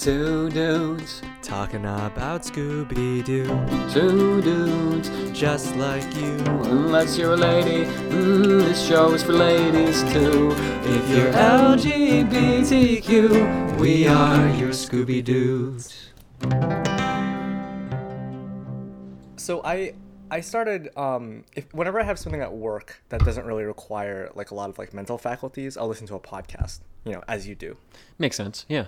Two 0.00 0.48
dudes, 0.48 1.20
Talking 1.42 1.84
about 1.84 2.40
Scooby 2.42 3.22
Doo, 3.22 3.44
two 3.92 4.40
dudes. 4.40 5.10
just 5.38 5.76
like 5.76 6.02
you. 6.16 6.38
Unless 6.64 7.18
you're 7.18 7.34
a 7.34 7.36
lady, 7.36 7.84
mm, 8.08 8.62
this 8.64 8.82
show 8.88 9.12
is 9.12 9.22
for 9.22 9.34
ladies 9.34 10.02
too. 10.10 10.52
If 10.84 11.06
you're 11.10 11.30
LGBTQ, 11.32 13.10
we 13.78 14.06
are 14.06 14.48
your 14.56 14.70
Scooby 14.70 15.22
Doos. 15.22 16.08
So 19.36 19.60
I 19.62 19.92
I 20.30 20.40
started 20.40 20.96
um 20.96 21.44
if 21.54 21.74
whenever 21.74 22.00
I 22.00 22.04
have 22.04 22.18
something 22.18 22.40
at 22.40 22.54
work 22.54 23.02
that 23.10 23.22
doesn't 23.22 23.44
really 23.44 23.64
require 23.64 24.30
like 24.34 24.50
a 24.50 24.54
lot 24.54 24.70
of 24.70 24.78
like 24.78 24.94
mental 24.94 25.18
faculties, 25.18 25.76
I'll 25.76 25.88
listen 25.88 26.06
to 26.06 26.14
a 26.14 26.20
podcast, 26.20 26.80
you 27.04 27.12
know, 27.12 27.22
as 27.28 27.46
you 27.46 27.54
do. 27.54 27.76
Makes 28.18 28.36
sense, 28.36 28.64
yeah. 28.66 28.86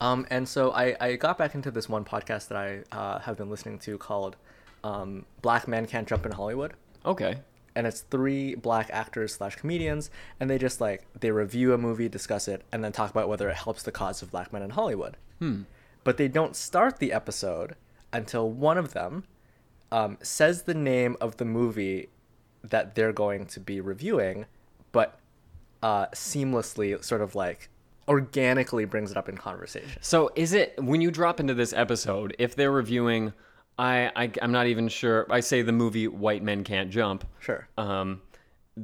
Um 0.00 0.26
and 0.30 0.48
so 0.48 0.72
I 0.72 0.96
I 1.00 1.16
got 1.16 1.38
back 1.38 1.54
into 1.54 1.70
this 1.70 1.88
one 1.88 2.04
podcast 2.04 2.48
that 2.48 2.58
I 2.58 2.96
uh, 2.96 3.18
have 3.20 3.36
been 3.36 3.50
listening 3.50 3.78
to 3.80 3.98
called 3.98 4.36
um 4.84 5.24
Black 5.42 5.66
Men 5.68 5.86
Can't 5.86 6.08
Jump 6.08 6.26
in 6.26 6.32
Hollywood. 6.32 6.74
Okay. 7.04 7.38
And 7.74 7.86
it's 7.86 8.00
three 8.00 8.56
black 8.56 8.90
actors 8.92 9.34
slash 9.34 9.54
comedians, 9.54 10.10
and 10.40 10.50
they 10.50 10.58
just 10.58 10.80
like 10.80 11.06
they 11.18 11.30
review 11.30 11.72
a 11.72 11.78
movie, 11.78 12.08
discuss 12.08 12.48
it, 12.48 12.62
and 12.72 12.82
then 12.82 12.90
talk 12.90 13.10
about 13.10 13.28
whether 13.28 13.48
it 13.48 13.56
helps 13.56 13.84
the 13.84 13.92
cause 13.92 14.20
of 14.20 14.32
black 14.32 14.52
men 14.52 14.62
in 14.62 14.70
Hollywood. 14.70 15.16
Hmm. 15.38 15.62
But 16.02 16.16
they 16.16 16.26
don't 16.26 16.56
start 16.56 16.98
the 16.98 17.12
episode 17.12 17.76
until 18.12 18.50
one 18.50 18.78
of 18.78 18.94
them 18.94 19.24
um, 19.92 20.18
says 20.22 20.62
the 20.62 20.74
name 20.74 21.16
of 21.20 21.36
the 21.36 21.44
movie 21.44 22.08
that 22.62 22.94
they're 22.94 23.12
going 23.12 23.46
to 23.46 23.60
be 23.60 23.80
reviewing, 23.80 24.46
but 24.92 25.18
uh, 25.82 26.06
seamlessly, 26.08 27.02
sort 27.04 27.20
of 27.20 27.34
like 27.34 27.68
organically 28.08 28.84
brings 28.84 29.10
it 29.10 29.16
up 29.16 29.28
in 29.28 29.36
conversation. 29.36 29.98
So 30.00 30.30
is 30.34 30.52
it 30.52 30.74
when 30.82 31.00
you 31.00 31.10
drop 31.10 31.40
into 31.40 31.54
this 31.54 31.72
episode, 31.72 32.34
if 32.38 32.56
they're 32.56 32.72
reviewing, 32.72 33.32
I, 33.78 34.10
I 34.16 34.32
I'm 34.42 34.52
not 34.52 34.66
even 34.66 34.88
sure. 34.88 35.26
I 35.30 35.40
say 35.40 35.62
the 35.62 35.72
movie 35.72 36.08
White 36.08 36.42
Men 36.42 36.64
Can't 36.64 36.90
Jump. 36.90 37.24
Sure. 37.40 37.68
Um, 37.76 38.22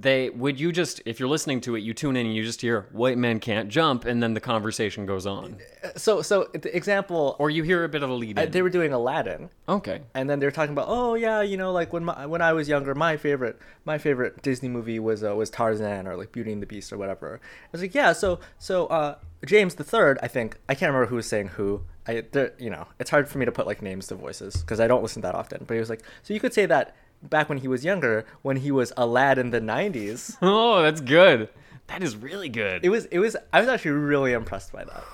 they 0.01 0.31
would 0.31 0.59
you 0.59 0.73
just 0.73 1.01
if 1.05 1.21
you're 1.21 1.29
listening 1.29 1.61
to 1.63 1.77
it, 1.77 1.81
you 1.81 1.95
tune 1.95 2.17
in 2.17 2.27
and 2.27 2.35
you 2.35 2.43
just 2.43 2.61
hear 2.61 2.87
White 2.93 3.17
Men 3.17 3.39
Can't 3.39 3.69
Jump, 3.69 4.05
and 4.05 4.23
then 4.23 4.35
the 4.35 4.41
conversation 4.41 5.07
goes 5.07 5.27
on, 5.27 5.59
So, 5.97 6.23
so 6.23 6.49
the 6.53 6.75
example, 6.77 7.37
or 7.39 7.51
you 7.51 7.63
hear 7.63 7.85
a 7.85 7.89
bit 7.89 8.03
of 8.03 8.11
a 8.11 8.15
lead 8.15 8.39
uh, 8.39 8.43
in. 8.43 8.51
they 8.51 8.63
were 8.63 8.71
doing 8.71 8.93
Aladdin, 8.93 9.51
okay. 9.69 10.03
and 10.15 10.29
then 10.29 10.41
they're 10.41 10.51
talking 10.51 10.73
about, 10.73 10.87
oh 10.89 11.15
yeah, 11.15 11.43
you 11.43 11.57
know, 11.57 11.73
like 11.73 11.93
when 11.93 12.05
my, 12.05 12.27
when 12.27 12.43
I 12.43 12.53
was 12.53 12.69
younger, 12.69 12.95
my 12.95 13.17
favorite 13.17 13.59
my 13.85 13.99
favorite 13.99 14.43
Disney 14.43 14.69
movie 14.69 14.99
was 14.99 15.23
uh, 15.23 15.35
was 15.35 15.51
Tarzan 15.51 16.07
or 16.07 16.17
like 16.17 16.33
Beauty 16.33 16.53
and 16.53 16.63
the 16.63 16.67
Beast 16.67 16.93
or 16.93 16.99
whatever. 16.99 17.41
I 17.43 17.69
was 17.71 17.81
like, 17.81 17.95
yeah, 17.95 18.13
so 18.13 18.41
so 18.59 18.87
uh, 18.87 19.17
James 19.45 19.77
the 19.77 19.85
Third, 19.85 20.19
I 20.23 20.29
think 20.29 20.59
I 20.69 20.75
can't 20.75 20.91
remember 20.91 21.07
who 21.07 21.17
was 21.17 21.27
saying 21.27 21.49
who. 21.49 21.83
I 22.07 22.25
there, 22.33 22.53
you 22.59 22.69
know, 22.69 22.87
it's 22.99 23.11
hard 23.11 23.29
for 23.29 23.39
me 23.39 23.47
to 23.47 23.53
put 23.53 23.67
like 23.67 23.81
names 23.81 24.09
to 24.09 24.15
voices 24.15 24.57
because 24.57 24.79
I 24.81 24.87
don't 24.87 25.03
listen 25.03 25.23
that 25.23 25.35
often. 25.35 25.65
But 25.67 25.75
he 25.75 25.81
was 25.81 25.89
like, 25.89 26.03
so 26.23 26.35
you 26.35 26.41
could 26.41 26.53
say 26.53 26.67
that 26.67 26.95
back 27.29 27.49
when 27.49 27.59
he 27.59 27.69
was 27.69 27.85
younger, 27.85 28.25
when 28.43 28.59
he 28.59 28.71
was 28.71 28.93
a 28.97 29.07
lad 29.07 29.39
in 29.39 29.51
the 29.51 29.61
'90s. 29.61 30.37
Oh, 30.43 30.83
that's 30.83 31.01
good. 31.01 31.49
That 31.89 32.03
is 32.03 32.17
really 32.17 32.49
good. 32.49 32.85
It 32.85 32.89
was 32.89 33.05
it 33.07 33.19
was 33.19 33.37
I 33.53 33.61
was 33.61 33.69
actually 33.69 33.93
really 33.93 34.33
impressed 34.33 34.73
by 34.73 34.85
that. 34.85 35.05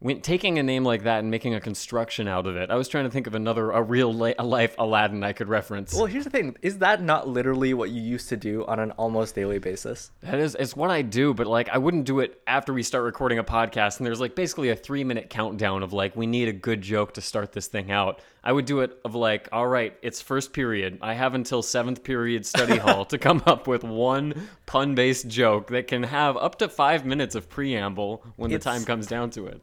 When 0.00 0.20
taking 0.20 0.58
a 0.58 0.62
name 0.62 0.84
like 0.84 1.02
that 1.02 1.18
and 1.20 1.30
making 1.30 1.54
a 1.54 1.60
construction 1.60 2.28
out 2.28 2.46
of 2.46 2.56
it, 2.56 2.70
I 2.70 2.76
was 2.76 2.86
trying 2.88 3.04
to 3.04 3.10
think 3.10 3.26
of 3.26 3.34
another 3.34 3.70
a 3.72 3.82
real 3.82 4.14
li- 4.14 4.34
a 4.38 4.44
life 4.44 4.76
Aladdin 4.78 5.24
I 5.24 5.32
could 5.32 5.48
reference. 5.48 5.92
Well, 5.92 6.06
here's 6.06 6.24
the 6.24 6.30
thing: 6.30 6.56
is 6.62 6.78
that 6.78 7.02
not 7.02 7.26
literally 7.28 7.74
what 7.74 7.90
you 7.90 8.00
used 8.00 8.28
to 8.28 8.36
do 8.36 8.64
on 8.66 8.78
an 8.78 8.92
almost 8.92 9.34
daily 9.34 9.58
basis? 9.58 10.12
That 10.20 10.38
is, 10.38 10.54
it's 10.54 10.76
what 10.76 10.90
I 10.90 11.02
do, 11.02 11.34
but 11.34 11.46
like 11.46 11.68
I 11.70 11.78
wouldn't 11.78 12.04
do 12.04 12.20
it 12.20 12.40
after 12.46 12.72
we 12.72 12.82
start 12.82 13.04
recording 13.04 13.38
a 13.38 13.44
podcast 13.44 13.98
and 13.98 14.06
there's 14.06 14.20
like 14.20 14.36
basically 14.36 14.70
a 14.70 14.76
three 14.76 15.02
minute 15.02 15.30
countdown 15.30 15.82
of 15.82 15.92
like, 15.92 16.14
we 16.14 16.26
need 16.26 16.48
a 16.48 16.52
good 16.52 16.80
joke 16.80 17.14
to 17.14 17.20
start 17.20 17.52
this 17.52 17.66
thing 17.66 17.90
out. 17.90 18.20
I 18.44 18.52
would 18.52 18.66
do 18.66 18.80
it 18.80 18.98
of 19.04 19.14
like, 19.16 19.48
all 19.50 19.66
right, 19.66 19.96
it's 20.00 20.22
first 20.22 20.52
period. 20.52 20.98
I 21.02 21.14
have 21.14 21.34
until 21.34 21.60
seventh 21.60 22.04
period 22.04 22.46
study 22.46 22.76
hall 22.78 23.04
to 23.06 23.18
come 23.18 23.42
up 23.46 23.66
with 23.66 23.82
one 23.82 24.48
pun 24.66 24.94
based 24.94 25.26
joke 25.26 25.68
that 25.68 25.88
can 25.88 26.04
have 26.04 26.36
up 26.36 26.58
to 26.58 26.68
five 26.68 27.04
minutes 27.04 27.34
of 27.34 27.48
preamble 27.48 28.24
when 28.36 28.50
the 28.50 28.58
time 28.58 28.84
comes 28.84 29.06
down 29.08 29.30
to 29.30 29.46
it. 29.46 29.60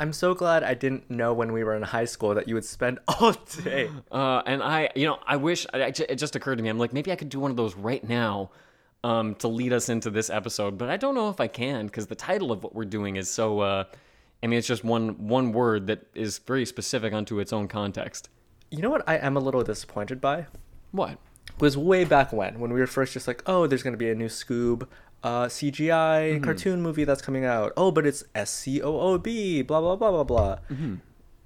I'm 0.00 0.12
so 0.12 0.34
glad 0.34 0.62
I 0.62 0.74
didn't 0.74 1.10
know 1.10 1.32
when 1.32 1.52
we 1.52 1.62
were 1.64 1.76
in 1.76 1.82
high 1.82 2.06
school 2.06 2.34
that 2.34 2.48
you 2.48 2.54
would 2.54 2.64
spend 2.64 2.98
all 3.08 3.32
day. 3.62 3.90
Uh, 4.10 4.42
and 4.46 4.62
I, 4.62 4.90
you 4.94 5.06
know, 5.06 5.18
I 5.26 5.36
wish 5.36 5.66
I, 5.72 5.78
it 5.78 6.16
just 6.16 6.34
occurred 6.34 6.56
to 6.56 6.62
me. 6.62 6.68
I'm 6.68 6.78
like, 6.78 6.92
maybe 6.92 7.12
I 7.12 7.16
could 7.16 7.28
do 7.28 7.40
one 7.40 7.50
of 7.50 7.56
those 7.56 7.76
right 7.76 8.02
now 8.06 8.50
um, 9.04 9.34
to 9.36 9.48
lead 9.48 9.72
us 9.72 9.88
into 9.88 10.10
this 10.10 10.30
episode, 10.30 10.78
but 10.78 10.88
I 10.88 10.96
don't 10.96 11.14
know 11.14 11.28
if 11.28 11.40
I 11.40 11.46
can 11.46 11.86
because 11.86 12.06
the 12.06 12.14
title 12.14 12.52
of 12.52 12.62
what 12.62 12.74
we're 12.74 12.84
doing 12.84 13.16
is 13.16 13.30
so. 13.30 13.60
Uh, 13.60 13.84
I 14.42 14.48
mean, 14.48 14.58
it's 14.58 14.66
just 14.66 14.84
one 14.84 15.28
one 15.28 15.52
word 15.52 15.86
that 15.88 16.06
is 16.14 16.38
very 16.38 16.66
specific 16.66 17.12
unto 17.12 17.38
its 17.38 17.52
own 17.52 17.68
context. 17.68 18.28
You 18.70 18.80
know 18.80 18.90
what 18.90 19.02
I 19.06 19.16
am 19.16 19.36
a 19.36 19.40
little 19.40 19.62
disappointed 19.62 20.20
by? 20.20 20.46
What? 20.92 21.18
Was 21.58 21.76
way 21.76 22.04
back 22.04 22.32
when, 22.32 22.58
when 22.58 22.72
we 22.72 22.80
were 22.80 22.86
first 22.86 23.12
just 23.12 23.28
like, 23.28 23.42
oh, 23.46 23.66
there's 23.66 23.82
going 23.82 23.92
to 23.92 23.98
be 23.98 24.10
a 24.10 24.14
new 24.14 24.28
Scoob 24.28 24.88
uh, 25.22 25.46
CGI 25.46 26.42
cartoon 26.42 26.82
movie 26.82 27.04
that's 27.04 27.22
coming 27.22 27.44
out. 27.44 27.72
Oh, 27.76 27.90
but 27.90 28.06
it's 28.06 28.24
S 28.34 28.50
C 28.50 28.82
O 28.82 28.98
O 28.98 29.18
B, 29.18 29.62
blah, 29.62 29.80
blah, 29.80 29.96
blah, 29.96 30.10
blah, 30.10 30.24
blah. 30.24 30.58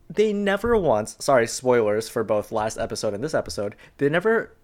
They 0.08 0.32
never 0.32 0.76
once, 0.76 1.16
sorry, 1.18 1.46
spoilers 1.46 2.08
for 2.08 2.22
both 2.22 2.52
last 2.52 2.78
episode 2.78 3.12
and 3.12 3.24
this 3.24 3.34
episode, 3.34 3.74
they 3.98 4.08
never, 4.08 4.54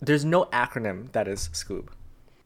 there's 0.00 0.24
no 0.24 0.46
acronym 0.46 1.12
that 1.12 1.28
is 1.28 1.50
Scoob. 1.52 1.88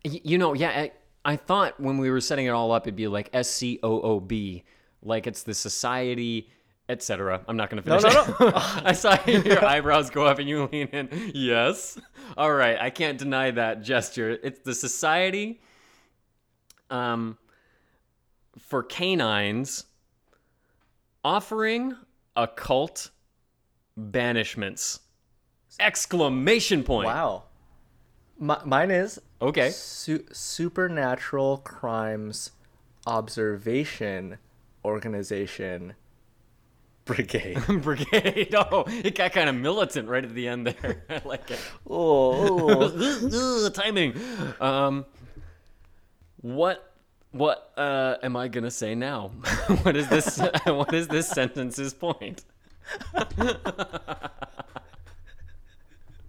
You 0.02 0.36
know, 0.36 0.52
yeah, 0.52 0.70
I, 0.70 0.92
I 1.24 1.36
thought 1.36 1.80
when 1.80 1.98
we 1.98 2.10
were 2.10 2.20
setting 2.20 2.46
it 2.46 2.50
all 2.50 2.72
up, 2.72 2.86
it'd 2.86 2.96
be 2.96 3.08
like 3.08 3.30
S 3.32 3.48
C 3.50 3.78
O 3.82 4.00
O 4.00 4.20
B, 4.20 4.64
like 5.02 5.26
it's 5.26 5.44
the 5.44 5.54
society, 5.54 6.50
etc. 6.88 7.40
I'm 7.48 7.56
not 7.56 7.70
going 7.70 7.82
to 7.82 7.88
finish. 7.88 8.02
No, 8.02 8.24
finish. 8.24 8.40
no. 8.40 8.52
I 8.84 8.92
saw 8.92 9.18
your 9.26 9.64
eyebrows 9.64 10.10
go 10.10 10.26
up 10.26 10.38
and 10.38 10.48
you 10.48 10.68
lean 10.72 10.88
in. 10.88 11.32
Yes. 11.34 11.98
All 12.36 12.52
right. 12.52 12.78
I 12.80 12.90
can't 12.90 13.18
deny 13.18 13.50
that 13.50 13.82
gesture. 13.82 14.38
It's 14.42 14.60
the 14.60 14.74
society, 14.74 15.60
um, 16.90 17.38
for 18.58 18.82
canines, 18.82 19.84
offering 21.24 21.96
occult 22.36 23.10
banishments. 23.98 25.00
Exclamation 25.80 26.82
point. 26.84 27.06
Wow. 27.06 27.44
Mi- 28.38 28.54
mine 28.64 28.90
is 28.90 29.20
Okay. 29.42 29.70
Su- 29.70 30.24
supernatural 30.32 31.58
crimes 31.58 32.52
observation 33.06 34.38
organization 34.84 35.94
brigade. 37.06 37.58
Brigade. 37.82 38.54
Oh, 38.54 38.84
it 38.86 39.14
got 39.14 39.32
kind 39.32 39.48
of 39.48 39.54
militant 39.54 40.08
right 40.08 40.24
at 40.24 40.34
the 40.34 40.48
end 40.48 40.66
there. 40.66 41.04
I 41.10 41.22
like 41.24 41.50
it. 41.50 41.58
oh, 41.88 43.64
Ugh, 43.64 43.72
timing. 43.72 44.14
Um, 44.60 45.06
what 46.42 46.92
what 47.30 47.72
uh, 47.76 48.16
am 48.22 48.36
I 48.36 48.48
gonna 48.48 48.70
say 48.70 48.94
now? 48.94 49.28
what 49.82 49.96
is 49.96 50.08
this? 50.08 50.38
what 50.66 50.92
is 50.92 51.08
this 51.08 51.28
sentence's 51.28 51.94
point? 51.94 52.44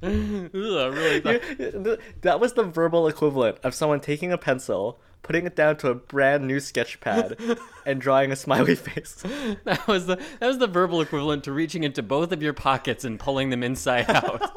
Ugh, 0.04 0.12
really 0.54 1.20
that 2.22 2.40
was 2.40 2.54
the 2.54 2.64
verbal 2.64 3.08
equivalent 3.08 3.58
of 3.64 3.74
someone 3.74 4.00
taking 4.00 4.32
a 4.32 4.38
pencil, 4.38 5.00
putting 5.24 5.48
it 5.48 5.56
down 5.56 5.78
to 5.78 5.90
a 5.90 5.96
brand 5.96 6.46
new 6.46 6.60
sketch 6.60 7.00
pad, 7.00 7.36
and 7.86 8.00
drawing 8.00 8.32
a 8.32 8.36
smiley 8.36 8.76
face. 8.76 9.24
that 9.64 9.88
was 9.88 10.06
the 10.06 10.18
that 10.40 10.48
was 10.48 10.60
the 10.60 10.68
verbal 10.68 11.02
equivalent 11.02 11.44
to 11.46 11.52
reaching 11.52 11.84
into 11.84 12.04
both 12.04 12.32
of 12.32 12.44
your 12.44 12.54
pockets 12.54 13.04
and 13.04 13.20
pulling 13.20 13.50
them 13.50 13.64
inside 13.64 14.08
out. 14.10 14.52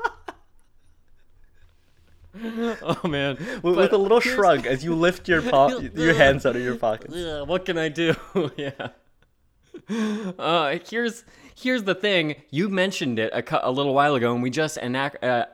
oh 2.83 3.01
man! 3.09 3.37
With, 3.63 3.77
with 3.77 3.93
a 3.95 3.99
little 3.99 4.21
shrug 4.21 4.67
as 4.67 4.85
you 4.85 4.95
lift 4.95 5.27
your 5.27 5.41
po- 5.43 5.81
your 5.81 6.15
hands 6.15 6.45
out 6.45 6.55
of 6.55 6.63
your 6.63 6.77
pockets. 6.77 7.15
Ugh, 7.17 7.49
what 7.49 7.65
can 7.65 7.79
I 7.79 7.89
do? 7.89 8.15
yeah. 8.57 8.89
Uh, 10.39 10.79
here's 10.89 11.25
here's 11.55 11.83
the 11.85 11.95
thing. 11.95 12.37
You 12.51 12.69
mentioned 12.69 13.19
it 13.19 13.33
a, 13.33 13.69
a 13.69 13.71
little 13.71 13.93
while 13.95 14.15
ago, 14.15 14.33
and 14.33 14.43
we 14.43 14.51
just 14.51 14.79
anac- 14.79 15.23
uh, 15.23 15.47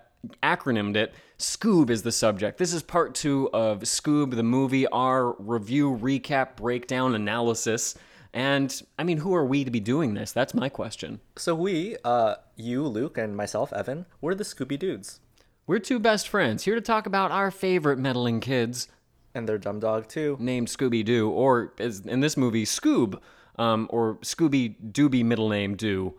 acronymed 0.43 0.97
it. 0.97 1.15
Scoob 1.39 1.91
is 1.91 2.03
the 2.03 2.13
subject. 2.13 2.59
This 2.59 2.73
is 2.73 2.83
part 2.83 3.15
two 3.15 3.49
of 3.53 3.81
Scoob, 3.81 4.37
the 4.37 4.43
movie, 4.43 4.87
our 4.89 5.33
review, 5.39 5.99
recap, 6.01 6.57
breakdown, 6.57 7.15
analysis. 7.15 7.95
And 8.33 8.83
I 8.99 9.05
mean, 9.05 9.19
who 9.19 9.35
are 9.35 9.45
we 9.45 9.65
to 9.65 9.71
be 9.71 9.81
doing 9.81 10.15
this? 10.15 10.33
That's 10.33 10.53
my 10.55 10.69
question. 10.69 11.21
So 11.37 11.55
we, 11.55 11.97
uh, 12.05 12.37
you, 12.57 12.87
Luke, 12.87 13.17
and 13.17 13.37
myself, 13.37 13.73
Evan, 13.73 14.07
we're 14.21 14.35
the 14.35 14.45
Scooby 14.45 14.79
Dudes, 14.79 15.21
We're 15.67 15.79
two 15.79 15.99
best 15.99 16.29
friends 16.29 16.65
here 16.65 16.75
to 16.75 16.81
talk 16.83 17.07
about 17.07 17.31
our 17.31 17.51
favorite 17.51 17.99
meddling 17.99 18.41
kids 18.41 18.89
and 19.35 19.49
their 19.49 19.59
dumb 19.59 19.81
dog 19.81 20.09
too. 20.09 20.37
named 20.39 20.69
Scooby 20.69 21.05
Doo, 21.05 21.31
or 21.31 21.73
as 21.79 22.01
in 22.01 22.21
this 22.21 22.37
movie, 22.37 22.65
Scoob, 22.65 23.19
um, 23.57 23.87
or 23.91 24.17
Scooby 24.17 24.75
Dooby 24.93 25.25
middle 25.25 25.49
name 25.49 25.77
Do. 25.77 26.15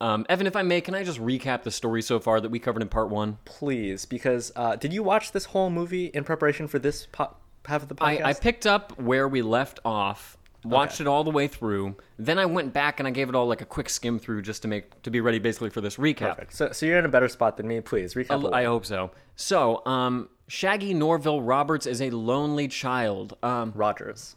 Um, 0.00 0.24
Evan, 0.30 0.46
if 0.46 0.56
I 0.56 0.62
may, 0.62 0.80
can 0.80 0.94
I 0.94 1.04
just 1.04 1.20
recap 1.20 1.62
the 1.62 1.70
story 1.70 2.00
so 2.00 2.18
far 2.18 2.40
that 2.40 2.50
we 2.50 2.58
covered 2.58 2.80
in 2.80 2.88
part 2.88 3.10
one? 3.10 3.36
Please, 3.44 4.06
because 4.06 4.50
uh, 4.56 4.76
did 4.76 4.94
you 4.94 5.02
watch 5.02 5.32
this 5.32 5.44
whole 5.44 5.68
movie 5.68 6.06
in 6.06 6.24
preparation 6.24 6.68
for 6.68 6.78
this 6.78 7.06
po- 7.12 7.36
half 7.66 7.82
of 7.82 7.88
the 7.88 7.94
podcast? 7.94 8.24
I, 8.24 8.30
I 8.30 8.32
picked 8.32 8.66
up 8.66 8.98
where 8.98 9.28
we 9.28 9.42
left 9.42 9.78
off 9.84 10.38
watched 10.64 11.00
it 11.00 11.06
all 11.06 11.24
the 11.24 11.30
way 11.30 11.48
through. 11.48 11.96
Then 12.18 12.38
I 12.38 12.46
went 12.46 12.72
back 12.72 13.00
and 13.00 13.06
I 13.06 13.10
gave 13.10 13.28
it 13.28 13.34
all 13.34 13.46
like 13.46 13.60
a 13.60 13.66
quick 13.66 13.88
skim 13.88 14.18
through 14.18 14.42
just 14.42 14.62
to 14.62 14.68
make 14.68 15.02
to 15.02 15.10
be 15.10 15.20
ready 15.20 15.38
basically 15.38 15.70
for 15.70 15.80
this 15.80 15.96
recap. 15.96 16.36
Perfect. 16.36 16.52
So, 16.54 16.72
so 16.72 16.86
you're 16.86 16.98
in 16.98 17.04
a 17.04 17.10
better 17.10 17.28
spot 17.28 17.56
than 17.56 17.66
me. 17.66 17.80
Please 17.80 18.14
recap. 18.14 18.50
a. 18.50 18.54
I 18.54 18.64
hope 18.64 18.84
so. 18.86 19.10
So, 19.36 19.84
um, 19.86 20.28
Shaggy 20.48 20.94
Norville 20.94 21.42
Roberts 21.42 21.86
is 21.86 22.02
a 22.02 22.10
lonely 22.10 22.68
child. 22.68 23.36
Um, 23.42 23.72
Rogers. 23.74 24.36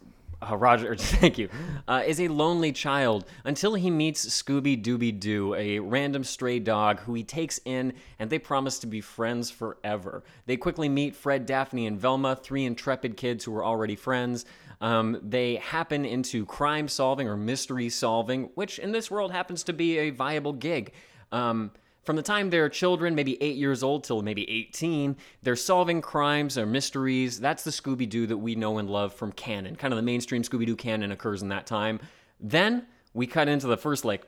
Uh, 0.50 0.56
Roger, 0.56 0.96
thank 0.98 1.38
you, 1.38 1.48
uh, 1.88 2.02
is 2.06 2.20
a 2.20 2.28
lonely 2.28 2.72
child 2.72 3.24
until 3.44 3.74
he 3.74 3.90
meets 3.90 4.26
Scooby 4.26 4.82
Dooby 4.82 5.18
Doo, 5.18 5.54
a 5.54 5.78
random 5.78 6.24
stray 6.24 6.58
dog 6.58 7.00
who 7.00 7.14
he 7.14 7.22
takes 7.22 7.60
in, 7.64 7.92
and 8.18 8.30
they 8.30 8.38
promise 8.38 8.78
to 8.80 8.86
be 8.86 9.00
friends 9.00 9.50
forever. 9.50 10.22
They 10.46 10.56
quickly 10.56 10.88
meet 10.88 11.14
Fred, 11.14 11.46
Daphne, 11.46 11.86
and 11.86 11.98
Velma, 11.98 12.36
three 12.36 12.64
intrepid 12.64 13.16
kids 13.16 13.44
who 13.44 13.54
are 13.56 13.64
already 13.64 13.96
friends. 13.96 14.44
Um, 14.80 15.18
they 15.22 15.56
happen 15.56 16.04
into 16.04 16.44
crime 16.44 16.88
solving 16.88 17.28
or 17.28 17.36
mystery 17.36 17.88
solving, 17.88 18.50
which 18.54 18.78
in 18.78 18.92
this 18.92 19.10
world 19.10 19.32
happens 19.32 19.62
to 19.64 19.72
be 19.72 19.98
a 19.98 20.10
viable 20.10 20.52
gig. 20.52 20.92
Um, 21.32 21.70
from 22.04 22.16
the 22.16 22.22
time 22.22 22.50
they're 22.50 22.68
children, 22.68 23.14
maybe 23.14 23.42
eight 23.42 23.56
years 23.56 23.82
old 23.82 24.04
till 24.04 24.22
maybe 24.22 24.48
18, 24.50 25.16
they're 25.42 25.56
solving 25.56 26.02
crimes 26.02 26.58
or 26.58 26.66
mysteries. 26.66 27.40
That's 27.40 27.64
the 27.64 27.70
Scooby 27.70 28.08
Doo 28.08 28.26
that 28.26 28.36
we 28.36 28.54
know 28.54 28.78
and 28.78 28.90
love 28.90 29.14
from 29.14 29.32
canon. 29.32 29.76
Kind 29.76 29.92
of 29.92 29.96
the 29.96 30.02
mainstream 30.02 30.42
Scooby 30.42 30.66
Doo 30.66 30.76
canon 30.76 31.12
occurs 31.12 31.42
in 31.42 31.48
that 31.48 31.66
time. 31.66 32.00
Then 32.38 32.86
we 33.14 33.26
cut 33.26 33.48
into 33.48 33.66
the 33.66 33.76
first 33.76 34.04
like 34.04 34.24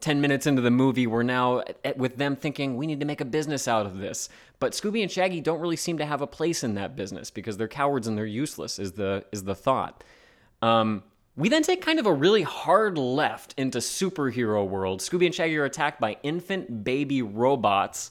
10 0.00 0.20
minutes 0.20 0.46
into 0.46 0.62
the 0.62 0.70
movie. 0.70 1.06
We're 1.06 1.22
now 1.22 1.62
at, 1.84 1.96
with 1.96 2.16
them 2.16 2.34
thinking 2.34 2.76
we 2.76 2.86
need 2.86 3.00
to 3.00 3.06
make 3.06 3.20
a 3.20 3.24
business 3.24 3.68
out 3.68 3.86
of 3.86 3.98
this. 3.98 4.28
But 4.58 4.72
Scooby 4.72 5.02
and 5.02 5.10
Shaggy 5.10 5.40
don't 5.40 5.60
really 5.60 5.76
seem 5.76 5.98
to 5.98 6.06
have 6.06 6.22
a 6.22 6.26
place 6.26 6.64
in 6.64 6.74
that 6.74 6.96
business 6.96 7.30
because 7.30 7.56
they're 7.56 7.68
cowards 7.68 8.06
and 8.06 8.18
they're 8.18 8.26
useless, 8.26 8.78
is 8.78 8.92
the, 8.92 9.24
is 9.30 9.44
the 9.44 9.54
thought. 9.54 10.02
Um, 10.62 11.04
we 11.36 11.48
then 11.48 11.62
take 11.62 11.80
kind 11.80 11.98
of 11.98 12.06
a 12.06 12.12
really 12.12 12.42
hard 12.42 12.98
left 12.98 13.54
into 13.56 13.78
superhero 13.78 14.66
world. 14.66 15.00
Scooby 15.00 15.26
and 15.26 15.34
Shaggy 15.34 15.56
are 15.58 15.64
attacked 15.64 16.00
by 16.00 16.16
infant 16.22 16.84
baby 16.84 17.22
robots. 17.22 18.10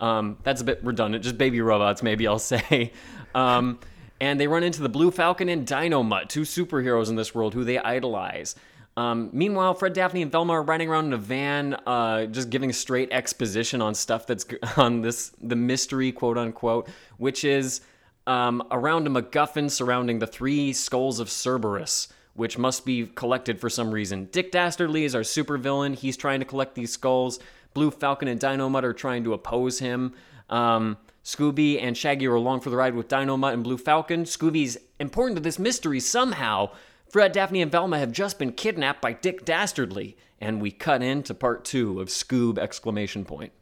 Um, 0.00 0.38
that's 0.42 0.60
a 0.60 0.64
bit 0.64 0.82
redundant, 0.84 1.24
just 1.24 1.38
baby 1.38 1.60
robots, 1.60 2.02
maybe 2.02 2.26
I'll 2.26 2.38
say. 2.38 2.92
Um, 3.34 3.80
and 4.20 4.38
they 4.38 4.48
run 4.48 4.62
into 4.62 4.82
the 4.82 4.88
Blue 4.88 5.10
Falcon 5.10 5.48
and 5.48 5.66
Dynomutt, 5.66 6.28
two 6.28 6.42
superheroes 6.42 7.08
in 7.08 7.16
this 7.16 7.34
world 7.34 7.54
who 7.54 7.64
they 7.64 7.78
idolize. 7.78 8.54
Um, 8.96 9.30
meanwhile, 9.32 9.74
Fred, 9.74 9.92
Daphne, 9.92 10.22
and 10.22 10.32
Velma 10.32 10.54
are 10.54 10.62
riding 10.62 10.88
around 10.88 11.06
in 11.06 11.12
a 11.12 11.18
van, 11.18 11.74
uh, 11.86 12.26
just 12.26 12.50
giving 12.50 12.72
straight 12.72 13.12
exposition 13.12 13.80
on 13.80 13.94
stuff 13.94 14.26
that's 14.26 14.44
on 14.76 15.02
this 15.02 15.30
the 15.40 15.54
mystery, 15.54 16.10
quote 16.10 16.36
unquote, 16.36 16.88
which 17.16 17.44
is 17.44 17.80
um, 18.26 18.60
around 18.72 19.06
a 19.06 19.10
MacGuffin 19.10 19.70
surrounding 19.70 20.18
the 20.18 20.26
three 20.26 20.72
skulls 20.72 21.20
of 21.20 21.28
Cerberus, 21.28 22.08
which 22.38 22.56
must 22.56 22.86
be 22.86 23.04
collected 23.16 23.60
for 23.60 23.68
some 23.68 23.90
reason. 23.90 24.28
Dick 24.30 24.52
Dastardly 24.52 25.04
is 25.04 25.12
our 25.12 25.22
supervillain. 25.22 25.96
He's 25.96 26.16
trying 26.16 26.38
to 26.38 26.46
collect 26.46 26.76
these 26.76 26.92
skulls. 26.92 27.40
Blue 27.74 27.90
Falcon 27.90 28.28
and 28.28 28.40
Dynomutt 28.40 28.84
are 28.84 28.92
trying 28.92 29.24
to 29.24 29.32
oppose 29.32 29.80
him. 29.80 30.14
Um, 30.48 30.98
Scooby 31.24 31.82
and 31.82 31.96
Shaggy 31.96 32.28
are 32.28 32.36
along 32.36 32.60
for 32.60 32.70
the 32.70 32.76
ride 32.76 32.94
with 32.94 33.08
Dynomutt 33.08 33.54
and 33.54 33.64
Blue 33.64 33.76
Falcon. 33.76 34.22
Scooby's 34.22 34.78
important 35.00 35.36
to 35.36 35.42
this 35.42 35.58
mystery 35.58 35.98
somehow. 35.98 36.70
Fred, 37.10 37.32
Daphne, 37.32 37.60
and 37.60 37.72
Velma 37.72 37.98
have 37.98 38.12
just 38.12 38.38
been 38.38 38.52
kidnapped 38.52 39.02
by 39.02 39.14
Dick 39.14 39.44
Dastardly, 39.44 40.16
and 40.40 40.62
we 40.62 40.70
cut 40.70 41.02
into 41.02 41.34
part 41.34 41.64
two 41.64 42.00
of 42.00 42.06
Scoob! 42.06 42.56
Exclamation 42.56 43.24
point. 43.24 43.52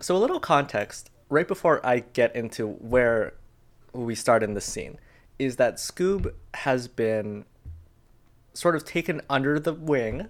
So 0.00 0.16
a 0.16 0.18
little 0.18 0.40
context 0.40 1.08
right 1.28 1.46
before 1.46 1.86
I 1.86 2.00
get 2.00 2.34
into 2.34 2.66
where 2.66 3.34
we 3.92 4.16
start 4.16 4.42
in 4.42 4.54
this 4.54 4.64
scene 4.64 4.98
is 5.38 5.54
that 5.56 5.76
Scoob 5.76 6.32
has 6.54 6.88
been 6.88 7.44
sort 8.54 8.76
of 8.76 8.84
taken 8.84 9.20
under 9.30 9.58
the 9.58 9.72
wing, 9.74 10.28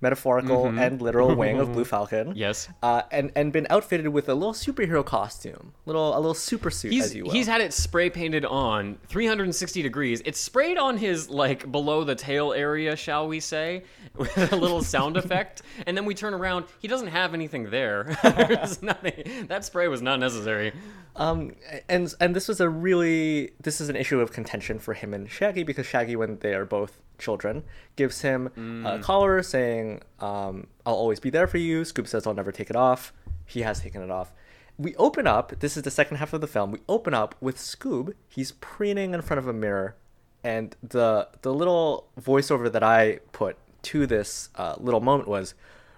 metaphorical 0.00 0.66
and 0.66 1.00
literal 1.00 1.34
wing 1.34 1.58
of 1.58 1.72
Blue 1.72 1.84
Falcon. 1.84 2.34
Yes. 2.36 2.68
Uh, 2.82 3.02
and 3.10 3.32
and 3.34 3.52
been 3.52 3.66
outfitted 3.70 4.08
with 4.08 4.28
a 4.28 4.34
little 4.34 4.52
superhero 4.52 5.04
costume, 5.04 5.72
little 5.86 6.14
a 6.14 6.18
little 6.18 6.34
super 6.34 6.70
suit, 6.70 6.92
He's, 6.92 7.04
as 7.06 7.14
you 7.14 7.24
will. 7.24 7.32
he's 7.32 7.46
had 7.46 7.60
it 7.62 7.72
spray 7.72 8.10
painted 8.10 8.44
on 8.44 8.98
360 9.08 9.80
degrees. 9.82 10.20
It's 10.26 10.38
sprayed 10.38 10.76
on 10.76 10.98
his 10.98 11.30
like 11.30 11.70
below 11.72 12.04
the 12.04 12.14
tail 12.14 12.52
area, 12.52 12.96
shall 12.96 13.26
we 13.28 13.40
say, 13.40 13.84
with 14.16 14.52
a 14.52 14.56
little 14.56 14.82
sound 14.82 15.16
effect. 15.16 15.62
And 15.86 15.96
then 15.96 16.04
we 16.04 16.14
turn 16.14 16.34
around. 16.34 16.66
He 16.78 16.86
doesn't 16.88 17.08
have 17.08 17.34
anything 17.34 17.70
there. 17.70 18.16
There's 18.22 18.80
nothing. 18.80 19.46
That 19.48 19.64
spray 19.64 19.88
was 19.88 20.00
not 20.02 20.20
necessary. 20.20 20.72
Um, 21.16 21.56
and 21.88 22.12
and 22.20 22.34
this 22.34 22.46
was 22.46 22.60
a 22.60 22.68
really 22.68 23.52
this 23.60 23.80
is 23.80 23.88
an 23.88 23.96
issue 23.96 24.20
of 24.20 24.32
contention 24.32 24.78
for 24.78 24.94
him 24.94 25.12
and 25.14 25.28
Shaggy 25.30 25.62
because 25.64 25.86
Shaggy, 25.86 26.14
when 26.16 26.38
they 26.38 26.54
are 26.54 26.64
both 26.64 27.00
children, 27.18 27.64
gives 27.96 28.20
him 28.22 28.50
a 28.86 28.98
collar 29.00 29.42
saying, 29.42 30.02
um, 30.20 30.66
"I'll 30.84 30.94
always 30.94 31.20
be 31.20 31.30
there 31.30 31.46
for 31.46 31.58
you." 31.58 31.82
Scoob 31.82 32.06
says, 32.08 32.26
"I'll 32.26 32.34
never 32.34 32.52
take 32.52 32.70
it 32.70 32.76
off." 32.76 33.12
He 33.46 33.62
has 33.62 33.80
taken 33.80 34.02
it 34.02 34.10
off. 34.10 34.32
We 34.78 34.96
open 34.96 35.26
up. 35.26 35.60
This 35.60 35.76
is 35.76 35.82
the 35.84 35.90
second 35.90 36.16
half 36.16 36.32
of 36.32 36.40
the 36.40 36.46
film. 36.46 36.72
We 36.72 36.80
open 36.88 37.14
up 37.14 37.34
with 37.40 37.56
Scoob. 37.58 38.14
He's 38.28 38.52
preening 38.52 39.14
in 39.14 39.22
front 39.22 39.38
of 39.38 39.46
a 39.46 39.52
mirror, 39.52 39.94
and 40.42 40.74
the 40.82 41.28
the 41.42 41.52
little 41.54 42.08
voiceover 42.20 42.70
that 42.72 42.82
I 42.82 43.20
put 43.32 43.56
to 43.82 44.06
this 44.06 44.48
uh, 44.56 44.74
little 44.78 45.00
moment 45.00 45.28
was, 45.28 45.54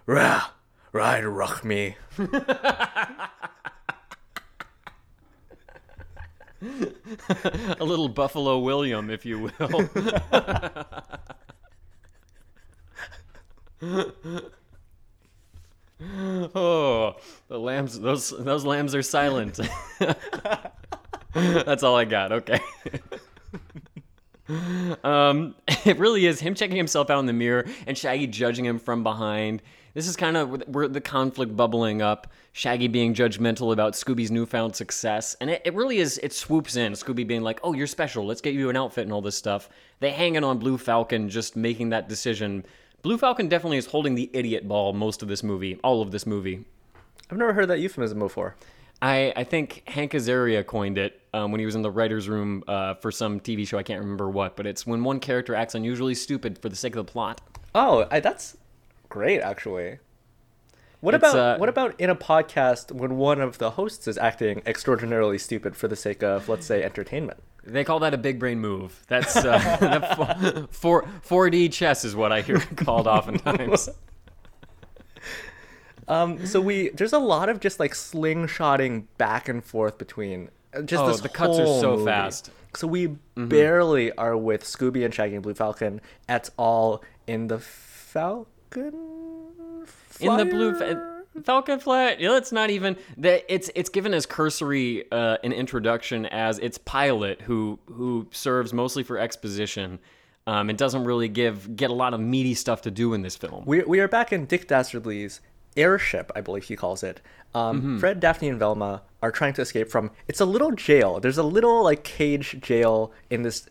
"Rah, 0.06 0.48
ride 0.92 1.24
ruck 1.24 1.64
me." 1.64 1.96
A 7.80 7.84
little 7.84 8.08
Buffalo 8.08 8.58
William, 8.58 9.10
if 9.10 9.26
you 9.26 9.38
will. 9.40 9.52
oh, 16.54 17.16
the 17.48 17.58
lambs! 17.58 18.00
Those 18.00 18.30
those 18.30 18.64
lambs 18.64 18.94
are 18.94 19.02
silent. 19.02 19.60
That's 21.34 21.82
all 21.82 21.96
I 21.96 22.06
got. 22.06 22.32
Okay. 22.32 22.60
um, 25.04 25.54
it 25.84 25.98
really 25.98 26.24
is 26.24 26.40
him 26.40 26.54
checking 26.54 26.76
himself 26.76 27.10
out 27.10 27.18
in 27.20 27.26
the 27.26 27.34
mirror 27.34 27.66
and 27.86 27.98
Shaggy 27.98 28.26
judging 28.26 28.64
him 28.64 28.78
from 28.78 29.02
behind. 29.02 29.60
This 29.96 30.08
is 30.08 30.14
kind 30.14 30.36
of 30.36 30.68
where 30.68 30.88
the 30.88 31.00
conflict 31.00 31.56
bubbling 31.56 32.02
up. 32.02 32.30
Shaggy 32.52 32.86
being 32.86 33.14
judgmental 33.14 33.72
about 33.72 33.94
Scooby's 33.94 34.30
newfound 34.30 34.76
success, 34.76 35.34
and 35.40 35.48
it, 35.48 35.62
it 35.64 35.72
really 35.72 36.00
is. 36.00 36.18
It 36.22 36.34
swoops 36.34 36.76
in. 36.76 36.92
Scooby 36.92 37.26
being 37.26 37.40
like, 37.40 37.60
"Oh, 37.62 37.72
you're 37.72 37.86
special. 37.86 38.26
Let's 38.26 38.42
get 38.42 38.52
you 38.52 38.68
an 38.68 38.76
outfit 38.76 39.04
and 39.04 39.12
all 39.12 39.22
this 39.22 39.38
stuff." 39.38 39.70
They 40.00 40.10
hang 40.10 40.34
it 40.34 40.44
on 40.44 40.58
Blue 40.58 40.76
Falcon, 40.76 41.30
just 41.30 41.56
making 41.56 41.88
that 41.88 42.10
decision. 42.10 42.66
Blue 43.00 43.16
Falcon 43.16 43.48
definitely 43.48 43.78
is 43.78 43.86
holding 43.86 44.14
the 44.14 44.28
idiot 44.34 44.68
ball 44.68 44.92
most 44.92 45.22
of 45.22 45.28
this 45.28 45.42
movie, 45.42 45.80
all 45.82 46.02
of 46.02 46.10
this 46.10 46.26
movie. 46.26 46.66
I've 47.30 47.38
never 47.38 47.54
heard 47.54 47.68
that 47.68 47.80
euphemism 47.80 48.18
before. 48.18 48.54
I, 49.00 49.32
I 49.34 49.44
think 49.44 49.82
Hank 49.86 50.12
Azaria 50.12 50.66
coined 50.66 50.98
it 50.98 51.22
um, 51.32 51.52
when 51.52 51.58
he 51.58 51.64
was 51.64 51.74
in 51.74 51.80
the 51.80 51.90
writer's 51.90 52.28
room 52.28 52.62
uh, 52.68 52.96
for 52.96 53.10
some 53.10 53.40
TV 53.40 53.66
show. 53.66 53.78
I 53.78 53.82
can't 53.82 54.00
remember 54.00 54.28
what, 54.28 54.56
but 54.56 54.66
it's 54.66 54.86
when 54.86 55.04
one 55.04 55.20
character 55.20 55.54
acts 55.54 55.74
unusually 55.74 56.14
stupid 56.14 56.58
for 56.58 56.68
the 56.68 56.76
sake 56.76 56.96
of 56.96 57.06
the 57.06 57.10
plot. 57.10 57.40
Oh, 57.74 58.06
I, 58.10 58.20
that's 58.20 58.58
great, 59.16 59.40
actually. 59.40 59.98
What 61.00 61.14
It's, 61.14 61.22
about 61.22 61.36
uh, 61.38 61.58
what 61.58 61.68
about 61.70 61.98
in 61.98 62.10
a 62.10 62.14
podcast 62.16 62.92
when 62.92 63.16
one 63.16 63.40
of 63.40 63.56
the 63.58 63.70
hosts 63.70 64.06
is 64.08 64.18
acting 64.18 64.60
extraordinarily 64.66 65.38
stupid 65.38 65.74
for 65.74 65.88
the 65.88 65.96
sake 65.96 66.22
of, 66.22 66.48
let's 66.50 66.66
say, 66.66 66.82
entertainment? 66.82 67.42
They 67.64 67.82
call 67.82 67.98
that 68.00 68.12
a 68.12 68.18
big 68.18 68.38
brain 68.38 68.60
move. 68.60 69.02
That's 69.08 69.34
uh, 69.36 70.66
four, 70.70 71.04
4D 71.26 71.72
chess 71.72 72.04
is 72.04 72.14
what 72.14 72.30
I 72.30 72.42
hear 72.42 72.60
called 72.76 73.06
oftentimes. 73.06 73.88
Um, 76.08 76.46
so 76.46 76.60
we 76.60 76.90
there's 76.90 77.12
a 77.12 77.18
lot 77.18 77.48
of 77.48 77.58
just 77.58 77.80
like 77.80 77.92
slingshotting 77.92 79.06
back 79.18 79.48
and 79.48 79.64
forth 79.64 79.98
between 79.98 80.50
uh, 80.72 80.82
just 80.82 81.02
Oh, 81.02 81.12
the 81.16 81.28
cuts 81.28 81.58
are 81.58 81.66
so 81.66 81.92
movie. 81.96 82.04
fast. 82.04 82.50
So 82.76 82.86
we 82.86 83.16
barely 83.34 84.12
are 84.12 84.36
with 84.36 84.62
Scooby 84.62 85.04
and 85.04 85.12
Shaggy 85.12 85.34
and 85.34 85.42
Blue 85.42 85.54
Falcon 85.54 86.00
at 86.28 86.48
all 86.56 87.02
in 87.26 87.48
the 87.48 87.58
Falcon. 87.58 88.46
In 90.20 90.36
the 90.36 90.44
blue 90.44 90.74
fa- 90.74 91.22
Falcon 91.44 91.78
Flight. 91.78 92.20
Yeah, 92.20 92.36
it's 92.36 92.52
not 92.52 92.70
even 92.70 92.96
that. 93.18 93.44
It's 93.52 93.70
it's 93.74 93.88
given 93.90 94.14
as 94.14 94.26
cursory 94.26 95.10
uh, 95.12 95.38
an 95.44 95.52
introduction 95.52 96.26
as 96.26 96.58
its 96.58 96.78
pilot, 96.78 97.42
who 97.42 97.78
who 97.86 98.26
serves 98.30 98.72
mostly 98.72 99.02
for 99.02 99.18
exposition. 99.18 99.98
Um, 100.46 100.70
it 100.70 100.76
doesn't 100.76 101.04
really 101.04 101.28
give 101.28 101.76
get 101.76 101.90
a 101.90 101.94
lot 101.94 102.14
of 102.14 102.20
meaty 102.20 102.54
stuff 102.54 102.82
to 102.82 102.90
do 102.90 103.14
in 103.14 103.22
this 103.22 103.36
film. 103.36 103.64
We, 103.66 103.82
we 103.82 103.98
are 104.00 104.08
back 104.08 104.32
in 104.32 104.46
Dick 104.46 104.68
Dastardly's 104.68 105.40
airship, 105.76 106.30
I 106.36 106.40
believe 106.40 106.64
he 106.64 106.76
calls 106.76 107.02
it. 107.02 107.20
Um, 107.54 107.78
Mm-hmm. 107.78 107.98
Fred, 107.98 108.20
Daphne, 108.20 108.48
and 108.48 108.58
Velma 108.58 109.02
are 109.22 109.32
trying 109.32 109.54
to 109.54 109.62
escape 109.62 109.88
from. 109.90 110.10
It's 110.28 110.40
a 110.40 110.44
little 110.44 110.70
jail. 110.72 111.20
There's 111.20 111.38
a 111.38 111.42
little 111.42 111.82
like 111.82 112.04
cage 112.04 112.58
jail 112.60 113.12
in 113.28 113.42
this. 113.42 113.68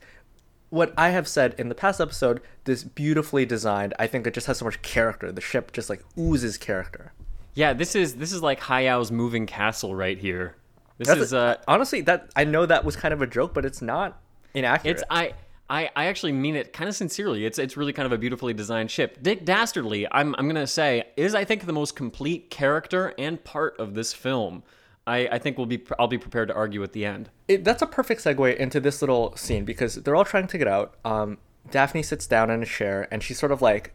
What 0.75 0.93
I 0.97 1.11
have 1.11 1.25
said 1.25 1.55
in 1.57 1.69
the 1.69 1.73
past 1.73 2.01
episode, 2.01 2.41
this 2.65 2.83
beautifully 2.83 3.45
designed. 3.45 3.93
I 3.97 4.07
think 4.07 4.27
it 4.27 4.33
just 4.33 4.45
has 4.47 4.57
so 4.57 4.65
much 4.65 4.81
character. 4.81 5.31
The 5.31 5.39
ship 5.39 5.71
just 5.71 5.89
like 5.89 6.03
oozes 6.19 6.57
character. 6.57 7.13
Yeah, 7.53 7.71
this 7.71 7.95
is 7.95 8.15
this 8.15 8.33
is 8.33 8.43
like 8.43 8.59
Howl's 8.59 9.09
moving 9.09 9.45
castle 9.45 9.95
right 9.95 10.17
here. 10.17 10.57
This 10.97 11.07
That's 11.07 11.21
is 11.21 11.33
uh, 11.33 11.55
honestly 11.65 12.01
that 12.01 12.29
I 12.35 12.43
know 12.43 12.65
that 12.65 12.83
was 12.83 12.97
kind 12.97 13.13
of 13.13 13.21
a 13.21 13.27
joke, 13.27 13.53
but 13.53 13.63
it's 13.63 13.81
not 13.81 14.21
inaccurate. 14.53 14.91
it's 14.91 15.03
I 15.09 15.35
I, 15.69 15.89
I 15.95 16.07
actually 16.07 16.33
mean 16.33 16.57
it 16.57 16.73
kind 16.73 16.89
of 16.89 16.95
sincerely. 16.97 17.45
It's 17.45 17.57
it's 17.57 17.77
really 17.77 17.93
kind 17.93 18.05
of 18.05 18.11
a 18.11 18.17
beautifully 18.17 18.53
designed 18.53 18.91
ship. 18.91 19.19
Dick 19.21 19.45
Dastardly, 19.45 20.05
I'm 20.11 20.35
I'm 20.37 20.45
gonna 20.45 20.67
say, 20.67 21.05
is 21.15 21.33
I 21.35 21.45
think 21.45 21.67
the 21.67 21.71
most 21.71 21.95
complete 21.95 22.49
character 22.49 23.13
and 23.17 23.41
part 23.45 23.79
of 23.79 23.93
this 23.93 24.11
film. 24.11 24.63
I, 25.07 25.27
I 25.33 25.39
think 25.39 25.57
we'll 25.57 25.67
be 25.67 25.83
I'll 25.99 26.07
be 26.07 26.17
prepared 26.17 26.47
to 26.47 26.55
argue 26.55 26.81
at 26.83 26.93
the 26.93 27.05
end. 27.05 27.29
it, 27.47 27.63
that's 27.63 27.81
a 27.81 27.87
perfect 27.87 28.23
segue 28.23 28.55
into 28.57 28.79
this 28.79 29.01
little 29.01 29.35
scene 29.35 29.65
because 29.65 29.95
they're 29.95 30.15
all 30.15 30.25
trying 30.25 30.47
to 30.47 30.57
get 30.57 30.67
out. 30.67 30.95
Um, 31.05 31.37
Daphne 31.69 32.03
sits 32.03 32.27
down 32.27 32.49
in 32.49 32.63
a 32.63 32.65
chair 32.65 33.07
and 33.11 33.21
she's 33.21 33.39
sort 33.39 33.51
of 33.51 33.61
like 33.61 33.93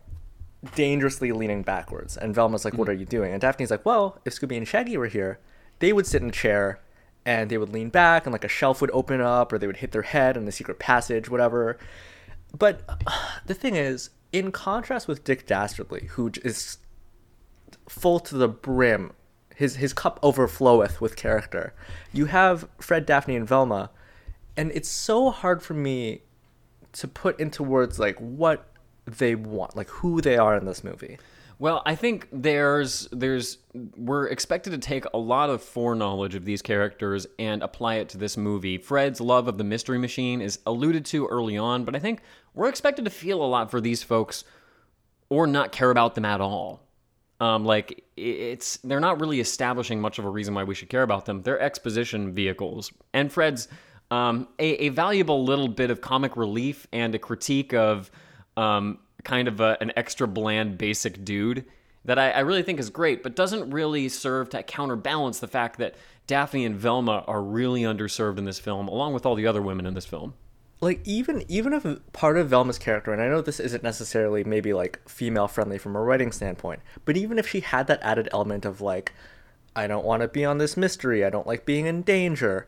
dangerously 0.74 1.32
leaning 1.32 1.62
backwards. 1.62 2.16
And 2.16 2.34
Velma's 2.34 2.64
like, 2.64 2.74
"What 2.74 2.88
are 2.88 2.94
you 2.94 3.06
doing?" 3.06 3.32
And 3.32 3.40
Daphne's 3.40 3.70
like, 3.70 3.84
"Well, 3.84 4.18
if 4.24 4.34
Scooby 4.34 4.56
and 4.56 4.68
Shaggy 4.68 4.96
were 4.96 5.08
here, 5.08 5.40
they 5.80 5.92
would 5.92 6.06
sit 6.06 6.22
in 6.22 6.28
a 6.28 6.32
chair 6.32 6.80
and 7.26 7.50
they 7.50 7.58
would 7.58 7.70
lean 7.70 7.90
back 7.90 8.24
and 8.24 8.32
like 8.32 8.44
a 8.44 8.48
shelf 8.48 8.80
would 8.80 8.90
open 8.92 9.20
up 9.20 9.52
or 9.52 9.58
they 9.58 9.66
would 9.66 9.78
hit 9.78 9.92
their 9.92 10.02
head 10.02 10.36
in 10.36 10.44
the 10.44 10.52
secret 10.52 10.78
passage, 10.78 11.28
whatever." 11.28 11.78
But 12.56 12.82
uh, 12.88 12.96
the 13.46 13.54
thing 13.54 13.76
is, 13.76 14.10
in 14.32 14.52
contrast 14.52 15.08
with 15.08 15.24
Dick 15.24 15.46
Dastardly, 15.46 16.06
who 16.12 16.30
is 16.44 16.78
full 17.88 18.20
to 18.20 18.36
the 18.36 18.48
brim. 18.48 19.12
His 19.60 19.76
his 19.76 19.92
cup 19.92 20.18
overfloweth 20.22 21.02
with 21.02 21.16
character. 21.16 21.74
You 22.14 22.24
have 22.24 22.66
Fred, 22.78 23.04
Daphne, 23.04 23.36
and 23.36 23.46
Velma, 23.46 23.90
and 24.56 24.72
it's 24.72 24.88
so 24.88 25.28
hard 25.28 25.62
for 25.62 25.74
me 25.74 26.22
to 26.92 27.06
put 27.06 27.38
into 27.38 27.62
words 27.62 27.98
like 27.98 28.18
what 28.18 28.66
they 29.04 29.34
want, 29.34 29.76
like 29.76 29.90
who 29.90 30.22
they 30.22 30.38
are 30.38 30.56
in 30.56 30.64
this 30.64 30.82
movie. 30.82 31.18
Well, 31.58 31.82
I 31.84 31.94
think 31.94 32.26
there's 32.32 33.06
there's 33.12 33.58
we're 33.98 34.28
expected 34.28 34.70
to 34.70 34.78
take 34.78 35.04
a 35.12 35.18
lot 35.18 35.50
of 35.50 35.62
foreknowledge 35.62 36.34
of 36.34 36.46
these 36.46 36.62
characters 36.62 37.26
and 37.38 37.62
apply 37.62 37.96
it 37.96 38.08
to 38.08 38.16
this 38.16 38.38
movie. 38.38 38.78
Fred's 38.78 39.20
love 39.20 39.46
of 39.46 39.58
the 39.58 39.64
mystery 39.64 39.98
machine 39.98 40.40
is 40.40 40.58
alluded 40.64 41.04
to 41.04 41.26
early 41.26 41.58
on, 41.58 41.84
but 41.84 41.94
I 41.94 41.98
think 41.98 42.22
we're 42.54 42.70
expected 42.70 43.04
to 43.04 43.10
feel 43.10 43.44
a 43.44 43.44
lot 43.44 43.70
for 43.70 43.82
these 43.82 44.02
folks 44.02 44.42
or 45.28 45.46
not 45.46 45.70
care 45.70 45.90
about 45.90 46.14
them 46.14 46.24
at 46.24 46.40
all. 46.40 46.80
Um, 47.40 47.64
like 47.64 48.04
it's 48.16 48.76
they're 48.78 49.00
not 49.00 49.20
really 49.20 49.40
establishing 49.40 50.00
much 50.00 50.18
of 50.18 50.26
a 50.26 50.28
reason 50.28 50.52
why 50.54 50.64
we 50.64 50.74
should 50.74 50.90
care 50.90 51.02
about 51.02 51.24
them. 51.24 51.42
They're 51.42 51.58
exposition 51.58 52.34
vehicles, 52.34 52.92
and 53.14 53.32
Fred's 53.32 53.66
um, 54.10 54.48
a, 54.58 54.86
a 54.86 54.88
valuable 54.90 55.44
little 55.44 55.68
bit 55.68 55.90
of 55.90 56.00
comic 56.00 56.36
relief 56.36 56.86
and 56.92 57.14
a 57.14 57.18
critique 57.18 57.72
of 57.72 58.10
um, 58.56 58.98
kind 59.24 59.48
of 59.48 59.60
a, 59.60 59.78
an 59.80 59.92
extra 59.96 60.26
bland, 60.26 60.78
basic 60.78 61.24
dude 61.24 61.64
that 62.04 62.18
I, 62.18 62.30
I 62.30 62.40
really 62.40 62.62
think 62.62 62.80
is 62.80 62.90
great, 62.90 63.22
but 63.22 63.36
doesn't 63.36 63.70
really 63.70 64.08
serve 64.08 64.50
to 64.50 64.62
counterbalance 64.62 65.38
the 65.38 65.48
fact 65.48 65.78
that 65.78 65.94
Daphne 66.26 66.64
and 66.64 66.76
Velma 66.76 67.24
are 67.26 67.42
really 67.42 67.82
underserved 67.82 68.38
in 68.38 68.44
this 68.44 68.58
film, 68.58 68.88
along 68.88 69.14
with 69.14 69.26
all 69.26 69.34
the 69.34 69.46
other 69.46 69.62
women 69.62 69.86
in 69.86 69.94
this 69.94 70.06
film. 70.06 70.34
Like 70.80 71.00
even 71.04 71.44
even 71.48 71.72
if 71.74 71.84
part 72.12 72.38
of 72.38 72.48
Velma's 72.48 72.78
character, 72.78 73.12
and 73.12 73.20
I 73.20 73.28
know 73.28 73.42
this 73.42 73.60
isn't 73.60 73.82
necessarily 73.82 74.44
maybe 74.44 74.72
like 74.72 75.06
female 75.08 75.46
friendly 75.46 75.76
from 75.76 75.94
a 75.94 76.00
writing 76.00 76.32
standpoint, 76.32 76.80
but 77.04 77.16
even 77.18 77.38
if 77.38 77.46
she 77.46 77.60
had 77.60 77.86
that 77.88 78.00
added 78.02 78.28
element 78.32 78.64
of 78.64 78.80
like, 78.80 79.12
I 79.76 79.86
don't 79.86 80.06
want 80.06 80.22
to 80.22 80.28
be 80.28 80.44
on 80.44 80.56
this 80.58 80.76
mystery, 80.78 81.22
I 81.24 81.28
don't 81.30 81.46
like 81.46 81.66
being 81.66 81.84
in 81.86 82.00
danger, 82.02 82.66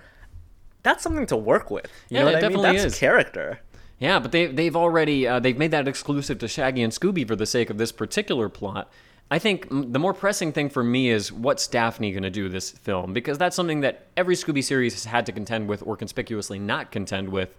that's 0.82 1.02
something 1.02 1.26
to 1.26 1.36
work 1.36 1.70
with. 1.70 1.86
You 2.10 2.18
Yeah, 2.18 2.20
know 2.20 2.26
what 2.26 2.34
I 2.34 2.48
mean? 2.48 2.50
definitely 2.50 2.76
That's 2.78 2.94
is. 2.94 2.98
character. 2.98 3.60
Yeah, 3.98 4.18
but 4.18 4.32
they 4.32 4.46
they've 4.46 4.76
already 4.76 5.26
uh, 5.26 5.38
they've 5.40 5.56
made 5.56 5.70
that 5.70 5.88
exclusive 5.88 6.38
to 6.40 6.48
Shaggy 6.48 6.82
and 6.82 6.92
Scooby 6.92 7.26
for 7.26 7.36
the 7.36 7.46
sake 7.46 7.70
of 7.70 7.78
this 7.78 7.92
particular 7.92 8.48
plot. 8.50 8.90
I 9.30 9.38
think 9.38 9.66
the 9.70 9.98
more 9.98 10.12
pressing 10.12 10.52
thing 10.52 10.68
for 10.68 10.84
me 10.84 11.08
is 11.08 11.32
what's 11.32 11.66
Daphne 11.66 12.10
going 12.12 12.24
to 12.24 12.28
do 12.30 12.50
this 12.50 12.70
film 12.72 13.14
because 13.14 13.38
that's 13.38 13.56
something 13.56 13.80
that 13.80 14.08
every 14.18 14.34
Scooby 14.34 14.62
series 14.62 14.92
has 14.92 15.04
had 15.06 15.24
to 15.24 15.32
contend 15.32 15.68
with 15.68 15.82
or 15.86 15.96
conspicuously 15.96 16.58
not 16.58 16.90
contend 16.90 17.30
with. 17.30 17.54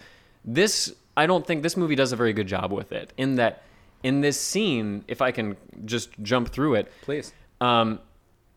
This 0.46 0.94
I 1.16 1.26
don't 1.26 1.46
think 1.46 1.64
this 1.64 1.78
movie 1.78 1.96
does 1.96 2.12
a 2.12 2.16
very 2.16 2.34
good 2.34 2.48
job 2.48 2.72
with 2.72 2.92
it 2.92 3.14
in 3.18 3.36
that 3.36 3.64
in 4.04 4.22
this 4.22 4.40
scene, 4.40 5.06
if 5.08 5.22
I 5.22 5.32
can 5.32 5.56
just 5.86 6.10
jump 6.22 6.50
through 6.50 6.76
it, 6.76 6.92
Please. 7.04 7.32
um, 7.62 8.00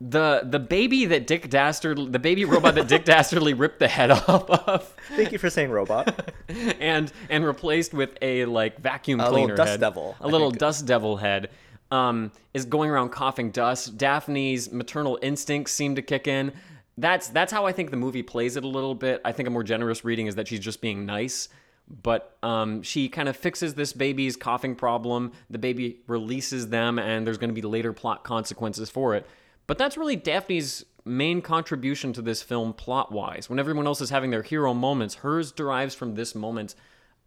the 0.01 0.43
the 0.45 0.59
baby 0.59 1.07
that 1.07 1.27
Dick 1.27 1.49
Dastardly, 1.49 2.11
the 2.11 2.19
baby 2.19 2.45
robot 2.45 2.75
that 2.75 2.89
Dick 2.89 3.05
Dastardly 3.07 3.55
ripped 3.55 3.79
the 3.79 3.89
head 3.89 4.11
off 4.11 4.51
of, 4.51 4.95
Thank 5.15 5.33
you 5.33 5.39
for 5.39 5.49
saying 5.49 5.71
robot. 5.71 6.33
and 6.81 7.11
and 7.31 7.45
replaced 7.47 7.95
with 7.95 8.17
a 8.21 8.45
like 8.47 8.79
vacuum 8.79 9.19
little 9.19 9.33
cleaner 9.33 9.57
dust 9.57 9.71
head, 9.71 9.81
devil, 9.81 10.17
a 10.21 10.25
I 10.25 10.27
little 10.27 10.51
think. 10.51 10.59
dust 10.59 10.85
devil 10.87 11.17
head, 11.17 11.51
um, 11.91 12.31
is 12.53 12.65
going 12.67 12.91
around 12.91 13.11
coughing 13.11 13.51
dust. 13.53 13.97
Daphne's 13.97 14.71
maternal 14.71 15.19
instincts 15.23 15.73
seem 15.73 15.95
to 15.95 16.03
kick 16.03 16.27
in. 16.27 16.53
That's 16.99 17.29
that's 17.29 17.53
how 17.53 17.65
I 17.67 17.73
think 17.73 17.91
the 17.91 17.97
movie 17.97 18.23
plays 18.23 18.57
it 18.57 18.65
a 18.65 18.69
little 18.69 18.95
bit. 18.95 19.21
I 19.25 19.33
think 19.33 19.47
a 19.47 19.51
more 19.51 19.63
generous 19.65 20.05
reading 20.05 20.27
is 20.27 20.35
that 20.35 20.49
she's 20.49 20.61
just 20.61 20.81
being 20.83 21.07
nice. 21.07 21.49
But 21.89 22.37
um, 22.43 22.83
she 22.83 23.09
kind 23.09 23.29
of 23.29 23.37
fixes 23.37 23.75
this 23.75 23.93
baby's 23.93 24.37
coughing 24.37 24.75
problem. 24.75 25.33
The 25.49 25.59
baby 25.59 26.01
releases 26.09 26.69
them, 26.69 26.99
and 26.99 27.27
there's 27.27 27.39
going 27.39 27.51
to 27.51 27.55
be 27.55 27.63
later 27.63 27.93
plot 27.93 28.25
consequences 28.25 28.91
for 28.91 29.15
it. 29.15 29.27
But 29.67 29.79
that's 29.79 29.97
really 29.97 30.17
Daphne's 30.17 30.85
main 31.05 31.41
contribution 31.41 32.13
to 32.13 32.23
this 32.23 32.43
film 32.43 32.73
plot 32.73 33.13
wise. 33.13 33.49
When 33.49 33.59
everyone 33.59 33.87
else 33.87 34.01
is 34.01 34.11
having 34.11 34.31
their 34.31 34.43
hero 34.43 34.75
moments, 34.75 35.17
hers 35.17 35.53
derives 35.53 35.95
from 35.95 36.17
this 36.17 36.35
moment 36.35 36.75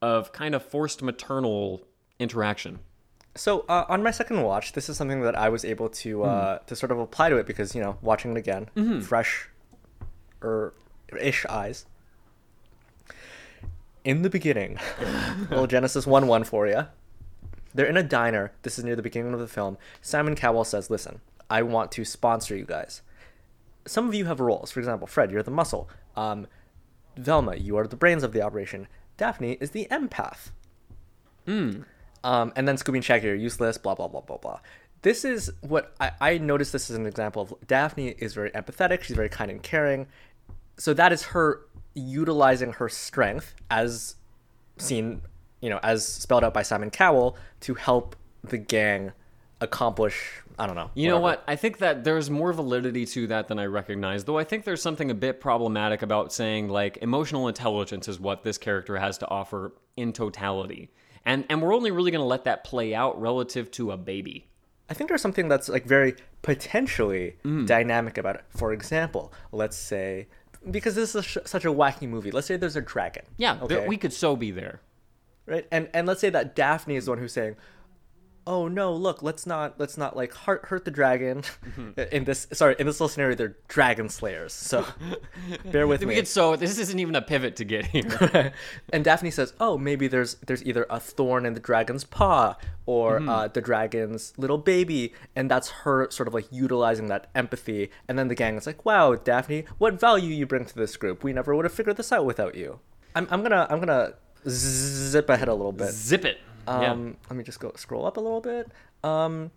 of 0.01 0.31
kind 0.33 0.53
of 0.53 0.63
forced 0.63 1.01
maternal 1.01 1.81
interaction. 2.19 2.79
So 3.35 3.61
uh, 3.69 3.85
on 3.87 4.03
my 4.03 4.11
second 4.11 4.41
watch, 4.41 4.73
this 4.73 4.89
is 4.89 4.97
something 4.97 5.21
that 5.21 5.35
I 5.35 5.47
was 5.49 5.63
able 5.63 5.87
to 5.89 6.23
uh, 6.23 6.57
to 6.59 6.75
sort 6.75 6.91
of 6.91 6.99
apply 6.99 7.29
to 7.29 7.37
it 7.37 7.45
because 7.47 7.73
you 7.73 7.81
know 7.81 7.97
watching 8.01 8.31
it 8.31 8.37
again, 8.37 8.69
fresh, 9.01 9.47
or 10.41 10.73
ish 11.17 11.45
eyes. 11.45 11.85
In 14.03 14.21
the 14.21 14.29
beginning, 14.29 14.77
little 15.49 15.67
Genesis 15.67 16.07
one 16.07 16.27
one 16.27 16.43
for 16.43 16.67
you. 16.67 16.87
They're 17.73 17.85
in 17.85 17.97
a 17.97 18.03
diner. 18.03 18.51
This 18.63 18.79
is 18.79 18.85
near 18.85 18.95
the 18.95 19.01
beginning 19.01 19.33
of 19.33 19.39
the 19.39 19.47
film. 19.47 19.77
Simon 20.01 20.35
Cowell 20.35 20.63
says, 20.63 20.89
"Listen, 20.89 21.21
I 21.49 21.61
want 21.63 21.91
to 21.93 22.05
sponsor 22.05 22.55
you 22.55 22.65
guys. 22.65 23.01
Some 23.85 24.07
of 24.07 24.13
you 24.13 24.25
have 24.25 24.39
roles. 24.39 24.71
For 24.71 24.79
example, 24.79 25.07
Fred, 25.07 25.31
you're 25.31 25.43
the 25.43 25.51
muscle. 25.51 25.89
Um, 26.15 26.47
Velma, 27.17 27.55
you 27.55 27.77
are 27.77 27.87
the 27.87 27.95
brains 27.95 28.23
of 28.23 28.33
the 28.33 28.41
operation. 28.41 28.87
Daphne 29.17 29.57
is 29.59 29.71
the 29.71 29.87
empath. 29.91 30.51
Um, 32.23 32.53
and 32.55 32.67
then 32.67 32.77
Scooby 32.77 32.95
and 32.95 33.05
Shaggy 33.05 33.29
are 33.29 33.35
useless, 33.35 33.77
blah, 33.77 33.95
blah, 33.95 34.07
blah, 34.07 34.21
blah, 34.21 34.37
blah. 34.37 34.59
This 35.01 35.23
is 35.23 35.51
what 35.61 35.95
I, 35.99 36.11
I 36.19 36.37
noticed 36.37 36.73
this 36.73 36.89
as 36.89 36.95
an 36.95 37.05
example 37.05 37.41
of 37.41 37.53
Daphne 37.65 38.09
is 38.17 38.33
very 38.33 38.51
empathetic, 38.51 39.03
she's 39.03 39.15
very 39.15 39.29
kind 39.29 39.49
and 39.49 39.63
caring. 39.63 40.07
So 40.79 40.93
that 40.93 41.11
is 41.11 41.23
her 41.23 41.61
utilizing 41.93 42.73
her 42.73 42.89
strength 42.89 43.53
as 43.69 44.15
seen, 44.77 45.21
you 45.61 45.69
know, 45.69 45.79
as 45.83 46.05
spelled 46.05 46.43
out 46.43 46.53
by 46.53 46.63
Simon 46.63 46.89
Cowell 46.89 47.37
to 47.61 47.73
help 47.75 48.15
the 48.43 48.57
gang 48.57 49.11
accomplish, 49.61 50.41
I 50.57 50.67
don't 50.67 50.75
know. 50.75 50.89
You 50.93 51.09
know 51.09 51.19
what? 51.19 51.43
I 51.47 51.55
think 51.55 51.79
that 51.79 52.03
there's 52.03 52.29
more 52.29 52.53
validity 52.53 53.05
to 53.07 53.27
that 53.27 53.47
than 53.47 53.59
I 53.59 53.65
recognize. 53.65 54.23
Though 54.23 54.37
I 54.37 54.43
think 54.43 54.63
there's 54.63 54.81
something 54.81 55.11
a 55.11 55.15
bit 55.15 55.41
problematic 55.41 56.01
about 56.01 56.31
saying 56.31 56.69
like 56.69 56.97
emotional 57.01 57.47
intelligence 57.47 58.07
is 58.07 58.19
what 58.19 58.43
this 58.43 58.57
character 58.57 58.97
has 58.97 59.17
to 59.19 59.27
offer 59.29 59.73
in 59.97 60.13
totality. 60.13 60.91
And 61.25 61.45
and 61.49 61.61
we're 61.61 61.75
only 61.75 61.91
really 61.91 62.11
going 62.11 62.21
to 62.21 62.27
let 62.27 62.45
that 62.45 62.63
play 62.63 62.95
out 62.95 63.19
relative 63.19 63.69
to 63.71 63.91
a 63.91 63.97
baby. 63.97 64.47
I 64.89 64.93
think 64.93 65.09
there's 65.09 65.21
something 65.21 65.47
that's 65.47 65.69
like 65.69 65.85
very 65.85 66.15
potentially 66.41 67.35
mm. 67.45 67.67
dynamic 67.67 68.17
about 68.17 68.35
it. 68.35 68.45
For 68.49 68.73
example, 68.73 69.33
let's 69.51 69.77
say 69.77 70.27
because 70.69 70.95
this 70.95 71.15
is 71.15 71.37
such 71.45 71.65
a 71.65 71.69
wacky 71.73 72.07
movie. 72.07 72.31
Let's 72.31 72.47
say 72.47 72.57
there's 72.57 72.75
a 72.75 72.81
dragon. 72.81 73.23
Yeah, 73.37 73.59
Okay. 73.61 73.87
we 73.87 73.97
could 73.97 74.13
so 74.13 74.35
be 74.35 74.51
there. 74.51 74.81
right? 75.45 75.67
And 75.71 75.89
and 75.93 76.05
let's 76.07 76.21
say 76.21 76.29
that 76.29 76.55
Daphne 76.55 76.95
is 76.95 77.05
the 77.05 77.11
one 77.11 77.17
who's 77.19 77.33
saying, 77.33 77.55
"Oh 78.47 78.67
no, 78.67 78.93
look, 78.93 79.21
let's 79.23 79.45
not 79.45 79.79
let's 79.79 79.97
not 79.97 80.15
like 80.15 80.33
hurt 80.33 80.65
hurt 80.65 80.85
the 80.85 80.91
dragon." 80.91 81.41
Mm-hmm. 81.41 81.99
in 82.11 82.23
this 82.23 82.47
sorry, 82.53 82.75
in 82.79 82.85
this 82.87 82.95
little 82.99 83.09
scenario, 83.09 83.35
they're 83.35 83.55
dragon 83.67 84.09
slayers. 84.09 84.53
So 84.53 84.85
bear 85.71 85.87
with 85.87 86.01
We 86.01 86.07
me. 86.07 86.15
could 86.15 86.27
so 86.27 86.55
this 86.55 86.77
isn't 86.79 86.99
even 86.99 87.15
a 87.15 87.21
pivot 87.21 87.55
to 87.57 87.65
get 87.65 87.85
here. 87.87 88.53
and 88.93 89.03
Daphne 89.03 89.31
says, 89.31 89.53
"Oh, 89.59 89.77
maybe 89.77 90.07
there's 90.07 90.35
there's 90.45 90.63
either 90.65 90.85
a 90.89 90.99
thorn 90.99 91.45
in 91.45 91.53
the 91.53 91.59
dragon's 91.59 92.03
paw 92.03 92.55
or 92.85 93.19
Mm-hmm. 93.19 93.29
uh, 93.29 93.47
the 93.49 93.61
dragon's 93.61 94.33
little 94.37 94.57
baby," 94.57 95.13
and 95.35 95.49
that's 95.49 95.69
her 95.83 96.09
sort 96.11 96.27
of 96.27 96.33
like 96.33 96.47
utilizing 96.51 97.07
that 97.07 97.29
empathy. 97.35 97.91
And 98.07 98.17
then 98.17 98.27
the 98.27 98.35
gang 98.35 98.55
is 98.57 98.65
like, 98.65 98.85
"Wow, 98.85 99.15
Daphne, 99.15 99.65
what 99.77 99.99
value 99.99 100.33
you 100.33 100.45
bring 100.45 100.65
to 100.65 100.75
this 100.75 100.97
group? 100.97 101.23
We 101.23 101.33
never 101.33 101.55
would 101.55 101.65
have 101.65 101.73
figured 101.73 101.97
this 101.97 102.11
out 102.11 102.25
without 102.25 102.55
you." 102.55 102.79
I'm, 103.15 103.27
I'm 103.31 103.41
gonna 103.43 103.65
I'm 103.69 103.79
gonna 103.79 104.13
zip 104.47 105.29
ahead 105.29 105.47
a 105.47 105.53
little 105.53 105.71
bit. 105.71 105.91
Zip 105.91 106.25
it. 106.25 106.37
Um, 106.69 106.81
yeah. 107.07 107.13
let 107.29 107.37
me 107.37 107.43
just 107.43 107.59
go 107.59 107.71
scroll 107.75 108.05
up 108.05 108.17
a 108.17 108.19
little 108.19 108.41
bit. 108.41 108.71
Um, 109.03 109.51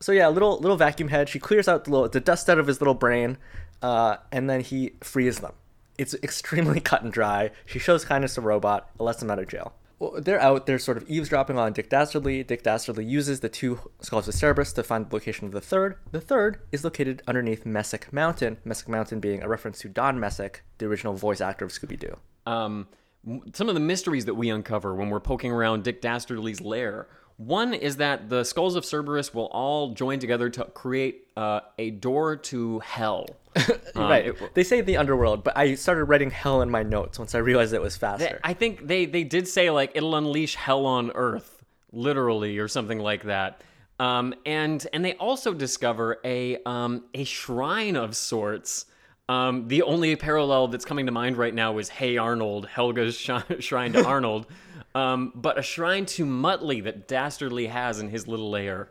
so 0.00 0.12
yeah, 0.12 0.28
little 0.28 0.58
little 0.58 0.76
vacuum 0.76 1.08
head. 1.08 1.28
She 1.28 1.38
clears 1.38 1.66
out 1.68 1.84
the, 1.84 1.90
little, 1.90 2.08
the 2.08 2.20
dust 2.20 2.48
out 2.48 2.58
of 2.58 2.66
his 2.66 2.80
little 2.80 2.94
brain, 2.94 3.38
uh, 3.82 4.18
and 4.30 4.48
then 4.48 4.60
he 4.60 4.92
frees 5.02 5.40
them. 5.40 5.52
It's 5.96 6.14
extremely 6.22 6.80
cut 6.90 7.02
and 7.02 7.12
dry. 7.12 7.50
She 7.66 7.78
shows 7.78 8.04
kindness 8.04 8.34
to 8.34 8.40
Robot, 8.40 8.88
and 8.98 9.04
lets 9.06 9.22
him 9.22 9.30
out 9.30 9.38
of 9.38 9.48
jail. 9.48 9.72
Well, 9.98 10.20
they're 10.20 10.40
out. 10.40 10.66
They're 10.66 10.78
sort 10.78 10.96
of 10.96 11.10
eavesdropping 11.10 11.58
on 11.58 11.72
Dick 11.72 11.90
Dastardly. 11.90 12.44
Dick 12.44 12.62
Dastardly 12.62 13.04
uses 13.04 13.40
the 13.40 13.48
two 13.48 13.80
skulls 14.00 14.28
of 14.28 14.34
Cerberus 14.34 14.72
to 14.74 14.84
find 14.84 15.10
the 15.10 15.12
location 15.12 15.46
of 15.46 15.52
the 15.52 15.60
third. 15.60 15.96
The 16.12 16.20
third 16.20 16.60
is 16.70 16.84
located 16.84 17.20
underneath 17.26 17.66
Messick 17.66 18.12
Mountain. 18.12 18.58
Messick 18.64 18.88
Mountain 18.88 19.18
being 19.18 19.42
a 19.42 19.48
reference 19.48 19.80
to 19.80 19.88
Don 19.88 20.20
Messick, 20.20 20.62
the 20.78 20.86
original 20.86 21.14
voice 21.14 21.40
actor 21.40 21.64
of 21.64 21.72
Scooby 21.72 21.98
Doo. 21.98 22.16
Um, 22.46 22.86
m- 22.86 22.88
some 23.52 23.68
of 23.68 23.74
the 23.74 23.80
mysteries 23.80 24.24
that 24.26 24.34
we 24.34 24.48
uncover 24.50 24.94
when 24.94 25.10
we're 25.10 25.20
poking 25.20 25.52
around 25.52 25.84
Dick 25.84 26.00
Dastardly's 26.00 26.60
lair. 26.60 27.08
One 27.36 27.72
is 27.72 27.98
that 27.98 28.28
the 28.28 28.42
skulls 28.42 28.74
of 28.74 28.84
Cerberus 28.84 29.32
will 29.32 29.46
all 29.46 29.92
join 29.94 30.18
together 30.18 30.50
to 30.50 30.64
create 30.64 31.28
uh, 31.36 31.60
a 31.78 31.90
door 31.90 32.36
to 32.36 32.80
hell. 32.80 33.26
Um, 33.96 34.02
right. 34.08 34.26
it- 34.26 34.54
they 34.54 34.62
say 34.62 34.80
the 34.82 34.96
underworld, 34.96 35.42
but 35.42 35.56
I 35.56 35.74
started 35.74 36.04
writing 36.04 36.30
hell 36.30 36.62
in 36.62 36.70
my 36.70 36.82
notes 36.84 37.18
once 37.18 37.34
I 37.34 37.38
realized 37.38 37.72
it 37.74 37.82
was 37.82 37.96
faster. 37.96 38.38
I 38.44 38.54
think 38.54 38.86
they 38.86 39.06
they 39.06 39.24
did 39.24 39.48
say 39.48 39.70
like 39.70 39.92
it'll 39.96 40.14
unleash 40.14 40.54
hell 40.54 40.86
on 40.86 41.10
earth, 41.14 41.64
literally, 41.92 42.58
or 42.58 42.68
something 42.68 43.00
like 43.00 43.24
that. 43.24 43.62
Um, 43.98 44.34
and 44.46 44.86
and 44.92 45.04
they 45.04 45.14
also 45.14 45.52
discover 45.54 46.18
a 46.24 46.62
um, 46.64 47.04
a 47.14 47.24
shrine 47.24 47.96
of 47.96 48.14
sorts. 48.14 48.86
Um, 49.28 49.68
the 49.68 49.82
only 49.82 50.16
parallel 50.16 50.68
that's 50.68 50.86
coming 50.86 51.06
to 51.06 51.12
mind 51.12 51.36
right 51.36 51.54
now 51.54 51.78
is 51.78 51.90
Hey 51.90 52.16
Arnold, 52.16 52.66
Helga's 52.66 53.16
sh- 53.16 53.30
shrine 53.60 53.92
to 53.92 54.04
Arnold, 54.06 54.46
um, 54.94 55.32
but 55.34 55.58
a 55.58 55.62
shrine 55.62 56.06
to 56.06 56.24
Muttley 56.24 56.82
that 56.84 57.06
Dastardly 57.06 57.66
has 57.66 58.00
in 58.00 58.08
his 58.08 58.26
little 58.26 58.50
lair. 58.50 58.88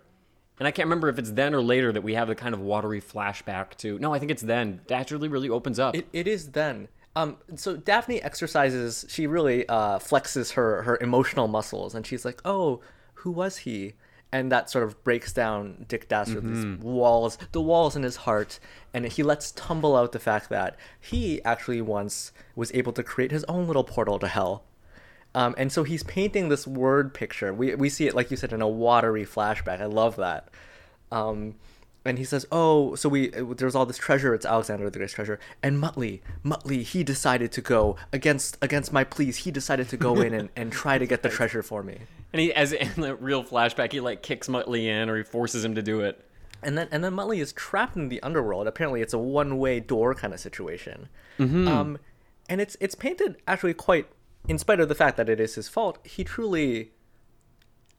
And 0.59 0.67
I 0.67 0.71
can't 0.71 0.85
remember 0.85 1.09
if 1.09 1.19
it's 1.19 1.31
then 1.31 1.53
or 1.53 1.61
later 1.61 1.91
that 1.91 2.01
we 2.01 2.15
have 2.15 2.27
the 2.27 2.35
kind 2.35 2.53
of 2.53 2.61
watery 2.61 3.01
flashback 3.01 3.75
to. 3.77 3.99
No, 3.99 4.13
I 4.13 4.19
think 4.19 4.31
it's 4.31 4.41
then. 4.41 4.81
Dastardly 4.87 5.27
really 5.27 5.49
opens 5.49 5.79
up. 5.79 5.95
It, 5.95 6.07
it 6.13 6.27
is 6.27 6.51
then. 6.51 6.87
Um, 7.15 7.37
so 7.55 7.75
Daphne 7.75 8.21
exercises. 8.21 9.05
She 9.09 9.27
really 9.27 9.67
uh, 9.67 9.97
flexes 9.97 10.53
her 10.53 10.83
her 10.83 10.97
emotional 11.01 11.47
muscles, 11.47 11.95
and 11.95 12.05
she's 12.05 12.23
like, 12.23 12.41
"Oh, 12.45 12.81
who 13.15 13.31
was 13.31 13.57
he?" 13.57 13.93
And 14.31 14.51
that 14.51 14.69
sort 14.69 14.83
of 14.83 15.01
breaks 15.05 15.31
down 15.31 15.85
Dick 15.87 16.09
Dastardly's 16.09 16.83
walls, 16.83 17.37
the 17.53 17.61
walls 17.61 17.95
in 17.95 18.03
his 18.03 18.17
heart, 18.17 18.59
and 18.93 19.05
he 19.05 19.23
lets 19.23 19.51
tumble 19.53 19.95
out 19.95 20.11
the 20.11 20.19
fact 20.19 20.49
that 20.49 20.77
he 20.99 21.41
actually 21.43 21.81
once 21.81 22.33
was 22.53 22.69
able 22.73 22.91
to 22.93 23.03
create 23.03 23.31
his 23.31 23.45
own 23.45 23.67
little 23.67 23.85
portal 23.85 24.19
to 24.19 24.27
hell. 24.27 24.65
Um, 25.33 25.55
and 25.57 25.71
so 25.71 25.83
he's 25.83 26.03
painting 26.03 26.49
this 26.49 26.67
word 26.67 27.13
picture. 27.13 27.53
We, 27.53 27.75
we 27.75 27.89
see 27.89 28.07
it, 28.07 28.15
like 28.15 28.29
you 28.31 28.37
said, 28.37 28.51
in 28.51 28.61
a 28.61 28.67
watery 28.67 29.25
flashback. 29.25 29.79
I 29.79 29.85
love 29.85 30.17
that. 30.17 30.49
Um, 31.11 31.55
and 32.07 32.17
he 32.17 32.23
says, 32.23 32.45
"Oh, 32.51 32.95
so 32.95 33.09
we 33.09 33.29
there's 33.29 33.75
all 33.75 33.85
this 33.85 33.97
treasure. 33.97 34.33
It's 34.33 34.45
Alexander 34.45 34.89
the 34.89 34.97
Great's 34.97 35.13
treasure." 35.13 35.39
And 35.61 35.81
Muttley, 35.81 36.21
Muttley, 36.43 36.83
he 36.83 37.03
decided 37.03 37.51
to 37.51 37.61
go 37.61 37.97
against 38.13 38.57
against 38.61 38.93
my 38.93 39.03
pleas. 39.03 39.37
He 39.37 39.51
decided 39.51 39.89
to 39.89 39.97
go 39.97 40.21
in 40.21 40.33
and, 40.33 40.49
and 40.55 40.71
try 40.71 40.97
to 40.97 41.05
get 41.05 41.21
the 41.21 41.29
treasure 41.29 41.61
for 41.61 41.83
me. 41.83 41.99
And 42.33 42.39
he, 42.41 42.53
as 42.53 42.73
in 42.73 43.01
the 43.01 43.15
real 43.15 43.43
flashback, 43.43 43.91
he 43.91 43.99
like 43.99 44.21
kicks 44.21 44.47
Muttley 44.47 44.85
in 44.85 45.09
or 45.09 45.17
he 45.17 45.23
forces 45.23 45.63
him 45.63 45.75
to 45.75 45.81
do 45.81 46.01
it. 46.01 46.23
And 46.63 46.77
then 46.77 46.87
and 46.91 47.03
then 47.03 47.13
Muttley 47.13 47.39
is 47.39 47.53
trapped 47.53 47.95
in 47.95 48.09
the 48.09 48.21
underworld. 48.23 48.67
Apparently, 48.67 49.01
it's 49.01 49.13
a 49.13 49.17
one 49.19 49.57
way 49.57 49.79
door 49.79 50.15
kind 50.15 50.33
of 50.33 50.39
situation. 50.39 51.07
Um, 51.67 51.99
and 52.49 52.59
it's 52.59 52.75
it's 52.79 52.95
painted 52.95 53.37
actually 53.47 53.75
quite, 53.75 54.07
in 54.47 54.57
spite 54.57 54.79
of 54.79 54.89
the 54.89 54.95
fact 54.95 55.17
that 55.17 55.29
it 55.29 55.39
is 55.39 55.55
his 55.55 55.69
fault. 55.69 55.99
He 56.03 56.23
truly, 56.23 56.91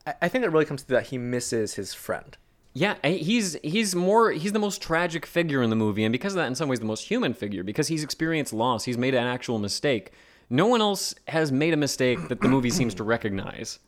I, 0.06 0.14
I 0.22 0.28
think 0.28 0.44
it 0.44 0.50
really 0.50 0.64
comes 0.64 0.82
to 0.82 0.88
that 0.88 1.06
he 1.06 1.18
misses 1.18 1.74
his 1.74 1.94
friend. 1.94 2.36
Yeah, 2.74 2.96
he's 3.04 3.56
he's 3.62 3.94
more 3.94 4.32
he's 4.32 4.52
the 4.52 4.58
most 4.58 4.82
tragic 4.82 5.24
figure 5.24 5.62
in 5.62 5.70
the 5.70 5.76
movie, 5.76 6.04
and 6.04 6.12
because 6.12 6.32
of 6.32 6.36
that, 6.36 6.46
in 6.46 6.54
some 6.54 6.68
ways, 6.68 6.80
the 6.80 6.84
most 6.84 7.08
human 7.08 7.34
figure 7.34 7.62
because 7.62 7.88
he's 7.88 8.02
experienced 8.02 8.52
loss. 8.52 8.84
He's 8.84 8.98
made 8.98 9.14
an 9.14 9.24
actual 9.24 9.58
mistake. 9.58 10.12
No 10.50 10.66
one 10.66 10.80
else 10.80 11.14
has 11.28 11.52
made 11.52 11.74
a 11.74 11.76
mistake 11.76 12.28
that 12.28 12.40
the 12.40 12.48
movie 12.48 12.70
seems 12.70 12.94
to 12.94 13.04
recognize. 13.04 13.78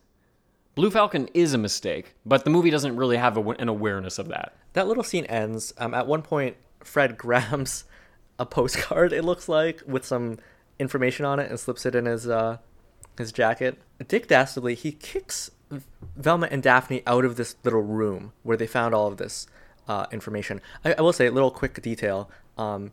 Blue 0.74 0.90
Falcon 0.90 1.28
is 1.34 1.52
a 1.52 1.58
mistake, 1.58 2.14
but 2.24 2.44
the 2.44 2.50
movie 2.50 2.70
doesn't 2.70 2.96
really 2.96 3.16
have 3.16 3.36
an 3.36 3.68
awareness 3.68 4.18
of 4.18 4.28
that. 4.28 4.54
that 4.72 4.86
little 4.86 5.02
scene 5.02 5.24
ends. 5.26 5.74
Um, 5.78 5.94
at 5.94 6.06
one 6.06 6.22
point, 6.22 6.56
Fred 6.84 7.18
grabs 7.18 7.84
a 8.38 8.46
postcard. 8.46 9.12
It 9.12 9.24
looks 9.24 9.48
like 9.48 9.82
with 9.86 10.04
some 10.04 10.38
information 10.78 11.26
on 11.26 11.38
it 11.38 11.50
and 11.50 11.60
slips 11.60 11.84
it 11.84 11.94
in 11.94 12.06
his 12.06 12.26
uh, 12.28 12.58
his 13.18 13.32
jacket. 13.32 13.78
Dick 14.08 14.28
Dastardly 14.28 14.74
he 14.74 14.92
kicks 14.92 15.50
Velma 16.16 16.48
and 16.50 16.62
Daphne 16.62 17.02
out 17.06 17.24
of 17.24 17.36
this 17.36 17.56
little 17.64 17.82
room 17.82 18.32
where 18.42 18.56
they 18.56 18.66
found 18.66 18.94
all 18.94 19.06
of 19.06 19.18
this 19.18 19.46
uh, 19.86 20.06
information. 20.10 20.60
I, 20.84 20.94
I 20.94 21.00
will 21.02 21.12
say 21.12 21.26
a 21.26 21.32
little 21.32 21.50
quick 21.50 21.80
detail. 21.82 22.30
Um, 22.56 22.92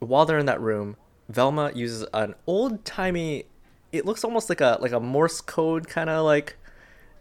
while 0.00 0.26
they're 0.26 0.38
in 0.38 0.46
that 0.46 0.60
room, 0.60 0.96
Velma 1.28 1.72
uses 1.74 2.06
an 2.12 2.34
old 2.46 2.84
timey. 2.84 3.44
It 3.90 4.04
looks 4.04 4.22
almost 4.24 4.48
like 4.48 4.60
a 4.60 4.78
like 4.80 4.92
a 4.92 5.00
Morse 5.00 5.40
code 5.40 5.88
kind 5.88 6.10
of 6.10 6.24
like 6.24 6.56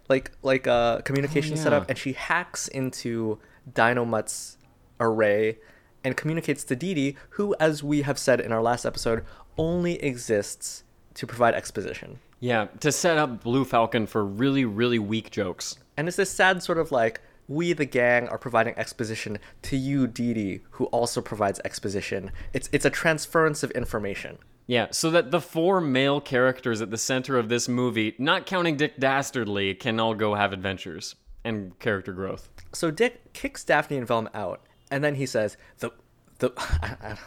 like 0.09 0.31
like 0.41 0.67
a 0.67 1.01
communication 1.05 1.53
oh, 1.53 1.57
yeah. 1.57 1.63
setup, 1.63 1.89
and 1.89 1.97
she 1.97 2.13
hacks 2.13 2.67
into 2.67 3.39
Dynomutt's 3.71 4.57
array 4.99 5.57
and 6.03 6.15
communicates 6.15 6.63
to 6.65 6.75
Dee 6.75 6.93
Dee, 6.93 7.17
who, 7.31 7.55
as 7.59 7.83
we 7.83 8.03
have 8.03 8.17
said 8.17 8.39
in 8.39 8.51
our 8.51 8.61
last 8.61 8.85
episode, 8.85 9.23
only 9.57 10.01
exists 10.01 10.83
to 11.15 11.27
provide 11.27 11.53
exposition. 11.53 12.19
Yeah, 12.39 12.67
to 12.79 12.91
set 12.91 13.17
up 13.17 13.43
Blue 13.43 13.65
Falcon 13.65 14.05
for 14.05 14.23
really, 14.23 14.63
really 14.63 14.99
weak 14.99 15.31
jokes. 15.31 15.77
And 15.97 16.07
it's 16.07 16.17
this 16.17 16.29
sad 16.29 16.61
sort 16.61 16.77
of 16.77 16.91
like 16.91 17.21
we 17.47 17.73
the 17.73 17.85
gang 17.85 18.27
are 18.27 18.37
providing 18.37 18.77
exposition 18.77 19.39
to 19.63 19.77
you, 19.77 20.05
Dee 20.05 20.33
Dee, 20.33 20.61
who 20.71 20.85
also 20.85 21.21
provides 21.21 21.59
exposition. 21.65 22.31
It's 22.53 22.69
it's 22.71 22.85
a 22.85 22.89
transference 22.89 23.63
of 23.63 23.71
information. 23.71 24.37
Yeah, 24.67 24.87
so 24.91 25.09
that 25.11 25.31
the 25.31 25.39
four 25.39 25.79
male 25.79 26.19
characters 26.19 26.81
at 26.81 26.91
the 26.91 26.97
center 26.97 27.37
of 27.37 27.47
this 27.47 27.69
movie, 27.69 28.15
not 28.17 28.45
counting 28.45 28.75
Dick 28.75 28.99
Dastardly, 28.99 29.73
can 29.73 29.99
all 29.99 30.13
go 30.13 30.35
have 30.35 30.51
adventures 30.51 31.15
and 31.45 31.77
character 31.79 32.11
growth. 32.11 32.49
So 32.73 32.91
Dick 32.91 33.33
kicks 33.33 33.63
Daphne 33.63 33.97
and 33.97 34.05
Velma 34.05 34.29
out, 34.33 34.61
and 34.91 35.03
then 35.03 35.15
he 35.15 35.25
says 35.25 35.55
the 35.79 35.91
the. 36.39 36.51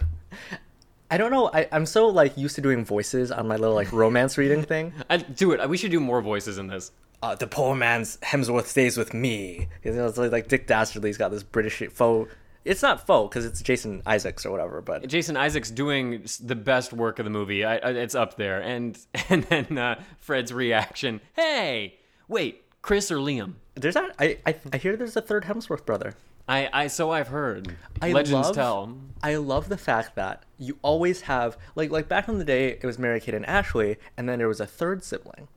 I 1.12 1.16
don't 1.16 1.32
know. 1.32 1.50
I, 1.52 1.66
I'm 1.72 1.86
so 1.86 2.06
like 2.06 2.36
used 2.36 2.54
to 2.54 2.60
doing 2.60 2.84
voices 2.84 3.32
on 3.32 3.48
my 3.48 3.56
little 3.56 3.74
like 3.74 3.92
romance 3.92 4.38
reading 4.38 4.62
thing. 4.62 4.92
I, 5.10 5.16
do 5.16 5.50
it. 5.52 5.68
We 5.68 5.76
should 5.76 5.90
do 5.90 5.98
more 5.98 6.22
voices 6.22 6.58
in 6.58 6.68
this. 6.68 6.92
Uh, 7.22 7.34
the 7.34 7.46
poor 7.46 7.74
man's 7.74 8.16
Hemsworth 8.18 8.66
stays 8.66 8.96
with 8.96 9.12
me. 9.12 9.68
You 9.82 9.92
know, 9.92 10.06
it's 10.06 10.16
like, 10.16 10.30
like 10.30 10.48
Dick 10.48 10.66
Dastardly's 10.66 11.18
got 11.18 11.30
this 11.30 11.42
British 11.42 11.82
faux. 11.90 12.32
It's 12.64 12.82
not 12.82 13.06
faux 13.06 13.30
because 13.30 13.46
it's 13.46 13.62
Jason 13.62 14.02
Isaacs 14.06 14.44
or 14.44 14.50
whatever, 14.50 14.80
but 14.82 15.06
Jason 15.08 15.36
Isaacs 15.36 15.70
doing 15.70 16.24
the 16.42 16.54
best 16.54 16.92
work 16.92 17.18
of 17.18 17.24
the 17.24 17.30
movie. 17.30 17.64
I, 17.64 17.76
I, 17.76 17.90
it's 17.92 18.14
up 18.14 18.36
there. 18.36 18.60
And 18.60 18.98
and 19.28 19.44
then 19.44 19.78
uh, 19.78 20.00
Fred's 20.18 20.52
reaction. 20.52 21.20
Hey, 21.34 21.98
wait, 22.28 22.64
Chris 22.82 23.10
or 23.10 23.16
Liam? 23.16 23.54
there's 23.74 23.94
not. 23.94 24.10
I, 24.18 24.38
I 24.46 24.54
I 24.72 24.76
hear 24.76 24.96
there's 24.96 25.16
a 25.16 25.22
third 25.22 25.44
Hemsworth 25.44 25.86
brother. 25.86 26.14
I, 26.48 26.68
I 26.72 26.86
so 26.88 27.10
I've 27.10 27.28
heard. 27.28 27.76
I 28.02 28.12
Legends 28.12 28.48
love, 28.48 28.54
tell. 28.54 28.98
I 29.22 29.36
love 29.36 29.68
the 29.68 29.78
fact 29.78 30.16
that 30.16 30.42
you 30.58 30.78
always 30.82 31.22
have 31.22 31.56
like 31.76 31.90
like 31.90 32.08
back 32.08 32.28
in 32.28 32.38
the 32.38 32.44
day 32.44 32.70
it 32.70 32.84
was 32.84 32.98
Mary 32.98 33.20
Kate 33.20 33.34
and 33.34 33.46
Ashley, 33.46 33.96
and 34.16 34.28
then 34.28 34.38
there 34.38 34.48
was 34.48 34.60
a 34.60 34.66
third 34.66 35.02
sibling, 35.04 35.48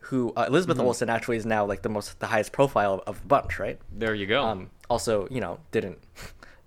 who 0.00 0.32
uh, 0.36 0.44
Elizabeth 0.48 0.76
Mm-hmm. 0.78 0.86
Olsen 0.86 1.08
actually 1.08 1.36
is 1.36 1.46
now 1.46 1.64
like 1.64 1.82
the 1.82 1.88
most 1.88 2.18
the 2.20 2.26
highest 2.26 2.52
profile 2.52 2.94
of, 2.94 3.00
of 3.06 3.20
the 3.22 3.26
bunch, 3.28 3.58
right? 3.58 3.78
There 3.92 4.14
you 4.14 4.26
go. 4.26 4.42
Um, 4.44 4.70
also, 4.90 5.28
you 5.30 5.40
know, 5.40 5.60
didn't 5.70 5.98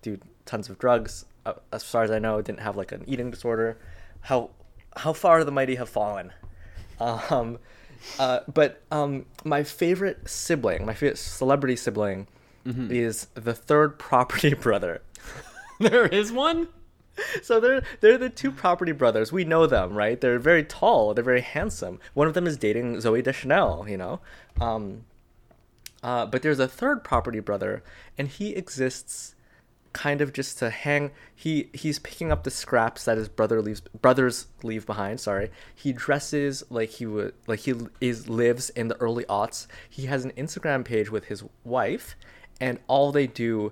do 0.04 0.20
tons 0.46 0.70
of 0.70 0.78
drugs. 0.78 1.26
Uh, 1.46 1.54
as 1.72 1.84
far 1.84 2.04
as 2.04 2.12
I 2.12 2.20
know, 2.20 2.42
didn't 2.42 2.60
have 2.62 2.78
like 2.78 2.92
an 2.92 3.04
eating 3.08 3.32
disorder. 3.32 3.78
How 4.22 4.52
how 4.96 5.14
far 5.14 5.44
the 5.44 5.52
mighty 5.52 5.76
have 5.76 5.90
fallen. 5.90 6.32
Um, 7.00 7.58
uh, 8.20 8.42
but 8.54 8.82
um, 8.92 9.26
my 9.44 9.64
favorite 9.64 10.30
sibling, 10.30 10.86
my 10.86 10.94
favorite 10.94 11.18
celebrity 11.18 11.76
sibling, 11.76 12.28
Mm-hmm. 12.66 12.92
is 12.94 13.28
the 13.34 13.54
third 13.54 14.00
property 14.00 14.54
brother. 14.68 15.02
there 15.82 16.06
is 16.06 16.32
one. 16.32 16.70
So 17.42 17.60
they're 17.60 17.84
they're 18.00 18.18
the 18.18 18.30
two 18.30 18.52
property 18.54 18.94
brothers. 18.94 19.34
We 19.34 19.44
know 19.44 19.68
them, 19.68 19.96
right? 19.96 20.20
They're 20.22 20.40
very 20.40 20.64
tall. 20.64 21.14
They're 21.14 21.26
very 21.26 21.42
handsome. 21.42 22.00
One 22.14 22.26
of 22.26 22.34
them 22.36 22.48
is 22.48 22.56
dating 22.56 22.96
Zooey 22.98 23.22
Deschanel, 23.22 23.86
you 23.90 23.98
know. 23.98 24.22
Um, 24.62 25.04
uh, 26.02 26.26
but 26.26 26.42
there's 26.42 26.60
a 26.60 26.68
third 26.70 27.04
property 27.04 27.42
brother, 27.42 27.84
and 28.18 28.30
he 28.30 28.56
exists 28.56 29.36
kind 29.94 30.22
of 30.22 30.34
just 30.34 30.60
to 30.60 30.70
hang. 30.70 31.12
He 31.36 31.70
he's 31.74 32.00
picking 32.00 32.32
up 32.32 32.44
the 32.44 32.52
scraps 32.52 33.06
that 33.06 33.18
his 33.18 33.30
brother 33.30 33.62
leaves 33.62 33.82
brothers 33.82 34.48
leave 34.64 34.86
behind. 34.86 35.20
Sorry. 35.20 35.52
He 35.74 35.94
dresses 35.94 36.64
like 36.70 36.90
he 36.90 37.06
would 37.06 37.34
like 37.48 37.62
he 37.62 37.74
is 38.02 38.28
lives 38.28 38.70
in 38.72 38.88
the 38.88 38.98
early 38.98 39.24
aughts. 39.26 39.68
He 39.90 40.08
has 40.08 40.26
an 40.26 40.32
Instagram 40.32 40.84
page 40.84 41.10
with 41.10 41.26
his 41.26 41.44
wife, 41.64 42.16
and 42.60 42.80
all 42.88 43.12
they 43.12 43.28
do 43.28 43.72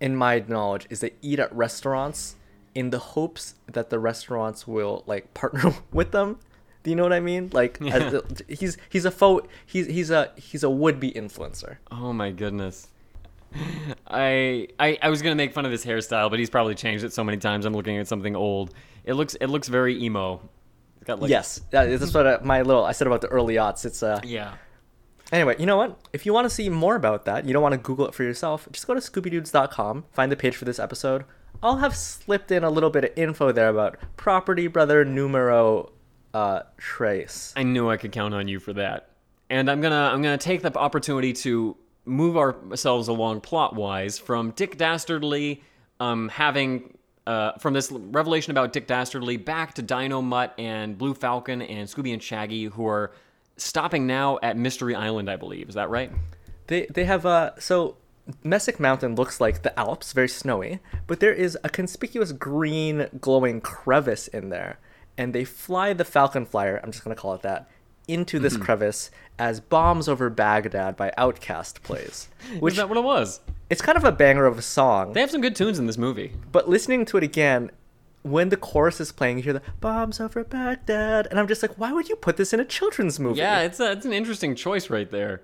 in 0.00 0.16
my 0.16 0.44
knowledge, 0.46 0.86
is 0.90 1.00
they 1.00 1.12
eat 1.22 1.38
at 1.38 1.52
restaurants 1.52 2.36
in 2.74 2.90
the 2.90 2.98
hopes 2.98 3.54
that 3.66 3.90
the 3.90 3.98
restaurants 3.98 4.66
will 4.66 5.02
like 5.06 5.32
partner 5.34 5.74
with 5.92 6.12
them. 6.12 6.38
Do 6.82 6.90
you 6.90 6.96
know 6.96 7.02
what 7.02 7.12
I 7.12 7.20
mean? 7.20 7.50
Like 7.52 7.80
as 7.82 8.14
uh, 8.14 8.22
he's 8.48 8.78
he's 8.88 9.04
a 9.04 9.10
faux 9.10 9.48
he's 9.66 9.86
he's 9.86 10.10
a 10.10 10.32
he's 10.36 10.62
a 10.62 10.70
would 10.70 11.00
be 11.00 11.10
influencer. 11.12 11.78
Oh 11.90 12.12
my 12.12 12.30
goodness. 12.30 12.88
I, 14.06 14.68
I 14.78 14.98
I 15.02 15.08
was 15.10 15.22
gonna 15.22 15.34
make 15.34 15.52
fun 15.52 15.64
of 15.64 15.72
his 15.72 15.84
hairstyle, 15.84 16.30
but 16.30 16.38
he's 16.38 16.50
probably 16.50 16.74
changed 16.74 17.04
it 17.04 17.12
so 17.12 17.24
many 17.24 17.38
times. 17.38 17.64
I'm 17.64 17.72
looking 17.74 17.96
at 17.98 18.08
something 18.08 18.36
old. 18.36 18.74
It 19.04 19.14
looks 19.14 19.34
it 19.36 19.46
looks 19.46 19.68
very 19.68 20.02
emo. 20.02 20.40
It's 20.96 21.04
got 21.06 21.20
like 21.20 21.30
yes, 21.30 21.60
that- 21.70 21.98
that's 21.98 22.12
what 22.14 22.26
I, 22.26 22.38
my 22.42 22.62
little 22.62 22.84
I 22.84 22.92
said 22.92 23.06
about 23.06 23.20
the 23.20 23.28
early 23.28 23.54
aughts. 23.56 23.84
It's 23.84 24.02
uh 24.02 24.20
yeah. 24.24 24.54
Anyway, 25.30 25.56
you 25.58 25.66
know 25.66 25.76
what? 25.76 25.98
If 26.14 26.24
you 26.24 26.32
want 26.32 26.46
to 26.46 26.50
see 26.50 26.70
more 26.70 26.96
about 26.96 27.26
that, 27.26 27.44
you 27.44 27.52
don't 27.52 27.62
want 27.62 27.74
to 27.74 27.78
Google 27.78 28.06
it 28.06 28.14
for 28.14 28.22
yourself, 28.22 28.66
just 28.72 28.86
go 28.86 28.94
to 28.94 29.00
scoobydudes.com, 29.00 30.06
find 30.10 30.32
the 30.32 30.36
page 30.36 30.56
for 30.56 30.64
this 30.64 30.78
episode. 30.78 31.24
I'll 31.62 31.76
have 31.78 31.94
slipped 31.94 32.50
in 32.50 32.64
a 32.64 32.70
little 32.70 32.88
bit 32.88 33.04
of 33.04 33.10
info 33.14 33.52
there 33.52 33.68
about 33.68 33.98
property 34.16 34.68
brother 34.68 35.04
numero 35.04 35.92
uh, 36.32 36.60
Trace. 36.78 37.52
I 37.56 37.62
knew 37.62 37.90
I 37.90 37.98
could 37.98 38.12
count 38.12 38.32
on 38.32 38.48
you 38.48 38.58
for 38.58 38.72
that. 38.74 39.10
And 39.50 39.70
I'm 39.70 39.80
gonna 39.82 40.10
I'm 40.12 40.22
gonna 40.22 40.38
take 40.38 40.62
the 40.62 40.74
opportunity 40.78 41.32
to 41.34 41.76
move 42.08 42.36
ourselves 42.36 43.08
along 43.08 43.42
plot 43.42 43.74
wise 43.74 44.18
from 44.18 44.50
Dick 44.52 44.78
Dastardly 44.78 45.62
um, 46.00 46.28
having 46.28 46.96
uh, 47.26 47.52
from 47.58 47.74
this 47.74 47.92
revelation 47.92 48.50
about 48.50 48.72
Dick 48.72 48.86
Dastardly 48.86 49.36
back 49.36 49.74
to 49.74 49.82
Dynomutt 49.82 50.52
and 50.58 50.96
Blue 50.96 51.14
Falcon 51.14 51.60
and 51.60 51.86
Scooby 51.88 52.12
and 52.12 52.22
Shaggy 52.22 52.64
who 52.64 52.86
are 52.86 53.12
stopping 53.58 54.06
now 54.06 54.38
at 54.42 54.56
Mystery 54.56 54.94
Island, 54.94 55.30
I 55.30 55.36
believe. 55.36 55.68
Is 55.68 55.74
that 55.74 55.90
right? 55.90 56.10
They 56.68 56.86
they 56.86 57.04
have 57.04 57.26
uh 57.26 57.58
so 57.58 57.96
Messick 58.42 58.78
Mountain 58.78 59.14
looks 59.14 59.40
like 59.40 59.62
the 59.62 59.78
Alps, 59.78 60.12
very 60.12 60.28
snowy, 60.28 60.80
but 61.06 61.20
there 61.20 61.32
is 61.32 61.56
a 61.64 61.68
conspicuous 61.68 62.32
green 62.32 63.08
glowing 63.20 63.60
crevice 63.60 64.28
in 64.28 64.50
there, 64.50 64.78
and 65.16 65.34
they 65.34 65.44
fly 65.44 65.92
the 65.92 66.04
Falcon 66.04 66.44
Flyer. 66.44 66.80
I'm 66.82 66.92
just 66.92 67.04
gonna 67.04 67.16
call 67.16 67.34
it 67.34 67.42
that 67.42 67.68
into 68.08 68.38
this 68.38 68.56
crevice 68.56 69.10
as 69.38 69.60
"Bombs 69.60 70.08
Over 70.08 70.30
Baghdad" 70.30 70.96
by 70.96 71.12
Outkast 71.16 71.82
plays. 71.82 72.28
Which 72.58 72.72
Is 72.72 72.78
that 72.78 72.88
what 72.88 72.98
it 72.98 73.04
was? 73.04 73.40
it's 73.70 73.82
kind 73.82 73.96
of 73.98 74.04
a 74.04 74.10
banger 74.12 74.46
of 74.46 74.58
a 74.58 74.62
song, 74.62 75.12
They 75.12 75.20
have 75.20 75.30
some 75.30 75.42
good 75.42 75.54
tunes 75.54 75.78
in 75.78 75.86
this 75.86 75.98
movie. 75.98 76.32
but 76.52 76.68
listening 76.68 77.04
to 77.06 77.16
it 77.18 77.22
again. 77.22 77.70
When 78.22 78.48
the 78.48 78.56
chorus 78.56 79.00
is 79.00 79.12
playing, 79.12 79.36
you 79.38 79.44
hear 79.44 79.52
the 79.52 79.62
bombs 79.80 80.18
over 80.20 80.42
Baghdad, 80.42 81.28
and 81.30 81.38
I'm 81.38 81.46
just 81.46 81.62
like, 81.62 81.78
why 81.78 81.92
would 81.92 82.08
you 82.08 82.16
put 82.16 82.36
this 82.36 82.52
in 82.52 82.58
a 82.58 82.64
children's 82.64 83.18
movie? 83.20 83.38
Yeah, 83.38 83.60
it's 83.60 83.78
a, 83.78 83.92
it's 83.92 84.04
an 84.04 84.12
interesting 84.12 84.56
choice 84.56 84.90
right 84.90 85.08
there. 85.10 85.42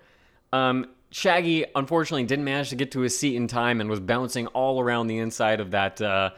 Um, 0.52 0.86
Shaggy 1.10 1.64
unfortunately 1.76 2.24
didn't 2.24 2.44
manage 2.44 2.70
to 2.70 2.76
get 2.76 2.90
to 2.92 3.00
his 3.00 3.16
seat 3.16 3.36
in 3.36 3.46
time 3.46 3.80
and 3.80 3.88
was 3.88 4.00
bouncing 4.00 4.48
all 4.48 4.80
around 4.80 5.06
the 5.06 5.18
inside 5.18 5.60
of 5.60 5.70
that 5.70 6.02
uh, 6.02 6.30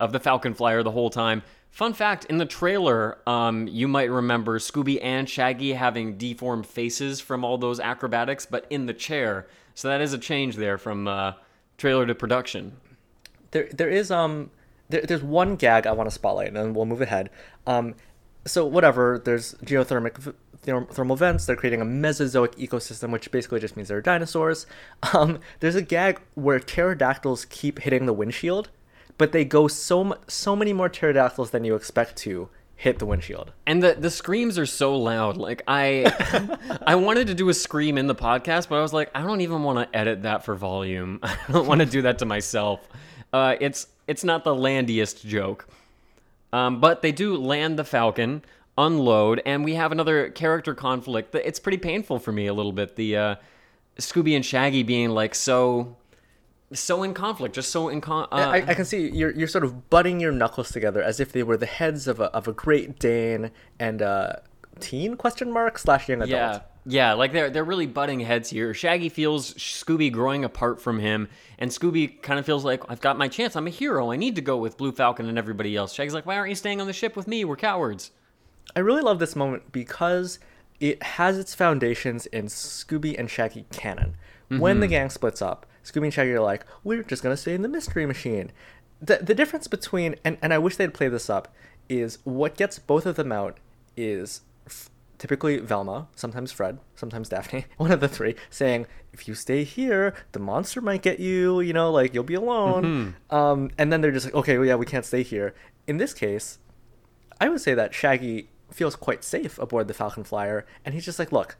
of 0.00 0.10
the 0.12 0.18
Falcon 0.18 0.52
Flyer 0.52 0.82
the 0.82 0.90
whole 0.90 1.10
time. 1.10 1.42
Fun 1.74 1.92
fact: 1.92 2.24
in 2.26 2.38
the 2.38 2.46
trailer, 2.46 3.18
um, 3.28 3.66
you 3.66 3.88
might 3.88 4.08
remember 4.08 4.60
Scooby 4.60 5.00
and 5.02 5.28
Shaggy 5.28 5.72
having 5.72 6.16
deformed 6.16 6.66
faces 6.66 7.20
from 7.20 7.44
all 7.44 7.58
those 7.58 7.80
acrobatics, 7.80 8.46
but 8.46 8.64
in 8.70 8.86
the 8.86 8.94
chair. 8.94 9.48
So 9.74 9.88
that 9.88 10.00
is 10.00 10.12
a 10.12 10.18
change 10.18 10.54
there 10.54 10.78
from 10.78 11.08
uh, 11.08 11.32
trailer 11.76 12.06
to 12.06 12.14
production. 12.14 12.76
there 13.50 13.68
there 13.72 13.90
is 13.90 14.12
um 14.12 14.52
there, 14.88 15.02
there's 15.02 15.24
one 15.24 15.56
gag 15.56 15.84
I 15.88 15.90
want 15.90 16.08
to 16.08 16.14
spotlight, 16.14 16.46
and 16.46 16.56
then 16.56 16.74
we'll 16.74 16.86
move 16.86 17.00
ahead. 17.00 17.28
Um, 17.66 17.96
so 18.46 18.64
whatever, 18.64 19.20
there's 19.24 19.54
geothermic 19.54 20.32
thermal 20.62 21.16
vents. 21.16 21.44
They're 21.44 21.56
creating 21.56 21.80
a 21.80 21.84
Mesozoic 21.84 22.54
ecosystem, 22.54 23.10
which 23.10 23.32
basically 23.32 23.58
just 23.58 23.76
means 23.76 23.88
there 23.88 23.98
are 23.98 24.00
dinosaurs. 24.00 24.66
Um, 25.12 25.40
there's 25.58 25.74
a 25.74 25.82
gag 25.82 26.20
where 26.34 26.60
pterodactyls 26.60 27.46
keep 27.46 27.80
hitting 27.80 28.06
the 28.06 28.12
windshield, 28.12 28.70
but 29.18 29.32
they 29.32 29.44
go 29.44 29.68
so 29.68 30.16
so 30.26 30.56
many 30.56 30.72
more 30.72 30.88
pterodactyls 30.88 31.50
than 31.50 31.64
you 31.64 31.74
expect 31.74 32.16
to 32.16 32.48
hit 32.76 32.98
the 32.98 33.06
windshield. 33.06 33.52
And 33.66 33.82
the 33.82 33.94
the 33.94 34.10
screams 34.10 34.58
are 34.58 34.66
so 34.66 34.96
loud. 34.96 35.36
Like 35.36 35.62
I 35.66 36.58
I 36.86 36.96
wanted 36.96 37.26
to 37.28 37.34
do 37.34 37.48
a 37.48 37.54
scream 37.54 37.98
in 37.98 38.06
the 38.06 38.14
podcast, 38.14 38.68
but 38.68 38.78
I 38.78 38.82
was 38.82 38.92
like, 38.92 39.10
I 39.14 39.22
don't 39.22 39.40
even 39.40 39.62
want 39.62 39.78
to 39.78 39.96
edit 39.96 40.22
that 40.22 40.44
for 40.44 40.54
volume. 40.54 41.20
I 41.22 41.36
don't 41.50 41.66
want 41.66 41.80
to 41.80 41.86
do 41.86 42.02
that 42.02 42.18
to 42.20 42.26
myself. 42.26 42.86
Uh, 43.32 43.56
it's 43.60 43.86
it's 44.06 44.24
not 44.24 44.44
the 44.44 44.54
landiest 44.54 45.24
joke. 45.26 45.66
Um, 46.52 46.80
but 46.80 47.02
they 47.02 47.10
do 47.10 47.36
land 47.36 47.76
the 47.80 47.84
Falcon, 47.84 48.44
unload, 48.78 49.42
and 49.44 49.64
we 49.64 49.74
have 49.74 49.90
another 49.90 50.30
character 50.30 50.72
conflict. 50.72 51.32
that 51.32 51.44
It's 51.44 51.58
pretty 51.58 51.78
painful 51.78 52.20
for 52.20 52.30
me 52.30 52.46
a 52.46 52.54
little 52.54 52.70
bit. 52.70 52.94
The 52.94 53.16
uh, 53.16 53.34
Scooby 53.98 54.36
and 54.36 54.46
Shaggy 54.46 54.84
being 54.84 55.10
like 55.10 55.34
so 55.34 55.96
so 56.74 57.02
in 57.02 57.14
conflict, 57.14 57.54
just 57.54 57.70
so 57.70 57.88
in 57.88 58.00
con- 58.00 58.28
uh, 58.30 58.36
I, 58.36 58.56
I 58.68 58.74
can 58.74 58.84
see 58.84 59.10
you're 59.10 59.30
you're 59.30 59.48
sort 59.48 59.64
of 59.64 59.88
butting 59.90 60.20
your 60.20 60.32
knuckles 60.32 60.70
together 60.70 61.02
as 61.02 61.20
if 61.20 61.32
they 61.32 61.42
were 61.42 61.56
the 61.56 61.66
heads 61.66 62.06
of 62.06 62.20
a 62.20 62.24
of 62.24 62.46
a 62.48 62.52
Great 62.52 62.98
Dane 62.98 63.50
and 63.78 64.02
a 64.02 64.42
teen 64.80 65.16
question 65.16 65.52
mark 65.52 65.78
slash 65.78 66.08
young 66.08 66.22
adult. 66.22 66.30
Yeah, 66.30 66.60
yeah, 66.86 67.12
like 67.14 67.32
they're 67.32 67.50
they're 67.50 67.64
really 67.64 67.86
butting 67.86 68.20
heads 68.20 68.50
here. 68.50 68.74
Shaggy 68.74 69.08
feels 69.08 69.54
Scooby 69.54 70.12
growing 70.12 70.44
apart 70.44 70.80
from 70.80 70.98
him, 70.98 71.28
and 71.58 71.70
Scooby 71.70 72.20
kind 72.22 72.38
of 72.38 72.46
feels 72.46 72.64
like 72.64 72.82
I've 72.88 73.00
got 73.00 73.16
my 73.16 73.28
chance. 73.28 73.56
I'm 73.56 73.66
a 73.66 73.70
hero. 73.70 74.10
I 74.10 74.16
need 74.16 74.34
to 74.36 74.42
go 74.42 74.56
with 74.56 74.76
Blue 74.76 74.92
Falcon 74.92 75.28
and 75.28 75.38
everybody 75.38 75.76
else. 75.76 75.92
Shaggy's 75.92 76.14
like, 76.14 76.26
why 76.26 76.36
aren't 76.36 76.50
you 76.50 76.56
staying 76.56 76.80
on 76.80 76.86
the 76.86 76.92
ship 76.92 77.16
with 77.16 77.26
me? 77.26 77.44
We're 77.44 77.56
cowards. 77.56 78.10
I 78.76 78.80
really 78.80 79.02
love 79.02 79.18
this 79.18 79.36
moment 79.36 79.72
because 79.72 80.38
it 80.80 81.02
has 81.02 81.38
its 81.38 81.54
foundations 81.54 82.26
in 82.26 82.46
Scooby 82.46 83.18
and 83.18 83.30
Shaggy 83.30 83.66
canon. 83.72 84.16
When 84.48 84.78
the 84.78 84.86
gang 84.86 85.10
splits 85.10 85.42
up, 85.42 85.66
Scooby 85.84 86.04
and 86.04 86.14
Shaggy 86.14 86.32
are 86.32 86.40
like, 86.40 86.64
we're 86.82 87.02
just 87.02 87.22
going 87.22 87.34
to 87.34 87.40
stay 87.40 87.54
in 87.54 87.62
the 87.62 87.68
mystery 87.68 88.06
machine. 88.06 88.50
The, 89.00 89.18
the 89.18 89.34
difference 89.34 89.68
between, 89.68 90.16
and, 90.24 90.38
and 90.40 90.52
I 90.54 90.58
wish 90.58 90.76
they'd 90.76 90.94
play 90.94 91.08
this 91.08 91.28
up, 91.28 91.54
is 91.88 92.18
what 92.24 92.56
gets 92.56 92.78
both 92.78 93.04
of 93.06 93.16
them 93.16 93.30
out 93.30 93.58
is 93.96 94.40
f- 94.66 94.88
typically 95.18 95.58
Velma, 95.58 96.08
sometimes 96.16 96.50
Fred, 96.52 96.78
sometimes 96.96 97.28
Daphne, 97.28 97.66
one 97.76 97.92
of 97.92 98.00
the 98.00 98.08
three, 98.08 98.34
saying, 98.48 98.86
if 99.12 99.28
you 99.28 99.34
stay 99.34 99.62
here, 99.62 100.14
the 100.32 100.38
monster 100.38 100.80
might 100.80 101.02
get 101.02 101.20
you, 101.20 101.60
you 101.60 101.72
know, 101.72 101.90
like 101.90 102.14
you'll 102.14 102.24
be 102.24 102.34
alone. 102.34 103.14
Um, 103.30 103.70
and 103.76 103.92
then 103.92 104.00
they're 104.00 104.10
just 104.10 104.26
like, 104.26 104.34
okay, 104.34 104.56
well, 104.56 104.66
yeah, 104.66 104.74
we 104.76 104.86
can't 104.86 105.04
stay 105.04 105.22
here. 105.22 105.54
In 105.86 105.98
this 105.98 106.14
case, 106.14 106.58
I 107.40 107.48
would 107.48 107.60
say 107.60 107.74
that 107.74 107.92
Shaggy 107.94 108.48
feels 108.70 108.96
quite 108.96 109.22
safe 109.22 109.58
aboard 109.58 109.86
the 109.88 109.94
Falcon 109.94 110.24
Flyer, 110.24 110.64
and 110.84 110.94
he's 110.94 111.04
just 111.04 111.18
like, 111.18 111.30
"Look, 111.30 111.56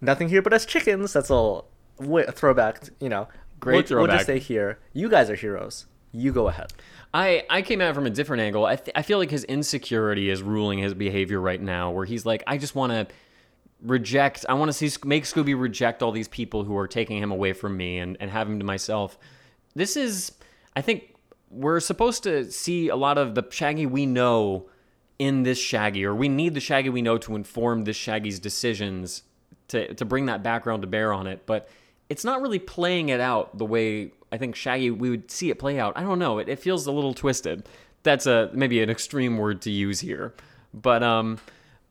nothing 0.00 0.28
here 0.28 0.42
but 0.42 0.52
us 0.52 0.66
chickens." 0.66 1.12
That's 1.12 1.30
all 1.30 1.68
a 1.98 2.32
throwback, 2.32 2.82
you 3.00 3.08
know. 3.08 3.28
Great 3.58 3.90
we'll, 3.90 4.00
We'll 4.00 4.08
just 4.08 4.24
stay 4.24 4.38
here. 4.38 4.78
You 4.92 5.08
guys 5.08 5.30
are 5.30 5.34
heroes. 5.34 5.86
You 6.12 6.32
go 6.32 6.48
ahead. 6.48 6.72
I, 7.14 7.44
I 7.48 7.62
came 7.62 7.80
at 7.80 7.90
it 7.90 7.94
from 7.94 8.06
a 8.06 8.10
different 8.10 8.42
angle. 8.42 8.66
I, 8.66 8.76
th- 8.76 8.94
I 8.94 9.02
feel 9.02 9.18
like 9.18 9.30
his 9.30 9.44
insecurity 9.44 10.28
is 10.28 10.42
ruling 10.42 10.78
his 10.78 10.94
behavior 10.94 11.40
right 11.40 11.60
now, 11.60 11.90
where 11.90 12.04
he's 12.04 12.26
like, 12.26 12.42
I 12.46 12.58
just 12.58 12.74
want 12.74 12.92
to 12.92 13.06
reject, 13.82 14.44
I 14.48 14.54
want 14.54 14.68
to 14.70 14.72
see 14.72 14.90
make 15.06 15.24
Scooby 15.24 15.58
reject 15.58 16.02
all 16.02 16.12
these 16.12 16.28
people 16.28 16.64
who 16.64 16.76
are 16.76 16.88
taking 16.88 17.22
him 17.22 17.30
away 17.30 17.52
from 17.52 17.76
me 17.76 17.98
and, 17.98 18.16
and 18.20 18.30
have 18.30 18.48
him 18.48 18.58
to 18.58 18.64
myself. 18.64 19.18
This 19.74 19.96
is, 19.96 20.32
I 20.74 20.82
think, 20.82 21.14
we're 21.50 21.80
supposed 21.80 22.22
to 22.24 22.50
see 22.50 22.88
a 22.88 22.96
lot 22.96 23.18
of 23.18 23.34
the 23.34 23.46
Shaggy 23.50 23.86
we 23.86 24.04
know 24.04 24.68
in 25.18 25.42
this 25.42 25.58
Shaggy, 25.58 26.04
or 26.04 26.14
we 26.14 26.28
need 26.28 26.54
the 26.54 26.60
Shaggy 26.60 26.90
we 26.90 27.02
know 27.02 27.18
to 27.18 27.36
inform 27.36 27.84
this 27.84 27.96
Shaggy's 27.96 28.38
decisions 28.38 29.22
to, 29.68 29.94
to 29.94 30.04
bring 30.04 30.26
that 30.26 30.42
background 30.42 30.82
to 30.82 30.88
bear 30.88 31.12
on 31.12 31.26
it. 31.26 31.46
But 31.46 31.68
it's 32.08 32.24
not 32.24 32.40
really 32.40 32.58
playing 32.58 33.08
it 33.08 33.20
out 33.20 33.56
the 33.58 33.64
way 33.64 34.12
I 34.30 34.38
think 34.38 34.56
Shaggy 34.56 34.90
we 34.90 35.10
would 35.10 35.30
see 35.30 35.50
it 35.50 35.58
play 35.58 35.78
out. 35.78 35.92
I 35.96 36.02
don't 36.02 36.18
know. 36.18 36.38
It, 36.38 36.48
it 36.48 36.58
feels 36.58 36.86
a 36.86 36.92
little 36.92 37.14
twisted. 37.14 37.68
That's 38.02 38.26
a 38.26 38.50
maybe 38.52 38.82
an 38.82 38.90
extreme 38.90 39.38
word 39.38 39.62
to 39.62 39.70
use 39.70 40.00
here, 40.00 40.34
but 40.72 41.02
um, 41.02 41.38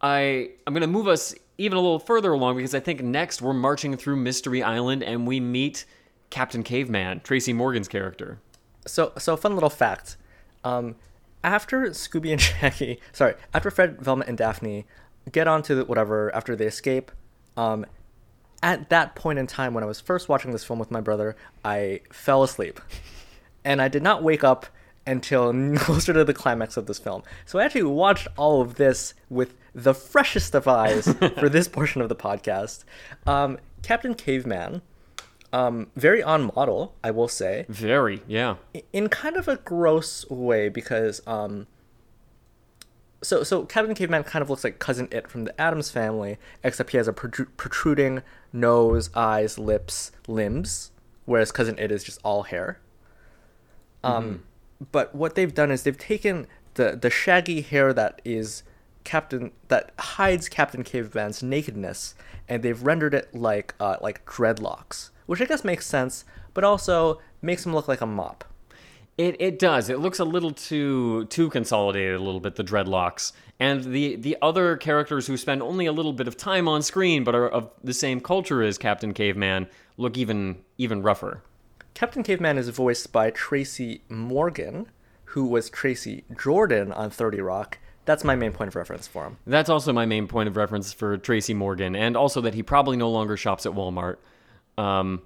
I 0.01 0.51
I'm 0.65 0.73
gonna 0.73 0.87
move 0.87 1.07
us 1.07 1.35
even 1.57 1.77
a 1.77 1.81
little 1.81 1.99
further 1.99 2.33
along 2.33 2.57
because 2.57 2.75
I 2.75 2.79
think 2.79 3.01
next 3.01 3.41
we're 3.41 3.53
marching 3.53 3.95
through 3.95 4.17
Mystery 4.17 4.61
Island 4.61 5.03
and 5.03 5.25
we 5.25 5.39
meet 5.39 5.85
Captain 6.29 6.63
Caveman, 6.63 7.21
Tracy 7.21 7.53
Morgan's 7.53 7.87
character. 7.87 8.39
So, 8.85 9.13
so 9.17 9.37
fun 9.37 9.53
little 9.53 9.69
fact. 9.69 10.17
Um, 10.63 10.95
after 11.43 11.83
Scooby 11.89 12.31
and 12.31 12.41
Shaggy, 12.41 12.99
sorry, 13.13 13.35
after 13.53 13.71
Fred, 13.71 14.01
Velma, 14.01 14.25
and 14.27 14.37
Daphne 14.37 14.85
get 15.31 15.47
onto 15.47 15.83
whatever 15.85 16.33
after 16.35 16.55
they 16.55 16.65
escape, 16.65 17.11
um, 17.57 17.85
at 18.65 18.89
that 18.89 19.13
point 19.13 19.37
in 19.37 19.45
time 19.45 19.75
when 19.75 19.83
I 19.83 19.87
was 19.87 20.01
first 20.01 20.27
watching 20.27 20.51
this 20.51 20.65
film 20.65 20.79
with 20.79 20.89
my 20.89 20.99
brother, 20.99 21.35
I 21.63 22.01
fell 22.11 22.41
asleep, 22.41 22.81
and 23.63 23.79
I 23.79 23.87
did 23.87 24.01
not 24.01 24.23
wake 24.23 24.43
up 24.43 24.65
until 25.05 25.53
closer 25.77 26.13
to 26.13 26.23
the 26.23 26.33
climax 26.33 26.75
of 26.75 26.87
this 26.87 26.97
film. 26.97 27.21
So 27.45 27.59
I 27.59 27.63
actually 27.63 27.83
watched 27.83 28.27
all 28.37 28.61
of 28.61 28.75
this 28.75 29.13
with 29.29 29.53
the 29.75 29.93
freshest 29.93 30.55
of 30.55 30.67
eyes 30.67 31.07
for 31.39 31.47
this 31.47 31.67
portion 31.67 32.01
of 32.01 32.09
the 32.09 32.15
podcast. 32.15 32.85
Um, 33.27 33.59
Captain 33.83 34.15
Caveman, 34.15 34.81
um, 35.53 35.91
very 35.95 36.23
on 36.23 36.51
model, 36.55 36.95
I 37.03 37.11
will 37.11 37.27
say 37.27 37.67
Very, 37.69 38.23
yeah. 38.27 38.55
in 38.91 39.09
kind 39.09 39.37
of 39.37 39.47
a 39.47 39.57
gross 39.57 40.27
way 40.27 40.69
because 40.69 41.21
um 41.27 41.67
so 43.25 43.43
so 43.43 43.65
Captain 43.65 43.95
Caveman 43.95 44.23
kind 44.23 44.41
of 44.41 44.49
looks 44.49 44.63
like 44.63 44.79
cousin 44.79 45.07
it 45.11 45.29
from 45.29 45.45
the 45.45 45.59
Addams 45.59 45.91
family 45.91 46.37
except 46.63 46.91
he 46.91 46.97
has 46.97 47.07
a 47.07 47.13
protru- 47.13 47.47
protruding 47.57 48.21
nose, 48.53 49.09
eyes, 49.15 49.57
lips, 49.57 50.11
limbs 50.27 50.91
whereas 51.25 51.51
cousin 51.51 51.77
it 51.79 51.91
is 51.91 52.03
just 52.03 52.19
all 52.23 52.43
hair. 52.43 52.79
Um 54.03 54.43
but 54.91 55.15
what 55.15 55.35
they've 55.35 55.53
done 55.53 55.71
is 55.71 55.83
they've 55.83 55.97
taken 55.97 56.47
the 56.75 56.97
the 56.99 57.09
shaggy 57.09 57.61
hair 57.61 57.93
that 57.93 58.21
is 58.23 58.63
Captain 59.03 59.51
that 59.69 59.91
hides 59.97 60.49
Captain 60.49 60.83
Caveman's 60.83 61.41
nakedness 61.41 62.15
and 62.47 62.63
they've 62.63 62.81
rendered 62.81 63.13
it 63.13 63.33
like 63.33 63.73
uh, 63.79 63.97
like 64.01 64.25
dreadlocks, 64.25 65.09
which 65.25 65.41
I 65.41 65.45
guess 65.45 65.63
makes 65.63 65.85
sense, 65.85 66.25
but 66.53 66.63
also 66.63 67.21
makes 67.41 67.65
him 67.65 67.73
look 67.73 67.87
like 67.87 68.01
a 68.01 68.05
mop. 68.05 68.43
It 69.17 69.37
it 69.39 69.59
does. 69.59 69.89
It 69.89 69.99
looks 69.99 70.19
a 70.19 70.25
little 70.25 70.51
too 70.51 71.25
too 71.25 71.49
consolidated 71.49 72.15
a 72.15 72.23
little 72.23 72.41
bit 72.41 72.55
the 72.55 72.63
dreadlocks. 72.63 73.31
And 73.59 73.83
the 73.83 74.15
the 74.17 74.37
other 74.41 74.75
characters 74.75 75.27
who 75.27 75.37
spend 75.37 75.61
only 75.61 75.85
a 75.85 75.93
little 75.93 76.13
bit 76.13 76.27
of 76.27 76.35
time 76.35 76.67
on 76.67 76.81
screen 76.81 77.23
but 77.23 77.33
are 77.35 77.47
of 77.47 77.69
the 77.83 77.93
same 77.93 78.19
culture 78.19 78.61
as 78.61 78.77
Captain 78.77 79.13
Caveman 79.13 79.67
look 79.97 80.17
even 80.17 80.57
even 80.77 81.01
rougher. 81.01 81.41
Captain 81.93 82.23
Caveman 82.23 82.57
is 82.57 82.67
voiced 82.67 83.13
by 83.13 83.29
Tracy 83.29 84.01
Morgan, 84.09 84.87
who 85.25 85.45
was 85.45 85.69
Tracy 85.69 86.25
Jordan 86.37 86.91
on 86.91 87.09
30 87.09 87.39
Rock, 87.39 87.77
That's 88.03 88.25
my 88.25 88.35
main 88.35 88.51
point 88.51 88.67
of 88.67 88.75
reference 88.75 89.07
for 89.07 89.23
him. 89.23 89.37
That's 89.47 89.69
also 89.69 89.93
my 89.93 90.05
main 90.05 90.27
point 90.27 90.49
of 90.49 90.57
reference 90.57 90.91
for 90.91 91.15
Tracy 91.15 91.53
Morgan, 91.53 91.95
and 91.95 92.17
also 92.17 92.41
that 92.41 92.53
he 92.53 92.63
probably 92.63 92.97
no 92.97 93.09
longer 93.09 93.37
shops 93.37 93.65
at 93.65 93.71
Walmart, 93.71 94.17
um, 94.77 95.21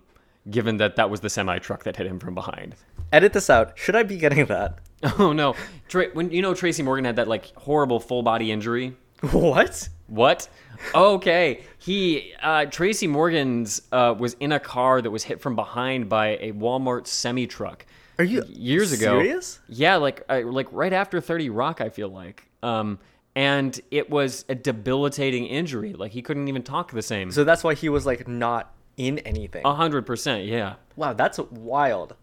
given 0.49 0.77
that 0.77 0.95
that 0.95 1.09
was 1.09 1.19
the 1.21 1.29
semi 1.29 1.59
truck 1.59 1.83
that 1.83 1.95
hit 1.95 2.07
him 2.07 2.19
from 2.19 2.35
behind. 2.35 2.75
Edit 3.11 3.33
this 3.33 3.49
out. 3.49 3.77
Should 3.77 3.95
I 3.95 4.03
be 4.03 4.17
getting 4.17 4.45
that? 4.45 4.79
Oh 5.17 5.31
no, 5.31 5.55
Tra- 5.87 6.09
when 6.11 6.29
you 6.29 6.41
know 6.41 6.53
Tracy 6.53 6.83
Morgan 6.83 7.05
had 7.05 7.15
that 7.15 7.27
like 7.29 7.55
horrible 7.55 8.01
full 8.01 8.21
body 8.21 8.51
injury. 8.51 8.97
What? 9.31 9.87
What? 10.07 10.49
Okay, 10.93 11.63
he 11.77 12.33
uh, 12.41 12.65
Tracy 12.65 13.07
Morgan's 13.07 13.81
uh, 13.93 14.13
was 14.17 14.33
in 14.41 14.51
a 14.51 14.59
car 14.59 15.01
that 15.01 15.09
was 15.09 15.23
hit 15.23 15.39
from 15.39 15.55
behind 15.55 16.09
by 16.09 16.37
a 16.41 16.51
Walmart 16.51 17.07
semi 17.07 17.47
truck. 17.47 17.85
Are 18.17 18.25
you 18.25 18.43
years 18.49 18.91
ago? 18.91 19.19
serious? 19.21 19.59
Yeah, 19.69 19.95
like 19.95 20.23
uh, 20.29 20.41
like 20.43 20.67
right 20.73 20.91
after 20.91 21.21
Thirty 21.21 21.49
Rock, 21.49 21.79
I 21.79 21.87
feel 21.87 22.09
like. 22.09 22.43
Um, 22.61 22.99
and 23.35 23.79
it 23.91 24.09
was 24.09 24.43
a 24.49 24.55
debilitating 24.55 25.45
injury. 25.45 25.93
Like 25.93 26.11
he 26.11 26.21
couldn't 26.21 26.49
even 26.49 26.63
talk 26.63 26.91
the 26.91 27.01
same. 27.01 27.31
So 27.31 27.45
that's 27.45 27.63
why 27.63 27.73
he 27.73 27.87
was 27.87 28.05
like 28.05 28.27
not 28.27 28.73
in 28.99 29.17
anything. 29.19 29.65
A 29.65 29.73
hundred 29.73 30.05
percent, 30.05 30.45
yeah. 30.45 30.75
wow, 30.95 31.13
that's 31.13 31.39
wild. 31.39 32.15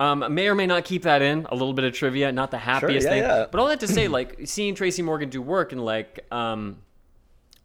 Um, 0.00 0.24
may 0.32 0.48
or 0.48 0.54
may 0.54 0.66
not 0.66 0.84
keep 0.84 1.02
that 1.02 1.22
in. 1.22 1.46
A 1.50 1.54
little 1.54 1.74
bit 1.74 1.84
of 1.84 1.92
trivia, 1.92 2.32
not 2.32 2.50
the 2.50 2.58
happiest 2.58 3.04
yeah, 3.04 3.10
thing, 3.10 3.22
yeah. 3.22 3.46
but 3.50 3.60
all 3.60 3.68
that 3.68 3.80
to 3.80 3.88
say, 3.88 4.08
like 4.08 4.40
seeing 4.44 4.74
Tracy 4.74 5.02
Morgan 5.02 5.28
do 5.28 5.42
work 5.42 5.72
and 5.72 5.84
like, 5.84 6.24
um, 6.32 6.78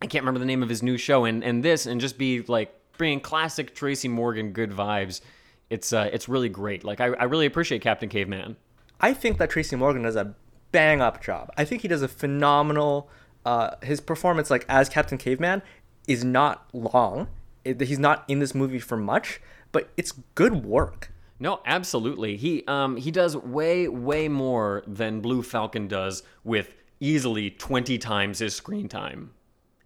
I 0.01 0.07
can't 0.07 0.23
remember 0.23 0.39
the 0.39 0.45
name 0.45 0.63
of 0.63 0.69
his 0.69 0.83
new 0.83 0.97
show, 0.97 1.25
and 1.25 1.43
and 1.43 1.63
this, 1.63 1.85
and 1.85 2.01
just 2.01 2.17
be 2.17 2.41
like 2.41 2.73
bringing 2.97 3.19
classic 3.21 3.73
Tracy 3.73 4.07
Morgan 4.07 4.51
good 4.51 4.71
vibes. 4.71 5.21
It's 5.69 5.93
uh, 5.93 6.09
it's 6.11 6.27
really 6.27 6.49
great. 6.49 6.83
Like 6.83 6.99
I, 6.99 7.07
I 7.07 7.23
really 7.25 7.45
appreciate 7.45 7.81
Captain 7.81 8.09
Caveman. 8.09 8.57
I 8.99 9.13
think 9.13 9.37
that 9.37 9.51
Tracy 9.51 9.75
Morgan 9.75 10.01
does 10.03 10.15
a 10.15 10.35
bang 10.71 11.01
up 11.01 11.23
job. 11.23 11.51
I 11.55 11.65
think 11.65 11.83
he 11.83 11.87
does 11.87 12.01
a 12.01 12.07
phenomenal. 12.07 13.09
Uh, 13.45 13.75
his 13.81 14.01
performance, 14.01 14.49
like 14.49 14.65
as 14.67 14.89
Captain 14.89 15.17
Caveman, 15.17 15.61
is 16.07 16.23
not 16.23 16.67
long. 16.73 17.27
It, 17.63 17.81
he's 17.81 17.99
not 17.99 18.23
in 18.27 18.39
this 18.39 18.55
movie 18.55 18.79
for 18.79 18.97
much, 18.97 19.41
but 19.71 19.89
it's 19.97 20.13
good 20.35 20.63
work. 20.65 21.11
No, 21.39 21.61
absolutely. 21.65 22.35
He 22.35 22.63
um 22.67 22.97
he 22.97 23.11
does 23.11 23.35
way 23.35 23.87
way 23.87 24.27
more 24.27 24.83
than 24.85 25.21
Blue 25.21 25.41
Falcon 25.41 25.87
does 25.87 26.23
with 26.43 26.73
easily 26.99 27.49
20 27.49 27.97
times 27.97 28.39
his 28.39 28.53
screen 28.55 28.89
time 28.89 29.31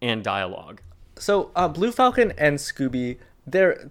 and 0.02 0.24
dialogue. 0.24 0.80
So 1.16 1.52
uh, 1.54 1.68
Blue 1.68 1.92
Falcon 1.92 2.32
and 2.36 2.58
Scooby, 2.58 3.18
they're, 3.46 3.90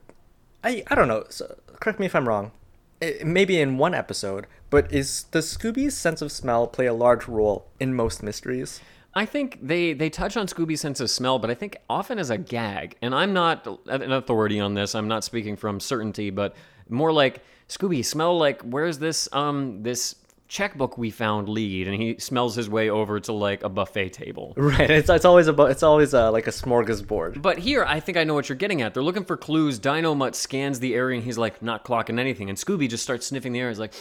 I 0.64 0.84
I 0.88 0.96
don't 0.96 1.08
know. 1.08 1.26
So, 1.30 1.56
correct 1.80 2.00
me 2.00 2.06
if 2.06 2.16
I'm 2.16 2.28
wrong. 2.28 2.52
It, 3.00 3.26
maybe 3.26 3.60
in 3.60 3.78
one 3.78 3.94
episode, 3.94 4.46
but 4.70 4.92
is 4.92 5.24
does 5.24 5.56
Scooby's 5.56 5.96
sense 5.96 6.22
of 6.22 6.32
smell 6.32 6.68
play 6.68 6.86
a 6.86 6.94
large 6.94 7.28
role 7.28 7.70
in 7.80 7.94
most 7.94 8.22
mysteries? 8.24 8.82
I 9.16 9.26
think 9.26 9.60
they 9.62 9.94
they 9.94 10.10
touch 10.10 10.38
on 10.38 10.48
Scooby's 10.48 10.82
sense 10.82 11.00
of 11.00 11.10
smell, 11.10 11.40
but 11.40 11.50
I 11.50 11.54
think 11.54 11.78
often 11.90 12.18
as 12.20 12.30
a 12.30 12.38
gag. 12.38 12.98
And 13.02 13.14
I'm 13.14 13.34
not 13.34 13.68
an 13.88 14.12
authority 14.12 14.60
on 14.60 14.74
this. 14.74 14.96
I'm 14.96 15.08
not 15.08 15.24
speaking 15.24 15.56
from 15.56 15.80
certainty, 15.80 16.30
but 16.30 16.56
more 16.90 17.12
like 17.14 17.42
Scooby, 17.70 18.04
smell 18.04 18.38
like 18.38 18.62
where's 18.62 19.00
this 19.00 19.30
um 19.32 19.84
this 19.84 20.16
checkbook 20.50 21.00
we 21.00 21.10
found 21.10 21.50
lead 21.50 21.88
and 21.88 22.00
he 22.00 22.16
smells 22.20 22.54
his 22.54 22.70
way 22.70 22.88
over 22.88 23.20
to 23.20 23.34
like 23.34 23.64
a 23.64 23.70
buffet 23.70 24.10
table. 24.10 24.54
Right. 24.64 24.90
It's 24.90 25.10
it's 25.10 25.26
always 25.26 25.48
about 25.48 25.72
it's 25.72 25.84
always 25.84 26.14
uh, 26.14 26.32
like 26.32 26.48
a 26.48 26.52
smorgasbord. 26.52 27.42
But 27.42 27.60
here, 27.60 27.84
I 27.84 28.00
think 28.00 28.18
I 28.18 28.24
know 28.24 28.34
what 28.34 28.50
you're 28.50 28.56
getting 28.56 28.82
at. 28.82 28.94
They're 28.94 29.04
looking 29.04 29.26
for 29.26 29.38
clues. 29.38 29.80
Dynomutt 29.80 30.36
scans 30.36 30.80
the 30.80 30.96
area 30.96 31.18
and 31.18 31.26
he's 31.26 31.38
like 31.38 31.62
not 31.62 31.84
clocking 31.86 32.20
anything. 32.20 32.50
And 32.50 32.58
Scooby 32.58 32.90
just 32.90 33.04
starts 33.04 33.28
sniffing 33.28 33.52
the 33.52 33.60
air. 33.60 33.70
He's 33.70 33.80
like, 33.80 33.94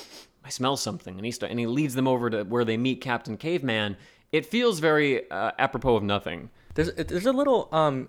I 0.44 0.51
smell 0.51 0.77
something. 0.77 1.16
And 1.16 1.25
he 1.25 1.33
start, 1.33 1.51
and 1.51 1.59
he 1.61 1.66
leads 1.66 1.94
them 1.94 2.09
over 2.09 2.31
to 2.31 2.44
where 2.44 2.64
they 2.64 2.77
meet 2.77 3.01
Captain 3.01 3.37
Caveman. 3.37 3.96
It 4.33 4.47
feels 4.47 4.81
very 4.81 5.31
uh, 5.31 5.53
apropos 5.59 5.97
of 5.97 6.03
nothing. 6.03 6.51
There's 6.75 6.92
there's 6.95 7.27
a 7.27 7.33
little 7.33 7.68
um 7.71 8.09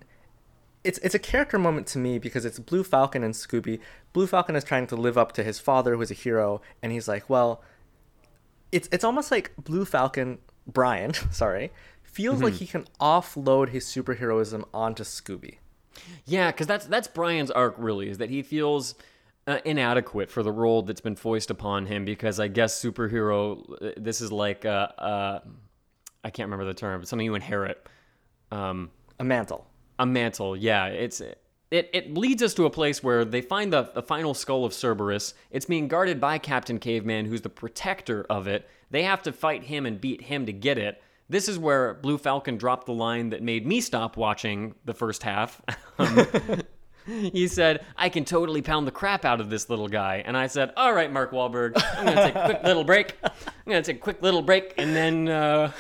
it's 0.84 0.98
it's 1.00 1.16
a 1.16 1.20
character 1.20 1.60
moment 1.60 1.88
to 1.88 1.98
me 1.98 2.18
because 2.18 2.46
it's 2.46 2.60
Blue 2.60 2.84
Falcon 2.84 3.24
and 3.24 3.34
Scooby. 3.34 3.80
Blue 4.14 4.28
Falcon 4.28 4.56
is 4.56 4.64
trying 4.64 4.88
to 4.88 4.96
live 4.96 5.18
up 5.18 5.34
to 5.34 5.44
his 5.44 5.60
father 5.60 5.96
who's 5.96 6.12
a 6.12 6.16
hero 6.16 6.62
and 6.82 6.92
he's 6.92 7.08
like, 7.08 7.30
"Well, 7.30 7.62
it's 8.72 8.90
it's 8.92 9.04
almost 9.04 9.32
like 9.32 9.52
Blue 9.58 9.86
Falcon 9.86 10.40
Brian, 10.68 11.14
sorry, 11.32 11.72
feels 12.02 12.42
like 12.42 12.54
he 12.56 12.68
can 12.68 12.86
offload 13.00 13.70
his 13.70 13.86
superheroism 13.86 14.66
onto 14.74 15.04
Scooby. 15.04 15.58
Yeah, 16.26 16.52
because 16.52 16.68
that's 16.68 16.86
that's 16.86 17.08
Brian's 17.08 17.52
arc 17.52 17.76
really 17.78 18.10
is 18.10 18.18
that 18.18 18.30
he 18.30 18.42
feels 18.42 18.96
uh, 19.46 19.60
inadequate 19.66 20.32
for 20.32 20.42
the 20.42 20.52
role 20.52 20.82
that's 20.82 21.02
been 21.02 21.16
foisted 21.16 21.52
upon 21.52 21.86
him 21.86 22.06
because 22.06 22.40
I 22.40 22.48
guess 22.48 22.82
superhero 22.82 23.62
uh, 23.82 23.92
this 23.98 24.22
is 24.22 24.32
like 24.32 24.66
uh, 24.66 24.88
uh, 24.98 25.40
I 26.24 26.30
can't 26.30 26.48
remember 26.48 26.66
the 26.66 26.74
term, 26.74 27.02
but 27.02 27.08
something 27.08 27.26
you 27.26 27.36
inherit. 27.36 27.86
Um, 28.52 28.92
A 29.20 29.24
mantle. 29.24 29.68
a 30.00 30.06
mantle, 30.06 30.56
yeah. 30.56 30.86
It's 30.88 31.22
it 31.22 31.40
it 31.72 32.14
leads 32.16 32.44
us 32.44 32.54
to 32.56 32.66
a 32.66 32.70
place 32.70 33.02
where 33.04 33.26
they 33.26 33.42
find 33.42 33.74
the 33.74 33.84
the 33.94 34.04
final 34.04 34.34
skull 34.34 34.64
of 34.66 34.74
Cerberus. 34.74 35.34
It's 35.52 35.66
being 35.66 35.88
guarded 35.88 36.20
by 36.22 36.38
Captain 36.38 36.78
Caveman, 36.80 37.26
who's 37.26 37.42
the 37.42 37.50
protector 37.50 38.26
of 38.30 38.48
it. 38.48 38.70
They 38.92 39.04
have 39.04 39.24
to 39.24 39.32
fight 39.32 39.64
him 39.64 39.86
and 39.86 40.00
beat 40.00 40.22
him 40.22 40.46
to 40.46 40.54
get 40.54 40.78
it. 40.78 41.02
This 41.30 41.48
is 41.50 41.58
where 41.58 41.96
Blue 41.96 42.18
Falcon 42.20 42.58
dropped 42.58 42.86
the 42.86 42.94
line 42.94 43.30
that 43.30 43.42
made 43.42 43.66
me 43.66 43.82
stop 43.82 44.18
watching 44.18 44.76
the 44.86 44.94
first 44.94 45.24
half. 45.24 45.62
Um, 46.00 46.26
he 47.06 47.48
said, 47.48 47.86
I 47.98 48.10
can 48.10 48.24
totally 48.26 48.62
pound 48.64 48.88
the 48.88 48.92
crap 48.92 49.26
out 49.26 49.40
of 49.42 49.50
this 49.50 49.70
little 49.70 49.88
guy. 49.88 50.24
And 50.26 50.36
I 50.38 50.48
said, 50.48 50.74
All 50.78 50.92
right, 50.94 51.12
Mark 51.12 51.32
Wahlberg, 51.32 51.74
I'm 51.98 52.06
going 52.06 52.18
to 52.18 52.24
take 52.24 52.36
a 52.36 52.46
quick 52.46 52.64
little 52.64 52.84
break. 52.84 53.16
I'm 53.24 53.32
going 53.68 53.84
to 53.84 53.92
take 53.92 53.98
a 54.02 54.04
quick 54.04 54.22
little 54.24 54.42
break 54.42 54.74
and 54.78 54.96
then 54.96 55.28
uh, 55.28 55.72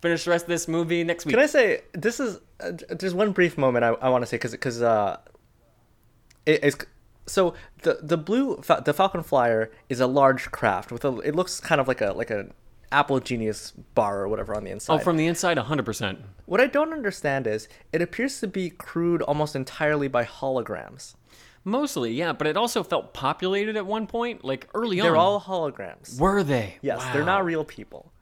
finish 0.00 0.24
the 0.24 0.30
rest 0.30 0.44
of 0.44 0.48
this 0.48 0.68
movie 0.68 1.04
next 1.04 1.26
week. 1.26 1.34
Can 1.34 1.42
I 1.42 1.46
say 1.46 1.82
this 1.92 2.20
is 2.20 2.40
uh, 2.60 2.72
there's 2.90 3.14
one 3.14 3.32
brief 3.32 3.58
moment 3.58 3.84
I, 3.84 3.88
I 3.88 4.08
want 4.08 4.22
to 4.22 4.26
say 4.26 4.36
because 4.36 4.52
because 4.52 4.82
uh, 4.82 5.18
it, 6.46 6.60
it's 6.62 6.76
so 7.26 7.54
the 7.82 7.98
the 8.02 8.16
blue 8.16 8.62
the 8.84 8.92
Falcon 8.92 9.22
Flyer 9.22 9.70
is 9.88 10.00
a 10.00 10.06
large 10.06 10.50
craft 10.50 10.92
with 10.92 11.04
a 11.04 11.18
it 11.18 11.34
looks 11.34 11.60
kind 11.60 11.80
of 11.80 11.88
like 11.88 12.00
a 12.00 12.12
like 12.12 12.30
a 12.30 12.48
Apple 12.92 13.18
Genius 13.18 13.72
bar 13.94 14.22
or 14.22 14.28
whatever 14.28 14.54
on 14.54 14.62
the 14.62 14.70
inside. 14.70 14.94
oh, 14.94 14.98
from 14.98 15.16
the 15.16 15.26
inside, 15.26 15.56
100%. 15.56 16.22
what 16.46 16.60
I 16.60 16.68
don't 16.68 16.92
understand 16.92 17.46
is 17.48 17.68
it 17.92 18.00
appears 18.00 18.38
to 18.38 18.46
be 18.46 18.70
crewed 18.70 19.20
almost 19.22 19.56
entirely 19.56 20.06
by 20.06 20.24
holograms. 20.24 21.14
Mostly, 21.64 22.12
yeah, 22.12 22.32
but 22.32 22.46
it 22.46 22.56
also 22.56 22.84
felt 22.84 23.12
populated 23.12 23.74
at 23.76 23.84
one 23.86 24.06
point, 24.06 24.44
like 24.44 24.68
early 24.74 25.00
on. 25.00 25.06
They're 25.06 25.16
all 25.16 25.40
holograms. 25.40 26.20
Were 26.20 26.44
they? 26.44 26.76
Yes, 26.82 27.02
they're 27.12 27.24
not 27.24 27.44
real 27.44 27.64
people. 27.64 28.12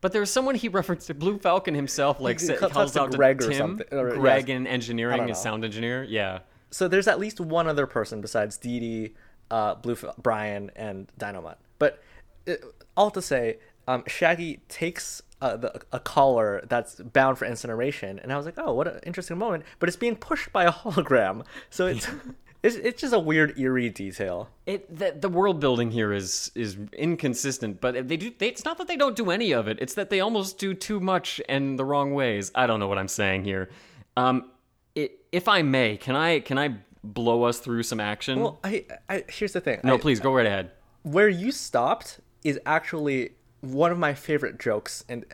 But 0.00 0.12
there's 0.12 0.30
someone 0.30 0.54
he 0.54 0.68
referenced 0.80 1.06
to 1.08 1.14
Blue 1.14 1.38
Falcon 1.38 1.74
himself, 1.74 2.20
like 2.20 2.40
He 2.40 2.46
said, 2.46 2.58
calls 2.58 2.72
calls 2.72 2.92
to 2.92 3.02
out 3.02 3.12
Greg 3.12 3.40
to 3.40 3.46
or 3.46 3.50
Tim, 3.50 3.58
something, 3.58 3.86
or- 3.98 4.10
Greg 4.16 4.48
yes. 4.48 4.56
in 4.56 4.66
engineering, 4.66 5.28
his 5.28 5.38
sound 5.38 5.64
engineer. 5.64 6.04
Yeah. 6.04 6.40
so 6.70 6.86
there's 6.88 7.08
at 7.08 7.18
least 7.18 7.40
one 7.40 7.66
other 7.66 7.86
person 7.86 8.20
besides 8.20 8.56
Dee 8.56 8.80
Dee, 8.80 9.14
uh, 9.50 9.74
Blue 9.76 9.94
F- 9.94 10.04
Brian, 10.18 10.70
and 10.76 11.10
Dynomutt. 11.18 11.56
But 11.78 12.02
uh, 12.48 12.54
all 12.96 13.10
to 13.10 13.22
say, 13.22 13.58
um, 13.86 14.04
Shaggy 14.06 14.60
takes 14.68 15.22
uh, 15.40 15.56
the, 15.56 15.80
a 15.92 15.98
collar 16.00 16.62
that's 16.68 16.96
bound 16.96 17.38
for 17.38 17.46
incineration, 17.46 18.18
and 18.18 18.32
I 18.32 18.36
was 18.36 18.44
like, 18.46 18.58
oh, 18.58 18.74
what 18.74 18.86
an 18.86 19.00
interesting 19.04 19.38
moment. 19.38 19.64
But 19.78 19.88
it's 19.88 19.96
being 19.96 20.16
pushed 20.16 20.52
by 20.52 20.64
a 20.64 20.72
hologram, 20.72 21.44
so 21.70 21.86
it's 21.86 22.06
it's, 22.62 22.76
it's 22.76 23.00
just 23.00 23.12
a 23.14 23.18
weird 23.18 23.58
eerie 23.58 23.88
detail. 23.90 24.48
It 24.66 24.94
the, 24.98 25.12
the 25.18 25.28
world 25.28 25.60
building 25.60 25.90
here 25.90 26.12
is 26.12 26.50
is 26.54 26.76
inconsistent, 26.92 27.80
but 27.80 28.08
they 28.08 28.16
do. 28.16 28.32
They, 28.36 28.48
it's 28.48 28.64
not 28.64 28.78
that 28.78 28.88
they 28.88 28.96
don't 28.96 29.16
do 29.16 29.30
any 29.30 29.52
of 29.52 29.68
it. 29.68 29.78
It's 29.80 29.94
that 29.94 30.10
they 30.10 30.20
almost 30.20 30.58
do 30.58 30.74
too 30.74 31.00
much 31.00 31.40
and 31.48 31.78
the 31.78 31.84
wrong 31.84 32.14
ways. 32.14 32.50
I 32.54 32.66
don't 32.66 32.80
know 32.80 32.88
what 32.88 32.98
I'm 32.98 33.08
saying 33.08 33.44
here. 33.44 33.70
Um, 34.16 34.50
it, 34.94 35.12
if 35.32 35.46
I 35.48 35.62
may, 35.62 35.96
can 35.96 36.16
I 36.16 36.40
can 36.40 36.58
I 36.58 36.76
blow 37.04 37.44
us 37.44 37.60
through 37.60 37.84
some 37.84 38.00
action? 38.00 38.40
Well, 38.40 38.58
I, 38.64 38.84
I 39.08 39.24
here's 39.28 39.52
the 39.52 39.60
thing. 39.60 39.80
no, 39.84 39.94
I- 39.94 39.98
please 39.98 40.20
go 40.20 40.34
right 40.34 40.46
ahead. 40.46 40.72
where 41.02 41.28
you 41.28 41.52
stopped 41.52 42.20
is 42.44 42.58
actually 42.66 43.30
one 43.60 43.90
of 43.92 43.98
my 43.98 44.14
favorite 44.14 44.58
jokes 44.58 45.04
and 45.08 45.24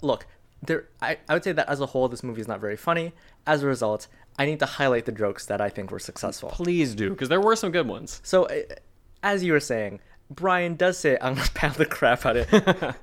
look 0.00 0.26
there 0.64 0.88
I, 1.00 1.18
I 1.28 1.34
would 1.34 1.44
say 1.44 1.52
that 1.52 1.68
as 1.68 1.80
a 1.80 1.86
whole 1.86 2.08
this 2.08 2.22
movie 2.24 2.40
is 2.40 2.48
not 2.48 2.60
very 2.60 2.76
funny 2.76 3.12
as 3.46 3.62
a 3.62 3.66
result 3.66 4.08
i 4.38 4.44
need 4.46 4.58
to 4.58 4.66
highlight 4.66 5.04
the 5.04 5.12
jokes 5.12 5.46
that 5.46 5.60
i 5.60 5.68
think 5.68 5.90
were 5.90 5.98
successful. 5.98 6.48
Please 6.50 6.94
do, 6.94 7.10
because 7.10 7.28
there 7.28 7.40
were 7.40 7.56
some 7.56 7.70
good 7.72 7.86
ones. 7.88 8.20
so 8.24 8.44
uh, 8.44 8.60
as 9.22 9.42
you 9.44 9.52
were 9.52 9.60
saying 9.60 10.00
brian 10.30 10.74
does 10.76 10.98
say 10.98 11.18
i'm 11.20 11.34
gonna 11.34 11.48
pound 11.54 11.74
the 11.76 11.86
crap 11.86 12.24
out 12.24 12.36
of 12.36 12.52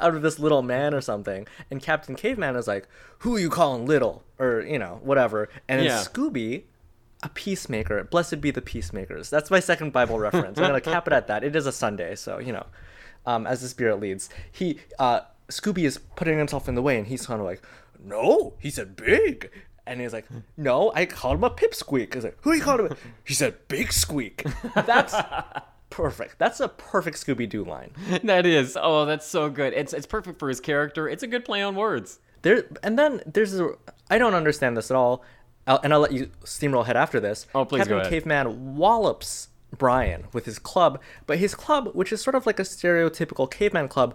out 0.00 0.14
of 0.14 0.22
this 0.22 0.38
little 0.38 0.62
man 0.62 0.92
or 0.94 1.00
something 1.00 1.46
and 1.70 1.80
captain 1.80 2.14
caveman 2.14 2.56
is 2.56 2.66
like 2.66 2.88
who 3.20 3.36
are 3.36 3.38
you 3.38 3.48
calling 3.50 3.86
little? 3.86 4.22
or 4.38 4.60
you 4.60 4.78
know 4.78 5.00
whatever. 5.02 5.48
And 5.68 5.78
then 5.80 5.86
Yeah. 5.86 5.98
scooby 6.04 6.64
a 7.22 7.30
peacemaker 7.30 8.04
blessed 8.04 8.42
be 8.42 8.50
the 8.50 8.60
peacemakers. 8.60 9.30
That's 9.30 9.50
my 9.50 9.60
second 9.60 9.92
bible 9.94 10.18
reference. 10.18 10.58
I'm 10.58 10.66
gonna 10.66 10.80
cap 10.82 11.06
it 11.06 11.14
at 11.14 11.28
that. 11.28 11.42
It 11.44 11.56
is 11.56 11.66
a 11.66 11.72
sunday 11.72 12.14
so 12.16 12.38
you 12.38 12.52
know 12.52 12.66
um, 13.24 13.46
as 13.46 13.62
the 13.62 13.68
spirit 13.68 13.98
leads. 13.98 14.28
He 14.52 14.78
uh, 14.98 15.20
scooby 15.48 15.84
is 15.84 15.96
putting 16.16 16.36
himself 16.36 16.68
in 16.68 16.74
the 16.74 16.82
way 16.82 16.98
and 16.98 17.06
he's 17.06 17.26
kind 17.26 17.40
of 17.40 17.46
like 17.46 17.62
no 17.98 18.54
he 18.58 18.68
said 18.70 18.94
big 18.96 19.50
and 19.86 20.00
he's 20.00 20.12
like 20.12 20.26
no 20.56 20.92
i 20.94 21.06
called 21.06 21.36
him 21.36 21.44
a 21.44 21.50
pipsqueak 21.50 22.14
he's 22.14 22.24
like 22.24 22.36
who 22.42 22.52
you 22.52 22.62
called 22.62 22.80
him 22.80 22.96
he 23.24 23.34
said 23.34 23.54
big 23.68 23.92
squeak 23.92 24.44
that's 24.74 25.14
perfect. 25.90 26.38
That's 26.38 26.60
a 26.60 26.68
perfect 26.68 27.16
Scooby 27.16 27.48
Doo 27.48 27.64
line. 27.64 27.90
that 28.24 28.44
is. 28.44 28.76
Oh, 28.80 29.06
that's 29.06 29.26
so 29.26 29.48
good. 29.48 29.72
It's 29.72 29.92
it's 29.92 30.06
perfect 30.06 30.38
for 30.38 30.48
his 30.48 30.60
character. 30.60 31.08
It's 31.08 31.22
a 31.22 31.26
good 31.26 31.44
play 31.44 31.62
on 31.62 31.74
words. 31.74 32.20
There 32.42 32.64
and 32.82 32.98
then 32.98 33.22
there's 33.26 33.58
a 33.58 33.70
I 34.10 34.18
don't 34.18 34.34
understand 34.34 34.76
this 34.76 34.90
at 34.90 34.96
all. 34.96 35.24
I'll, 35.66 35.80
and 35.82 35.92
I'll 35.92 36.00
let 36.00 36.12
you 36.12 36.30
steamroll 36.44 36.86
head 36.86 36.96
after 36.96 37.18
this. 37.18 37.46
Oh, 37.54 37.64
please 37.64 37.78
Captain 37.78 37.96
go 37.96 38.00
ahead. 38.00 38.10
Caveman 38.10 38.76
wallops 38.76 39.48
Brian 39.76 40.26
with 40.32 40.44
his 40.44 40.58
club, 40.58 41.00
but 41.26 41.38
his 41.38 41.54
club, 41.54 41.90
which 41.92 42.12
is 42.12 42.20
sort 42.20 42.36
of 42.36 42.46
like 42.46 42.60
a 42.60 42.62
stereotypical 42.62 43.50
caveman 43.50 43.88
club, 43.88 44.14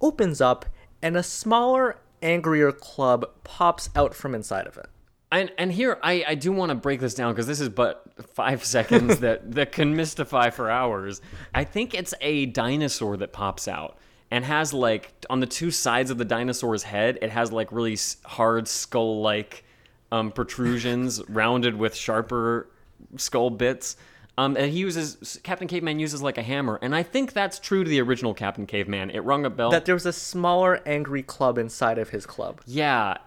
opens 0.00 0.40
up 0.40 0.66
and 1.00 1.16
a 1.16 1.22
smaller, 1.22 1.98
angrier 2.22 2.70
club 2.70 3.26
pops 3.42 3.90
out 3.96 4.14
from 4.14 4.34
inside 4.34 4.66
of 4.68 4.76
it. 4.76 4.86
And 5.32 5.50
and 5.58 5.72
here 5.72 5.98
I, 6.02 6.24
I 6.28 6.34
do 6.34 6.52
want 6.52 6.68
to 6.70 6.74
break 6.76 7.00
this 7.00 7.14
down 7.14 7.32
because 7.32 7.46
this 7.46 7.58
is 7.58 7.70
but 7.70 8.04
five 8.34 8.64
seconds 8.76 9.18
that 9.20 9.52
that 9.52 9.72
can 9.72 9.96
mystify 9.96 10.50
for 10.50 10.70
hours. 10.70 11.20
I 11.54 11.64
think 11.64 11.94
it's 11.94 12.14
a 12.20 12.46
dinosaur 12.46 13.16
that 13.16 13.32
pops 13.32 13.66
out 13.66 13.98
and 14.30 14.44
has 14.44 14.72
like 14.72 15.12
on 15.28 15.40
the 15.40 15.46
two 15.46 15.70
sides 15.70 16.10
of 16.10 16.18
the 16.18 16.24
dinosaur's 16.24 16.82
head, 16.82 17.18
it 17.20 17.30
has 17.30 17.50
like 17.50 17.72
really 17.72 17.98
hard 18.24 18.68
skull 18.68 19.20
like 19.20 19.64
um, 20.10 20.30
protrusions 20.30 21.22
rounded 21.28 21.76
with 21.76 21.94
sharper 21.94 22.68
skull 23.16 23.50
bits. 23.50 23.96
Um, 24.38 24.56
and 24.56 24.72
he 24.72 24.78
uses 24.78 25.38
Captain 25.42 25.68
Caveman 25.68 25.98
uses 25.98 26.22
like 26.22 26.38
a 26.38 26.42
hammer, 26.42 26.78
and 26.80 26.96
I 26.96 27.02
think 27.02 27.34
that's 27.34 27.58
true 27.58 27.84
to 27.84 27.90
the 27.90 28.00
original 28.00 28.32
Captain 28.32 28.66
Caveman. 28.66 29.10
It 29.10 29.20
rung 29.20 29.44
a 29.44 29.50
bell. 29.50 29.70
That 29.70 29.84
there 29.84 29.94
was 29.94 30.06
a 30.06 30.12
smaller, 30.12 30.80
angry 30.86 31.22
club 31.22 31.58
inside 31.58 31.98
of 31.98 32.08
his 32.08 32.24
club. 32.24 32.62
yeah, 32.66 33.18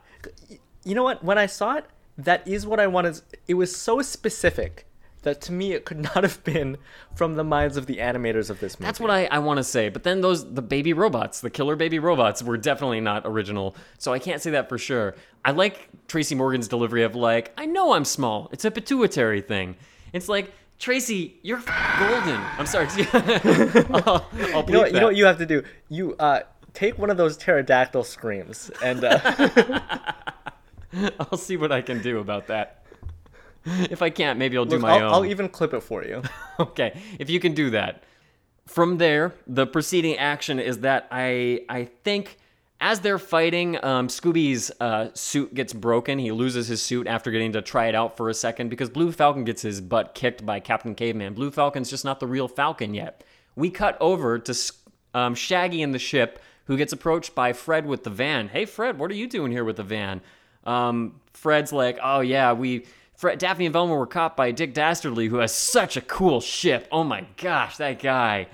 You 0.83 0.95
know 0.95 1.03
what? 1.03 1.23
When 1.23 1.37
I 1.37 1.45
saw 1.45 1.75
it, 1.75 1.85
that 2.17 2.47
is 2.47 2.65
what 2.65 2.79
I 2.79 2.87
wanted. 2.87 3.21
It 3.47 3.55
was 3.55 3.75
so 3.75 4.01
specific 4.01 4.85
that 5.23 5.41
to 5.41 5.51
me 5.51 5.73
it 5.73 5.85
could 5.85 5.99
not 6.15 6.23
have 6.23 6.43
been 6.43 6.77
from 7.15 7.35
the 7.35 7.43
minds 7.43 7.75
of 7.77 7.85
the 7.87 7.97
animators 7.97 8.49
of 8.49 8.59
this 8.59 8.79
movie. 8.79 8.87
That's 8.87 8.99
what 8.99 9.11
I, 9.11 9.25
I 9.25 9.39
want 9.39 9.57
to 9.57 9.63
say. 9.63 9.89
But 9.89 10.03
then 10.03 10.21
those 10.21 10.53
the 10.53 10.61
baby 10.61 10.93
robots, 10.93 11.41
the 11.41 11.49
killer 11.49 11.75
baby 11.75 11.99
robots, 11.99 12.41
were 12.41 12.57
definitely 12.57 13.01
not 13.01 13.23
original. 13.25 13.75
So 13.97 14.13
I 14.13 14.19
can't 14.19 14.41
say 14.41 14.51
that 14.51 14.69
for 14.69 14.77
sure. 14.77 15.15
I 15.43 15.51
like 15.51 15.89
Tracy 16.07 16.35
Morgan's 16.35 16.67
delivery 16.67 17.03
of 17.03 17.15
like, 17.15 17.51
I 17.57 17.65
know 17.65 17.93
I'm 17.93 18.05
small. 18.05 18.49
It's 18.51 18.65
a 18.65 18.71
pituitary 18.71 19.41
thing. 19.41 19.75
It's 20.13 20.29
like 20.29 20.51
Tracy, 20.77 21.37
you're 21.41 21.59
f- 21.59 21.99
golden. 21.99 22.39
I'm 22.57 22.65
sorry. 22.65 22.87
I'll, 23.93 24.29
I'll 24.53 24.65
You 24.65 24.73
know, 24.73 24.79
what, 24.79 24.93
you 24.93 24.99
know 24.99 25.05
what 25.07 25.15
you 25.15 25.25
have 25.25 25.37
to 25.37 25.45
do? 25.45 25.63
You 25.89 26.15
uh, 26.19 26.41
take 26.73 26.97
one 26.97 27.09
of 27.09 27.17
those 27.17 27.37
pterodactyl 27.37 28.03
screams 28.03 28.69
and 28.83 29.03
uh, 29.03 29.19
I'll 31.19 31.37
see 31.37 31.57
what 31.57 31.71
I 31.71 31.81
can 31.81 32.01
do 32.01 32.19
about 32.19 32.47
that. 32.47 32.85
If 33.65 34.01
I 34.01 34.11
can't, 34.11 34.37
maybe 34.37 34.57
I'll 34.57 34.65
do 34.65 34.75
look, 34.75 34.81
my 34.81 34.97
I'll, 34.97 35.05
own. 35.05 35.13
I'll 35.13 35.25
even 35.25 35.49
clip 35.49 35.73
it 35.73 35.81
for 35.81 36.03
you. 36.03 36.21
okay, 36.59 36.99
if 37.19 37.29
you 37.29 37.39
can 37.39 37.53
do 37.53 37.71
that. 37.71 38.03
From 38.67 38.97
there, 38.97 39.33
the 39.47 39.67
preceding 39.67 40.17
action 40.17 40.59
is 40.59 40.79
that 40.79 41.07
I 41.11 41.65
I 41.69 41.85
think 41.85 42.37
as 42.81 42.99
they're 42.99 43.19
fighting, 43.19 43.83
um, 43.83 44.07
Scooby's 44.07 44.71
uh, 44.79 45.09
suit 45.13 45.53
gets 45.53 45.73
broken. 45.73 46.19
He 46.19 46.31
loses 46.31 46.67
his 46.67 46.81
suit 46.81 47.07
after 47.07 47.31
getting 47.31 47.53
to 47.53 47.61
try 47.61 47.87
it 47.87 47.95
out 47.95 48.17
for 48.17 48.29
a 48.29 48.33
second 48.33 48.69
because 48.69 48.89
Blue 48.89 49.11
Falcon 49.11 49.45
gets 49.45 49.61
his 49.61 49.81
butt 49.81 50.13
kicked 50.13 50.45
by 50.45 50.59
Captain 50.59 50.93
Caveman. 50.93 51.33
Blue 51.33 51.51
Falcon's 51.51 51.89
just 51.89 52.05
not 52.05 52.19
the 52.19 52.27
real 52.27 52.47
Falcon 52.47 52.93
yet. 52.93 53.23
We 53.55 53.69
cut 53.69 53.97
over 54.01 54.37
to 54.37 54.73
um, 55.13 55.35
Shaggy 55.35 55.81
in 55.81 55.91
the 55.91 55.99
ship, 55.99 56.39
who 56.65 56.75
gets 56.75 56.91
approached 56.91 57.33
by 57.33 57.53
Fred 57.53 57.85
with 57.85 58.03
the 58.03 58.09
van. 58.09 58.49
Hey, 58.49 58.65
Fred, 58.65 58.99
what 58.99 59.09
are 59.09 59.15
you 59.15 59.27
doing 59.27 59.51
here 59.51 59.63
with 59.63 59.77
the 59.77 59.83
van? 59.83 60.21
Um, 60.65 61.19
Fred's 61.33 61.71
like, 61.73 61.99
oh 62.03 62.21
yeah, 62.21 62.53
we. 62.53 62.85
Fred, 63.15 63.39
Daphne 63.39 63.65
and 63.65 63.71
Velma 63.71 63.95
were 63.95 64.07
caught 64.07 64.35
by 64.35 64.51
Dick 64.51 64.73
Dastardly, 64.73 65.27
who 65.27 65.37
has 65.37 65.55
such 65.55 65.95
a 65.95 66.01
cool 66.01 66.41
ship. 66.41 66.85
Oh 66.91 67.05
my 67.05 67.25
gosh, 67.37 67.77
that 67.77 67.99
guy, 68.01 68.47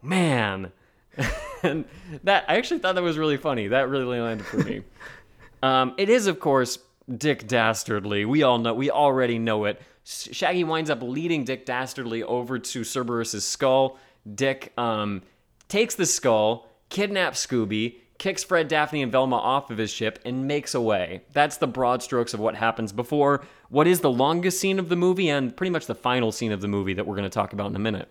man. 0.00 0.72
and 1.62 1.84
that 2.24 2.44
I 2.48 2.56
actually 2.56 2.80
thought 2.80 2.94
that 2.94 3.02
was 3.02 3.18
really 3.18 3.36
funny. 3.36 3.68
That 3.68 3.88
really 3.88 4.18
landed 4.18 4.46
for 4.46 4.58
me. 4.58 4.82
um, 5.62 5.94
it 5.98 6.08
is, 6.08 6.26
of 6.26 6.40
course, 6.40 6.78
Dick 7.14 7.46
Dastardly. 7.46 8.24
We 8.24 8.42
all 8.42 8.58
know. 8.58 8.74
We 8.74 8.90
already 8.90 9.38
know 9.38 9.64
it. 9.64 9.80
Shaggy 10.04 10.64
winds 10.64 10.88
up 10.88 11.02
leading 11.02 11.44
Dick 11.44 11.66
Dastardly 11.66 12.22
over 12.22 12.58
to 12.58 12.80
Cerberus's 12.80 13.46
skull. 13.46 13.98
Dick 14.34 14.72
um, 14.78 15.22
takes 15.68 15.94
the 15.94 16.06
skull, 16.06 16.66
kidnaps 16.88 17.46
Scooby, 17.46 17.96
kicks 18.18 18.44
Fred, 18.44 18.68
Daphne, 18.68 19.02
and 19.02 19.12
Velma 19.12 19.36
off 19.36 19.70
of 19.70 19.78
his 19.78 19.90
ship, 19.90 20.18
and 20.24 20.46
makes 20.46 20.74
away. 20.74 21.22
That's 21.32 21.56
the 21.56 21.66
broad 21.66 22.02
strokes 22.02 22.34
of 22.34 22.40
what 22.40 22.56
happens 22.56 22.92
before 22.92 23.44
what 23.70 23.86
is 23.86 24.00
the 24.00 24.10
longest 24.10 24.58
scene 24.58 24.78
of 24.78 24.88
the 24.88 24.96
movie 24.96 25.28
and 25.28 25.56
pretty 25.56 25.70
much 25.70 25.86
the 25.86 25.94
final 25.94 26.32
scene 26.32 26.52
of 26.52 26.60
the 26.60 26.68
movie 26.68 26.94
that 26.94 27.06
we're 27.06 27.16
going 27.16 27.24
to 27.24 27.30
talk 27.30 27.52
about 27.52 27.70
in 27.70 27.76
a 27.76 27.80
minute. 27.80 28.08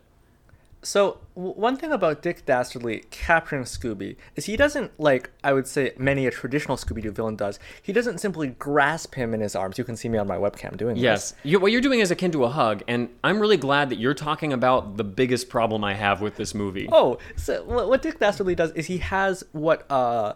So 0.88 1.18
w- 1.36 1.54
one 1.54 1.76
thing 1.76 1.92
about 1.92 2.22
Dick 2.22 2.46
Dastardly 2.46 3.04
capturing 3.12 3.64
Scooby 3.64 4.16
is 4.38 4.46
he 4.46 4.56
doesn't 4.56 4.98
like 4.98 5.32
I 5.44 5.52
would 5.52 5.68
say 5.68 5.92
many 5.98 6.26
a 6.26 6.32
traditional 6.32 6.78
Scooby 6.78 7.02
Doo 7.02 7.12
villain 7.12 7.36
does. 7.36 7.60
He 7.84 7.92
doesn't 7.92 8.20
simply 8.20 8.48
grasp 8.48 9.16
him 9.16 9.34
in 9.34 9.42
his 9.42 9.54
arms. 9.54 9.78
You 9.78 9.84
can 9.84 9.98
see 9.98 10.08
me 10.08 10.18
on 10.18 10.28
my 10.28 10.38
webcam 10.38 10.78
doing 10.78 10.96
Yes, 10.96 11.32
this. 11.32 11.40
you, 11.44 11.60
what 11.60 11.74
you're 11.74 11.82
doing 11.82 12.00
is 12.00 12.10
akin 12.10 12.32
to 12.32 12.46
a 12.46 12.50
hug, 12.50 12.84
and 12.88 13.10
I'm 13.22 13.42
really 13.42 13.58
glad 13.58 13.90
that 13.90 13.98
you're 14.00 14.14
talking 14.14 14.54
about 14.54 14.96
the 14.96 15.04
biggest 15.04 15.50
problem 15.50 15.84
I 15.84 15.94
have 15.94 16.22
with 16.22 16.38
this 16.38 16.56
movie. 16.56 16.88
Oh, 16.90 17.18
so 17.36 17.64
wh- 17.66 17.90
what 17.90 18.02
Dick 18.02 18.18
Dastardly 18.20 18.56
does 18.56 18.72
is 18.72 18.86
he 18.86 19.00
has 19.00 19.44
what 19.52 19.86
uh, 19.92 20.36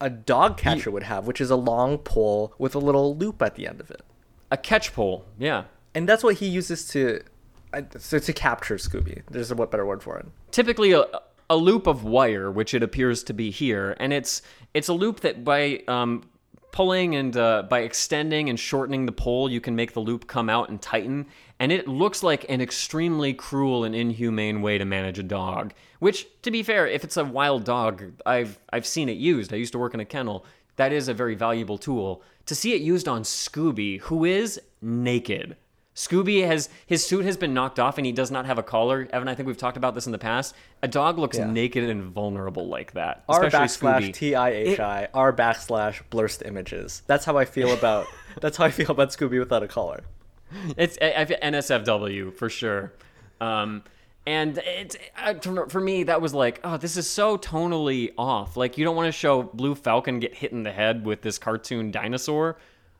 a 0.00 0.08
dog 0.08 0.56
catcher 0.56 0.92
would 0.92 1.02
have, 1.02 1.26
which 1.26 1.40
is 1.40 1.50
a 1.50 1.56
long 1.56 1.98
pole 1.98 2.54
with 2.58 2.76
a 2.76 2.78
little 2.78 3.16
loop 3.16 3.42
at 3.42 3.56
the 3.56 3.66
end 3.66 3.80
of 3.80 3.90
it, 3.90 4.02
A 4.52 4.56
catch 4.56 4.92
pole, 4.94 5.24
yeah. 5.36 5.64
and 5.96 6.08
that's 6.08 6.22
what 6.22 6.36
he 6.36 6.46
uses 6.46 6.86
to 6.90 7.22
so 7.98 8.18
to 8.18 8.32
capture 8.32 8.76
Scooby. 8.76 9.22
There's 9.30 9.50
a 9.50 9.54
what 9.54 9.70
better 9.70 9.86
word 9.86 10.02
for 10.02 10.18
it. 10.18 10.26
typically 10.50 10.92
a, 10.92 11.04
a 11.50 11.56
loop 11.56 11.86
of 11.86 12.04
wire, 12.04 12.50
which 12.50 12.74
it 12.74 12.82
appears 12.82 13.22
to 13.24 13.32
be 13.32 13.50
here, 13.50 13.96
and 14.00 14.12
it's 14.12 14.42
it's 14.74 14.88
a 14.88 14.92
loop 14.92 15.20
that 15.20 15.44
by 15.44 15.82
um, 15.88 16.24
pulling 16.72 17.16
and 17.16 17.36
uh, 17.36 17.62
by 17.62 17.80
extending 17.80 18.48
and 18.48 18.58
shortening 18.58 19.06
the 19.06 19.12
pole, 19.12 19.50
you 19.50 19.60
can 19.60 19.74
make 19.74 19.92
the 19.92 20.00
loop 20.00 20.26
come 20.26 20.48
out 20.48 20.68
and 20.68 20.80
tighten. 20.80 21.26
And 21.60 21.72
it 21.72 21.88
looks 21.88 22.22
like 22.22 22.46
an 22.48 22.60
extremely 22.60 23.34
cruel 23.34 23.82
and 23.82 23.94
inhumane 23.94 24.62
way 24.62 24.78
to 24.78 24.84
manage 24.84 25.18
a 25.18 25.24
dog. 25.24 25.74
Which, 25.98 26.28
to 26.42 26.52
be 26.52 26.62
fair, 26.62 26.86
if 26.86 27.02
it's 27.02 27.16
a 27.16 27.24
wild 27.24 27.64
dog, 27.64 28.04
I've 28.24 28.60
I've 28.72 28.86
seen 28.86 29.08
it 29.08 29.16
used. 29.16 29.52
I 29.52 29.56
used 29.56 29.72
to 29.72 29.78
work 29.78 29.94
in 29.94 30.00
a 30.00 30.04
kennel. 30.04 30.44
That 30.76 30.92
is 30.92 31.08
a 31.08 31.14
very 31.14 31.34
valuable 31.34 31.78
tool. 31.78 32.22
To 32.46 32.54
see 32.54 32.74
it 32.74 32.80
used 32.80 33.08
on 33.08 33.22
Scooby, 33.22 34.00
who 34.00 34.24
is 34.24 34.60
naked. 34.80 35.56
Scooby 35.98 36.46
has 36.46 36.68
his 36.86 37.04
suit 37.04 37.24
has 37.24 37.36
been 37.36 37.52
knocked 37.52 37.80
off 37.80 37.98
and 37.98 38.06
he 38.06 38.12
does 38.12 38.30
not 38.30 38.46
have 38.46 38.56
a 38.56 38.62
collar. 38.62 39.08
Evan, 39.12 39.26
I 39.26 39.34
think 39.34 39.48
we've 39.48 39.58
talked 39.58 39.76
about 39.76 39.96
this 39.96 40.06
in 40.06 40.12
the 40.12 40.18
past. 40.18 40.54
A 40.80 40.86
dog 40.86 41.18
looks 41.18 41.36
Yeah. 41.36 41.50
naked 41.50 41.90
and 41.90 42.04
vulnerable 42.04 42.68
like 42.68 42.92
that, 42.92 43.24
R 43.28 43.46
especially 43.46 43.88
backslash. 43.88 44.14
T 44.14 44.34
I 44.36 44.50
H 44.50 44.78
I 44.78 45.08
R 45.12 45.32
backslash 45.32 46.00
blurst 46.08 46.44
images. 46.46 47.02
That's 47.08 47.24
how 47.24 47.36
I 47.36 47.44
feel 47.44 47.72
about 47.72 48.06
that's 48.40 48.56
how 48.56 48.64
I 48.64 48.70
feel 48.70 48.92
about 48.92 49.08
Scooby 49.08 49.40
without 49.40 49.64
a 49.64 49.66
collar. 49.68 50.04
It's 50.76 50.96
NSFW 50.98 52.32
for 52.32 52.48
sure. 52.48 52.92
Um, 53.40 53.82
and 54.24 54.58
it's 54.58 54.96
uh, 55.20 55.34
for 55.34 55.68
for 55.68 55.80
me 55.80 56.04
that 56.04 56.20
was 56.20 56.32
like, 56.32 56.60
oh, 56.62 56.76
this 56.76 56.96
is 56.96 57.10
so 57.10 57.36
tonally 57.36 58.12
off. 58.16 58.56
Like 58.56 58.78
you 58.78 58.84
don't 58.84 58.94
want 58.94 59.06
to 59.06 59.12
show 59.12 59.42
Blue 59.42 59.74
Falcon 59.74 60.20
get 60.20 60.32
hit 60.34 60.52
in 60.52 60.62
the 60.62 60.70
head 60.70 61.04
with 61.04 61.22
this 61.22 61.38
cartoon 61.38 61.90
dinosaur, 61.90 62.56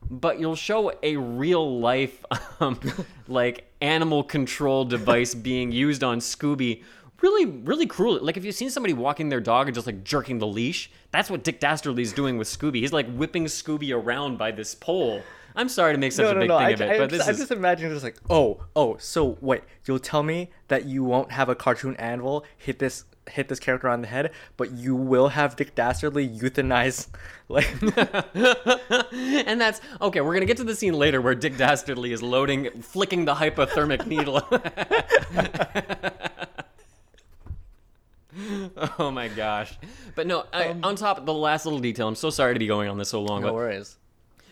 but 0.09 0.39
you'll 0.39 0.55
show 0.55 0.91
a 1.03 1.17
real 1.17 1.79
life 1.79 2.23
um, 2.59 2.79
like 3.27 3.65
animal 3.81 4.23
control 4.23 4.85
device 4.85 5.33
being 5.35 5.71
used 5.71 6.03
on 6.03 6.19
Scooby. 6.19 6.83
Really, 7.21 7.45
really 7.45 7.85
cruel. 7.85 8.19
Like 8.21 8.37
if 8.37 8.45
you've 8.45 8.55
seen 8.55 8.69
somebody 8.69 8.93
walking 8.93 9.29
their 9.29 9.41
dog 9.41 9.67
and 9.67 9.75
just 9.75 9.85
like 9.85 10.03
jerking 10.03 10.39
the 10.39 10.47
leash, 10.47 10.89
that's 11.11 11.29
what 11.29 11.43
Dick 11.43 11.59
Dastardly's 11.59 12.13
doing 12.13 12.37
with 12.37 12.47
Scooby. 12.47 12.75
He's 12.75 12.93
like 12.93 13.11
whipping 13.13 13.45
Scooby 13.45 13.93
around 13.93 14.37
by 14.37 14.51
this 14.51 14.73
pole. 14.73 15.21
I'm 15.55 15.67
sorry 15.67 15.93
to 15.93 15.99
make 15.99 16.11
such 16.13 16.23
No, 16.23 16.31
a 16.31 16.39
big 16.39 16.47
no. 16.47 16.57
thing 16.57 16.67
I, 16.67 16.69
of 16.69 16.81
it, 16.81 16.89
I, 16.91 16.97
but 16.97 17.09
this 17.09 17.17
just, 17.19 17.29
I'm 17.29 17.33
is 17.33 17.39
just 17.39 17.51
imagining 17.51 17.91
just 17.91 18.03
like, 18.03 18.17
oh, 18.29 18.63
oh, 18.75 18.95
so 18.97 19.37
wait, 19.41 19.63
you'll 19.85 19.99
tell 19.99 20.23
me 20.23 20.51
that 20.69 20.85
you 20.85 21.03
won't 21.03 21.31
have 21.31 21.49
a 21.49 21.55
cartoon 21.55 21.95
anvil 21.97 22.45
hit 22.57 22.79
this 22.79 23.03
hit 23.29 23.47
this 23.47 23.59
character 23.59 23.87
on 23.87 24.01
the 24.01 24.07
head, 24.07 24.31
but 24.57 24.71
you 24.71 24.95
will 24.95 25.29
have 25.29 25.55
Dick 25.55 25.75
Dastardly 25.75 26.27
euthanize 26.27 27.07
like 27.49 27.69
and 29.23 29.59
that's 29.59 29.81
okay. 30.01 30.21
We're 30.21 30.33
gonna 30.33 30.45
get 30.45 30.57
to 30.57 30.63
the 30.63 30.75
scene 30.75 30.93
later 30.93 31.21
where 31.21 31.35
Dick 31.35 31.57
Dastardly 31.57 32.11
is 32.13 32.21
loading, 32.21 32.81
flicking 32.81 33.25
the 33.25 33.35
hypothermic 33.35 34.05
needle. 34.05 34.41
oh 38.99 39.11
my 39.11 39.27
gosh! 39.27 39.77
But 40.15 40.27
no, 40.27 40.45
I, 40.53 40.67
um, 40.67 40.83
on 40.83 40.95
top, 40.95 41.17
of 41.17 41.25
the 41.25 41.33
last 41.33 41.65
little 41.65 41.79
detail. 41.79 42.07
I'm 42.07 42.15
so 42.15 42.29
sorry 42.29 42.53
to 42.53 42.59
be 42.59 42.67
going 42.67 42.89
on 42.89 42.97
this 42.97 43.09
so 43.09 43.21
long. 43.21 43.41
no 43.41 43.53
worries. 43.53 43.97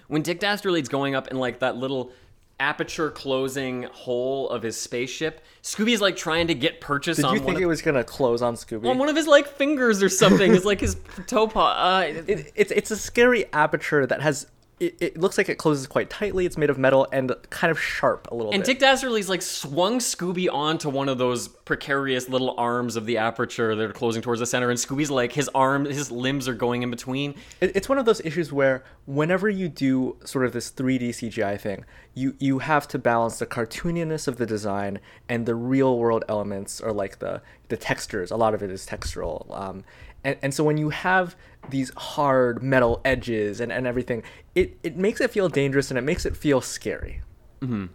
when 0.08 0.22
Dick 0.22 0.40
Dastardly's 0.40 0.90
going 0.90 1.16
up 1.16 1.28
in 1.30 1.38
like 1.38 1.60
that 1.60 1.78
little 1.78 2.12
aperture 2.60 3.12
closing 3.12 3.84
hole 3.84 4.50
of 4.50 4.64
his 4.64 4.76
spaceship, 4.78 5.44
Scooby's 5.62 6.02
like 6.02 6.16
trying 6.16 6.48
to 6.48 6.56
get 6.56 6.82
purchase 6.82 7.18
Did 7.18 7.26
on 7.26 7.34
you 7.36 7.40
one 7.42 7.46
think 7.46 7.58
of, 7.58 7.64
it 7.64 7.68
was 7.68 7.82
gonna 7.82 8.04
close 8.04 8.42
on 8.42 8.56
Scooby? 8.56 8.90
on 8.90 8.98
one 8.98 9.10
of 9.10 9.16
his 9.16 9.28
like 9.28 9.48
fingers 9.48 10.02
or 10.02 10.10
something. 10.10 10.54
It's 10.56 10.66
like 10.66 10.82
his 10.82 10.98
toe 11.28 11.48
paw. 11.48 11.72
Uh, 11.74 12.02
it, 12.28 12.52
it's 12.56 12.72
it's 12.72 12.92
a 12.92 12.98
scary 12.98 13.46
aperture 13.54 14.06
that 14.06 14.22
has 14.22 14.48
it, 14.80 14.96
it 15.00 15.18
looks 15.18 15.38
like 15.38 15.50
it 15.50 15.58
closes 15.58 15.88
quite 15.88 16.10
tightly. 16.10 16.46
It's 16.46 16.58
made 16.58 16.70
of 16.70 16.78
metal 16.78 17.08
and 17.12 17.32
kind 17.50 17.72
of 17.72 17.82
sharp 17.82 18.28
a 18.32 18.36
little 18.36 18.52
bit. 18.52 18.56
And 18.58 18.64
bit. 18.64 18.80
Dick 18.80 18.88
Dastardly's 18.88 19.28
like 19.30 19.42
swung 19.42 20.00
Scooby 20.00 20.48
onto 20.52 20.90
one 20.90 21.10
of 21.10 21.18
those 21.18 21.48
precarious 21.48 22.30
little 22.30 22.54
arms 22.58 22.96
of 22.96 23.06
the 23.06 23.18
aperture 23.18 23.76
that 23.76 23.84
are 23.90 23.94
closing 23.94 24.22
towards 24.22 24.40
the 24.40 24.46
center, 24.46 24.70
and 24.70 24.78
Scooby's 24.80 25.10
like 25.10 25.32
his 25.34 25.50
arm, 25.56 25.86
his 25.86 26.12
limbs 26.12 26.48
are 26.48 26.54
going 26.54 26.84
in 26.84 26.92
between. 26.92 27.34
It- 27.60 27.76
it's 27.76 27.90
one 27.90 27.98
of 27.98 28.06
those 28.06 28.22
issues 28.22 28.54
where 28.54 28.84
whenever 29.06 29.50
you 29.50 29.68
do 29.68 30.18
sort 30.24 30.46
of 30.46 30.54
this 30.54 30.70
3D 30.72 31.10
CGI 31.10 31.60
thing, 31.60 31.84
you 32.14 32.36
you 32.40 32.60
have 32.60 32.88
to 32.90 33.00
balance 33.00 33.40
the 33.40 33.46
cartooniness 33.46 34.28
of 34.28 34.38
the 34.38 34.46
design 34.46 35.00
and 35.30 35.46
the 35.46 35.56
real 35.56 35.98
world 35.98 36.24
elements, 36.30 36.82
or 36.82 36.92
like 36.92 37.20
the 37.20 37.42
the 37.70 37.78
textures. 37.78 38.32
A 38.32 38.38
lot 38.38 38.54
of 38.54 38.62
it 38.64 38.72
is 38.72 38.86
textural. 38.86 39.46
Um, 39.60 39.84
and, 40.28 40.38
and 40.44 40.54
so 40.54 40.64
when 40.64 40.78
you 40.78 40.90
have 40.90 41.36
these 41.70 41.92
hard 41.96 42.62
metal 42.62 43.02
edges 43.04 43.60
and, 43.62 43.72
and 43.72 43.88
everything, 43.88 44.22
it, 44.56 44.78
it 44.84 44.96
makes 44.98 45.20
it 45.22 45.32
feel 45.32 45.50
dangerous 45.50 45.90
and 45.90 45.98
it 45.98 46.02
makes 46.04 46.26
it 46.26 46.36
feel 46.38 46.62
scary. 46.62 47.22
Mm-hmm. 47.62 47.86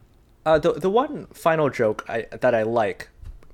Uh, 0.44 0.58
the 0.58 0.72
the 0.72 0.90
one 0.90 1.26
final 1.26 1.70
joke 1.70 2.04
I, 2.08 2.26
that 2.40 2.54
I 2.54 2.62
like, 2.64 3.08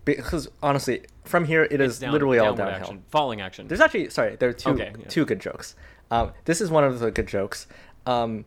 because 0.04 0.48
honestly, 0.62 1.02
from 1.24 1.44
here 1.44 1.64
it 1.70 1.80
is 1.80 1.98
Down- 1.98 2.12
literally 2.12 2.38
all 2.38 2.54
downhill. 2.54 2.76
action, 2.82 3.02
falling 3.10 3.40
action. 3.42 3.68
There's 3.68 3.80
actually 3.80 4.08
sorry, 4.10 4.36
there 4.36 4.48
are 4.48 4.54
two 4.54 4.70
Okay, 4.70 4.92
yeah. 4.98 5.06
two 5.08 5.26
good 5.26 5.40
jokes. 5.40 5.74
Um, 6.10 6.32
this 6.46 6.60
is 6.62 6.70
one 6.70 6.84
of 6.84 7.00
the 7.00 7.10
good 7.10 7.26
jokes. 7.26 7.66
Um, 8.06 8.46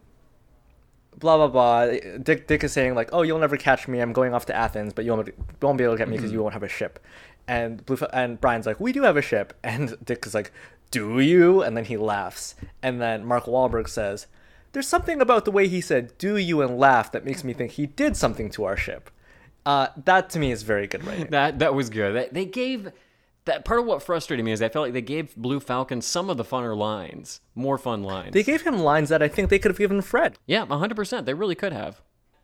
blah 1.19 1.37
blah 1.37 1.47
blah. 1.49 1.85
Dick 2.23 2.47
Dick 2.47 2.63
is 2.63 2.71
saying 2.73 2.95
like, 2.95 3.09
"Oh, 3.13 3.21
you'll 3.21 3.37
never 3.37 3.57
catch 3.57 3.87
me. 3.87 3.99
I'm 3.99 4.13
going 4.13 4.33
off 4.33 4.45
to 4.47 4.55
Athens, 4.55 4.93
but 4.93 5.05
you 5.05 5.11
won't, 5.13 5.29
won't 5.61 5.77
be 5.77 5.83
able 5.83 5.93
to 5.93 5.97
get 5.99 6.09
me 6.09 6.17
because 6.17 6.31
you 6.31 6.41
won't 6.41 6.53
have 6.53 6.63
a 6.63 6.69
ship." 6.69 6.97
And 7.51 7.85
Blue 7.85 7.97
and 8.13 8.39
Brian's 8.39 8.65
like, 8.65 8.79
"We 8.79 8.93
do 8.93 9.03
have 9.03 9.17
a 9.17 9.21
ship," 9.21 9.53
and 9.63 9.97
Dick 10.01 10.25
is 10.25 10.33
like, 10.33 10.53
"Do 10.89 11.19
you?" 11.19 11.61
And 11.61 11.75
then 11.75 11.83
he 11.83 11.97
laughs, 11.97 12.55
and 12.81 13.01
then 13.01 13.25
Mark 13.25 13.43
Wahlberg 13.43 13.89
says, 13.89 14.27
"There's 14.71 14.87
something 14.87 15.19
about 15.19 15.43
the 15.43 15.51
way 15.51 15.67
he 15.67 15.81
said 15.81 16.17
'do 16.17 16.37
you' 16.37 16.61
and 16.61 16.79
laugh 16.79 17.11
that 17.11 17.25
makes 17.25 17.43
me 17.43 17.51
think 17.51 17.71
he 17.71 17.85
did 17.85 18.15
something 18.15 18.49
to 18.51 18.63
our 18.63 18.77
ship." 18.77 19.09
Uh, 19.65 19.87
that 20.05 20.29
to 20.29 20.39
me 20.39 20.51
is 20.51 20.63
very 20.63 20.87
good 20.87 21.03
writing. 21.05 21.27
That 21.29 21.59
that 21.59 21.75
was 21.75 21.89
good. 21.89 22.29
They, 22.31 22.45
gave 22.45 22.93
that 23.43 23.65
part 23.65 23.81
of 23.81 23.85
what 23.85 24.01
frustrated 24.01 24.45
me 24.45 24.53
is 24.53 24.61
I 24.61 24.69
felt 24.69 24.83
like 24.83 24.93
they 24.93 25.01
gave 25.01 25.35
Blue 25.35 25.59
Falcon 25.59 26.01
some 26.01 26.29
of 26.29 26.37
the 26.37 26.45
funner 26.45 26.75
lines, 26.75 27.41
more 27.53 27.77
fun 27.77 28.01
lines. 28.01 28.31
They 28.31 28.43
gave 28.43 28.61
him 28.61 28.79
lines 28.79 29.09
that 29.09 29.21
I 29.21 29.27
think 29.27 29.49
they 29.49 29.59
could 29.59 29.71
have 29.71 29.77
given 29.77 30.01
Fred. 30.01 30.37
yeah, 30.47 30.65
hundred 30.65 30.95
percent. 30.95 31.25
They 31.25 31.33
really 31.33 31.55
could 31.55 31.73
have. 31.73 32.01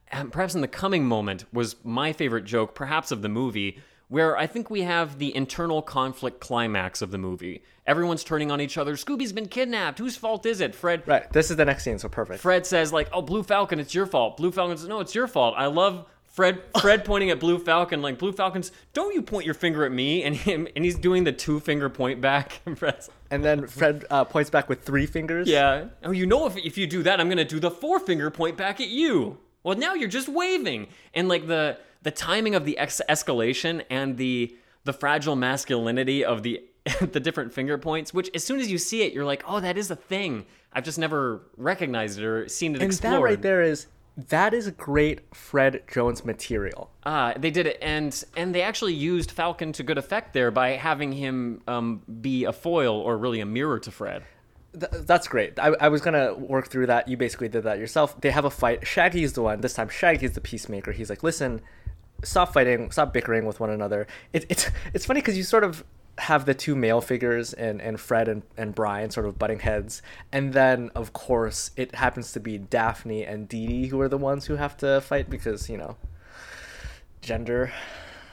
And 0.10 0.34
perhaps 0.34 0.54
in 0.54 0.60
the 0.60 0.68
coming 0.68 1.06
moment 1.06 1.46
was 1.54 1.78
my 1.84 2.12
favorite 2.12 2.44
joke, 2.44 2.76
perhaps 2.76 3.10
of 3.12 3.22
the 3.22 3.30
movie, 3.30 3.80
where 4.10 4.38
I 4.38 4.48
think 4.48 4.70
we 4.70 4.82
have 4.82 5.20
the 5.20 5.36
internal 5.36 5.82
conflict 5.82 6.40
climax 6.40 7.02
of 7.02 7.12
the 7.12 7.18
movie. 7.18 7.62
Everyone's 7.86 8.24
turning 8.24 8.52
on 8.52 8.60
each 8.62 8.78
other. 8.78 8.96
Scooby's 8.96 9.32
been 9.34 9.48
kidnapped. 9.48 10.00
Whose 10.00 10.18
fault 10.18 10.46
is 10.46 10.60
it? 10.62 10.76
Fred. 10.76 11.04
Right. 11.06 11.32
This 11.32 11.50
is 11.52 11.58
the 11.58 11.66
next 11.66 11.84
scene, 11.84 12.00
so 12.00 12.10
perfect. 12.10 12.42
Fred 12.42 12.66
says 12.66 12.92
like, 12.94 13.10
"Oh, 13.14 13.22
Blue 13.22 13.44
Falcon, 13.44 13.80
it's 13.80 13.94
your 13.96 14.06
fault." 14.06 14.38
Blue 14.38 14.52
Falcon 14.52 14.78
says, 14.78 14.88
"No, 14.88 15.00
it's 15.00 15.16
your 15.16 15.28
fault." 15.28 15.56
I 15.58 15.68
love 15.68 16.06
Fred. 16.26 16.62
Fred 16.82 17.06
pointing 17.06 17.30
at 17.32 17.40
Blue 17.40 17.58
Falcon 17.58 18.02
like, 18.02 18.18
"Blue 18.20 18.34
Falcon's, 18.34 18.72
don't 18.94 19.14
you 19.16 19.22
point 19.22 19.46
your 19.46 19.54
finger 19.54 19.86
at 19.86 19.92
me?" 19.94 20.24
And 20.24 20.36
him, 20.36 20.68
and 20.76 20.84
he's 20.84 20.96
doing 20.98 21.24
the 21.24 21.32
two 21.32 21.60
finger 21.62 21.90
point 21.90 22.20
back. 22.20 22.60
And 22.66 22.78
Fred's, 22.78 23.10
And 23.32 23.44
then 23.44 23.68
Fred 23.68 24.04
uh, 24.10 24.26
points 24.26 24.50
back 24.50 24.68
with 24.68 24.84
three 24.84 25.06
fingers. 25.06 25.48
yeah. 25.48 25.86
Oh, 26.04 26.12
you 26.12 26.26
know, 26.26 26.46
if 26.46 26.58
if 26.58 26.78
you 26.78 26.88
do 26.88 27.04
that, 27.04 27.20
I'm 27.22 27.30
gonna 27.30 27.46
do 27.46 27.60
the 27.60 27.72
four 27.72 28.00
finger 28.02 28.30
point 28.30 28.58
back 28.58 28.82
at 28.82 28.90
you. 28.90 29.38
Well, 29.64 29.78
now 29.78 29.94
you're 29.96 30.10
just 30.10 30.28
waving, 30.30 30.88
and 31.14 31.28
like 31.30 31.48
the 31.48 31.78
the 32.04 32.12
timing 32.12 32.56
of 32.56 32.66
the 32.66 32.78
ex- 32.78 33.02
escalation 33.10 33.84
and 33.90 34.18
the 34.18 34.56
the 34.84 34.94
fragile 34.94 35.36
masculinity 35.36 36.24
of 36.24 36.44
the 36.44 36.64
the 37.02 37.20
different 37.20 37.54
finger 37.54 37.78
points, 37.78 38.14
which 38.14 38.30
as 38.34 38.44
soon 38.44 38.60
as 38.60 38.72
you 38.72 38.78
see 38.78 39.02
it, 39.04 39.12
you're 39.14 39.26
like, 39.26 39.44
oh, 39.48 39.60
that 39.60 39.78
is 39.78 39.92
a 39.92 39.96
thing. 39.96 40.46
I've 40.74 40.84
just 40.86 40.98
never 41.00 41.42
recognized 41.58 42.20
it 42.20 42.24
or 42.26 42.48
seen 42.48 42.74
it 42.76 42.82
And 42.82 42.92
explored. 42.92 43.14
that 43.16 43.22
right 43.24 43.42
there 43.42 43.62
is 43.62 43.88
that 44.30 44.54
is 44.54 44.70
great 44.72 45.34
Fred 45.36 45.84
Jones 45.88 46.26
material. 46.26 46.90
Ah, 47.06 47.34
they 47.38 47.52
did 47.52 47.68
it, 47.68 47.78
and 47.82 48.24
and 48.36 48.56
they 48.56 48.62
actually 48.62 48.94
used 48.94 49.32
Falcon 49.32 49.72
to 49.74 49.84
good 49.84 49.98
effect 49.98 50.34
there 50.34 50.50
by 50.52 50.70
having 50.72 51.12
him 51.12 51.62
um, 51.68 52.02
be 52.22 52.46
a 52.46 52.54
foil 52.54 52.96
or 52.96 53.18
really 53.18 53.42
a 53.42 53.46
mirror 53.46 53.80
to 53.80 53.92
Fred. 53.92 54.24
Th- 54.80 54.92
that's 55.06 55.28
great. 55.28 55.60
I, 55.60 55.68
I 55.82 55.90
was 55.90 56.02
gonna 56.02 56.34
work 56.34 56.70
through 56.70 56.88
that. 56.88 57.08
You 57.08 57.18
basically 57.18 57.50
did 57.50 57.64
that 57.64 57.78
yourself. 57.80 58.20
They 58.22 58.32
have 58.32 58.46
a 58.46 58.50
fight. 58.50 58.88
Shaggy's 58.88 59.34
the 59.34 59.42
one. 59.42 59.62
This 59.62 59.74
time, 59.74 59.90
Shaggy's 59.90 60.32
the 60.34 60.42
peacemaker. 60.42 60.92
He's 60.94 61.10
like, 61.10 61.22
listen, 61.24 61.62
stop 62.24 62.54
fighting, 62.54 62.92
stop 62.92 63.14
bickering 63.14 63.46
with 63.46 63.60
one 63.60 63.70
another. 63.70 64.08
It, 64.34 64.46
it's 64.50 64.70
it's 64.94 65.06
funny 65.06 65.22
because 65.22 65.38
you 65.38 65.44
sort 65.44 65.64
of 65.64 65.84
have 66.20 66.46
the 66.46 66.54
two 66.54 66.76
male 66.76 67.02
figures 67.02 67.54
and, 67.54 67.82
and 67.82 68.00
Fred 68.00 68.28
and, 68.28 68.42
and 68.58 68.74
Brian 68.74 69.12
sort 69.12 69.26
of 69.26 69.38
butting 69.38 69.60
heads. 69.60 70.02
And 70.32 70.54
then, 70.54 70.90
of 70.96 71.14
course, 71.14 71.72
it 71.76 71.94
happens 71.96 72.32
to 72.32 72.40
be 72.40 72.58
Daphne 72.58 73.24
and 73.24 73.48
Dee 73.48 73.68
Dee 73.68 73.88
who 73.88 74.02
are 74.02 74.10
the 74.10 74.18
ones 74.18 74.46
who 74.46 74.56
have 74.56 74.76
to 74.78 75.02
fight 75.02 75.30
because, 75.30 75.70
you 75.70 75.78
know, 75.78 75.96
gender. 77.22 77.72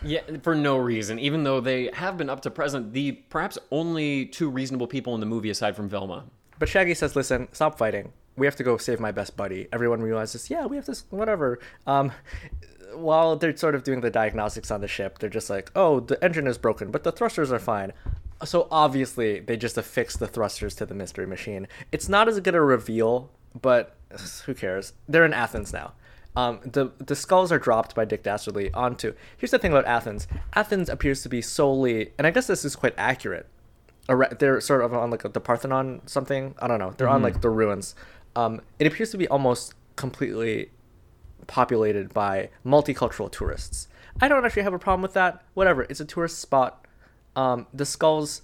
Yeah, 0.03 0.21
for 0.43 0.55
no 0.55 0.77
reason, 0.77 1.19
even 1.19 1.45
though 1.45 1.61
they 1.61 1.91
have 1.95 2.19
been 2.19 2.29
up 2.29 2.43
to 2.43 2.51
present 2.51 2.93
the 2.93 3.13
perhaps 3.13 3.59
only 3.71 4.27
two 4.27 4.51
reasonable 4.51 4.87
people 4.87 5.15
in 5.15 5.21
the 5.21 5.27
movie 5.27 5.51
aside 5.51 5.77
from 5.77 5.89
Velma. 5.89 6.25
But 6.59 6.69
Shaggy 6.69 6.95
says, 6.95 7.17
"Listen, 7.17 7.49
stop 7.53 7.79
fighting. 7.79 8.13
We 8.37 8.47
have 8.47 8.57
to 8.57 8.63
go 8.63 8.77
save 8.77 9.01
my 9.01 9.13
best 9.13 9.35
buddy." 9.35 9.67
Everyone 9.73 10.03
realizes, 10.03 10.51
"Yeah, 10.51 10.67
we 10.67 10.77
have 10.77 10.85
to. 10.87 10.97
Whatever." 11.09 11.59
Um, 11.87 12.13
while 12.97 13.37
they're 13.37 13.57
sort 13.57 13.75
of 13.75 13.85
doing 13.85 14.01
the 14.01 14.11
diagnostics 14.11 14.71
on 14.71 14.81
the 14.81 14.89
ship, 14.89 15.19
they're 15.19 15.31
just 15.31 15.51
like, 15.51 15.71
"Oh, 15.75 16.01
the 16.01 16.23
engine 16.23 16.47
is 16.47 16.59
broken, 16.59 16.91
but 16.91 17.05
the 17.05 17.13
thrusters 17.13 17.53
are 17.53 17.59
fine." 17.59 17.93
So 18.45 18.69
obviously, 18.71 19.41
they 19.41 19.57
just 19.57 19.79
affix 19.79 20.17
the 20.17 20.27
thrusters 20.27 20.75
to 20.77 20.87
the 20.87 20.95
mystery 20.95 21.27
machine. 21.27 21.69
It's 21.93 22.09
not 22.09 22.29
as 22.29 22.41
good 22.41 22.55
a 22.55 22.61
reveal, 22.61 23.31
but 23.61 23.97
who 24.45 24.55
cares? 24.55 24.93
They're 25.09 25.25
in 25.25 25.33
Athens 25.33 25.73
now. 25.73 25.93
Um, 26.37 26.61
the 26.65 26.91
the 26.99 27.15
skulls 27.15 27.53
are 27.53 27.59
dropped 27.59 27.95
by 27.95 28.05
Dick 28.05 28.23
Dastardly 28.23 28.73
onto. 28.75 29.15
Here's 29.37 29.53
the 29.53 29.59
thing 29.59 29.73
about 29.73 29.87
Athens. 29.87 30.27
Athens 30.55 30.89
appears 30.89 31.23
to 31.23 31.29
be 31.29 31.41
solely, 31.41 32.13
and 32.19 32.27
I 32.27 32.31
guess 32.31 32.47
this 32.47 32.65
is 32.65 32.75
quite 32.75 32.95
accurate. 32.99 33.47
They're 34.39 34.61
sort 34.61 34.83
of 34.83 34.93
on 34.93 35.11
like 35.11 35.23
the 35.23 35.41
Parthenon 35.41 36.03
something. 36.07 36.55
I 36.59 36.67
don't 36.67 36.79
know. 36.79 36.93
They're 36.97 37.09
on 37.09 37.23
like 37.23 37.41
the 37.41 37.51
ruins. 37.51 37.95
Um, 38.37 38.61
it 38.79 38.87
appears 38.87 39.11
to 39.13 39.17
be 39.17 39.29
almost 39.29 39.75
completely 39.97 40.71
populated 41.47 42.13
by 42.15 42.51
multicultural 42.65 43.31
tourists. 43.31 43.89
I 44.21 44.29
don't 44.29 44.45
actually 44.45 44.63
have 44.63 44.75
a 44.75 44.79
problem 44.79 45.03
with 45.03 45.15
that. 45.15 45.43
Whatever. 45.55 45.83
It's 45.89 46.01
a 46.01 46.05
tourist 46.05 46.39
spot. 46.39 46.87
Um, 47.37 47.67
the 47.75 47.85
skulls 47.85 48.43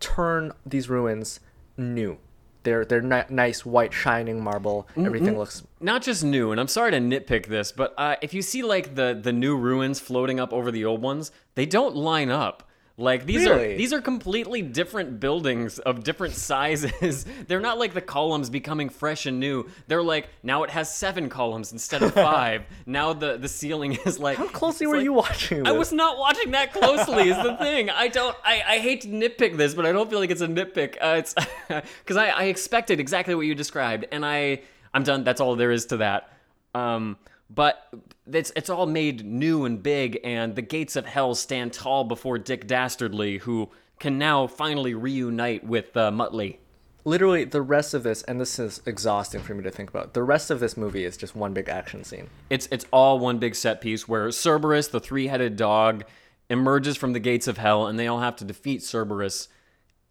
turn 0.00 0.52
these 0.64 0.88
ruins 0.88 1.40
new. 1.76 2.18
They're 2.64 2.84
they're 2.84 3.02
ni- 3.02 3.24
nice 3.28 3.66
white 3.66 3.92
shining 3.92 4.42
marble. 4.42 4.88
Everything 4.96 5.36
looks 5.36 5.64
Not 5.80 6.02
just 6.02 6.22
new, 6.22 6.52
and 6.52 6.60
I'm 6.60 6.68
sorry 6.68 6.92
to 6.92 6.98
nitpick 6.98 7.46
this, 7.46 7.72
but 7.72 7.92
uh, 7.98 8.16
if 8.22 8.32
you 8.32 8.40
see 8.40 8.62
like 8.62 8.94
the 8.94 9.18
the 9.20 9.32
new 9.32 9.56
ruins 9.56 9.98
floating 9.98 10.38
up 10.38 10.52
over 10.52 10.70
the 10.70 10.84
old 10.84 11.02
ones, 11.02 11.32
they 11.56 11.66
don't 11.66 11.96
line 11.96 12.30
up. 12.30 12.62
Like 12.98 13.24
these 13.24 13.46
Really? 13.46 13.74
are 13.74 13.76
these 13.78 13.92
are 13.94 14.02
completely 14.02 14.60
different 14.60 15.18
buildings 15.18 15.78
of 15.78 16.04
different 16.04 16.34
sizes. 16.50 17.24
They're 17.48 17.58
not 17.60 17.78
like 17.78 17.94
the 17.94 18.02
columns 18.02 18.50
becoming 18.50 18.90
fresh 18.90 19.24
and 19.24 19.40
new. 19.40 19.68
They're 19.88 20.02
like 20.02 20.28
now 20.42 20.62
it 20.62 20.70
has 20.70 20.94
seven 20.94 21.30
columns 21.30 21.72
instead 21.72 22.02
of 22.02 22.12
five. 22.32 22.64
now 22.84 23.14
the 23.14 23.38
the 23.38 23.48
ceiling 23.48 23.98
is 24.04 24.18
like 24.18 24.36
How 24.36 24.46
closely 24.46 24.86
were 24.86 24.96
like- 24.96 25.04
you 25.04 25.14
watching? 25.14 25.66
I 25.66 25.72
was 25.72 25.90
not 25.92 26.18
watching 26.18 26.50
that 26.50 26.72
closely. 26.74 27.30
Is 27.30 27.42
the 27.42 27.56
thing. 27.56 27.88
I 27.88 28.08
don't. 28.08 28.36
I, 28.44 28.62
I 28.66 28.78
hate 28.78 29.00
to 29.02 29.08
nitpick 29.08 29.56
this, 29.56 29.74
but 29.74 29.86
I 29.86 29.92
don't 29.92 30.10
feel 30.10 30.18
like 30.18 30.30
it's 30.30 30.42
a 30.42 30.46
nitpick. 30.48 30.96
Uh, 31.00 31.16
it's 31.18 31.34
because 31.68 32.16
I, 32.18 32.28
I 32.28 32.42
expected 32.44 33.00
exactly 33.00 33.34
what 33.34 33.46
you 33.46 33.54
described, 33.54 34.06
and 34.12 34.24
I 34.24 34.60
I'm 34.92 35.02
done. 35.02 35.24
That's 35.24 35.40
all 35.40 35.56
there 35.56 35.70
is 35.72 35.86
to 35.86 35.96
that. 35.98 36.30
Um, 36.74 37.16
but 37.48 37.88
it's 38.30 38.52
it's 38.54 38.70
all 38.70 38.86
made 38.86 39.24
new 39.24 39.64
and 39.64 39.82
big, 39.82 40.20
and 40.22 40.54
the 40.54 40.62
gates 40.62 40.96
of 40.96 41.06
hell 41.06 41.34
stand 41.34 41.72
tall 41.72 42.04
before 42.04 42.38
Dick 42.38 42.66
Dastardly, 42.66 43.38
who 43.38 43.70
can 43.98 44.18
now 44.18 44.46
finally 44.46 44.94
reunite 44.94 45.64
with 45.64 45.96
uh, 45.96 46.10
Muttley. 46.10 46.58
literally 47.04 47.44
the 47.44 47.62
rest 47.62 47.94
of 47.94 48.02
this, 48.02 48.22
and 48.22 48.40
this 48.40 48.58
is 48.58 48.80
exhausting 48.86 49.40
for 49.40 49.54
me 49.54 49.62
to 49.62 49.70
think 49.70 49.90
about. 49.90 50.14
The 50.14 50.22
rest 50.22 50.50
of 50.50 50.60
this 50.60 50.76
movie 50.76 51.04
is 51.04 51.16
just 51.16 51.34
one 51.34 51.52
big 51.52 51.68
action 51.68 52.04
scene. 52.04 52.28
It's 52.50 52.68
it's 52.70 52.86
all 52.92 53.18
one 53.18 53.38
big 53.38 53.54
set 53.54 53.80
piece 53.80 54.08
where 54.08 54.30
Cerberus, 54.30 54.88
the 54.88 55.00
three-headed 55.00 55.56
dog, 55.56 56.04
emerges 56.48 56.96
from 56.96 57.12
the 57.12 57.20
gates 57.20 57.48
of 57.48 57.58
hell, 57.58 57.86
and 57.86 57.98
they 57.98 58.06
all 58.06 58.20
have 58.20 58.36
to 58.36 58.44
defeat 58.44 58.82
Cerberus. 58.82 59.48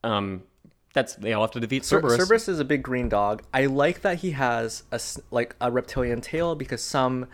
Um, 0.04 0.44
that's 0.94 1.16
they 1.16 1.34
all 1.34 1.44
have 1.44 1.52
to 1.52 1.60
defeat 1.60 1.84
Cerberus. 1.86 2.18
Cerberus 2.18 2.50
is 2.50 2.60
a 2.60 2.66
big 2.66 2.84
green 2.84 3.08
dog. 3.08 3.44
I 3.54 3.68
like 3.68 4.02
that 4.02 4.20
he 4.20 4.32
has 4.32 4.84
a 4.92 5.00
like 5.32 5.56
a 5.62 5.72
reptilian 5.72 6.22
tail 6.22 6.56
because 6.56 6.82
some 6.82 7.28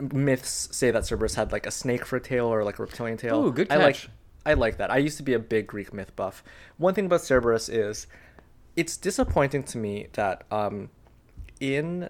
myths 0.00 0.68
say 0.72 0.90
that 0.90 1.06
Cerberus 1.06 1.34
had 1.34 1.52
like 1.52 1.66
a 1.66 1.70
snake 1.70 2.04
for 2.04 2.16
a 2.16 2.20
tail 2.20 2.46
or 2.46 2.64
like 2.64 2.78
a 2.78 2.82
reptilian 2.82 3.16
tail. 3.16 3.44
Ooh, 3.44 3.52
good 3.52 3.70
I 3.70 3.76
like 3.76 3.94
catch. 3.96 4.08
I 4.46 4.54
like 4.54 4.78
that. 4.78 4.90
I 4.90 4.96
used 4.96 5.16
to 5.18 5.22
be 5.22 5.34
a 5.34 5.38
big 5.38 5.66
Greek 5.66 5.92
myth 5.92 6.14
buff. 6.16 6.42
One 6.78 6.94
thing 6.94 7.06
about 7.06 7.20
Cerberus 7.22 7.68
is 7.68 8.06
it's 8.76 8.96
disappointing 8.96 9.64
to 9.64 9.78
me 9.78 10.08
that 10.12 10.44
um 10.50 10.90
in 11.60 12.08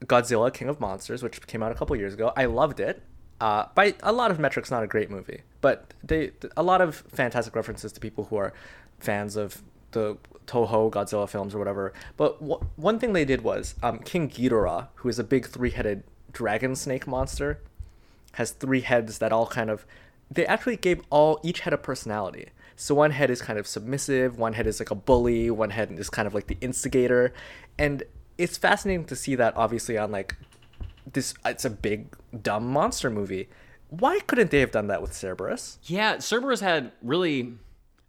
Godzilla 0.00 0.52
King 0.52 0.68
of 0.68 0.80
Monsters, 0.80 1.22
which 1.22 1.46
came 1.46 1.62
out 1.62 1.72
a 1.72 1.74
couple 1.74 1.96
years 1.96 2.14
ago, 2.14 2.32
I 2.36 2.46
loved 2.46 2.80
it. 2.80 3.02
Uh, 3.40 3.66
by 3.74 3.94
a 4.02 4.12
lot 4.12 4.30
of 4.30 4.38
metrics, 4.38 4.70
not 4.70 4.82
a 4.82 4.86
great 4.86 5.10
movie, 5.10 5.42
but 5.60 5.92
they 6.02 6.32
a 6.56 6.62
lot 6.62 6.80
of 6.80 7.04
fantastic 7.12 7.54
references 7.54 7.92
to 7.92 8.00
people 8.00 8.24
who 8.24 8.36
are 8.36 8.52
fans 8.98 9.36
of 9.36 9.62
the 9.90 10.16
Toho 10.46 10.90
Godzilla 10.90 11.28
films 11.28 11.54
or 11.54 11.58
whatever. 11.58 11.92
But 12.16 12.40
one 12.78 12.98
thing 12.98 13.12
they 13.12 13.24
did 13.24 13.42
was 13.42 13.74
um, 13.82 13.98
King 14.00 14.28
Ghidorah, 14.28 14.88
who 14.96 15.08
is 15.08 15.18
a 15.18 15.24
big 15.24 15.46
three-headed 15.46 16.04
dragon 16.34 16.76
snake 16.76 17.06
monster, 17.06 17.60
has 18.32 18.50
three 18.50 18.82
heads 18.82 19.18
that 19.18 19.32
all 19.32 19.46
kind 19.46 19.70
of 19.70 19.86
they 20.30 20.46
actually 20.46 20.76
gave 20.76 21.00
all 21.10 21.40
each 21.42 21.60
head 21.60 21.72
a 21.72 21.78
personality. 21.78 22.48
So 22.76 22.94
one 22.94 23.12
head 23.12 23.30
is 23.30 23.40
kind 23.40 23.58
of 23.58 23.66
submissive, 23.66 24.38
one 24.38 24.54
head 24.54 24.66
is 24.66 24.80
like 24.80 24.90
a 24.90 24.94
bully, 24.94 25.50
one 25.50 25.70
head 25.70 25.92
is 25.92 26.10
kind 26.10 26.26
of 26.26 26.34
like 26.34 26.48
the 26.48 26.58
instigator, 26.60 27.32
and 27.78 28.02
it's 28.36 28.58
fascinating 28.58 29.04
to 29.06 29.16
see 29.16 29.36
that 29.36 29.56
obviously 29.56 29.96
on 29.96 30.10
like 30.10 30.36
this 31.12 31.34
it's 31.44 31.64
a 31.64 31.70
big 31.70 32.16
dumb 32.42 32.66
monster 32.66 33.10
movie. 33.10 33.48
Why 33.90 34.18
couldn't 34.20 34.50
they 34.50 34.60
have 34.60 34.72
done 34.72 34.88
that 34.88 35.02
with 35.02 35.12
Cerberus? 35.12 35.78
Yeah, 35.84 36.18
Cerberus 36.18 36.60
had 36.60 36.90
really, 37.00 37.54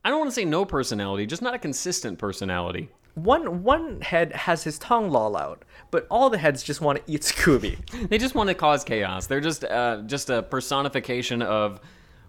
I 0.03 0.09
don't 0.09 0.19
want 0.19 0.31
to 0.31 0.35
say 0.35 0.45
no 0.45 0.65
personality, 0.65 1.27
just 1.27 1.43
not 1.43 1.53
a 1.53 1.59
consistent 1.59 2.17
personality. 2.17 2.89
One 3.15 3.63
one 3.63 4.01
head 4.01 4.33
has 4.33 4.63
his 4.63 4.77
tongue 4.77 5.09
loll 5.09 5.35
out, 5.35 5.63
but 5.89 6.05
all 6.09 6.29
the 6.29 6.37
heads 6.37 6.61
just 6.63 6.81
want 6.81 7.05
to 7.05 7.11
eat 7.11 7.21
Scooby. 7.21 7.79
They 8.09 8.17
just 8.17 8.35
want 8.35 8.49
to 8.49 8.53
cause 8.53 8.83
chaos. 8.83 9.27
They're 9.27 9.41
just 9.41 9.63
uh, 9.63 10.01
just 10.05 10.29
a 10.29 10.43
personification 10.43 11.41
of 11.41 11.79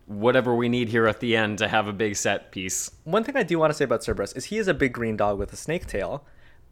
whatever 0.06 0.54
we 0.54 0.68
need 0.68 0.88
here 0.88 1.06
at 1.06 1.18
the 1.20 1.36
end 1.36 1.58
to 1.58 1.68
have 1.68 1.88
a 1.88 1.92
big 1.92 2.14
set 2.16 2.52
piece. 2.52 2.90
One 3.04 3.24
thing 3.24 3.36
I 3.36 3.42
do 3.42 3.58
want 3.58 3.70
to 3.70 3.74
say 3.74 3.84
about 3.84 4.04
Cerberus 4.04 4.32
is 4.34 4.46
he 4.46 4.58
is 4.58 4.68
a 4.68 4.74
big 4.74 4.92
green 4.92 5.16
dog 5.16 5.38
with 5.38 5.52
a 5.52 5.56
snake 5.56 5.86
tail, 5.86 6.24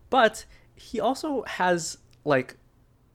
but 0.08 0.44
he 0.76 1.00
also 1.00 1.42
has 1.42 1.98
like 2.24 2.56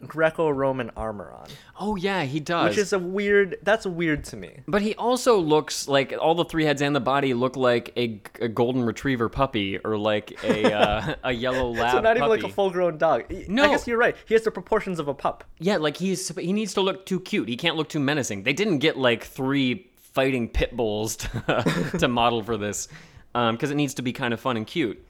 Greco-Roman 0.08 0.92
armor 0.96 1.32
on, 1.32 1.48
Oh 1.80 1.96
yeah, 1.96 2.24
he 2.24 2.40
does. 2.40 2.70
which 2.70 2.78
is 2.78 2.94
a 2.94 3.00
weird. 3.00 3.58
That's 3.64 3.86
weird 3.86 4.24
to 4.26 4.38
me. 4.38 4.60
But 4.68 4.82
he 4.82 4.96
also 4.96 5.38
looks 5.40 5.88
like 5.88 6.14
all 6.20 6.36
the 6.36 6.46
three 6.46 6.66
heads 6.66 6.82
and 6.82 6.96
the 6.96 7.00
body 7.00 7.34
look 7.34 7.56
like 7.56 7.92
a, 7.98 8.22
a 8.40 8.48
golden 8.48 8.84
retriever 8.84 9.30
puppy 9.30 9.78
or 9.80 9.98
like 9.98 10.42
a 10.44 10.74
uh, 10.74 11.16
a 11.24 11.32
yellow 11.32 11.72
lab. 11.72 11.92
So 11.92 12.00
not 12.02 12.18
even 12.18 12.30
like 12.30 12.44
a 12.44 12.50
full-grown 12.50 12.98
dog. 12.98 13.26
No, 13.48 13.66
I 13.66 13.68
guess 13.70 13.88
you're 13.88 13.98
right. 13.98 14.16
He 14.26 14.34
has 14.34 14.44
the 14.44 14.52
proportions 14.52 15.00
of 15.00 15.08
a 15.08 15.14
pup. 15.14 15.44
Yeah, 15.60 15.78
like 15.78 15.98
he's 15.98 16.36
he 16.38 16.54
needs 16.54 16.74
to 16.76 16.82
look 16.82 17.06
too 17.06 17.20
cute. 17.20 17.50
He 17.50 17.58
can't 17.58 17.76
look 17.76 17.90
too 17.90 18.00
menacing. 18.00 18.44
They 18.44 18.54
didn't 18.54 18.80
get 18.80 18.98
like 18.98 19.24
three 19.24 19.90
fighting 19.96 20.50
pit 20.50 20.76
bulls 20.76 21.18
to, 21.18 21.92
to 22.00 22.08
model 22.08 22.42
for 22.44 22.58
this 22.58 22.88
because 23.34 23.72
it 23.72 23.76
needs 23.76 23.94
to 23.96 24.02
be 24.02 24.12
kind 24.12 24.34
of 24.34 24.40
fun 24.40 24.58
and 24.58 24.66
cute. 24.66 25.04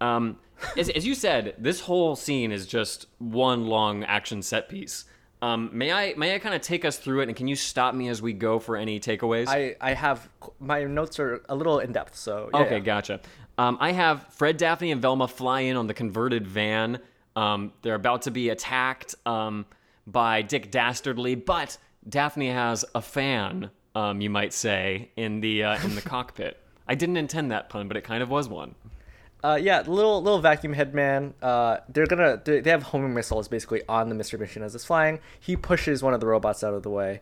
Um, 0.00 0.38
as, 0.76 0.88
as 0.90 1.06
you 1.06 1.14
said, 1.14 1.54
this 1.58 1.80
whole 1.80 2.16
scene 2.16 2.52
is 2.52 2.66
just 2.66 3.06
one 3.18 3.66
long 3.66 4.04
action 4.04 4.42
set 4.42 4.68
piece. 4.68 5.04
Um, 5.42 5.70
may 5.72 5.90
I 5.90 6.14
may 6.18 6.34
I 6.34 6.38
kind 6.38 6.54
of 6.54 6.60
take 6.60 6.84
us 6.84 6.98
through 6.98 7.20
it, 7.20 7.28
and 7.28 7.36
can 7.36 7.48
you 7.48 7.56
stop 7.56 7.94
me 7.94 8.08
as 8.08 8.20
we 8.20 8.32
go 8.34 8.58
for 8.58 8.76
any 8.76 9.00
takeaways? 9.00 9.48
I 9.48 9.74
I 9.80 9.94
have 9.94 10.28
my 10.58 10.84
notes 10.84 11.18
are 11.18 11.42
a 11.48 11.54
little 11.54 11.78
in 11.78 11.92
depth. 11.92 12.14
So 12.16 12.50
yeah, 12.52 12.60
Okay, 12.60 12.74
yeah. 12.74 12.80
gotcha. 12.80 13.20
Um, 13.56 13.78
I 13.80 13.92
have 13.92 14.26
Fred, 14.34 14.56
Daphne, 14.58 14.90
and 14.92 15.00
Velma 15.02 15.28
fly 15.28 15.60
in 15.60 15.76
on 15.76 15.86
the 15.86 15.94
converted 15.94 16.46
van. 16.46 16.98
Um, 17.36 17.72
they're 17.82 17.94
about 17.94 18.22
to 18.22 18.30
be 18.30 18.50
attacked 18.50 19.14
um, 19.26 19.64
by 20.06 20.42
Dick 20.42 20.70
Dastardly, 20.70 21.34
but 21.36 21.78
Daphne 22.08 22.48
has 22.48 22.84
a 22.94 23.00
fan, 23.02 23.70
um, 23.94 24.20
you 24.20 24.28
might 24.30 24.52
say, 24.52 25.10
in 25.16 25.40
the 25.40 25.64
uh, 25.64 25.82
in 25.84 25.94
the 25.94 26.02
cockpit. 26.14 26.58
I 26.86 26.94
didn't 26.94 27.16
intend 27.16 27.50
that 27.50 27.70
pun, 27.70 27.88
but 27.88 27.96
it 27.96 28.02
kind 28.04 28.22
of 28.22 28.28
was 28.28 28.48
one. 28.48 28.74
Uh, 29.42 29.58
yeah, 29.60 29.80
little 29.86 30.22
little 30.22 30.40
vacuum 30.40 30.72
head 30.72 30.94
man. 30.94 31.34
Uh, 31.40 31.78
they're 31.88 32.06
gonna 32.06 32.40
they, 32.44 32.60
they 32.60 32.70
have 32.70 32.82
homing 32.82 33.14
missiles 33.14 33.48
basically 33.48 33.82
on 33.88 34.08
the 34.08 34.14
mystery 34.14 34.38
machine 34.38 34.62
as 34.62 34.74
it's 34.74 34.84
flying. 34.84 35.18
He 35.38 35.56
pushes 35.56 36.02
one 36.02 36.12
of 36.14 36.20
the 36.20 36.26
robots 36.26 36.62
out 36.62 36.74
of 36.74 36.82
the 36.82 36.90
way, 36.90 37.20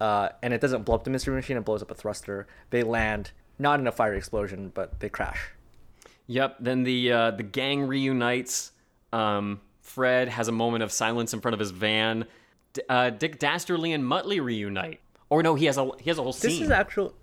uh, 0.00 0.30
and 0.42 0.52
it 0.52 0.60
doesn't 0.60 0.84
blow 0.84 0.96
up 0.96 1.04
the 1.04 1.10
mystery 1.10 1.34
machine. 1.34 1.56
It 1.56 1.64
blows 1.64 1.82
up 1.82 1.90
a 1.90 1.94
thruster. 1.94 2.46
They 2.70 2.82
land 2.82 3.30
not 3.58 3.78
in 3.78 3.86
a 3.86 3.92
fiery 3.92 4.18
explosion, 4.18 4.72
but 4.74 4.98
they 5.00 5.08
crash. 5.08 5.50
Yep. 6.26 6.56
Then 6.60 6.82
the 6.84 7.12
uh, 7.12 7.30
the 7.32 7.42
gang 7.42 7.86
reunites. 7.86 8.72
Um, 9.12 9.60
Fred 9.80 10.28
has 10.28 10.48
a 10.48 10.52
moment 10.52 10.82
of 10.82 10.92
silence 10.92 11.34
in 11.34 11.40
front 11.40 11.54
of 11.54 11.58
his 11.60 11.70
van. 11.70 12.26
D- 12.72 12.82
uh, 12.88 13.10
Dick 13.10 13.38
Dastardly 13.38 13.92
and 13.92 14.04
Muttley 14.04 14.42
reunite. 14.42 15.00
Or 15.28 15.42
no, 15.42 15.54
he 15.54 15.66
has 15.66 15.78
a 15.78 15.90
he 16.00 16.10
has 16.10 16.18
a 16.18 16.22
whole 16.22 16.32
scene. 16.32 16.50
This 16.50 16.60
is 16.60 16.70
actual. 16.70 17.14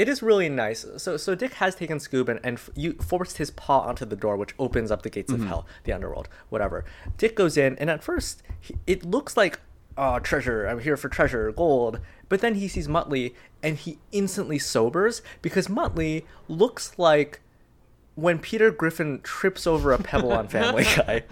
It 0.00 0.08
is 0.08 0.22
really 0.22 0.48
nice. 0.48 0.86
So 0.96 1.18
so 1.18 1.34
Dick 1.34 1.52
has 1.54 1.74
taken 1.74 1.98
Scoob 1.98 2.30
and, 2.30 2.40
and 2.42 2.56
f- 2.56 2.70
you 2.74 2.94
forced 2.94 3.36
his 3.36 3.50
paw 3.50 3.80
onto 3.80 4.06
the 4.06 4.16
door, 4.16 4.34
which 4.38 4.54
opens 4.58 4.90
up 4.90 5.02
the 5.02 5.10
gates 5.10 5.30
of 5.30 5.40
mm-hmm. 5.40 5.48
hell, 5.48 5.66
the 5.84 5.92
underworld, 5.92 6.26
whatever. 6.48 6.86
Dick 7.18 7.36
goes 7.36 7.58
in, 7.58 7.76
and 7.76 7.90
at 7.90 8.02
first 8.02 8.42
he, 8.58 8.76
it 8.86 9.04
looks 9.04 9.36
like, 9.36 9.60
oh 9.98 10.18
treasure, 10.18 10.64
I'm 10.64 10.80
here 10.80 10.96
for 10.96 11.10
treasure, 11.10 11.52
gold. 11.52 12.00
But 12.30 12.40
then 12.40 12.54
he 12.54 12.66
sees 12.66 12.88
Muttley, 12.88 13.34
and 13.62 13.76
he 13.76 13.98
instantly 14.10 14.58
sobers 14.58 15.20
because 15.42 15.68
Muttley 15.68 16.24
looks 16.48 16.94
like 16.96 17.42
when 18.14 18.38
Peter 18.38 18.70
Griffin 18.70 19.20
trips 19.22 19.66
over 19.66 19.92
a 19.92 19.98
pebble 19.98 20.32
on 20.32 20.48
Family 20.48 20.84
Guy. 20.96 21.24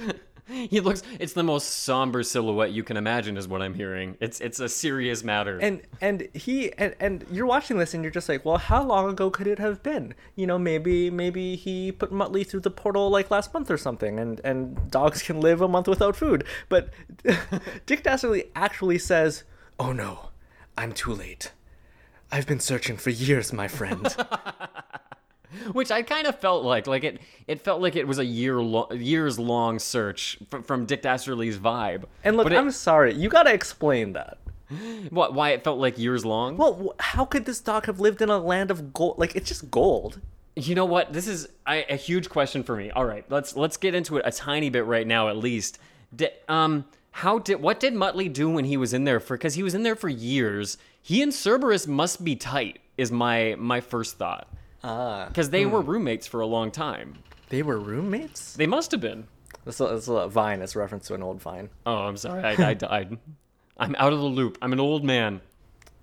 He 0.70 0.80
looks. 0.80 1.02
It's 1.20 1.34
the 1.34 1.42
most 1.42 1.64
somber 1.84 2.22
silhouette 2.22 2.72
you 2.72 2.82
can 2.82 2.96
imagine, 2.96 3.36
is 3.36 3.46
what 3.46 3.60
I'm 3.60 3.74
hearing. 3.74 4.16
It's 4.20 4.40
it's 4.40 4.60
a 4.60 4.68
serious 4.68 5.22
matter. 5.22 5.58
and 5.58 5.82
and 6.00 6.26
he 6.34 6.72
and, 6.78 6.94
and 7.00 7.24
you're 7.30 7.46
watching 7.46 7.78
this 7.78 7.92
and 7.94 8.02
you're 8.02 8.10
just 8.10 8.28
like 8.28 8.44
well 8.44 8.56
how 8.56 8.82
long 8.82 9.10
ago 9.10 9.30
could 9.30 9.46
it 9.46 9.58
have 9.58 9.82
been 9.82 10.14
you 10.36 10.46
know 10.46 10.58
maybe 10.58 11.10
maybe 11.10 11.54
he 11.56 11.92
put 11.92 12.10
muttley 12.12 12.46
through 12.46 12.60
the 12.60 12.70
portal 12.70 13.10
like 13.10 13.30
last 13.30 13.52
month 13.52 13.70
or 13.70 13.76
something 13.76 14.18
and 14.18 14.40
and 14.44 14.90
dogs 14.90 15.22
can 15.22 15.40
live 15.40 15.60
a 15.60 15.68
month 15.68 15.86
without 15.88 16.16
food 16.16 16.44
but 16.68 16.90
dick 17.86 18.02
dastardly 18.02 18.44
actually 18.54 18.98
says 18.98 19.44
oh 19.78 19.92
no 19.92 20.30
i'm 20.76 20.92
too 20.92 21.12
late 21.12 21.52
i've 22.32 22.46
been 22.46 22.60
searching 22.60 22.96
for 22.96 23.10
years 23.10 23.52
my 23.52 23.68
friend 23.68 24.16
Which 25.72 25.90
I 25.90 26.02
kind 26.02 26.26
of 26.26 26.38
felt 26.38 26.64
like, 26.64 26.86
like 26.86 27.04
it, 27.04 27.20
it 27.46 27.60
felt 27.62 27.80
like 27.80 27.96
it 27.96 28.06
was 28.06 28.18
a 28.18 28.24
year, 28.24 28.60
lo- 28.60 28.88
years 28.92 29.38
long 29.38 29.78
search 29.78 30.38
from, 30.50 30.62
from 30.62 30.86
Dick 30.86 31.02
Dastardly's 31.02 31.56
vibe. 31.58 32.04
and 32.24 32.36
look 32.36 32.46
it- 32.50 32.52
i'm 32.52 32.70
sorry 32.70 33.14
you 33.14 33.28
gotta 33.28 33.52
explain 33.52 34.12
that 34.12 34.38
what, 35.10 35.32
why 35.32 35.50
it 35.50 35.64
felt 35.64 35.78
like 35.78 35.98
years 35.98 36.24
long? 36.26 36.56
well 36.58 36.94
how 37.00 37.24
could 37.24 37.46
this 37.46 37.60
dog 37.60 37.86
have 37.86 38.00
lived 38.00 38.20
in 38.20 38.28
a 38.28 38.36
land 38.38 38.70
of 38.70 38.92
gold 38.92 39.18
like 39.18 39.34
it's 39.34 39.48
just 39.48 39.70
gold 39.70 40.20
You 40.54 40.74
know 40.74 40.84
what? 40.86 41.12
This 41.12 41.28
is 41.28 41.48
I, 41.64 41.86
a 41.88 41.94
huge 41.96 42.28
question 42.28 42.64
for 42.64 42.74
me. 42.74 42.90
All 42.90 43.04
right, 43.04 43.24
let's 43.30 43.54
let's 43.56 43.76
get 43.76 43.94
into 43.94 44.16
it 44.16 44.22
a 44.26 44.32
tiny 44.32 44.70
bit 44.70 44.84
right 44.86 45.06
now, 45.06 45.28
at 45.28 45.36
least. 45.36 45.78
Um, 46.48 46.84
how 47.12 47.38
did 47.38 47.62
what 47.62 47.78
did 47.78 47.94
Muttley 47.94 48.32
do 48.32 48.50
when 48.50 48.64
he 48.64 48.76
was 48.76 48.92
in 48.92 49.04
there 49.04 49.20
for? 49.20 49.36
Because 49.36 49.54
he 49.54 49.62
was 49.62 49.74
in 49.76 49.84
there 49.84 49.94
for 49.94 50.08
years. 50.08 50.76
He 51.00 51.22
and 51.22 51.32
Cerberus 51.32 51.86
must 51.86 52.24
be 52.24 52.34
tight. 52.34 52.80
Is 52.96 53.12
my 53.12 53.54
my 53.56 53.80
first 53.80 54.18
thought. 54.18 54.48
Ah 54.84 55.26
Because 55.28 55.50
they 55.50 55.66
were 55.66 55.80
roommates 55.82 56.26
for 56.26 56.40
a 56.40 56.46
long 56.46 56.70
time. 56.70 57.14
they 57.50 57.62
were 57.62 57.78
roommates 57.78 58.54
They 58.54 58.66
must 58.66 58.90
have 58.92 59.00
been. 59.00 59.26
this 59.64 59.80
is 59.80 60.08
a, 60.08 60.28
vine 60.28 60.62
it's 60.62 60.74
a 60.76 60.78
reference 60.78 61.06
to 61.08 61.14
an 61.14 61.22
old 61.22 61.40
vine 61.42 61.68
Oh, 61.86 61.96
I'm 62.08 62.16
sorry. 62.16 62.42
I, 62.44 62.70
I 62.70 62.74
died. 62.74 63.18
I'm 63.78 63.94
out 63.98 64.12
of 64.12 64.18
the 64.18 64.24
loop. 64.26 64.58
I'm 64.60 64.72
an 64.72 64.80
old 64.80 65.04
man. 65.04 65.40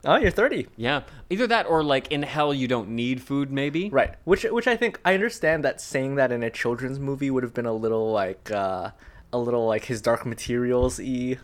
oh 0.06 0.16
you're 0.18 0.32
30 0.32 0.68
Yeah. 0.78 1.02
Either 1.30 1.48
that 1.48 1.66
or 1.68 1.84
like 1.84 2.12
in 2.12 2.24
hell 2.24 2.54
you 2.54 2.68
don't 2.68 2.90
need 2.90 3.22
food. 3.22 3.52
Maybe. 3.52 3.90
Right. 3.90 4.16
Which 4.24 4.44
which 4.44 4.68
I 4.68 4.76
think 4.76 5.00
I 5.04 5.14
understand 5.14 5.64
that 5.66 5.82
saying 5.82 6.16
that 6.16 6.32
in 6.32 6.44
a 6.44 6.50
children's 6.50 7.00
movie 7.00 7.30
would 7.32 7.44
have 7.44 7.54
been 7.54 7.66
a 7.66 7.74
little 7.74 8.12
like 8.12 8.52
uh 8.52 8.92
a 9.34 9.38
little 9.38 9.66
like 9.68 9.86
his 9.86 10.02
dark 10.02 10.26
materials 10.26 11.00
e. 11.00 11.38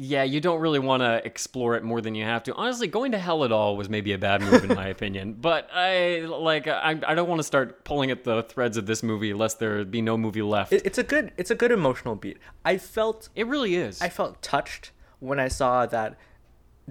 Yeah, 0.00 0.22
you 0.22 0.40
don't 0.40 0.60
really 0.60 0.78
want 0.78 1.02
to 1.02 1.20
explore 1.26 1.74
it 1.74 1.82
more 1.82 2.00
than 2.00 2.14
you 2.14 2.24
have 2.24 2.44
to. 2.44 2.54
Honestly, 2.54 2.86
going 2.86 3.10
to 3.10 3.18
hell 3.18 3.44
at 3.44 3.50
all 3.50 3.76
was 3.76 3.88
maybe 3.88 4.12
a 4.12 4.18
bad 4.18 4.40
move 4.42 4.62
in 4.62 4.76
my 4.76 4.86
opinion. 4.96 5.32
But 5.32 5.68
I 5.74 6.20
like 6.20 6.68
I, 6.68 6.90
I 7.04 7.16
don't 7.16 7.28
want 7.28 7.40
to 7.40 7.42
start 7.42 7.82
pulling 7.82 8.12
at 8.12 8.22
the 8.22 8.44
threads 8.44 8.76
of 8.76 8.86
this 8.86 9.02
movie 9.02 9.34
lest 9.34 9.58
there 9.58 9.84
be 9.84 10.00
no 10.00 10.16
movie 10.16 10.40
left. 10.40 10.72
It, 10.72 10.82
It, 10.82 10.86
it's 10.86 10.98
a 10.98 11.02
good 11.02 11.32
it's 11.36 11.50
a 11.50 11.56
good 11.56 11.72
emotional 11.72 12.14
beat. 12.14 12.38
I 12.64 12.78
felt 12.78 13.28
it 13.34 13.48
really 13.48 13.74
is. 13.74 14.00
I 14.00 14.08
felt 14.08 14.40
touched 14.40 14.92
when 15.18 15.40
I 15.40 15.48
saw 15.48 15.84
that 15.86 16.16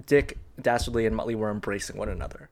Dick 0.04 0.36
Dastardly 0.60 1.06
and 1.06 1.16
Muttley 1.16 1.34
were 1.34 1.50
embracing 1.50 1.96
one 1.96 2.10
another. 2.10 2.50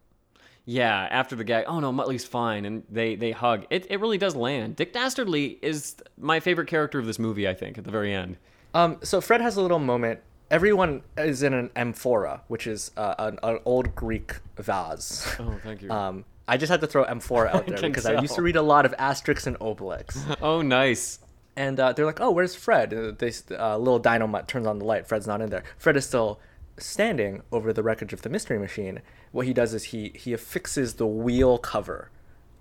yeah, 0.65 1.07
after 1.11 1.37
the 1.37 1.45
guy, 1.45 1.65
oh 1.65 1.81
no, 1.81 1.93
Muttley's 1.93 2.25
fine, 2.25 2.65
and 2.65 2.83
they 2.91 3.15
they 3.15 3.33
hug. 3.33 3.67
It 3.69 3.87
it 3.91 4.01
really 4.01 4.17
does 4.17 4.35
land. 4.35 4.77
Dick 4.77 4.95
Dastardly 4.95 5.59
is 5.61 5.97
my 6.17 6.41
favorite 6.41 6.69
character 6.69 6.99
of 6.99 7.05
this 7.05 7.19
movie. 7.19 7.47
I 7.47 7.53
think 7.53 7.77
at 7.77 7.85
the 7.85 7.91
very 7.91 8.15
end. 8.15 8.39
Um, 8.73 8.99
so 9.03 9.21
Fred 9.21 9.43
has 9.43 9.59
a 9.59 9.61
little 9.61 9.79
moment. 9.79 10.21
Everyone 10.51 11.03
is 11.17 11.43
in 11.43 11.55
an 11.55 11.71
amphora, 11.75 12.43
which 12.49 12.67
is 12.67 12.93
uh, 12.97 13.15
an, 13.19 13.39
an 13.43 13.59
old 13.65 13.95
Greek 13.95 14.37
vase. 14.57 15.27
Oh, 15.41 15.59
thank 15.63 15.83
you. 15.83 15.91
Um, 15.91 16.25
I 16.47 16.57
just 16.57 16.71
had 16.71 16.81
to 16.83 16.87
throw 16.87 17.05
amphora 17.05 17.51
out 17.55 17.67
there 17.67 17.79
can 17.79 17.91
because 17.91 18.07
I 18.07 18.21
used 18.21 18.35
to 18.37 18.43
read 18.43 18.57
a 18.57 18.63
lot 18.63 18.87
of 18.87 18.95
Asterix 18.97 19.47
and 19.47 19.59
Obelix. 19.59 20.37
oh, 20.43 20.63
nice. 20.63 21.19
And 21.57 21.81
uh, 21.81 21.93
they're 21.93 22.05
like, 22.05 22.21
"Oh, 22.21 22.31
where's 22.31 22.55
Fred?" 22.55 22.93
And 22.93 23.19
they, 23.19 23.33
uh, 23.51 23.79
little 23.79 24.01
Dynomutt 24.01 24.47
turns 24.47 24.67
on 24.67 24.79
the 24.79 24.85
light. 24.85 25.07
Fred's 25.07 25.27
not 25.27 25.41
in 25.41 25.49
there. 25.49 25.65
Fred 25.79 25.97
is 25.97 26.07
still 26.07 26.39
standing 26.77 27.43
over 27.51 27.73
the 27.73 27.83
wreckage 27.83 28.13
of 28.13 28.23
the 28.23 28.29
mystery 28.29 28.59
machine. 28.59 29.01
What 29.33 29.47
he 29.47 29.55
does 29.55 29.73
is 29.73 29.85
he 29.85 30.13
he 30.15 30.35
affixes 30.35 30.95
the 30.95 31.07
wheel 31.07 31.57
cover 31.57 32.11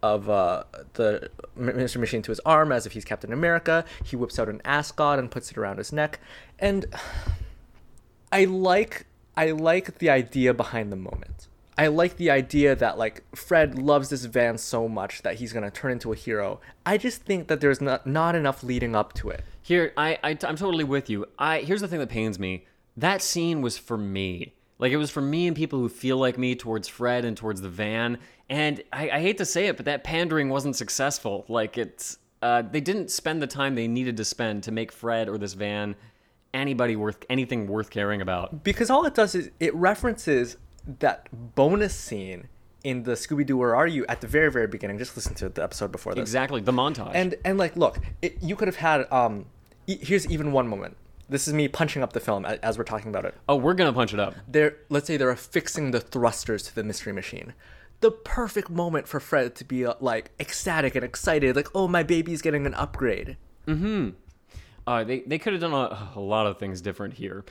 of 0.01 0.29
uh, 0.29 0.63
the 0.93 1.29
mystery 1.55 1.99
machine 1.99 2.21
to 2.21 2.31
his 2.31 2.39
arm 2.45 2.71
as 2.71 2.85
if 2.85 2.93
he's 2.93 3.03
Captain 3.03 3.33
America. 3.33 3.83
He 4.03 4.15
whips 4.15 4.39
out 4.39 4.47
an 4.47 4.61
ascot 4.63 5.19
and 5.19 5.29
puts 5.31 5.51
it 5.51 5.57
around 5.57 5.77
his 5.77 5.91
neck. 5.91 6.19
And 6.59 6.85
I 8.35 8.43
like 8.43 9.05
I 9.37 9.51
like 9.51 9.99
the 9.99 10.09
idea 10.09 10.53
behind 10.53 10.91
the 10.91 10.97
moment. 10.97 11.47
I 11.77 11.87
like 11.87 12.17
the 12.17 12.31
idea 12.31 12.75
that 12.75 12.97
like 12.97 13.23
Fred 13.33 13.79
loves 13.79 14.09
this 14.09 14.25
van 14.25 14.57
so 14.57 14.89
much 14.89 15.21
that 15.21 15.35
he's 15.35 15.53
gonna 15.53 15.71
turn 15.71 15.93
into 15.93 16.11
a 16.11 16.17
hero. 16.17 16.59
I 16.85 16.97
just 16.97 17.21
think 17.21 17.47
that 17.47 17.61
there's 17.61 17.79
not 17.79 18.05
not 18.05 18.35
enough 18.35 18.61
leading 18.61 18.93
up 18.93 19.13
to 19.13 19.29
it. 19.29 19.41
Here, 19.61 19.93
I, 19.95 20.19
I 20.21 20.31
I'm 20.31 20.57
totally 20.57 20.83
with 20.83 21.09
you. 21.09 21.27
I 21.39 21.59
here's 21.59 21.79
the 21.79 21.87
thing 21.87 21.99
that 21.99 22.09
pains 22.09 22.37
me. 22.37 22.65
That 22.97 23.21
scene 23.21 23.61
was 23.61 23.77
for 23.77 23.97
me. 23.97 24.53
Like 24.79 24.91
it 24.91 24.97
was 24.97 25.11
for 25.11 25.21
me 25.21 25.47
and 25.47 25.55
people 25.55 25.79
who 25.79 25.87
feel 25.87 26.17
like 26.17 26.37
me 26.37 26.55
towards 26.55 26.89
Fred 26.89 27.23
and 27.23 27.37
towards 27.37 27.61
the 27.61 27.69
van. 27.69 28.17
And 28.49 28.83
I, 28.91 29.11
I 29.11 29.21
hate 29.21 29.37
to 29.37 29.45
say 29.45 29.67
it, 29.67 29.77
but 29.77 29.85
that 29.85 30.03
pandering 30.03 30.49
wasn't 30.49 30.75
successful. 30.75 31.45
Like 31.47 31.77
it's 31.77 32.17
uh, 32.41 32.63
they 32.63 32.81
didn't 32.81 33.11
spend 33.11 33.41
the 33.41 33.47
time 33.47 33.75
they 33.75 33.87
needed 33.87 34.17
to 34.17 34.25
spend 34.25 34.63
to 34.63 34.73
make 34.73 34.91
Fred 34.91 35.29
or 35.29 35.37
this 35.37 35.53
van 35.53 35.95
anybody 36.55 36.95
worth 36.95 37.23
anything 37.29 37.67
worth 37.67 37.89
caring 37.91 38.21
about. 38.21 38.63
Because 38.63 38.89
all 38.89 39.05
it 39.05 39.13
does 39.13 39.35
is 39.35 39.51
it 39.59 39.75
references 39.75 40.57
that 40.99 41.27
bonus 41.55 41.93
scene 41.95 42.47
in 42.83 43.03
the 43.03 43.13
Scooby 43.13 43.45
Doo 43.45 43.57
Where 43.57 43.75
Are 43.75 43.87
You 43.87 44.05
at 44.07 44.21
the 44.21 44.27
very 44.27 44.51
very 44.51 44.67
beginning. 44.67 44.97
Just 44.97 45.15
listen 45.15 45.35
to 45.35 45.49
the 45.49 45.63
episode 45.63 45.91
before 45.91 46.13
this. 46.15 46.21
Exactly, 46.21 46.61
the 46.61 46.71
montage. 46.71 47.11
And 47.13 47.35
and 47.45 47.57
like 47.57 47.75
look, 47.75 47.99
it, 48.21 48.41
you 48.41 48.55
could 48.55 48.67
have 48.67 48.77
had 48.77 49.11
um. 49.11 49.45
e- 49.87 49.97
Here's 50.01 50.25
even 50.27 50.51
one 50.51 50.67
moment. 50.67 50.97
This 51.27 51.47
is 51.47 51.53
me 51.55 51.67
punching 51.67 52.03
up 52.03 52.13
the 52.13 52.19
film 52.19 52.45
as 52.45 52.77
we're 52.77 52.83
talking 52.83 53.09
about 53.09 53.25
it. 53.25 53.33
oh, 53.49 53.55
we're 53.55 53.73
gonna 53.73 53.91
punch 53.93 54.13
it 54.13 54.19
up. 54.19 54.35
they're 54.47 54.77
let's 54.89 55.07
say 55.07 55.17
they're 55.17 55.31
affixing 55.31 55.89
the 55.91 55.99
thrusters 55.99 56.61
to 56.63 56.75
the 56.75 56.83
mystery 56.83 57.13
machine 57.13 57.53
the 58.01 58.11
perfect 58.11 58.69
moment 58.69 59.07
for 59.07 59.19
fred 59.19 59.55
to 59.55 59.63
be 59.63 59.83
uh, 59.85 59.93
like 59.99 60.29
ecstatic 60.39 60.93
and 60.95 61.03
excited 61.03 61.55
like 61.55 61.69
oh 61.73 61.87
my 61.87 62.03
baby's 62.03 62.41
getting 62.43 62.67
an 62.67 62.73
upgrade 62.75 63.37
Uh, 64.87 65.03
they 65.03 65.21
they 65.21 65.37
could 65.37 65.53
have 65.53 65.61
done 65.61 65.73
a, 65.73 66.11
a 66.15 66.19
lot 66.19 66.45
of 66.45 66.59
things 66.59 66.81
different 66.81 67.13
here. 67.13 67.43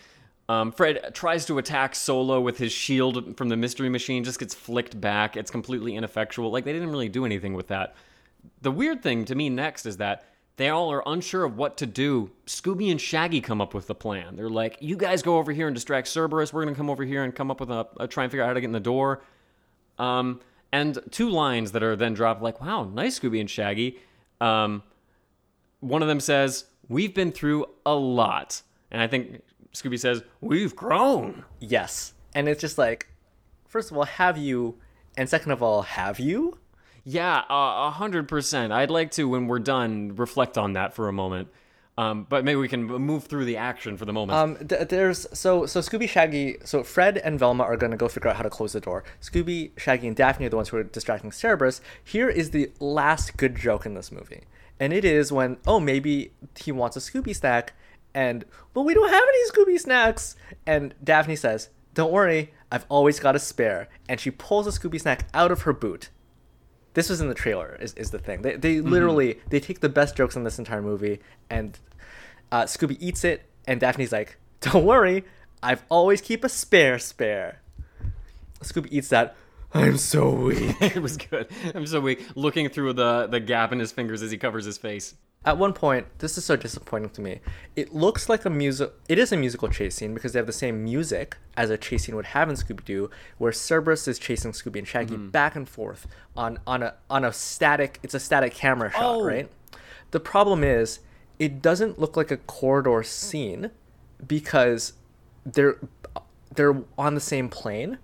Um, 0.48 0.72
Fred 0.72 1.14
tries 1.14 1.46
to 1.46 1.58
attack 1.58 1.94
Solo 1.94 2.40
with 2.40 2.58
his 2.58 2.70
shield 2.70 3.36
from 3.36 3.48
the 3.48 3.56
mystery 3.56 3.88
machine, 3.88 4.24
just 4.24 4.38
gets 4.38 4.54
flicked 4.54 5.00
back. 5.00 5.36
It's 5.36 5.50
completely 5.50 5.96
ineffectual. 5.96 6.50
Like 6.50 6.64
they 6.64 6.72
didn't 6.72 6.90
really 6.90 7.08
do 7.08 7.24
anything 7.24 7.54
with 7.54 7.68
that. 7.68 7.94
The 8.60 8.70
weird 8.70 9.02
thing 9.02 9.24
to 9.24 9.34
me 9.34 9.48
next 9.48 9.86
is 9.86 9.96
that 9.96 10.26
they 10.56 10.68
all 10.68 10.92
are 10.92 11.02
unsure 11.06 11.44
of 11.44 11.56
what 11.56 11.78
to 11.78 11.86
do. 11.86 12.30
Scooby 12.46 12.90
and 12.90 13.00
Shaggy 13.00 13.40
come 13.40 13.60
up 13.60 13.74
with 13.74 13.86
the 13.86 13.94
plan. 13.94 14.36
They're 14.36 14.50
like, 14.50 14.76
"You 14.80 14.96
guys 14.96 15.22
go 15.22 15.38
over 15.38 15.50
here 15.50 15.66
and 15.66 15.74
distract 15.74 16.08
Cerberus. 16.08 16.52
We're 16.52 16.64
gonna 16.64 16.76
come 16.76 16.90
over 16.90 17.04
here 17.04 17.24
and 17.24 17.34
come 17.34 17.50
up 17.50 17.58
with 17.58 17.70
a, 17.70 17.88
a 17.98 18.06
try 18.06 18.24
and 18.24 18.30
figure 18.30 18.44
out 18.44 18.48
how 18.48 18.52
to 18.52 18.60
get 18.60 18.66
in 18.66 18.72
the 18.72 18.80
door." 18.80 19.22
Um, 19.98 20.40
and 20.72 20.98
two 21.10 21.30
lines 21.30 21.72
that 21.72 21.82
are 21.82 21.96
then 21.96 22.14
dropped 22.14 22.42
like, 22.42 22.60
"Wow, 22.60 22.84
nice 22.84 23.18
Scooby 23.18 23.40
and 23.40 23.48
Shaggy." 23.48 23.98
Um, 24.40 24.82
one 25.80 26.02
of 26.02 26.08
them 26.08 26.20
says, 26.20 26.66
We've 26.88 27.14
been 27.14 27.32
through 27.32 27.66
a 27.86 27.94
lot. 27.94 28.62
And 28.90 29.00
I 29.02 29.06
think 29.06 29.42
Scooby 29.74 29.98
says, 29.98 30.22
We've 30.40 30.74
grown. 30.76 31.44
yes 31.60 32.12
and 32.36 32.48
it's 32.48 32.60
just 32.60 32.78
like 32.78 33.08
first 33.68 33.90
of 33.92 33.96
all 33.96 34.04
have 34.04 34.36
you 34.36 34.76
and 35.16 35.28
second 35.28 35.52
of 35.52 35.62
all 35.62 35.82
have 35.82 36.18
you 36.18 36.58
Yeah, 37.04 37.42
a 37.48 37.90
hundred 37.90 38.28
percent. 38.28 38.72
I'd 38.72 38.90
like 38.90 39.10
to, 39.12 39.28
when 39.28 39.46
we're 39.46 39.58
done, 39.60 40.16
reflect 40.16 40.56
on 40.58 40.72
that 40.72 40.94
for 40.94 41.08
a 41.08 41.12
moment. 41.12 41.48
Um, 41.96 42.26
but 42.28 42.44
maybe 42.44 42.56
we 42.56 42.66
can 42.66 42.84
move 42.86 43.24
through 43.26 43.44
the 43.44 43.56
action 43.56 43.96
for 43.96 44.04
the 44.04 44.12
moment. 44.12 44.36
Um, 44.36 44.66
th- 44.66 44.88
there's 44.88 45.28
so 45.38 45.64
so 45.66 45.78
Scooby, 45.80 46.08
Shaggy, 46.08 46.56
so 46.64 46.82
Fred 46.82 47.18
and 47.18 47.38
Velma 47.38 47.62
are 47.62 47.76
gonna 47.76 47.96
go 47.96 48.08
figure 48.08 48.28
out 48.30 48.34
how 48.36 48.42
to 48.42 48.50
close 48.50 48.72
the 48.72 48.80
door. 48.80 49.04
Scooby, 49.20 49.70
Shaggy, 49.78 50.08
and 50.08 50.16
Daphne 50.16 50.46
are 50.46 50.48
the 50.48 50.56
ones 50.56 50.70
who 50.70 50.76
are 50.78 50.82
distracting 50.82 51.30
Cerberus. 51.30 51.80
Here 52.02 52.28
is 52.28 52.50
the 52.50 52.72
last 52.80 53.36
good 53.36 53.54
joke 53.54 53.86
in 53.86 53.94
this 53.94 54.10
movie, 54.10 54.42
and 54.80 54.92
it 54.92 55.04
is 55.04 55.32
when 55.32 55.58
oh 55.66 55.80
maybe 55.80 56.32
he 56.58 56.72
wants 56.72 56.96
a 56.96 57.00
Scooby 57.00 57.34
snack, 57.34 57.74
and 58.14 58.44
well 58.74 58.84
we 58.84 58.94
don't 58.94 59.10
have 59.10 59.22
any 59.22 59.50
Scooby 59.50 59.78
snacks, 59.78 60.36
and 60.66 60.94
Daphne 61.02 61.36
says, 61.36 61.70
"Don't 61.94 62.12
worry, 62.12 62.52
I've 62.70 62.86
always 62.88 63.20
got 63.20 63.36
a 63.36 63.38
spare," 63.38 63.88
and 64.08 64.20
she 64.20 64.30
pulls 64.30 64.66
a 64.66 64.70
Scooby 64.70 65.00
snack 65.00 65.26
out 65.34 65.50
of 65.50 65.62
her 65.62 65.72
boot. 65.72 66.10
This 66.94 67.08
was 67.08 67.20
in 67.20 67.28
the 67.28 67.34
trailer. 67.34 67.76
Is, 67.80 67.92
is 67.94 68.10
the 68.10 68.18
thing 68.18 68.42
they 68.42 68.56
they 68.56 68.80
literally 68.80 69.40
they 69.48 69.60
take 69.60 69.80
the 69.80 69.88
best 69.88 70.16
jokes 70.16 70.36
in 70.36 70.44
this 70.44 70.58
entire 70.58 70.82
movie 70.82 71.20
and 71.50 71.78
uh, 72.52 72.64
Scooby 72.64 72.96
eats 73.00 73.24
it, 73.24 73.42
and 73.66 73.80
Daphne's 73.80 74.12
like, 74.12 74.36
"Don't 74.60 74.84
worry, 74.84 75.24
I've 75.62 75.82
always 75.88 76.20
keep 76.20 76.44
a 76.44 76.48
spare 76.48 76.98
spare." 76.98 77.60
Scooby 78.62 78.88
eats 78.90 79.08
that. 79.08 79.36
I'm 79.74 79.96
so 79.98 80.30
weak. 80.30 80.76
it 80.80 81.02
was 81.02 81.16
good. 81.16 81.48
I'm 81.74 81.86
so 81.86 82.00
weak. 82.00 82.24
Looking 82.36 82.68
through 82.68 82.92
the, 82.94 83.26
the 83.26 83.40
gap 83.40 83.72
in 83.72 83.80
his 83.80 83.90
fingers 83.92 84.22
as 84.22 84.30
he 84.30 84.38
covers 84.38 84.64
his 84.64 84.78
face. 84.78 85.14
At 85.46 85.58
one 85.58 85.74
point, 85.74 86.06
this 86.20 86.38
is 86.38 86.44
so 86.44 86.56
disappointing 86.56 87.10
to 87.10 87.20
me. 87.20 87.40
It 87.76 87.94
looks 87.94 88.30
like 88.30 88.46
a 88.46 88.50
music. 88.50 88.92
It 89.08 89.18
is 89.18 89.30
a 89.30 89.36
musical 89.36 89.68
chase 89.68 89.94
scene 89.96 90.14
because 90.14 90.32
they 90.32 90.38
have 90.38 90.46
the 90.46 90.54
same 90.54 90.82
music 90.82 91.36
as 91.56 91.68
a 91.68 91.76
chase 91.76 92.04
scene 92.04 92.16
would 92.16 92.26
have 92.26 92.48
in 92.48 92.54
Scooby 92.56 92.84
Doo, 92.84 93.10
where 93.36 93.52
Cerberus 93.52 94.08
is 94.08 94.18
chasing 94.18 94.52
Scooby 94.52 94.78
and 94.78 94.88
Shaggy 94.88 95.14
mm-hmm. 95.16 95.28
back 95.28 95.54
and 95.54 95.68
forth 95.68 96.06
on 96.34 96.58
on 96.66 96.82
a 96.82 96.94
on 97.10 97.24
a 97.26 97.32
static. 97.32 97.98
It's 98.02 98.14
a 98.14 98.20
static 98.20 98.54
camera 98.54 98.90
shot, 98.90 99.02
Oh. 99.02 99.24
right? 99.24 99.50
The 100.12 100.20
problem 100.20 100.64
is, 100.64 101.00
it 101.38 101.60
doesn't 101.60 101.98
look 101.98 102.16
like 102.16 102.30
a 102.30 102.38
corridor 102.38 103.02
scene 103.02 103.70
because 104.26 104.94
they're 105.44 105.76
they're 106.54 106.76
on 106.96 107.14
the 107.14 107.20
same 107.20 107.50
plane. 107.50 107.98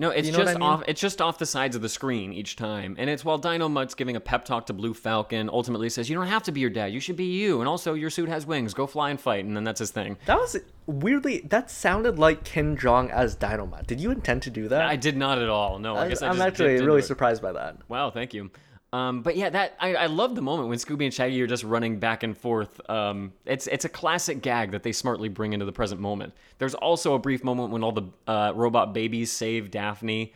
No, 0.00 0.08
it's 0.08 0.26
You 0.26 0.32
know 0.32 0.38
just 0.38 0.50
I 0.50 0.54
mean? 0.54 0.62
off. 0.62 0.82
It's 0.88 1.00
just 1.00 1.20
off 1.20 1.38
the 1.38 1.44
sides 1.44 1.76
of 1.76 1.82
the 1.82 1.88
screen 1.90 2.32
each 2.32 2.56
time, 2.56 2.96
and 2.98 3.10
it's 3.10 3.22
while 3.22 3.38
Dynomutt's 3.38 3.94
giving 3.94 4.16
a 4.16 4.20
pep 4.20 4.46
talk 4.46 4.64
to 4.66 4.72
Blue 4.72 4.94
Falcon. 4.94 5.50
Ultimately, 5.50 5.90
says, 5.90 6.08
"You 6.08 6.16
don't 6.16 6.26
have 6.26 6.42
to 6.44 6.52
be 6.52 6.60
your 6.60 6.70
dad. 6.70 6.86
You 6.86 7.00
should 7.00 7.16
be 7.16 7.26
you, 7.26 7.60
and 7.60 7.68
also 7.68 7.92
your 7.92 8.08
suit 8.08 8.30
has 8.30 8.46
wings. 8.46 8.72
Go 8.72 8.86
fly 8.86 9.10
and 9.10 9.20
fight." 9.20 9.44
And 9.44 9.54
then 9.54 9.62
that's 9.62 9.78
his 9.78 9.90
thing. 9.90 10.16
That 10.24 10.38
was 10.38 10.56
weirdly. 10.86 11.40
That 11.40 11.70
sounded 11.70 12.18
like 12.18 12.44
Ken 12.44 12.78
Jeong 12.78 13.10
as 13.10 13.36
Dynomutt. 13.36 13.86
Did 13.86 14.00
you 14.00 14.10
intend 14.10 14.40
to 14.44 14.50
do 14.50 14.68
that? 14.68 14.86
I 14.86 14.96
did 14.96 15.18
not 15.18 15.38
at 15.38 15.50
all. 15.50 15.78
No, 15.78 15.96
I, 15.96 16.06
I, 16.06 16.08
guess 16.08 16.22
I 16.22 16.30
am 16.30 16.40
actually 16.40 16.80
really 16.80 17.02
surprised 17.02 17.42
by 17.42 17.52
that. 17.52 17.76
Wow, 17.90 18.10
thank 18.10 18.32
you. 18.32 18.50
Um, 18.92 19.22
but 19.22 19.36
yeah, 19.36 19.50
that 19.50 19.76
I, 19.78 19.94
I 19.94 20.06
love 20.06 20.34
the 20.34 20.42
moment 20.42 20.68
when 20.68 20.78
Scooby 20.78 21.04
and 21.04 21.14
Shaggy 21.14 21.40
are 21.42 21.46
just 21.46 21.62
running 21.62 22.00
back 22.00 22.22
and 22.24 22.36
forth. 22.36 22.80
Um, 22.90 23.32
it's 23.46 23.66
it's 23.68 23.84
a 23.84 23.88
classic 23.88 24.42
gag 24.42 24.72
that 24.72 24.82
they 24.82 24.92
smartly 24.92 25.28
bring 25.28 25.52
into 25.52 25.64
the 25.64 25.72
present 25.72 26.00
moment. 26.00 26.32
There's 26.58 26.74
also 26.74 27.14
a 27.14 27.18
brief 27.18 27.44
moment 27.44 27.70
when 27.70 27.84
all 27.84 27.92
the 27.92 28.08
uh, 28.26 28.52
robot 28.54 28.92
babies 28.92 29.30
save 29.30 29.70
Daphne. 29.70 30.32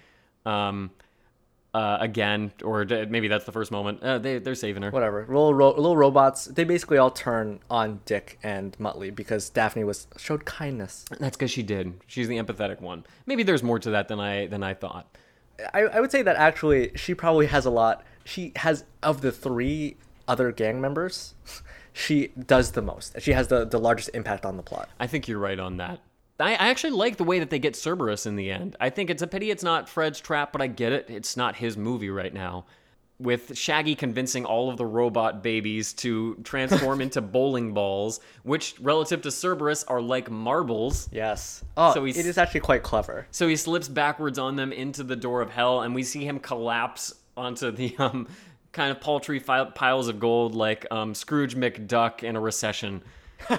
Um, 0.46 0.90
uh, 1.74 1.98
again, 2.00 2.52
or 2.62 2.84
d- 2.84 3.07
maybe 3.07 3.26
that's 3.26 3.44
the 3.44 3.50
first 3.50 3.72
moment. 3.72 4.00
Uh, 4.00 4.18
they 4.18 4.38
they're 4.38 4.55
saving 4.55 4.84
her. 4.84 4.90
Whatever. 4.92 5.26
Little 5.26 5.52
ro- 5.52 5.74
little 5.74 5.96
robots. 5.96 6.44
They 6.44 6.62
basically 6.62 6.98
all 6.98 7.11
turn 7.11 7.59
on 7.68 8.00
Dick 8.05 8.38
and 8.44 8.78
Muttley 8.78 9.12
because 9.12 9.50
Daphne 9.50 9.82
was 9.82 10.07
showed 10.16 10.44
kindness. 10.44 11.05
That's 11.18 11.36
because 11.36 11.50
she 11.50 11.64
did. 11.64 11.94
She's 12.07 12.28
the 12.28 12.36
empathetic 12.38 12.80
one. 12.80 13.05
Maybe 13.26 13.42
there's 13.42 13.64
more 13.64 13.80
to 13.80 13.90
that 13.90 14.07
than 14.07 14.20
I 14.20 14.46
than 14.46 14.62
I 14.62 14.74
thought. 14.74 15.09
I, 15.72 15.80
I 15.80 16.00
would 16.00 16.12
say 16.12 16.22
that 16.22 16.36
actually 16.36 16.92
she 16.94 17.12
probably 17.14 17.46
has 17.46 17.66
a 17.66 17.70
lot. 17.70 18.05
She 18.25 18.53
has 18.57 18.85
of 19.03 19.20
the 19.20 19.31
three 19.33 19.97
other 20.27 20.51
gang 20.53 20.81
members, 20.81 21.35
she 21.93 22.29
does 22.29 22.72
the 22.72 22.83
most. 22.83 23.20
She 23.20 23.33
has 23.33 23.49
the 23.49 23.64
the 23.64 23.79
largest 23.79 24.11
impact 24.14 24.45
on 24.45 24.57
the 24.57 24.62
plot. 24.62 24.89
I 24.99 25.07
think 25.07 25.29
you're 25.29 25.39
right 25.39 25.59
on 25.59 25.77
that. 25.79 26.01
I, 26.41 26.53
I 26.55 26.68
actually 26.68 26.91
like 26.95 27.16
the 27.16 27.25
way 27.25 27.39
that 27.39 27.51
they 27.51 27.59
get 27.61 27.77
Cerberus 27.77 28.27
in 28.27 28.35
the 28.37 28.51
end. 28.51 28.77
I 28.81 28.91
think 28.91 29.09
it's 29.11 29.22
a 29.22 29.27
pity 29.27 29.51
it's 29.51 29.62
not 29.62 29.89
Fred's 29.89 30.20
trap, 30.20 30.53
but 30.53 30.61
I 30.61 30.66
get 30.66 30.93
it. 30.93 31.07
It's 31.09 31.37
not 31.37 31.57
his 31.57 31.77
movie 31.77 32.11
right 32.11 32.35
now. 32.35 32.64
With 33.20 33.57
Shaggy 33.57 33.95
convincing 33.95 34.45
all 34.45 34.68
of 34.68 34.77
the 34.77 34.85
robot 34.85 35.41
babies 35.45 35.93
to 35.95 36.35
transform 36.43 37.01
into 37.07 37.20
bowling 37.20 37.72
balls, 37.72 38.18
which 38.43 38.75
relative 38.81 39.22
to 39.22 39.31
Cerberus 39.31 39.85
are 39.85 40.01
like 40.01 40.29
marbles. 40.29 41.09
Yes. 41.12 41.62
Oh, 41.77 41.95
So 41.95 42.05
he's- 42.05 42.16
it 42.18 42.27
is 42.27 42.37
actually 42.39 42.61
quite 42.61 42.83
clever. 42.83 43.29
So 43.31 43.47
he 43.47 43.55
slips 43.55 43.87
backwards 43.87 44.37
on 44.37 44.57
them 44.57 44.72
into 44.72 45.05
the 45.05 45.14
door 45.14 45.41
of 45.43 45.51
hell, 45.51 45.83
and 45.83 45.95
we 45.95 46.03
see 46.03 46.25
him 46.25 46.41
collapse 46.41 47.14
onto 47.37 47.70
the 47.70 47.95
um, 47.99 48.28
kind 48.72 48.91
of 48.91 49.01
paltry 49.01 49.39
fi- 49.39 49.64
piles 49.64 50.09
of 50.09 50.18
gold 50.20 50.55
like 50.55 50.87
um, 50.91 51.14
Scrooge 51.14 51.55
McDuck 51.57 52.22
in 52.22 52.37
a 52.37 52.41
recession. 52.41 53.03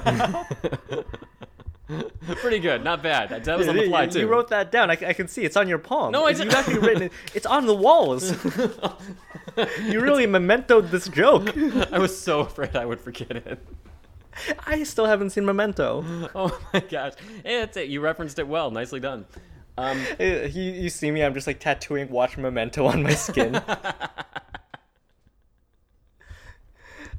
Pretty 2.38 2.58
good, 2.60 2.84
not 2.84 3.04
bad. 3.04 3.30
That, 3.30 3.58
was 3.60 3.68
on 3.68 3.76
the 3.76 3.88
fly 3.88 4.08
too. 4.08 4.22
you 4.22 4.28
wrote 4.28 4.50
that 4.50 4.72
down. 4.72 4.90
I, 4.90 4.94
I 4.94 5.14
can 5.14 5.28
see 5.28 5.44
it's 5.44 5.56
on 5.56 5.68
your 5.68 5.78
palm. 5.78 6.12
No, 6.12 6.28
It's- 6.28 6.54
actually 6.54 6.80
written 6.80 7.04
it. 7.04 7.12
It's 7.36 7.46
on 7.46 7.68
the 7.68 7.76
walls. 7.76 8.32
you 8.32 10.00
really 10.02 10.26
mementoed 10.26 10.90
this 10.90 11.08
joke. 11.08 11.56
I 11.92 12.00
was 12.00 12.18
so 12.20 12.40
afraid 12.40 12.76
I 12.76 12.86
would 12.86 13.00
forget 13.00 13.32
it. 13.32 13.60
I 14.66 14.84
still 14.84 15.06
haven't 15.06 15.30
seen 15.30 15.46
Memento. 15.46 16.04
Oh 16.34 16.60
my 16.74 16.80
gosh, 16.80 17.14
that's 17.44 17.78
it. 17.78 17.88
You 17.90 18.02
referenced 18.02 18.40
it 18.40 18.48
well. 18.48 18.72
Nicely 18.72 19.00
done. 19.00 19.26
Um, 19.78 20.02
You, 20.20 20.50
you 20.52 20.90
see 20.90 21.12
me, 21.12 21.24
I'm 21.24 21.34
just 21.34 21.48
like 21.48 21.60
tattooing 21.60 22.10
Watch 22.10 22.38
Memento 22.38 22.86
on 22.86 23.04
my 23.04 23.14
skin. 23.14 23.62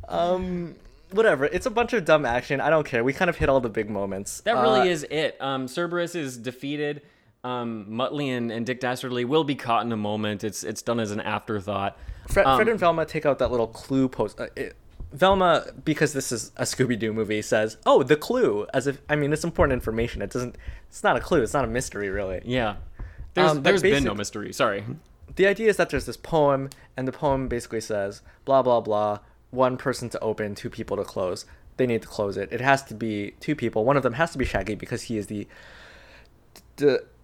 um, 0.08 0.74
whatever. 1.10 1.44
It's 1.46 1.66
a 1.66 1.70
bunch 1.70 1.92
of 1.92 2.04
dumb 2.04 2.24
action. 2.24 2.60
I 2.60 2.70
don't 2.70 2.86
care. 2.86 3.04
We 3.04 3.12
kind 3.12 3.28
of 3.28 3.36
hit 3.36 3.48
all 3.48 3.60
the 3.60 3.68
big 3.68 3.90
moments. 3.90 4.40
that 4.42 4.52
really 4.54 4.88
Uh, 4.88 4.92
is 4.92 5.02
it. 5.10 5.36
Um, 5.40 5.68
Cerberus 5.68 6.14
is 6.14 6.38
defeated. 6.38 7.02
Um, 7.44 7.86
Muttley 7.88 8.36
and, 8.36 8.50
and 8.50 8.66
Dick 8.66 8.80
Dastardly 8.80 9.24
will 9.24 9.44
be 9.44 9.54
caught 9.54 9.84
in 9.84 9.92
a 9.92 9.96
moment. 9.96 10.42
It's 10.42 10.64
it's 10.64 10.82
done 10.82 10.98
as 10.98 11.12
an 11.12 11.20
afterthought. 11.20 11.96
Fred, 12.28 12.44
Um, 12.46 12.56
Fred 12.56 12.68
and 12.68 12.80
Velma 12.80 13.06
take 13.06 13.24
out 13.24 13.38
that 13.38 13.50
little 13.52 13.68
clue 13.68 14.08
post. 14.08 14.40
Uh, 14.40 14.48
it, 14.56 14.74
Velma, 15.12 15.66
because 15.84 16.12
this 16.12 16.32
is 16.32 16.52
a 16.56 16.62
Scooby 16.64 16.98
Doo 16.98 17.12
movie, 17.12 17.40
says, 17.42 17.76
"Oh, 17.86 18.02
the 18.02 18.16
clue," 18.16 18.66
as 18.74 18.86
if 18.86 19.00
I 19.08 19.16
mean 19.16 19.32
it's 19.32 19.44
important 19.44 19.72
information. 19.74 20.20
It 20.22 20.30
doesn't. 20.30 20.56
It's 20.88 21.02
not 21.02 21.16
a 21.16 21.20
clue. 21.20 21.42
It's 21.42 21.54
not 21.54 21.64
a 21.64 21.68
mystery, 21.68 22.08
really. 22.10 22.40
Yeah. 22.44 22.76
There's 23.34 23.50
Um, 23.52 23.62
there's 23.62 23.82
been 23.82 24.04
no 24.04 24.14
mystery. 24.14 24.52
Sorry. 24.52 24.84
the 25.34 25.46
idea 25.46 25.68
is 25.68 25.76
that 25.76 25.90
there's 25.90 26.06
this 26.06 26.16
poem, 26.16 26.70
and 26.96 27.06
the 27.06 27.12
poem 27.12 27.48
basically 27.48 27.80
says 27.80 28.22
blah 28.44 28.62
blah 28.62 28.80
blah. 28.80 29.18
One 29.50 29.76
person 29.76 30.08
to 30.10 30.20
open, 30.20 30.54
two 30.54 30.70
people 30.70 30.96
to 30.96 31.04
close. 31.04 31.46
They 31.76 31.86
need 31.86 32.02
to 32.02 32.08
close 32.08 32.36
it. 32.36 32.48
It 32.52 32.60
has 32.60 32.82
to 32.84 32.94
be 32.94 33.32
two 33.40 33.54
people. 33.54 33.84
One 33.84 33.96
of 33.96 34.02
them 34.02 34.14
has 34.14 34.32
to 34.32 34.38
be 34.38 34.44
Shaggy 34.44 34.74
because 34.74 35.02
he 35.04 35.18
is 35.18 35.26
the 35.26 35.46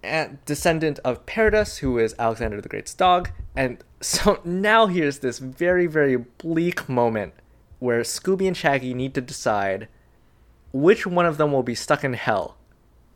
a- 0.05 0.31
descendant 0.47 0.99
of 1.05 1.25
Peritas, 1.27 1.79
who 1.79 1.99
is 1.99 2.15
Alexander 2.19 2.61
the 2.61 2.69
Great's 2.69 2.95
dog. 2.95 3.31
And 3.57 3.79
so 4.01 4.41
now 4.45 4.87
here's 4.87 5.19
this 5.19 5.39
very 5.39 5.87
very 5.87 6.17
bleak 6.17 6.89
moment 6.89 7.35
where 7.83 8.03
Scooby 8.03 8.47
and 8.47 8.57
Shaggy 8.57 8.95
need 8.95 9.13
to 9.15 9.21
decide 9.21 9.89
which 10.73 11.05
one 11.05 11.27
of 11.27 11.37
them 11.37 11.51
will 11.51 11.65
be 11.65 11.75
stuck 11.75 12.05
in 12.05 12.13
hell. 12.13 12.57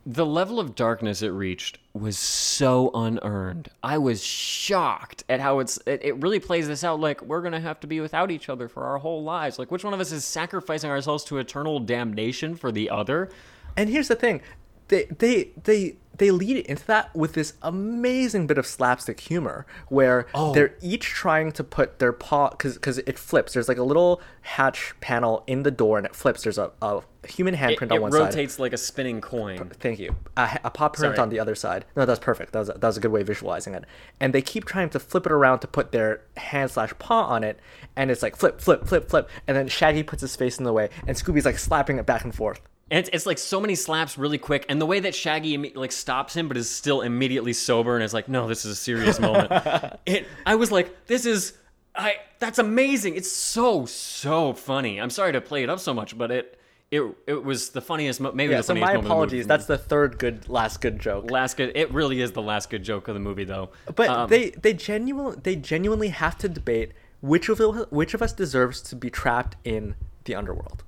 The 0.04 0.26
level 0.26 0.58
of 0.58 0.74
darkness 0.74 1.22
it 1.22 1.28
reached 1.28 1.78
was 1.94 2.18
so 2.18 2.90
unearned. 2.92 3.68
I 3.84 3.98
was 3.98 4.24
shocked 4.24 5.22
at 5.28 5.38
how 5.38 5.60
it's 5.60 5.78
it, 5.86 6.00
it 6.02 6.16
really 6.20 6.40
plays 6.40 6.66
this 6.66 6.82
out 6.82 6.98
like 6.98 7.22
we're 7.22 7.42
gonna 7.42 7.60
have 7.60 7.78
to 7.80 7.86
be 7.86 8.00
without 8.00 8.32
each 8.32 8.48
other 8.48 8.68
for 8.68 8.84
our 8.84 8.98
whole 8.98 9.22
lives. 9.22 9.56
Like 9.56 9.70
which 9.70 9.84
one 9.84 9.94
of 9.94 10.00
us 10.00 10.10
is 10.10 10.24
sacrificing 10.24 10.90
ourselves 10.90 11.22
to 11.24 11.38
eternal 11.38 11.78
damnation 11.78 12.56
for 12.56 12.72
the 12.72 12.90
other? 12.90 13.30
And 13.76 13.88
here's 13.88 14.08
the 14.08 14.16
thing, 14.16 14.40
they 14.88 15.04
they 15.04 15.50
they 15.64 15.96
they 16.18 16.30
lead 16.30 16.56
into 16.64 16.86
that 16.86 17.14
with 17.14 17.34
this 17.34 17.52
amazing 17.60 18.46
bit 18.46 18.56
of 18.56 18.66
slapstick 18.66 19.20
humor 19.20 19.66
where 19.88 20.26
Oh. 20.32 20.54
they're 20.54 20.74
each 20.80 21.04
trying 21.04 21.52
to 21.52 21.62
put 21.62 21.98
their 21.98 22.12
paw 22.12 22.48
because 22.48 22.74
because 22.74 22.96
it 22.98 23.18
flips. 23.18 23.52
There's 23.52 23.68
like 23.68 23.76
a 23.76 23.82
little 23.82 24.22
hatch 24.40 24.94
panel 25.02 25.44
in 25.46 25.62
the 25.62 25.70
door 25.70 25.98
and 25.98 26.06
it 26.06 26.16
flips. 26.16 26.42
There's 26.42 26.56
a, 26.56 26.70
a 26.80 27.02
human 27.28 27.54
handprint 27.54 27.82
it 27.82 27.92
on 27.92 28.00
one 28.00 28.12
side. 28.12 28.20
It 28.20 28.24
rotates 28.24 28.58
like 28.58 28.72
a 28.72 28.78
spinning 28.78 29.20
coin. 29.20 29.70
Thank 29.78 29.98
you. 29.98 30.16
A, 30.38 30.58
a 30.64 30.70
paw 30.70 30.88
print 30.88 31.16
Sorry. 31.16 31.18
on 31.22 31.28
the 31.28 31.38
other 31.38 31.54
side. 31.54 31.84
No, 31.94 32.06
that's 32.06 32.20
perfect. 32.20 32.52
That 32.52 32.60
was, 32.60 32.68
that 32.68 32.82
was 32.82 32.96
a 32.96 33.00
good 33.00 33.10
way 33.12 33.20
of 33.20 33.26
visualizing 33.26 33.74
it. 33.74 33.84
And 34.18 34.32
they 34.32 34.40
keep 34.40 34.64
trying 34.64 34.88
to 34.90 34.98
flip 34.98 35.26
it 35.26 35.32
around 35.32 35.58
to 35.60 35.66
put 35.66 35.92
their 35.92 36.22
hand 36.38 36.70
slash 36.70 36.94
paw 36.98 37.24
on 37.26 37.44
it, 37.44 37.58
and 37.94 38.10
it's 38.10 38.22
like 38.22 38.36
flip, 38.36 38.60
flip, 38.62 38.86
flip, 38.86 39.10
flip. 39.10 39.28
And 39.46 39.54
then 39.54 39.68
Shaggy 39.68 40.02
puts 40.02 40.22
his 40.22 40.34
face 40.34 40.56
in 40.56 40.64
the 40.64 40.72
way, 40.72 40.88
and 41.06 41.14
Scooby's 41.14 41.44
like 41.44 41.58
slapping 41.58 41.98
it 41.98 42.06
back 42.06 42.24
and 42.24 42.34
forth. 42.34 42.60
And 42.90 43.00
it's, 43.00 43.10
it's 43.12 43.26
like 43.26 43.38
so 43.38 43.60
many 43.60 43.74
slaps 43.74 44.16
really 44.16 44.38
quick, 44.38 44.64
and 44.68 44.80
the 44.80 44.86
way 44.86 45.00
that 45.00 45.14
Shaggy 45.14 45.56
like 45.74 45.90
stops 45.90 46.34
him, 46.36 46.46
but 46.46 46.56
is 46.56 46.70
still 46.70 47.00
immediately 47.00 47.52
sober 47.52 47.96
and 47.96 48.04
is 48.04 48.14
like, 48.14 48.28
"No, 48.28 48.46
this 48.46 48.64
is 48.64 48.72
a 48.72 48.76
serious 48.76 49.18
moment." 49.18 49.50
it, 50.06 50.26
I 50.46 50.54
was 50.54 50.70
like, 50.70 51.06
"This 51.06 51.26
is, 51.26 51.54
I, 51.96 52.14
that's 52.38 52.60
amazing! 52.60 53.16
It's 53.16 53.30
so 53.32 53.86
so 53.86 54.52
funny." 54.52 55.00
I'm 55.00 55.10
sorry 55.10 55.32
to 55.32 55.40
play 55.40 55.64
it 55.64 55.68
up 55.70 55.80
so 55.80 55.92
much, 55.92 56.16
but 56.16 56.30
it, 56.30 56.60
it, 56.92 57.02
it 57.26 57.42
was 57.44 57.70
the 57.70 57.80
funniest, 57.80 58.20
mo- 58.20 58.30
maybe 58.30 58.52
Yeah, 58.52 58.58
the 58.58 58.62
so 58.62 58.68
funniest 58.68 58.86
my 58.86 58.86
moment. 58.92 58.98
of 58.98 59.04
the 59.04 59.10
apologies. 59.14 59.46
That's 59.48 59.66
the 59.66 59.78
third 59.78 60.18
good, 60.20 60.48
last 60.48 60.80
good 60.80 61.00
joke. 61.00 61.28
last 61.32 61.56
good. 61.56 61.72
It 61.74 61.92
really 61.92 62.20
is 62.20 62.30
the 62.30 62.42
last 62.42 62.70
good 62.70 62.84
joke 62.84 63.08
of 63.08 63.14
the 63.14 63.20
movie, 63.20 63.42
though. 63.44 63.70
But 63.96 64.08
Um, 64.10 64.30
they 64.30 64.50
they 64.50 64.74
genuinely 64.74 65.36
they 65.42 65.56
genuinely 65.56 66.10
have 66.10 66.38
to 66.38 66.48
debate 66.48 66.92
which 67.20 67.48
of 67.48 67.58
which 67.90 68.14
of 68.14 68.22
us 68.22 68.32
deserves 68.32 68.80
to 68.82 68.94
be 68.94 69.10
trapped 69.10 69.56
in 69.64 69.96
the 70.22 70.36
underworld. 70.36 70.84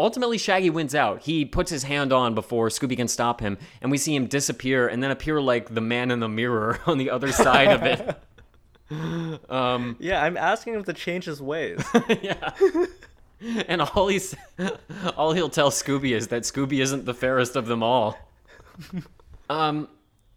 Ultimately, 0.00 0.38
Shaggy 0.38 0.70
wins 0.70 0.94
out. 0.94 1.22
He 1.22 1.44
puts 1.44 1.70
his 1.70 1.82
hand 1.82 2.12
on 2.12 2.34
before 2.34 2.68
Scooby 2.68 2.96
can 2.96 3.08
stop 3.08 3.40
him, 3.40 3.58
and 3.82 3.90
we 3.90 3.98
see 3.98 4.14
him 4.14 4.26
disappear 4.26 4.86
and 4.86 5.02
then 5.02 5.10
appear 5.10 5.40
like 5.40 5.74
the 5.74 5.80
man 5.80 6.10
in 6.10 6.20
the 6.20 6.28
mirror 6.28 6.80
on 6.86 6.98
the 6.98 7.10
other 7.10 7.32
side 7.32 7.68
of 7.68 7.82
it. 7.82 8.20
Yeah, 8.90 10.24
I'm 10.24 10.38
asking 10.38 10.72
him 10.72 10.84
to 10.84 10.94
change 10.94 11.26
his 11.26 11.42
ways. 11.42 11.84
yeah. 12.22 12.52
And 13.66 13.82
all 13.82 14.08
he's 14.08 14.34
all 15.14 15.34
he'll 15.34 15.50
tell 15.50 15.70
Scooby 15.70 16.16
is 16.16 16.28
that 16.28 16.44
Scooby 16.44 16.80
isn't 16.80 17.04
the 17.04 17.12
fairest 17.12 17.54
of 17.54 17.66
them 17.66 17.82
all. 17.82 18.18
Um 19.50 19.88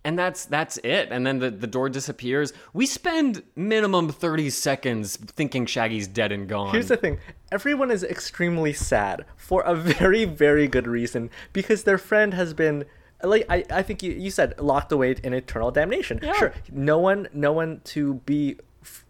and 0.03 0.17
that's 0.17 0.45
that's 0.45 0.77
it. 0.83 1.09
And 1.11 1.25
then 1.25 1.39
the, 1.39 1.51
the 1.51 1.67
door 1.67 1.89
disappears. 1.89 2.53
We 2.73 2.85
spend 2.85 3.43
minimum 3.55 4.09
30 4.09 4.49
seconds 4.49 5.15
thinking 5.17 5.65
Shaggy's 5.65 6.07
dead 6.07 6.31
and 6.31 6.47
gone. 6.47 6.71
Here's 6.71 6.87
the 6.87 6.97
thing: 6.97 7.19
everyone 7.51 7.91
is 7.91 8.03
extremely 8.03 8.73
sad 8.73 9.25
for 9.37 9.61
a 9.63 9.75
very 9.75 10.25
very 10.25 10.67
good 10.67 10.87
reason 10.87 11.29
because 11.53 11.83
their 11.83 11.97
friend 11.97 12.33
has 12.33 12.53
been. 12.53 12.85
Like 13.23 13.45
I, 13.49 13.63
I 13.69 13.83
think 13.83 14.01
you, 14.01 14.13
you 14.13 14.31
said 14.31 14.59
locked 14.59 14.91
away 14.91 15.15
in 15.23 15.33
eternal 15.33 15.69
damnation. 15.69 16.19
Yeah. 16.23 16.33
Sure, 16.33 16.53
no 16.71 16.97
one, 16.97 17.27
no 17.33 17.51
one 17.53 17.81
to 17.83 18.15
be, 18.25 18.57
f- 18.81 19.05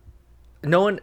no 0.66 0.82
one 0.82 1.00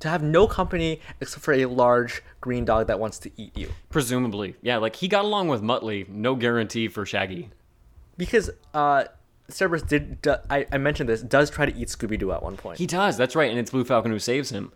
to 0.00 0.08
have 0.08 0.24
no 0.24 0.48
company 0.48 1.00
except 1.20 1.44
for 1.44 1.54
a 1.54 1.66
large 1.66 2.20
green 2.40 2.64
dog 2.64 2.88
that 2.88 2.98
wants 2.98 3.20
to 3.20 3.30
eat 3.36 3.56
you. 3.56 3.70
Presumably. 3.90 4.56
Yeah, 4.60 4.78
like 4.78 4.96
he 4.96 5.06
got 5.06 5.24
along 5.24 5.46
with 5.46 5.62
Muttley. 5.62 6.08
No 6.08 6.34
guarantee 6.34 6.88
for 6.88 7.06
Shaggy. 7.06 7.50
because 8.16 8.50
uh 8.74 9.04
Cerberus 9.50 9.82
did 9.82 10.22
do, 10.22 10.34
I, 10.50 10.66
I 10.70 10.78
mentioned 10.78 11.08
this 11.08 11.22
does 11.22 11.50
try 11.50 11.66
to 11.66 11.76
eat 11.76 11.88
Scooby 11.88 12.18
Doo 12.18 12.32
at 12.32 12.42
one 12.42 12.56
point. 12.56 12.78
He 12.78 12.86
does. 12.86 13.16
That's 13.16 13.34
right, 13.34 13.50
and 13.50 13.58
it's 13.58 13.70
Blue 13.70 13.84
Falcon 13.84 14.10
who 14.10 14.18
saves 14.18 14.50
him. 14.50 14.72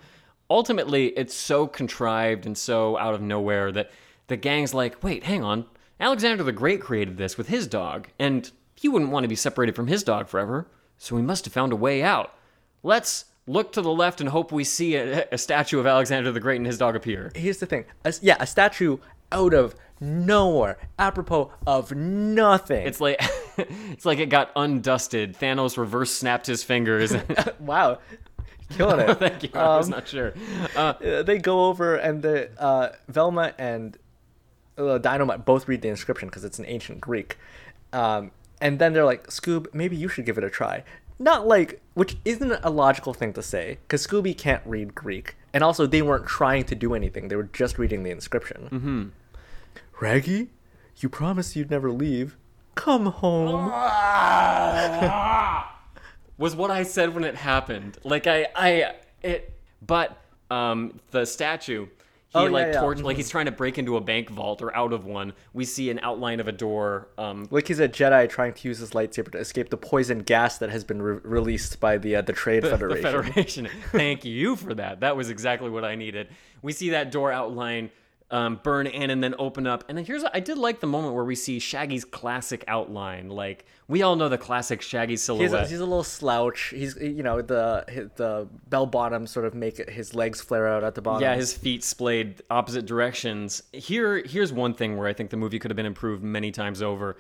Ultimately, 0.48 1.08
it's 1.08 1.34
so 1.34 1.66
contrived 1.66 2.46
and 2.46 2.56
so 2.56 2.96
out 2.98 3.14
of 3.14 3.20
nowhere 3.20 3.70
that 3.72 3.90
the 4.28 4.36
gang's 4.36 4.72
like, 4.74 5.02
"Wait, 5.02 5.24
hang 5.24 5.44
on. 5.44 5.66
Alexander 6.00 6.42
the 6.42 6.52
Great 6.52 6.80
created 6.80 7.16
this 7.16 7.36
with 7.36 7.48
his 7.48 7.66
dog, 7.66 8.08
and 8.18 8.50
he 8.74 8.88
wouldn't 8.88 9.10
want 9.10 9.24
to 9.24 9.28
be 9.28 9.36
separated 9.36 9.76
from 9.76 9.86
his 9.86 10.02
dog 10.02 10.26
forever. 10.26 10.66
So 10.98 11.16
we 11.16 11.22
must 11.22 11.44
have 11.44 11.54
found 11.54 11.72
a 11.72 11.76
way 11.76 12.02
out. 12.02 12.34
Let's 12.82 13.26
look 13.46 13.72
to 13.72 13.82
the 13.82 13.92
left 13.92 14.20
and 14.20 14.30
hope 14.30 14.52
we 14.52 14.64
see 14.64 14.94
a, 14.96 15.26
a 15.32 15.38
statue 15.38 15.78
of 15.80 15.86
Alexander 15.86 16.32
the 16.32 16.40
Great 16.40 16.56
and 16.56 16.66
his 16.66 16.78
dog 16.78 16.96
appear." 16.96 17.30
Here's 17.34 17.58
the 17.58 17.66
thing, 17.66 17.84
a, 18.04 18.14
yeah, 18.22 18.36
a 18.40 18.46
statue 18.46 18.98
out 19.30 19.54
of 19.54 19.74
nowhere, 20.00 20.78
apropos 20.98 21.52
of 21.66 21.92
nothing. 21.94 22.86
It's 22.86 23.00
like 23.00 23.20
it's 23.90 24.04
like 24.04 24.18
it 24.18 24.28
got 24.28 24.54
undusted. 24.54 25.36
Thanos 25.36 25.76
reverse 25.76 26.12
snapped 26.12 26.46
his 26.46 26.62
fingers. 26.62 27.14
wow, 27.60 27.98
killing 28.70 29.00
it. 29.00 29.18
Thank 29.18 29.42
you. 29.42 29.50
I 29.54 29.76
was 29.76 29.88
not 29.88 30.08
sure. 30.08 30.34
Uh, 30.76 30.94
Uh, 31.02 31.22
they 31.22 31.38
go 31.38 31.66
over 31.66 31.96
and 31.96 32.22
the 32.22 32.50
uh, 32.60 32.90
Velma 33.08 33.54
and 33.58 33.98
uh, 34.78 34.98
Dynomutt 34.98 35.44
both 35.44 35.68
read 35.68 35.82
the 35.82 35.88
inscription 35.88 36.28
because 36.28 36.44
it's 36.44 36.58
in 36.58 36.66
ancient 36.66 37.00
Greek, 37.00 37.38
um, 37.92 38.30
and 38.60 38.78
then 38.78 38.92
they're 38.92 39.04
like, 39.04 39.26
"Scoob, 39.28 39.72
maybe 39.74 39.96
you 39.96 40.08
should 40.08 40.24
give 40.26 40.38
it 40.38 40.44
a 40.44 40.50
try." 40.50 40.84
Not 41.18 41.46
like, 41.46 41.80
which 41.94 42.16
isn't 42.24 42.52
a 42.64 42.70
logical 42.70 43.14
thing 43.14 43.32
to 43.34 43.42
say 43.42 43.78
because 43.82 44.04
Scooby 44.06 44.36
can't 44.36 44.62
read 44.66 44.94
Greek, 44.94 45.36
and 45.52 45.62
also 45.62 45.86
they 45.86 46.02
weren't 46.02 46.26
trying 46.26 46.64
to 46.64 46.74
do 46.74 46.94
anything; 46.94 47.28
they 47.28 47.36
were 47.36 47.50
just 47.52 47.78
reading 47.78 48.02
the 48.02 48.10
inscription. 48.10 48.68
Mm-hmm. 48.72 49.08
Raggy, 50.00 50.48
you 50.96 51.08
promised 51.08 51.54
you'd 51.54 51.70
never 51.70 51.92
leave. 51.92 52.36
Come 52.74 53.06
home. 53.06 53.70
was 56.38 56.56
what 56.56 56.70
I 56.70 56.82
said 56.82 57.14
when 57.14 57.24
it 57.24 57.34
happened. 57.36 57.98
Like 58.04 58.26
I, 58.26 58.46
I, 58.54 58.94
it, 59.22 59.58
but 59.86 60.18
um, 60.50 61.00
the 61.10 61.24
statue. 61.24 61.86
He 61.86 62.38
Oh, 62.38 62.44
yeah, 62.44 62.50
like 62.50 62.66
yeah. 62.72 62.80
torch, 62.80 62.98
like 63.00 63.18
he's 63.18 63.28
trying 63.28 63.44
to 63.44 63.52
break 63.52 63.76
into 63.76 63.98
a 63.98 64.00
bank 64.00 64.30
vault 64.30 64.62
or 64.62 64.74
out 64.74 64.94
of 64.94 65.04
one. 65.04 65.34
We 65.52 65.66
see 65.66 65.90
an 65.90 66.00
outline 66.02 66.40
of 66.40 66.48
a 66.48 66.52
door. 66.52 67.08
Um, 67.18 67.46
Like 67.50 67.68
he's 67.68 67.78
a 67.78 67.90
Jedi 67.90 68.26
trying 68.26 68.54
to 68.54 68.68
use 68.68 68.78
his 68.78 68.92
lightsaber 68.92 69.30
to 69.32 69.38
escape 69.38 69.68
the 69.68 69.76
poison 69.76 70.20
gas 70.20 70.56
that 70.56 70.70
has 70.70 70.82
been 70.82 71.02
re- 71.02 71.20
released 71.24 71.78
by 71.78 71.98
the 71.98 72.16
uh, 72.16 72.22
the 72.22 72.32
Trade 72.32 72.62
the 72.62 72.70
Federation. 72.70 73.02
Federation. 73.02 73.68
Thank 73.90 74.24
you 74.24 74.56
for 74.56 74.72
that. 74.72 75.00
That 75.00 75.14
was 75.14 75.28
exactly 75.28 75.68
what 75.68 75.84
I 75.84 75.94
needed. 75.94 76.28
We 76.62 76.72
see 76.72 76.88
that 76.90 77.10
door 77.10 77.30
outline 77.30 77.90
um, 78.32 78.58
burn 78.62 78.86
in 78.88 79.10
and 79.10 79.22
then 79.22 79.34
open 79.38 79.66
up. 79.66 79.84
And 79.88 79.96
then 79.96 80.04
here's 80.04 80.24
I 80.24 80.40
did 80.40 80.58
like 80.58 80.80
the 80.80 80.86
moment 80.86 81.14
where 81.14 81.24
we 81.24 81.34
see 81.36 81.58
Shaggy's 81.58 82.04
classic 82.04 82.64
outline. 82.66 83.28
Like 83.28 83.66
we 83.86 84.02
all 84.02 84.16
know 84.16 84.28
the 84.28 84.38
classic 84.38 84.82
Shaggy 84.82 85.12
He's 85.12 85.22
silhouette. 85.22 85.52
a, 85.66 85.68
he's 85.68 85.78
a 85.80 85.84
little 85.84 86.02
slouch. 86.02 86.72
He's 86.74 86.96
you 86.96 87.22
know 87.22 87.42
the 87.42 88.10
the 88.16 88.48
bell 88.68 88.86
bottoms 88.86 89.30
sort 89.30 89.44
of 89.44 89.54
make 89.54 89.88
his 89.88 90.14
legs 90.14 90.40
flare 90.40 90.66
out 90.66 90.82
at 90.82 90.94
the 90.94 91.02
bottom. 91.02 91.22
Yeah, 91.22 91.36
his 91.36 91.52
feet 91.52 91.84
splayed 91.84 92.42
opposite 92.50 92.86
directions. 92.86 93.62
Here, 93.72 94.22
here's 94.24 94.52
one 94.52 94.74
thing 94.74 94.96
where 94.96 95.06
I 95.06 95.12
think 95.12 95.30
the 95.30 95.36
movie 95.36 95.58
could 95.58 95.70
have 95.70 95.76
been 95.76 95.86
improved 95.86 96.22
many 96.24 96.50
times 96.50 96.80
over. 96.80 97.16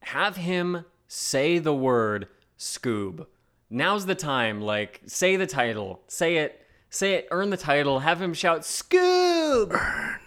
Have 0.00 0.36
him 0.36 0.84
say 1.08 1.58
the 1.58 1.74
word 1.74 2.28
Scoob. 2.58 3.26
Now's 3.70 4.06
the 4.06 4.14
time. 4.14 4.60
Like, 4.60 5.00
say 5.06 5.36
the 5.36 5.46
title. 5.46 6.02
Say 6.06 6.36
it. 6.36 6.60
Say 6.90 7.14
it. 7.14 7.28
Earn 7.30 7.50
the 7.50 7.56
title. 7.56 8.00
Have 8.00 8.20
him 8.20 8.34
shout 8.34 8.60
Scoob. 8.60 9.72
Earn. 9.72 10.20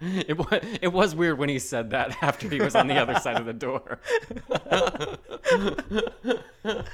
It 0.00 0.36
was, 0.36 0.60
it 0.82 0.92
was 0.92 1.14
weird 1.14 1.38
when 1.38 1.48
he 1.48 1.58
said 1.58 1.90
that 1.90 2.16
after 2.22 2.48
he 2.48 2.60
was 2.60 2.74
on 2.74 2.88
the 2.88 2.96
other 2.96 3.14
side 3.20 3.38
of 3.38 3.46
the 3.46 3.52
door. 3.52 4.00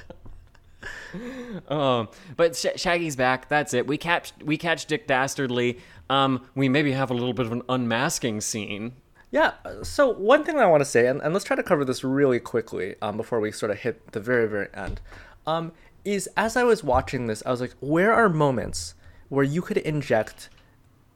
Um, 1.67 2.07
but 2.37 2.55
Sh- 2.55 2.77
Shaggy's 2.77 3.15
back. 3.15 3.49
That's 3.49 3.73
it. 3.73 3.85
We 3.85 3.97
catch 3.97 4.33
we 4.43 4.57
catch 4.57 4.85
Dick 4.85 5.07
Dastardly. 5.07 5.79
Um, 6.09 6.45
we 6.55 6.69
maybe 6.69 6.93
have 6.93 7.11
a 7.11 7.13
little 7.13 7.33
bit 7.33 7.45
of 7.45 7.51
an 7.51 7.63
unmasking 7.69 8.41
scene. 8.41 8.93
Yeah. 9.29 9.53
So 9.83 10.09
one 10.09 10.43
thing 10.43 10.57
I 10.57 10.65
want 10.65 10.81
to 10.81 10.85
say, 10.85 11.07
and, 11.07 11.21
and 11.21 11.33
let's 11.33 11.45
try 11.45 11.55
to 11.55 11.63
cover 11.63 11.85
this 11.85 12.03
really 12.03 12.39
quickly 12.39 12.95
um, 13.01 13.17
before 13.17 13.39
we 13.39 13.51
sort 13.51 13.71
of 13.71 13.79
hit 13.79 14.11
the 14.13 14.19
very 14.19 14.47
very 14.47 14.67
end, 14.73 15.01
um, 15.45 15.71
is 16.03 16.27
as 16.37 16.55
I 16.55 16.63
was 16.63 16.83
watching 16.83 17.27
this, 17.27 17.43
I 17.45 17.51
was 17.51 17.61
like, 17.61 17.75
where 17.79 18.13
are 18.13 18.29
moments 18.29 18.95
where 19.29 19.43
you 19.43 19.61
could 19.61 19.77
inject 19.77 20.49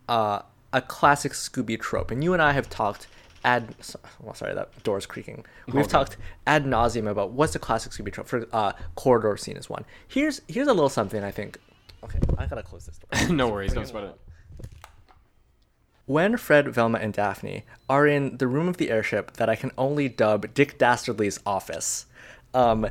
uh, 0.07 0.41
a 0.75 0.81
classic 0.81 1.31
Scooby 1.31 1.79
trope? 1.79 2.11
And 2.11 2.23
you 2.23 2.33
and 2.33 2.41
I 2.41 2.51
have 2.51 2.69
talked 2.69 3.07
ad. 3.43 3.73
Well, 4.19 4.35
sorry, 4.35 4.53
that 4.53 4.83
door's 4.83 5.05
creaking. 5.05 5.45
We've 5.71 5.87
talked 5.87 6.17
ad 6.45 6.65
nauseum 6.65 7.09
about 7.09 7.31
what's 7.31 7.53
the 7.53 7.59
classic 7.59 7.93
Scooby 7.93 8.11
trope. 8.11 8.27
For 8.27 8.45
uh, 8.51 8.73
corridor 8.95 9.37
scene 9.37 9.55
is 9.55 9.69
one. 9.69 9.85
Here's 10.07 10.41
here's 10.47 10.67
a 10.67 10.73
little 10.73 10.89
something 10.89 11.23
I 11.23 11.31
think. 11.31 11.57
Okay, 12.03 12.19
I 12.37 12.45
gotta 12.45 12.61
close 12.63 12.85
this 12.85 12.99
door. 12.99 13.35
no 13.35 13.47
worries, 13.47 13.73
don't 13.73 13.87
sweat 13.87 14.03
it. 14.03 14.19
When 16.07 16.37
Fred, 16.37 16.67
Velma, 16.67 16.99
and 16.99 17.13
Daphne 17.13 17.63
are 17.89 18.05
in 18.05 18.37
the 18.37 18.47
room 18.47 18.67
of 18.67 18.77
the 18.77 18.91
airship 18.91 19.37
that 19.37 19.49
I 19.49 19.55
can 19.55 19.71
only 19.75 20.07
dub 20.07 20.53
Dick 20.53 20.77
Dastardly's 20.77 21.39
office, 21.47 22.05
um, 22.53 22.87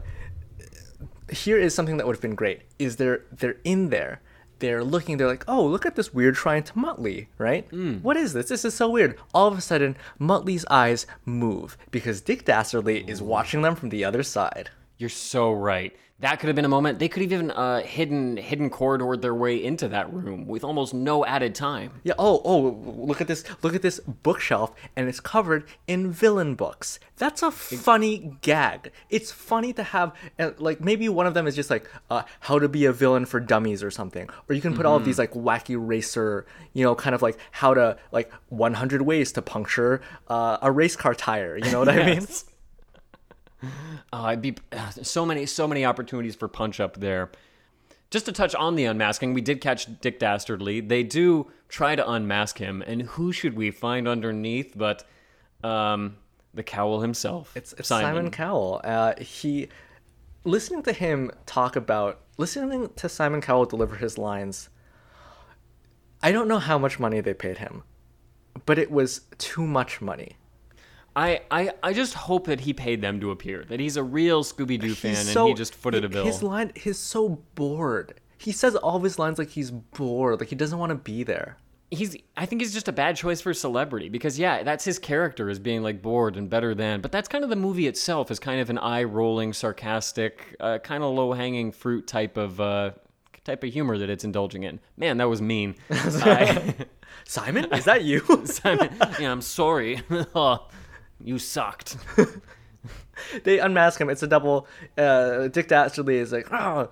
here 1.31 1.57
is 1.57 1.75
something 1.75 1.97
that 1.99 2.07
would 2.07 2.17
have 2.17 2.23
been 2.23 2.35
great. 2.35 2.63
Is 2.79 2.97
they're 2.97 3.23
they're 3.31 3.59
in 3.63 3.91
there, 3.91 4.21
they're 4.65 4.83
looking, 4.83 5.19
they're 5.19 5.29
like, 5.29 5.45
oh, 5.47 5.67
look 5.67 5.85
at 5.85 5.95
this 5.95 6.15
weird 6.15 6.37
shrine 6.39 6.63
to 6.63 6.73
Muttley, 6.73 7.27
right? 7.37 7.67
Hmm. 7.69 7.99
What 7.99 8.17
is 8.17 8.33
this? 8.33 8.49
This 8.49 8.65
is 8.65 8.75
so 8.75 8.89
weird. 8.89 9.19
All 9.35 9.47
of 9.47 9.59
a 9.59 9.61
sudden, 9.61 9.95
Muttley's 10.19 10.65
eyes 10.71 11.07
move 11.27 11.77
because 11.91 12.23
Dick 12.23 12.47
Dastardly 12.47 13.05
is 13.07 13.21
watching 13.21 13.61
them 13.61 13.77
from 13.77 13.91
the 13.91 14.05
other 14.05 14.23
side. 14.23 14.71
You're 14.97 15.11
so 15.11 15.53
right. 15.53 15.95
That 16.21 16.39
could 16.39 16.47
have 16.47 16.55
been 16.55 16.65
a 16.65 16.69
moment. 16.69 17.01
They 17.01 17.09
could 17.09 17.23
have 17.23 17.33
even 17.33 17.51
uh, 17.51 17.83
hidden 17.83 18.37
hidden 18.37 18.71
corridored 18.71 19.21
their 19.21 19.35
way 19.35 19.63
into 19.63 19.89
that 19.89 20.13
room 20.13 20.47
with 20.47 20.63
almost 20.63 20.95
no 20.95 21.27
added 21.27 21.57
time. 21.57 22.01
Yeah. 22.05 22.15
Oh, 22.19 22.41
oh, 22.45 22.61
look 22.87 23.21
at 23.21 23.27
this. 23.27 23.45
Look 23.63 23.75
at 23.75 23.83
this 23.83 23.99
bookshelf, 24.01 24.73
and 24.95 25.09
it's 25.09 25.19
covered 25.19 25.65
in 25.89 26.13
villain 26.13 26.55
books. 26.55 27.01
That's 27.17 27.43
a 27.43 27.51
funny 27.51 28.39
gag. 28.43 28.93
It's 29.11 29.33
funny 29.33 29.73
to 29.75 29.83
have, 29.83 30.15
uh, 30.39 30.53
like, 30.59 30.81
maybe 30.81 31.09
one 31.09 31.27
of 31.27 31.35
them 31.35 31.47
is 31.47 31.55
just 31.55 31.71
like, 31.71 31.89
uh, 32.11 32.23
how 32.41 32.59
to 32.59 32.69
be 32.69 32.87
a 32.87 32.93
villain 32.93 33.25
for 33.25 33.39
dummies 33.39 33.83
or 33.83 33.91
something. 33.91 34.29
Or 34.49 34.55
you 34.55 34.61
can 34.61 34.75
put 34.75 34.87
all 34.87 34.97
of 34.97 35.05
these 35.05 35.19
like 35.19 35.33
wacky 35.33 35.77
racer, 35.79 36.47
you 36.73 36.85
know, 36.85 36.95
kind 36.95 37.15
of 37.15 37.23
like 37.23 37.39
how 37.51 37.75
to 37.75 37.97
like 38.13 38.33
100 38.49 39.03
ways 39.03 39.33
to 39.33 39.43
puncture 39.43 40.01
uh, 40.29 40.59
a 40.63 40.71
race 40.71 40.97
car 40.97 41.15
tire. 41.15 41.57
You 41.57 41.71
know 41.71 41.81
what 41.81 41.89
I 41.89 42.07
mean? 42.15 42.27
Uh, 44.13 44.23
I'd 44.23 44.43
be 44.43 44.57
uh, 44.73 44.91
so 44.91 45.25
many 45.27 45.47
so 45.47 45.67
many 45.67 45.85
opportunities 45.85 46.37
for 46.37 46.49
punch 46.49 46.81
up 46.81 47.01
there. 47.01 47.31
Just 48.11 48.27
to 48.27 48.33
touch 48.33 48.55
on 48.55 48.77
the 48.77 48.85
unmasking, 48.85 49.35
we 49.35 49.41
did 49.41 49.61
catch 49.61 49.89
Dick 50.01 50.21
Dastardly. 50.21 50.81
They 50.81 51.03
do 51.03 51.51
try 51.69 51.97
to 51.97 52.09
unmask 52.09 52.59
him, 52.59 52.83
and 52.87 53.03
who 53.03 53.33
should 53.33 53.57
we 53.57 53.73
find 53.73 54.07
underneath 54.07 54.75
but 54.77 55.05
um, 55.65 56.17
the 56.53 56.63
cowl 56.63 57.01
himself? 57.01 57.57
It's, 57.57 57.73
it's 57.73 57.89
Simon, 57.89 58.31
Cowell. 58.31 58.81
Uh, 58.85 59.15
he, 59.19 59.69
listening 60.45 60.85
to 60.85 60.93
him 60.93 61.33
talk 61.47 61.75
about, 61.75 62.21
listening 62.39 62.91
to 62.95 63.09
Simon 63.09 63.41
Cowell 63.41 63.65
deliver 63.65 63.97
his 63.97 64.17
lines, 64.17 64.69
I 66.23 66.31
don't 66.31 66.47
know 66.47 66.61
how 66.61 66.79
much 66.79 67.01
money 67.01 67.21
they 67.21 67.35
paid 67.35 67.59
him, 67.59 67.83
but 68.65 68.79
it 68.79 68.93
was 68.93 69.23
too 69.39 69.67
much 69.67 70.01
money. 70.01 70.37
I, 71.17 71.43
I, 71.51 71.71
I 71.83 71.93
just 71.93 72.15
hope 72.15 72.47
that 72.47 72.61
he 72.61 72.73
paid 72.73 73.01
them 73.01 73.21
to 73.21 73.31
appear. 73.31 73.65
That 73.69 73.79
he's 73.81 73.97
a 73.97 74.03
real 74.03 74.43
Scooby 74.45 74.81
Doo 74.81 74.95
fan 74.95 75.11
He's 75.13 75.21
and 75.21 75.29
so- 75.29 75.47
he 75.47 75.55
just 75.55 75.75
footed 75.75 76.05
a 76.05 76.09
bill. 76.09 76.25
His 76.25 76.43
line, 76.43 76.73
he's 76.75 76.99
so 76.99 77.41
bored. 77.55 78.21
He 78.39 78.53
says 78.53 78.75
all 78.77 78.97
of 78.97 79.03
his 79.03 79.19
lines 79.19 79.39
like 79.39 79.51
he's 79.51 79.71
bored, 79.71 80.41
like 80.41 80.49
he 80.51 80.57
doesn't 80.57 80.79
want 80.79 80.91
to 80.91 80.97
be 80.97 81.23
there. 81.23 81.57
he's 81.91 82.17
I 82.37 82.45
think 82.47 82.61
he's 82.61 82.75
just 82.75 82.89
a 82.89 82.93
bad 82.93 83.17
choice 83.17 83.41
for 83.41 83.55
celebrity 83.55 84.09
because 84.09 84.39
yeah, 84.39 84.63
that's 84.65 84.85
his 84.85 84.99
character 84.99 85.49
as 85.49 85.59
being 85.59 85.83
like 85.83 86.03
bored 86.03 86.37
and 86.37 86.51
better 86.51 86.75
than. 86.75 87.01
But 87.01 87.11
that's 87.13 87.29
kind 87.29 87.43
of 87.45 87.49
the 87.51 87.57
movie 87.57 87.87
itself 87.87 88.31
is 88.31 88.39
kind 88.39 88.61
of 88.61 88.69
an 88.69 88.79
eye-rolling, 88.79 89.53
sarcastic, 89.55 90.57
uh, 90.61 90.79
kind 90.79 91.03
of 91.03 91.15
low-hanging 91.15 91.73
fruit 91.73 92.07
type 92.07 92.37
of 92.37 92.61
uh, 92.61 92.91
type 93.45 93.63
of 93.65 93.73
humor 93.73 93.97
that 93.99 94.11
it's 94.11 94.25
indulging 94.25 94.65
in. 94.65 94.81
Man, 94.97 95.17
that 95.19 95.29
was 95.29 95.41
mean. 95.41 95.77
I, 95.91 96.75
Simon, 97.25 97.73
is 97.73 97.85
that 97.85 98.03
you? 98.05 98.21
Simon, 98.45 98.91
yeah, 99.21 99.31
I'm 99.31 99.41
sorry. 99.43 100.03
You 101.25 101.39
sucked. 101.39 101.97
they 103.45 103.59
unmask 103.59 104.01
him. 104.01 104.11
It's 104.11 104.23
a 104.23 104.27
double. 104.27 104.69
Uh, 104.97 105.49
Dick 105.49 105.69
Dastardly 105.69 106.19
is 106.19 106.33
like, 106.33 106.53
oh, 106.53 106.91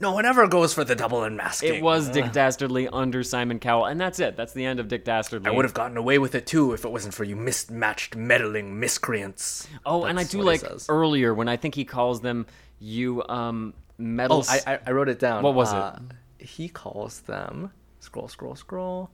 no 0.00 0.12
one 0.12 0.24
ever 0.24 0.48
goes 0.48 0.74
for 0.74 0.84
the 0.84 0.94
double 0.96 1.22
unmasking. 1.22 1.74
It 1.74 1.82
was 1.82 2.08
Dick 2.08 2.32
Dastardly 2.32 2.88
under 2.88 3.22
Simon 3.22 3.58
Cowell, 3.58 3.84
and 3.84 4.00
that's 4.00 4.18
it. 4.18 4.36
That's 4.36 4.52
the 4.52 4.64
end 4.64 4.80
of 4.80 4.88
Dick 4.88 5.04
Dastardly. 5.04 5.48
I 5.48 5.54
would 5.54 5.64
have 5.64 5.74
gotten 5.74 5.96
away 5.96 6.18
with 6.18 6.34
it 6.34 6.46
too 6.46 6.72
if 6.72 6.84
it 6.84 6.90
wasn't 6.90 7.14
for 7.14 7.24
you 7.24 7.36
mismatched, 7.36 8.16
meddling 8.16 8.80
miscreants. 8.80 9.68
Oh, 9.86 10.04
and 10.04 10.18
I 10.18 10.24
do 10.24 10.40
like 10.42 10.62
earlier 10.88 11.32
when 11.34 11.48
I 11.48 11.56
think 11.56 11.74
he 11.74 11.84
calls 11.84 12.20
them 12.20 12.46
you 12.80 13.22
um 13.28 13.74
metal. 13.98 14.44
Oh, 14.48 14.58
I, 14.66 14.78
I 14.86 14.90
wrote 14.90 15.08
it 15.08 15.18
down. 15.18 15.42
What 15.42 15.54
was 15.54 15.72
it? 15.72 15.76
Uh, 15.76 15.98
He 16.38 16.68
calls 16.68 17.20
them. 17.20 17.70
Scroll, 18.00 18.28
scroll, 18.28 18.56
scroll. 18.56 19.10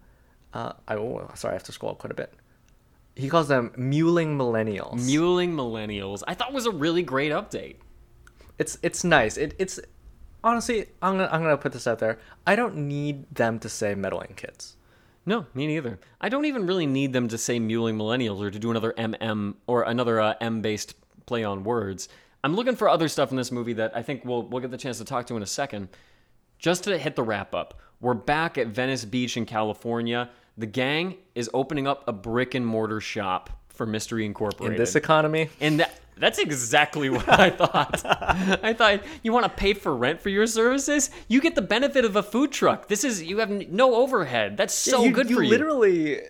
Uh, 0.52 0.72
I 0.88 0.94
oh, 0.94 1.30
sorry, 1.34 1.52
I 1.52 1.54
have 1.54 1.64
to 1.64 1.72
scroll 1.72 1.94
quite 1.94 2.10
a 2.10 2.14
bit. 2.14 2.32
He 3.16 3.28
calls 3.28 3.48
them 3.48 3.72
muling 3.76 4.38
millennials. 4.38 5.04
Muling 5.04 5.52
millennials. 5.54 6.22
I 6.26 6.34
thought 6.34 6.52
was 6.52 6.66
a 6.66 6.70
really 6.70 7.02
great 7.02 7.32
update. 7.32 7.76
it's 8.58 8.78
it's 8.82 9.04
nice. 9.04 9.36
It, 9.36 9.54
it's 9.58 9.80
honestly, 10.44 10.86
I'm 11.02 11.14
gonna 11.18 11.28
I'm 11.30 11.42
gonna 11.42 11.56
put 11.58 11.72
this 11.72 11.86
out 11.86 11.98
there. 11.98 12.18
I 12.46 12.56
don't 12.56 12.76
need 12.76 13.34
them 13.34 13.58
to 13.60 13.68
say 13.68 13.94
meddling 13.94 14.34
kids. 14.36 14.76
No, 15.26 15.46
me 15.54 15.66
neither. 15.66 15.98
I 16.20 16.28
don't 16.28 16.46
even 16.46 16.66
really 16.66 16.86
need 16.86 17.12
them 17.12 17.28
to 17.28 17.38
say 17.38 17.58
muling 17.58 17.98
millennials 17.98 18.40
or 18.40 18.50
to 18.50 18.58
do 18.58 18.70
another 18.70 18.94
MM 18.96 19.54
or 19.66 19.82
another 19.82 20.18
uh, 20.18 20.34
M-based 20.40 20.94
play 21.26 21.44
on 21.44 21.62
words. 21.62 22.08
I'm 22.42 22.56
looking 22.56 22.74
for 22.74 22.88
other 22.88 23.06
stuff 23.06 23.30
in 23.30 23.36
this 23.36 23.52
movie 23.52 23.74
that 23.74 23.94
I 23.94 24.02
think 24.02 24.24
we'll 24.24 24.42
we'll 24.42 24.62
get 24.62 24.70
the 24.70 24.78
chance 24.78 24.98
to 24.98 25.04
talk 25.04 25.26
to 25.26 25.36
in 25.36 25.42
a 25.42 25.46
second. 25.46 25.88
Just 26.58 26.84
to 26.84 26.98
hit 26.98 27.16
the 27.16 27.22
wrap 27.22 27.54
up, 27.54 27.78
we're 28.00 28.14
back 28.14 28.58
at 28.58 28.68
Venice 28.68 29.04
Beach 29.04 29.36
in 29.36 29.46
California. 29.46 30.30
The 30.58 30.66
gang 30.66 31.16
is 31.34 31.48
opening 31.54 31.86
up 31.86 32.04
a 32.06 32.12
brick 32.12 32.54
and 32.54 32.66
mortar 32.66 33.00
shop 33.00 33.50
for 33.68 33.86
Mystery 33.86 34.26
Incorporated. 34.26 34.76
In 34.76 34.78
this 34.82 34.94
economy, 34.96 35.48
And 35.60 35.80
that 35.80 35.98
that's 36.18 36.38
exactly 36.38 37.08
what 37.08 37.26
I 37.28 37.48
thought. 37.60 38.02
I 38.62 38.74
thought 38.74 39.00
you 39.22 39.32
want 39.32 39.44
to 39.44 39.48
pay 39.48 39.72
for 39.72 39.96
rent 39.96 40.20
for 40.20 40.28
your 40.28 40.46
services? 40.46 41.10
You 41.28 41.40
get 41.40 41.54
the 41.54 41.62
benefit 41.62 42.04
of 42.04 42.14
a 42.14 42.22
food 42.22 42.52
truck. 42.52 42.88
This 42.88 43.04
is 43.04 43.22
you 43.22 43.38
have 43.38 43.48
no 43.50 43.94
overhead. 43.94 44.58
That's 44.58 44.74
so 44.74 45.02
you, 45.04 45.12
good 45.12 45.30
you 45.30 45.36
for 45.36 45.42
you. 45.42 45.48
literally 45.48 46.20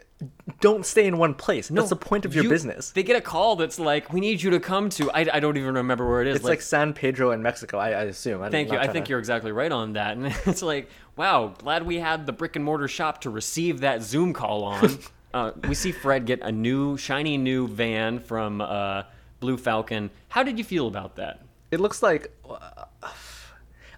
don't 0.60 0.84
stay 0.84 1.06
in 1.06 1.16
one 1.16 1.34
place. 1.34 1.70
No, 1.70 1.80
That's 1.80 1.90
the 1.90 1.96
point 1.96 2.24
of 2.26 2.34
your 2.34 2.44
you- 2.44 2.50
business. 2.50 2.90
They 2.90 3.02
get 3.02 3.16
a 3.16 3.20
call 3.20 3.56
that's 3.56 3.80
like, 3.80 4.12
"We 4.12 4.20
need 4.20 4.42
you 4.42 4.50
to 4.50 4.60
come 4.60 4.90
to." 4.90 5.10
I, 5.10 5.26
I 5.32 5.40
don't 5.40 5.56
even 5.56 5.74
remember 5.74 6.08
where 6.08 6.20
it 6.22 6.28
is. 6.28 6.36
It's 6.36 6.44
like, 6.44 6.60
San 6.60 6.92
Pedro 6.92 7.30
in 7.32 7.42
Mexico, 7.42 7.78
I, 7.78 7.88
I 7.90 8.02
assume. 8.04 8.42
I'm 8.42 8.50
Thank 8.50 8.70
you. 8.70 8.78
I 8.78 8.86
think 8.86 9.06
to- 9.06 9.10
you're 9.10 9.18
exactly 9.18 9.50
right 9.50 9.72
on 9.72 9.94
that. 9.94 10.16
And 10.18 10.26
it's 10.46 10.62
like, 10.62 10.88
wow, 11.20 11.52
glad 11.58 11.84
we 11.84 11.96
had 11.96 12.24
the 12.24 12.32
brick 12.32 12.56
and 12.56 12.64
mortar 12.64 12.88
shop 12.88 13.20
to 13.20 13.28
receive 13.28 13.80
that 13.80 14.02
Zoom 14.02 14.32
call 14.32 14.64
on. 14.64 14.98
uh, 15.34 15.52
we 15.68 15.74
see 15.74 15.92
Fred 15.92 16.24
get 16.24 16.40
a 16.40 16.50
new, 16.50 16.96
shiny 16.96 17.36
new 17.36 17.68
van 17.68 18.20
from 18.20 18.62
uh, 18.62 19.02
Blue 19.38 19.58
Falcon. 19.58 20.08
How 20.30 20.42
did 20.42 20.56
you 20.56 20.64
feel 20.64 20.88
about 20.88 21.16
that? 21.16 21.42
It 21.70 21.78
looks 21.78 22.02
like. 22.02 22.34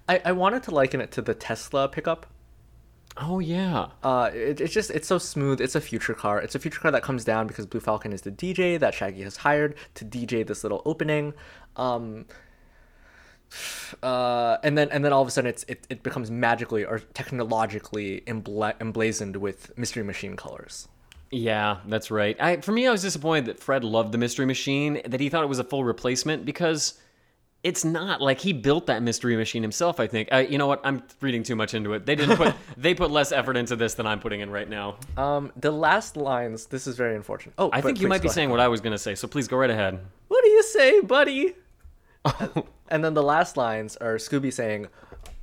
I, 0.08 0.20
I 0.24 0.32
wanted 0.32 0.64
to 0.64 0.72
liken 0.72 1.00
it 1.00 1.12
to 1.12 1.22
the 1.22 1.32
Tesla 1.32 1.88
pickup. 1.88 2.26
Oh 3.16 3.38
yeah. 3.38 3.90
Uh, 4.02 4.32
it, 4.34 4.60
it's 4.60 4.74
just 4.74 4.90
it's 4.90 5.06
so 5.06 5.18
smooth. 5.18 5.60
It's 5.60 5.76
a 5.76 5.80
future 5.80 6.14
car. 6.14 6.40
It's 6.40 6.56
a 6.56 6.58
future 6.58 6.80
car 6.80 6.90
that 6.90 7.04
comes 7.04 7.24
down 7.24 7.46
because 7.46 7.66
Blue 7.66 7.78
Falcon 7.78 8.12
is 8.12 8.22
the 8.22 8.32
DJ 8.32 8.80
that 8.80 8.94
Shaggy 8.94 9.22
has 9.22 9.36
hired 9.36 9.76
to 9.94 10.04
DJ 10.04 10.44
this 10.44 10.64
little 10.64 10.82
opening. 10.84 11.34
Um, 11.76 12.26
uh, 14.02 14.58
and 14.62 14.76
then 14.76 14.88
and 14.90 15.04
then 15.04 15.12
all 15.12 15.22
of 15.22 15.28
a 15.28 15.30
sudden 15.30 15.48
it's 15.48 15.64
it, 15.68 15.86
it 15.90 16.02
becomes 16.02 16.30
magically 16.30 16.84
or 16.84 16.98
technologically 16.98 18.22
embla- 18.26 18.74
emblazoned 18.80 19.36
with 19.36 19.76
Mystery 19.76 20.02
Machine 20.02 20.36
colors. 20.36 20.88
Yeah, 21.30 21.78
that's 21.86 22.10
right. 22.10 22.36
I, 22.38 22.58
for 22.58 22.72
me, 22.72 22.86
I 22.86 22.90
was 22.90 23.00
disappointed 23.00 23.46
that 23.46 23.58
Fred 23.58 23.84
loved 23.84 24.12
the 24.12 24.18
Mystery 24.18 24.44
Machine, 24.44 25.00
that 25.06 25.18
he 25.18 25.30
thought 25.30 25.42
it 25.42 25.48
was 25.48 25.58
a 25.58 25.64
full 25.64 25.82
replacement 25.82 26.44
because 26.44 27.00
it's 27.62 27.86
not 27.86 28.20
like 28.20 28.38
he 28.38 28.52
built 28.52 28.86
that 28.88 29.02
Mystery 29.02 29.34
Machine 29.34 29.62
himself. 29.62 29.98
I 29.98 30.06
think. 30.06 30.28
Uh, 30.30 30.38
you 30.38 30.58
know 30.58 30.66
what? 30.66 30.80
I'm 30.84 31.02
reading 31.20 31.42
too 31.42 31.56
much 31.56 31.72
into 31.72 31.94
it. 31.94 32.04
They 32.04 32.14
didn't 32.14 32.36
put. 32.36 32.54
they 32.76 32.94
put 32.94 33.10
less 33.10 33.32
effort 33.32 33.56
into 33.56 33.76
this 33.76 33.94
than 33.94 34.06
I'm 34.06 34.20
putting 34.20 34.40
in 34.40 34.50
right 34.50 34.68
now. 34.68 34.96
Um, 35.16 35.52
the 35.56 35.70
last 35.70 36.16
lines. 36.16 36.66
This 36.66 36.86
is 36.86 36.96
very 36.96 37.16
unfortunate. 37.16 37.54
Oh, 37.56 37.70
I 37.72 37.80
think 37.80 38.00
you 38.00 38.08
might 38.08 38.20
be 38.20 38.28
ahead. 38.28 38.34
saying 38.34 38.50
what 38.50 38.60
I 38.60 38.68
was 38.68 38.80
going 38.80 38.92
to 38.92 38.98
say, 38.98 39.14
so 39.14 39.26
please 39.26 39.48
go 39.48 39.56
right 39.56 39.70
ahead. 39.70 40.00
What 40.28 40.44
do 40.44 40.50
you 40.50 40.62
say, 40.62 41.00
buddy? 41.00 41.54
and 42.92 43.02
then 43.02 43.14
the 43.14 43.22
last 43.22 43.56
lines 43.56 43.96
are 43.96 44.14
Scooby 44.16 44.52
saying, 44.52 44.86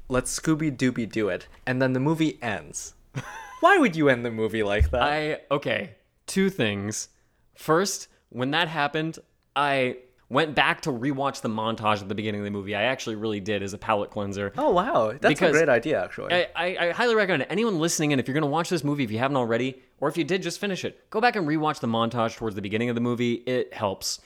"Let's 0.08 0.40
Scooby 0.40 0.72
Dooby 0.76 1.12
do 1.12 1.28
it," 1.28 1.48
and 1.66 1.82
then 1.82 1.92
the 1.94 2.00
movie 2.00 2.40
ends. 2.42 2.94
Why 3.60 3.78
would 3.78 3.96
you 3.96 4.08
end 4.08 4.24
the 4.26 4.32
movie 4.32 4.64
like 4.64 4.92
that? 4.92 5.02
I 5.04 5.42
okay. 5.52 5.96
Two 6.28 6.50
things. 6.50 7.10
First, 7.56 8.08
when 8.30 8.52
that 8.52 8.68
happened, 8.70 9.20
I 9.56 9.98
went 10.30 10.54
back 10.54 10.82
to 10.82 10.92
rewatch 10.92 11.42
the 11.42 11.50
montage 11.50 12.02
at 12.04 12.08
the 12.08 12.14
beginning 12.14 12.40
of 12.42 12.46
the 12.46 12.52
movie. 12.52 12.76
I 12.76 12.84
actually 12.84 13.16
really 13.16 13.40
did 13.40 13.64
as 13.64 13.74
a 13.74 13.80
palate 13.80 14.12
cleanser. 14.12 14.54
oh 14.60 14.70
wow, 14.70 15.08
that's 15.20 15.28
Because- 15.40 15.50
a 15.50 15.58
great 15.58 15.70
idea, 15.70 16.02
actually. 16.04 16.32
I, 16.34 16.48
I, 16.56 16.78
I 16.88 16.92
highly 16.92 17.16
recommend 17.16 17.42
it. 17.42 17.48
Anyone 17.50 17.80
listening 17.80 18.12
in, 18.12 18.20
if 18.20 18.28
you're 18.28 18.36
going 18.36 18.44
to 18.44 18.48
watch 18.50 18.70
this 18.70 18.84
movie, 18.84 19.04
if 19.04 19.10
you 19.12 19.18
haven't 19.18 19.38
already, 19.38 19.82
or 20.00 20.08
if 20.08 20.18
you 20.18 20.24
did, 20.24 20.44
just 20.44 20.60
finish 20.60 20.86
it. 20.86 21.10
Go 21.10 21.20
back 21.20 21.36
and 21.36 21.48
rewatch 21.48 21.80
the 21.80 21.88
montage 21.88 22.38
towards 22.38 22.56
the 22.56 22.62
beginning 22.62 22.90
of 22.90 22.96
the 22.96 23.02
movie. 23.02 23.34
It 23.48 23.74
helps. 23.74 24.22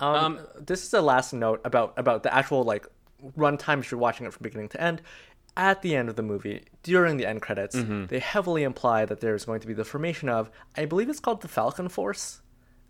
Um, 0.00 0.40
this 0.58 0.82
is 0.82 0.90
the 0.90 1.02
last 1.02 1.32
note 1.32 1.60
about 1.64 1.94
about 1.96 2.22
the 2.22 2.34
actual 2.34 2.62
like 2.64 2.86
runtime. 3.36 3.80
If 3.80 3.90
you're 3.90 4.00
watching 4.00 4.26
it 4.26 4.32
from 4.32 4.42
beginning 4.42 4.68
to 4.70 4.80
end, 4.80 5.02
at 5.56 5.82
the 5.82 5.94
end 5.96 6.08
of 6.08 6.16
the 6.16 6.22
movie, 6.22 6.64
during 6.82 7.16
the 7.16 7.26
end 7.26 7.42
credits, 7.42 7.76
Mm-hmm. 7.76 8.06
they 8.06 8.18
heavily 8.18 8.62
imply 8.64 9.04
that 9.04 9.20
there's 9.20 9.44
going 9.44 9.60
to 9.60 9.66
be 9.66 9.74
the 9.74 9.84
formation 9.84 10.28
of, 10.28 10.50
I 10.76 10.84
believe 10.84 11.08
it's 11.08 11.20
called 11.20 11.42
the 11.42 11.48
Falcon 11.48 11.88
Force. 11.88 12.40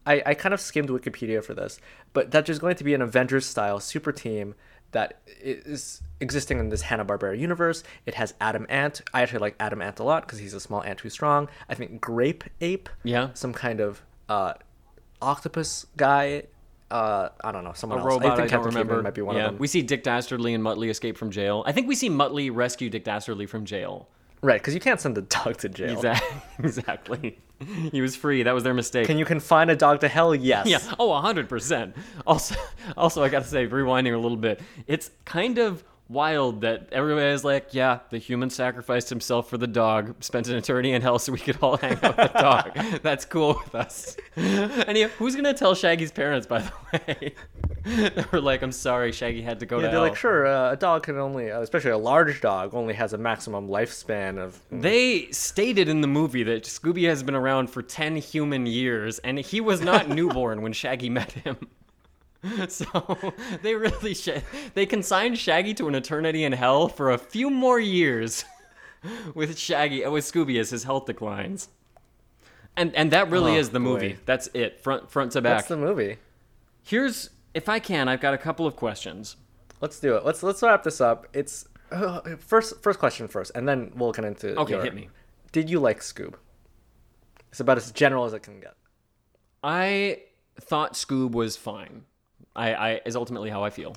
I, 0.07 0.22
I 0.26 0.34
kind 0.34 0.52
of 0.55 0.61
skimmed 0.61 0.88
Wikipedia 0.90 1.42
for 1.42 1.55
this, 1.55 1.78
but 2.12 2.30
that 2.32 2.44
there's 2.46 2.59
going 2.59 2.76
to 2.76 2.84
be 2.84 2.92
an 2.94 3.00
Avengers 3.02 3.46
style 3.46 3.80
super 3.80 4.12
team 4.12 4.55
that 4.92 5.20
is 5.40 6.02
existing 6.20 6.59
in 6.59 6.68
this 6.68 6.82
Hanna 6.82 7.05
Barbera 7.05 7.38
universe. 7.38 7.82
It 8.07 8.14
has 8.14 8.32
Adam 8.40 8.66
Ant. 8.68 9.00
I 9.14 9.22
actually 9.22 9.40
like 9.40 9.57
Adam 9.59 9.80
Ant 9.82 9.98
a 10.00 10.05
lot 10.05 10.24
because 10.26 10.38
he's 10.38 10.52
a 10.55 10.61
small 10.61 10.82
ant 10.84 11.00
who's 11.00 11.12
strong. 11.14 11.48
I 11.68 11.74
think 11.74 12.00
Grape 12.00 12.44
Ape, 12.61 12.88
Yeah. 13.02 13.30
some 13.34 13.52
kind 13.55 13.80
of 13.80 14.02
uh, 14.28 14.55
octopus 15.22 15.86
guy. 15.96 16.44
Uh, 16.95 17.28
I 17.42 17.51
don't 17.51 17.64
know, 17.64 17.72
someone 17.72 17.99
a 17.99 18.03
else. 18.03 18.09
robot. 18.09 18.26
I, 18.26 18.32
I 18.34 18.36
think 18.36 18.51
don't 18.51 18.59
Captain 18.59 18.68
remember. 18.68 18.92
Caveman 18.92 19.05
might 19.05 19.14
be 19.14 19.22
one 19.22 19.34
yeah, 19.34 19.47
of 19.47 19.51
them. 19.53 19.59
we 19.59 19.66
see 19.66 19.82
Dick 19.82 20.05
Dastardly 20.05 20.55
and 20.55 20.62
Muttley 20.62 20.90
escape 20.90 21.16
from 21.18 21.32
jail. 21.32 21.64
I 21.66 21.72
think 21.72 21.88
we 21.88 21.97
see 21.97 22.09
Muttley 22.09 22.55
rescue 22.55 22.88
Dick 22.88 23.03
Dastardly 23.03 23.47
from 23.47 23.64
jail. 23.64 24.09
Right, 24.42 24.61
because 24.61 24.74
you 24.74 24.80
can't 24.80 25.01
send 25.01 25.18
a 25.18 25.22
dog 25.22 25.57
to 25.57 25.68
jail. 25.68 25.90
Exactly. 25.90 26.40
exactly. 26.64 27.38
He 27.90 28.01
was 28.01 28.14
free. 28.14 28.45
That 28.45 28.53
was 28.53 28.62
their 28.62 28.74
mistake. 28.74 29.07
Can 29.07 29.18
you 29.18 29.24
confine 29.24 29.70
a 29.70 29.76
dog 29.76 30.03
to 30.03 30.09
hell? 30.09 30.36
Yes. 30.36 30.68
Yeah. 30.68 30.78
Oh, 31.01 31.09
100%. 31.09 31.95
Also, 32.26 32.55
also, 32.97 33.24
I 33.24 33.28
gotta 33.28 33.47
say, 33.47 33.66
rewinding 33.66 34.14
a 34.14 34.18
little 34.18 34.36
bit, 34.36 34.61
it's 34.86 35.11
kind 35.24 35.59
of 35.59 35.82
wild 36.09 36.61
that 36.61 36.88
everybody 36.92 37.28
is 37.28 37.44
like, 37.44 37.68
yeah, 37.72 38.00
the 38.11 38.18
human 38.18 38.50
sacrificed 38.50 39.09
himself 39.09 39.48
for 39.48 39.57
the 39.57 39.66
dog, 39.66 40.22
spent 40.22 40.48
an 40.48 40.57
eternity 40.57 40.92
in 40.92 41.00
hell 41.02 41.18
so 41.18 41.32
we 41.32 41.38
could 41.38 41.57
all 41.62 41.76
hang 41.78 41.92
out 42.02 42.16
with 42.16 42.32
the 42.32 42.38
dog. 42.38 42.74
That's 43.02 43.24
cool 43.24 43.61
with 43.64 43.74
us. 43.74 44.16
And 44.36 44.98
yeah, 44.98 45.09
who's 45.09 45.34
gonna 45.36 45.55
tell 45.55 45.74
Shaggy's 45.74 46.12
parents, 46.12 46.46
by 46.46 46.61
the 46.61 46.72
way? 46.92 47.34
they 47.84 48.24
were 48.32 48.40
like, 48.40 48.62
I'm 48.62 48.72
sorry, 48.72 49.12
Shaggy 49.12 49.40
had 49.42 49.61
to 49.61 49.66
go 49.66 49.76
Yeah, 49.76 49.82
to 49.82 49.86
they're 49.88 49.92
hell. 49.94 50.02
like, 50.02 50.16
sure, 50.16 50.46
uh, 50.46 50.72
a 50.72 50.76
dog 50.76 51.05
can 51.05 51.16
only, 51.18 51.50
uh, 51.50 51.61
especially 51.61 51.92
a 51.92 51.98
large 51.98 52.40
dog, 52.40 52.74
only 52.74 52.94
has 52.94 53.12
a 53.12 53.18
maximum 53.18 53.68
lifespan 53.68 54.38
of. 54.38 54.61
They 54.70 55.30
stated 55.30 55.88
in 55.88 56.00
the 56.00 56.09
movie 56.09 56.42
that 56.44 56.64
Scooby 56.64 57.09
has 57.09 57.22
been 57.22 57.34
around 57.34 57.68
for 57.70 57.82
10 57.82 58.16
human 58.16 58.66
years, 58.66 59.18
and 59.20 59.38
he 59.38 59.61
was 59.61 59.80
not 59.80 60.09
newborn 60.09 60.61
when 60.62 60.72
Shaggy 60.72 61.09
met 61.11 61.32
him. 61.32 61.57
So 62.68 63.32
they 63.62 63.74
really 63.74 64.14
sh- 64.14 64.42
they 64.74 64.86
consigned 64.86 65.38
Shaggy 65.38 65.72
to 65.74 65.88
an 65.88 65.95
eternity 65.95 66.45
in 66.45 66.53
hell 66.53 66.88
for 66.88 67.11
a 67.11 67.18
few 67.18 67.49
more 67.51 67.80
years 67.80 68.45
with 69.34 69.59
Shaggy 69.59 70.05
uh, 70.05 70.11
with 70.11 70.24
Scooby 70.24 70.59
as 70.61 70.70
his 70.70 70.84
health 70.84 71.07
declines. 71.07 71.68
And 72.76 72.95
and 72.95 73.11
that 73.12 73.30
really 73.30 73.57
Oh, 73.57 73.61
is 73.61 73.70
the 73.70 73.80
movie. 73.80 74.16
That's 74.26 74.49
it, 74.53 74.80
front 74.80 75.11
front 75.11 75.32
to 75.32 75.40
back. 75.40 75.59
That's 75.59 75.68
the 75.68 75.76
movie. 75.76 76.16
Here's 76.82 77.30
if 77.55 77.68
I 77.68 77.78
can, 77.78 78.09
I've 78.09 78.20
got 78.20 78.34
a 78.34 78.38
couple 78.38 78.66
of 78.66 78.76
questions. 78.76 79.36
Let's 79.80 79.99
do 80.01 80.16
it. 80.16 80.24
Let's 80.24 80.42
let's 80.42 80.62
wrap 80.62 80.82
this 80.82 81.01
up. 81.01 81.28
It's 81.32 81.66
uh, 81.92 82.20
first 82.38 82.82
first 82.82 82.99
question 82.99 83.28
first, 83.28 83.53
and 83.55 83.66
then 83.68 83.92
we'll 83.95 84.12
get 84.12 84.24
into. 84.24 84.55
Okay, 84.57 84.74
your- 84.74 84.82
hit 84.82 84.95
me. 84.95 85.09
Did 85.53 85.70
you 85.70 85.78
like 85.80 86.01
Scoob? 86.01 86.34
It's 87.51 87.61
about 87.61 87.76
as 87.78 87.92
general 87.92 88.24
as 88.24 88.32
it 88.32 88.42
can 88.42 88.59
get. 88.61 88.74
I 89.62 90.22
thought 90.61 90.95
Scoob 90.95 91.30
was 91.30 91.57
fine. 91.57 92.03
I, 92.57 92.74
I 92.74 93.00
is 93.05 93.16
ultimately 93.16 93.50
how 93.50 93.64
I 93.64 93.70
feel. 93.70 93.96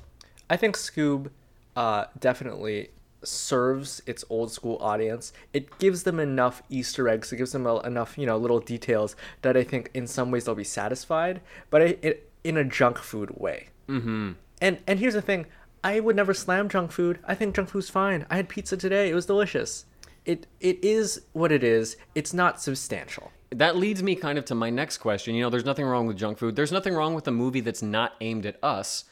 I 0.49 0.57
think 0.57 0.75
Scoob 0.75 1.29
uh, 1.75 2.05
definitely 2.19 2.89
serves 3.23 4.01
its 4.05 4.23
old 4.29 4.51
school 4.51 4.77
audience. 4.79 5.33
It 5.53 5.77
gives 5.79 6.03
them 6.03 6.19
enough 6.19 6.61
Easter 6.69 7.09
eggs. 7.09 7.31
It 7.33 7.37
gives 7.37 7.51
them 7.51 7.65
a, 7.65 7.79
enough, 7.79 8.17
you 8.17 8.25
know, 8.25 8.37
little 8.37 8.59
details 8.59 9.15
that 9.41 9.57
I 9.57 9.63
think 9.63 9.89
in 9.93 10.07
some 10.07 10.31
ways 10.31 10.45
they'll 10.45 10.55
be 10.55 10.63
satisfied, 10.63 11.41
but 11.69 11.81
it, 11.81 11.99
it 12.01 12.31
in 12.43 12.57
a 12.57 12.63
junk 12.63 12.97
food 12.97 13.31
way. 13.31 13.69
Mm-hmm. 13.87 14.33
And 14.61 14.79
and 14.87 14.99
here's 14.99 15.13
the 15.13 15.21
thing: 15.21 15.45
I 15.83 15.99
would 15.99 16.15
never 16.15 16.33
slam 16.33 16.69
junk 16.69 16.91
food. 16.91 17.19
I 17.25 17.35
think 17.35 17.55
junk 17.55 17.69
food's 17.69 17.89
fine. 17.89 18.25
I 18.29 18.37
had 18.37 18.49
pizza 18.49 18.77
today. 18.77 19.09
It 19.09 19.13
was 19.13 19.25
delicious. 19.25 19.85
It 20.25 20.47
it 20.59 20.83
is 20.83 21.21
what 21.33 21.51
it 21.51 21.63
is. 21.63 21.97
It's 22.15 22.33
not 22.33 22.61
substantial. 22.61 23.31
That 23.51 23.77
leads 23.77 24.03
me 24.03 24.15
kind 24.15 24.37
of 24.37 24.45
to 24.45 24.55
my 24.55 24.69
next 24.69 24.97
question. 24.97 25.35
You 25.35 25.43
know, 25.43 25.49
there's 25.49 25.65
nothing 25.65 25.85
wrong 25.85 26.07
with 26.07 26.17
junk 26.17 26.37
food. 26.37 26.55
There's 26.55 26.71
nothing 26.71 26.93
wrong 26.93 27.13
with 27.13 27.27
a 27.27 27.31
movie 27.31 27.61
that's 27.61 27.81
not 27.81 28.13
aimed 28.21 28.45
at 28.45 28.61
us. 28.63 29.05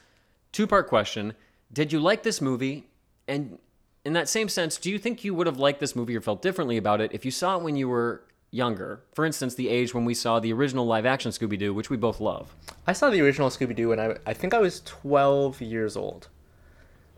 Two 0.52 0.68
part 0.68 0.88
question 0.88 1.34
Did 1.72 1.92
you 1.92 2.00
like 2.00 2.24
this 2.24 2.42
movie? 2.42 2.88
And 3.28 3.60
in 4.04 4.14
that 4.14 4.30
same 4.30 4.50
sense, 4.50 4.78
do 4.78 4.92
you 4.92 5.00
think 5.00 5.24
you 5.24 5.34
would 5.34 5.48
have 5.48 5.58
liked 5.58 5.80
this 5.80 5.96
movie 5.96 6.16
or 6.16 6.22
felt 6.22 6.42
differently 6.42 6.78
about 6.78 7.02
it 7.02 7.12
if 7.14 7.26
you 7.26 7.32
saw 7.32 7.58
it 7.58 7.64
when 7.64 7.76
you 7.76 7.90
were 7.90 8.24
younger? 8.52 9.02
For 9.14 9.26
instance, 9.26 9.56
the 9.56 9.70
age 9.70 9.94
when 9.94 10.06
we 10.06 10.14
saw 10.14 10.40
the 10.40 10.54
original 10.54 10.86
live 10.86 11.06
action 11.06 11.32
Scooby 11.32 11.58
Doo, 11.58 11.74
which 11.74 11.90
we 11.90 11.98
both 11.98 12.20
love. 12.20 12.54
I 12.86 12.94
saw 12.94 13.10
the 13.10 13.22
original 13.22 13.50
Scooby 13.50 13.76
Doo 13.76 13.90
when 13.90 14.00
I 14.00 14.18
I 14.26 14.34
think 14.34 14.54
I 14.54 14.60
was 14.60 14.82
12 14.82 15.62
years 15.62 15.98
old. 15.98 16.30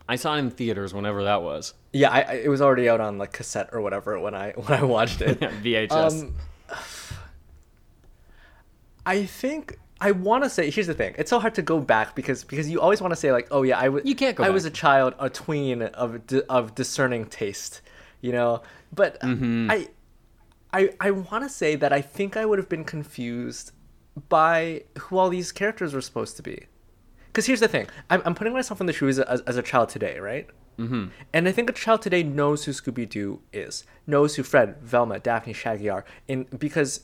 I 0.09 0.15
saw 0.15 0.35
it 0.35 0.39
in 0.39 0.49
theaters 0.51 0.93
whenever 0.93 1.23
that 1.25 1.41
was. 1.41 1.73
Yeah, 1.91 2.09
I, 2.09 2.21
I 2.21 2.33
it 2.35 2.49
was 2.49 2.61
already 2.61 2.87
out 2.87 3.01
on 3.01 3.17
like 3.17 3.33
cassette 3.33 3.69
or 3.73 3.81
whatever 3.81 4.17
when 4.19 4.33
I 4.33 4.51
when 4.55 4.79
I 4.79 4.83
watched 4.83 5.21
it. 5.21 5.39
VHS. 5.63 6.23
Um, 6.23 6.35
I 9.07 9.25
think 9.25 9.79
I 9.99 10.11
want 10.11 10.43
to 10.43 10.49
say. 10.49 10.69
Here's 10.69 10.87
the 10.87 10.93
thing: 10.93 11.15
it's 11.17 11.29
so 11.29 11.39
hard 11.39 11.55
to 11.55 11.61
go 11.61 11.79
back 11.79 12.13
because 12.13 12.43
because 12.43 12.69
you 12.69 12.79
always 12.81 13.01
want 13.01 13.11
to 13.13 13.15
say 13.15 13.31
like, 13.31 13.47
oh 13.51 13.63
yeah, 13.63 13.79
I 13.79 13.89
was. 13.89 14.03
You 14.05 14.15
can't 14.15 14.35
go 14.35 14.43
I 14.43 14.49
was 14.49 14.65
a 14.65 14.69
child, 14.69 15.15
a 15.17 15.29
tween 15.29 15.81
of 15.81 16.27
di- 16.27 16.43
of 16.49 16.75
discerning 16.75 17.25
taste, 17.25 17.81
you 18.21 18.31
know. 18.31 18.61
But 18.93 19.19
Mm-hmm. 19.21 19.71
I, 19.71 19.87
I 20.73 20.89
I 20.99 21.11
want 21.11 21.43
to 21.43 21.49
say 21.49 21.75
that 21.75 21.91
I 21.93 22.01
think 22.01 22.37
I 22.37 22.45
would 22.45 22.59
have 22.59 22.69
been 22.69 22.83
confused 22.83 23.71
by 24.29 24.83
who 24.99 25.17
all 25.17 25.29
these 25.29 25.51
characters 25.51 25.93
were 25.93 26.01
supposed 26.01 26.35
to 26.37 26.43
be. 26.43 26.65
Because 27.27 27.45
here's 27.45 27.59
the 27.61 27.67
thing: 27.67 27.87
I'm, 28.09 28.21
I'm 28.25 28.35
putting 28.35 28.53
myself 28.53 28.81
in 28.81 28.87
the 28.87 28.93
shoes 28.93 29.19
as, 29.19 29.41
as 29.41 29.57
a 29.57 29.63
child 29.63 29.89
today, 29.89 30.19
right? 30.19 30.47
Mm-hmm. 30.77 31.05
And 31.33 31.47
I 31.47 31.51
think 31.51 31.69
a 31.69 31.73
child 31.73 32.01
today 32.03 32.23
knows 32.23 32.65
who 32.65 32.71
Scooby 32.71 33.09
Doo 33.09 33.39
is, 33.51 33.83
knows 34.05 34.35
who 34.35 34.43
Fred, 34.43 34.77
Velma, 34.81 35.19
Daphne, 35.19 35.53
Shaggy 35.53 35.89
are, 35.89 36.05
in 36.27 36.45
because 36.57 37.01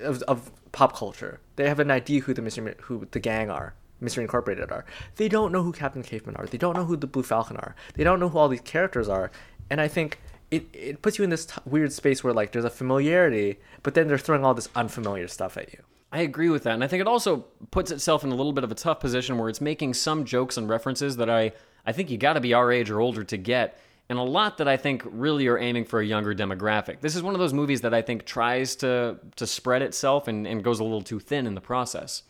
of, 0.00 0.22
of 0.22 0.50
pop 0.72 0.96
culture. 0.96 1.40
They 1.56 1.68
have 1.68 1.80
an 1.80 1.90
idea 1.90 2.20
who 2.20 2.34
the 2.34 2.42
mystery, 2.42 2.74
who 2.82 3.06
the 3.10 3.20
gang 3.20 3.50
are, 3.50 3.74
Mystery 4.00 4.24
Incorporated 4.24 4.70
are. 4.70 4.84
They 5.16 5.28
don't 5.28 5.52
know 5.52 5.62
who 5.62 5.72
Captain 5.72 6.02
Caveman 6.02 6.36
are. 6.36 6.46
They 6.46 6.58
don't 6.58 6.76
know 6.76 6.84
who 6.84 6.96
the 6.96 7.06
Blue 7.06 7.22
Falcon 7.22 7.56
are. 7.56 7.74
They 7.94 8.04
don't 8.04 8.20
know 8.20 8.28
who 8.28 8.38
all 8.38 8.48
these 8.48 8.60
characters 8.60 9.08
are. 9.08 9.30
And 9.70 9.80
I 9.80 9.88
think 9.88 10.20
it, 10.50 10.66
it 10.72 11.02
puts 11.02 11.18
you 11.18 11.24
in 11.24 11.30
this 11.30 11.46
t- 11.46 11.54
weird 11.64 11.92
space 11.92 12.22
where 12.22 12.34
like 12.34 12.52
there's 12.52 12.64
a 12.64 12.70
familiarity, 12.70 13.58
but 13.82 13.94
then 13.94 14.06
they're 14.06 14.18
throwing 14.18 14.44
all 14.44 14.54
this 14.54 14.68
unfamiliar 14.74 15.28
stuff 15.28 15.56
at 15.56 15.72
you. 15.72 15.80
I 16.12 16.20
agree 16.20 16.50
with 16.50 16.62
that. 16.64 16.74
And 16.74 16.84
I 16.84 16.86
think 16.86 17.00
it 17.00 17.08
also 17.08 17.46
puts 17.70 17.90
itself 17.90 18.22
in 18.22 18.30
a 18.30 18.34
little 18.34 18.52
bit 18.52 18.64
of 18.64 18.70
a 18.70 18.76
tough 18.76 19.00
position 19.00 19.38
where 19.38 19.48
it's 19.48 19.60
making 19.60 19.94
some 19.94 20.24
jokes 20.24 20.56
and 20.56 20.68
references 20.68 21.16
that 21.16 21.28
I, 21.28 21.52
I 21.84 21.92
think 21.92 22.10
you 22.10 22.18
got 22.18 22.34
to 22.34 22.40
be 22.40 22.54
our 22.54 22.70
age 22.70 22.90
or 22.90 23.00
older 23.00 23.24
to 23.24 23.36
get, 23.36 23.78
and 24.08 24.18
a 24.18 24.22
lot 24.22 24.58
that 24.58 24.68
I 24.68 24.76
think 24.76 25.02
really 25.04 25.48
are 25.48 25.58
aiming 25.58 25.84
for 25.84 26.00
a 26.00 26.06
younger 26.06 26.34
demographic. 26.34 27.00
This 27.00 27.16
is 27.16 27.22
one 27.22 27.34
of 27.34 27.40
those 27.40 27.52
movies 27.52 27.80
that 27.80 27.92
I 27.92 28.02
think 28.02 28.24
tries 28.24 28.76
to, 28.76 29.18
to 29.36 29.46
spread 29.46 29.82
itself 29.82 30.28
and, 30.28 30.46
and 30.46 30.62
goes 30.62 30.80
a 30.80 30.84
little 30.84 31.02
too 31.02 31.18
thin 31.18 31.46
in 31.46 31.54
the 31.54 31.60
process. 31.60 32.22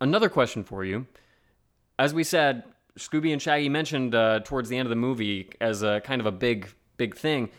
Another 0.00 0.28
question 0.28 0.64
for 0.64 0.84
you. 0.84 1.06
As 1.98 2.14
we 2.14 2.24
said, 2.24 2.64
Scooby 2.98 3.32
and 3.32 3.42
Shaggy 3.42 3.68
mentioned 3.68 4.14
uh, 4.14 4.40
towards 4.40 4.68
the 4.68 4.76
end 4.76 4.86
of 4.86 4.90
the 4.90 4.96
movie 4.96 5.50
as 5.60 5.82
a 5.82 6.00
kind 6.00 6.20
of 6.20 6.26
a 6.26 6.32
big, 6.32 6.68
big 6.96 7.16
thing. 7.16 7.50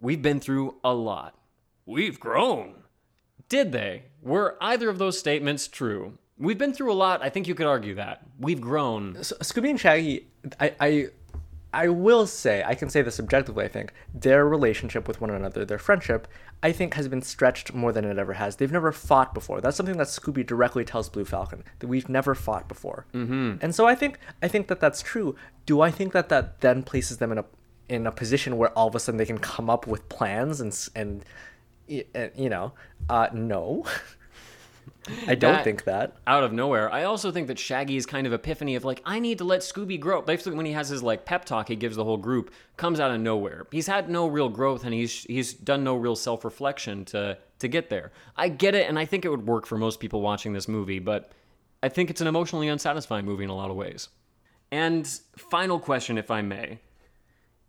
We've 0.00 0.22
been 0.22 0.40
through 0.40 0.76
a 0.84 0.94
lot. 0.94 1.36
We've 1.86 2.20
grown. 2.20 2.82
Did 3.48 3.72
they? 3.72 4.04
Were 4.22 4.56
either 4.60 4.88
of 4.88 4.98
those 4.98 5.18
statements 5.18 5.68
true? 5.68 6.18
We've 6.38 6.58
been 6.58 6.72
through 6.72 6.92
a 6.92 6.94
lot. 6.94 7.22
I 7.22 7.30
think 7.30 7.46
you 7.46 7.54
could 7.54 7.66
argue 7.66 7.94
that. 7.96 8.22
We've 8.38 8.60
grown. 8.60 9.22
So, 9.22 9.36
Scooby 9.36 9.70
and 9.70 9.80
Shaggy, 9.80 10.26
I, 10.58 10.74
I, 10.80 11.06
I 11.74 11.88
will 11.88 12.26
say, 12.26 12.62
I 12.64 12.74
can 12.74 12.88
say 12.88 13.02
this 13.02 13.18
objectively. 13.18 13.64
I 13.64 13.68
think 13.68 13.92
their 14.14 14.46
relationship 14.46 15.08
with 15.08 15.20
one 15.20 15.30
another, 15.30 15.64
their 15.64 15.78
friendship, 15.78 16.28
I 16.62 16.72
think 16.72 16.94
has 16.94 17.08
been 17.08 17.22
stretched 17.22 17.74
more 17.74 17.92
than 17.92 18.04
it 18.04 18.18
ever 18.18 18.34
has. 18.34 18.56
They've 18.56 18.72
never 18.72 18.92
fought 18.92 19.34
before. 19.34 19.60
That's 19.60 19.76
something 19.76 19.98
that 19.98 20.06
Scooby 20.06 20.46
directly 20.46 20.84
tells 20.84 21.08
Blue 21.08 21.24
Falcon 21.24 21.64
that 21.80 21.88
we've 21.88 22.08
never 22.08 22.34
fought 22.34 22.68
before. 22.68 23.06
Mm-hmm. 23.12 23.56
And 23.60 23.74
so 23.74 23.86
I 23.86 23.94
think, 23.94 24.18
I 24.42 24.48
think 24.48 24.68
that 24.68 24.80
that's 24.80 25.02
true. 25.02 25.36
Do 25.66 25.80
I 25.80 25.90
think 25.90 26.12
that 26.12 26.28
that 26.28 26.60
then 26.60 26.82
places 26.82 27.18
them 27.18 27.32
in 27.32 27.38
a 27.38 27.44
in 27.86 28.06
a 28.06 28.12
position 28.12 28.56
where 28.56 28.70
all 28.70 28.88
of 28.88 28.94
a 28.94 29.00
sudden 29.00 29.18
they 29.18 29.26
can 29.26 29.36
come 29.36 29.68
up 29.68 29.86
with 29.86 30.08
plans 30.08 30.60
and 30.60 30.88
and 30.94 31.22
you 31.86 32.48
know, 32.48 32.72
uh, 33.08 33.28
no. 33.32 33.84
I 35.26 35.34
don't 35.34 35.52
That- 35.52 35.64
think 35.64 35.84
that. 35.84 36.16
out 36.26 36.44
of 36.44 36.52
nowhere. 36.52 36.90
I 36.92 37.04
also 37.04 37.30
think 37.30 37.48
that 37.48 37.58
Shaggy's 37.58 38.06
kind 38.06 38.26
of 38.26 38.32
epiphany 38.32 38.74
of 38.74 38.84
like, 38.84 39.02
I 39.04 39.18
need 39.18 39.38
to 39.38 39.44
let 39.44 39.60
Scooby 39.60 40.00
grow. 40.00 40.22
Basically, 40.22 40.54
when 40.56 40.64
he 40.66 40.72
has 40.72 40.88
his 40.88 41.02
like 41.02 41.24
pep 41.26 41.44
talk 41.44 41.68
he 41.68 41.76
gives 41.76 41.96
the 41.96 42.04
whole 42.04 42.16
group, 42.16 42.50
comes 42.76 43.00
out 43.00 43.10
of 43.10 43.20
nowhere. 43.20 43.66
He's 43.70 43.86
had 43.86 44.08
no 44.08 44.26
real 44.26 44.48
growth 44.48 44.84
and 44.84 44.94
he's 44.94 45.24
he's 45.24 45.52
done 45.52 45.84
no 45.84 45.94
real 45.94 46.16
self 46.16 46.44
reflection 46.44 47.04
to 47.06 47.36
to 47.58 47.68
get 47.68 47.90
there. 47.90 48.12
I 48.36 48.48
get 48.48 48.74
it, 48.74 48.88
and 48.88 48.98
I 48.98 49.04
think 49.04 49.24
it 49.24 49.28
would 49.28 49.46
work 49.46 49.66
for 49.66 49.76
most 49.78 50.00
people 50.00 50.20
watching 50.22 50.52
this 50.54 50.68
movie, 50.68 50.98
but 50.98 51.30
I 51.82 51.88
think 51.90 52.08
it's 52.10 52.20
an 52.20 52.26
emotionally 52.26 52.68
unsatisfying 52.68 53.24
movie 53.26 53.44
in 53.44 53.50
a 53.50 53.54
lot 53.56 53.70
of 53.70 53.76
ways. 53.76 54.08
And 54.72 55.06
final 55.36 55.78
question, 55.78 56.16
if 56.18 56.30
I 56.30 56.40
may. 56.42 56.78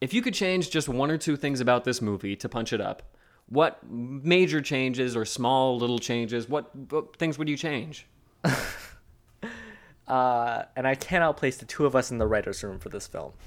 If 0.01 0.13
you 0.13 0.21
could 0.21 0.33
change 0.33 0.69
just 0.69 0.87
one 0.89 1.11
or 1.11 1.17
two 1.17 1.35
things 1.35 1.59
about 1.61 1.83
this 1.83 2.01
movie 2.01 2.35
to 2.37 2.49
punch 2.49 2.73
it 2.73 2.81
up, 2.81 3.03
what 3.47 3.79
major 3.89 4.61
changes 4.61 5.15
or 5.15 5.25
small 5.25 5.77
little 5.77 5.99
changes, 5.99 6.49
what, 6.49 6.75
what 6.89 7.15
things 7.17 7.37
would 7.37 7.47
you 7.47 7.57
change? 7.57 8.07
uh, 10.07 10.63
and 10.75 10.87
I 10.87 10.95
cannot 10.95 11.37
place 11.37 11.57
the 11.57 11.65
two 11.65 11.85
of 11.85 11.95
us 11.95 12.11
in 12.11 12.17
the 12.17 12.27
writers' 12.27 12.63
room 12.63 12.79
for 12.79 12.89
this 12.89 13.07
film. 13.07 13.33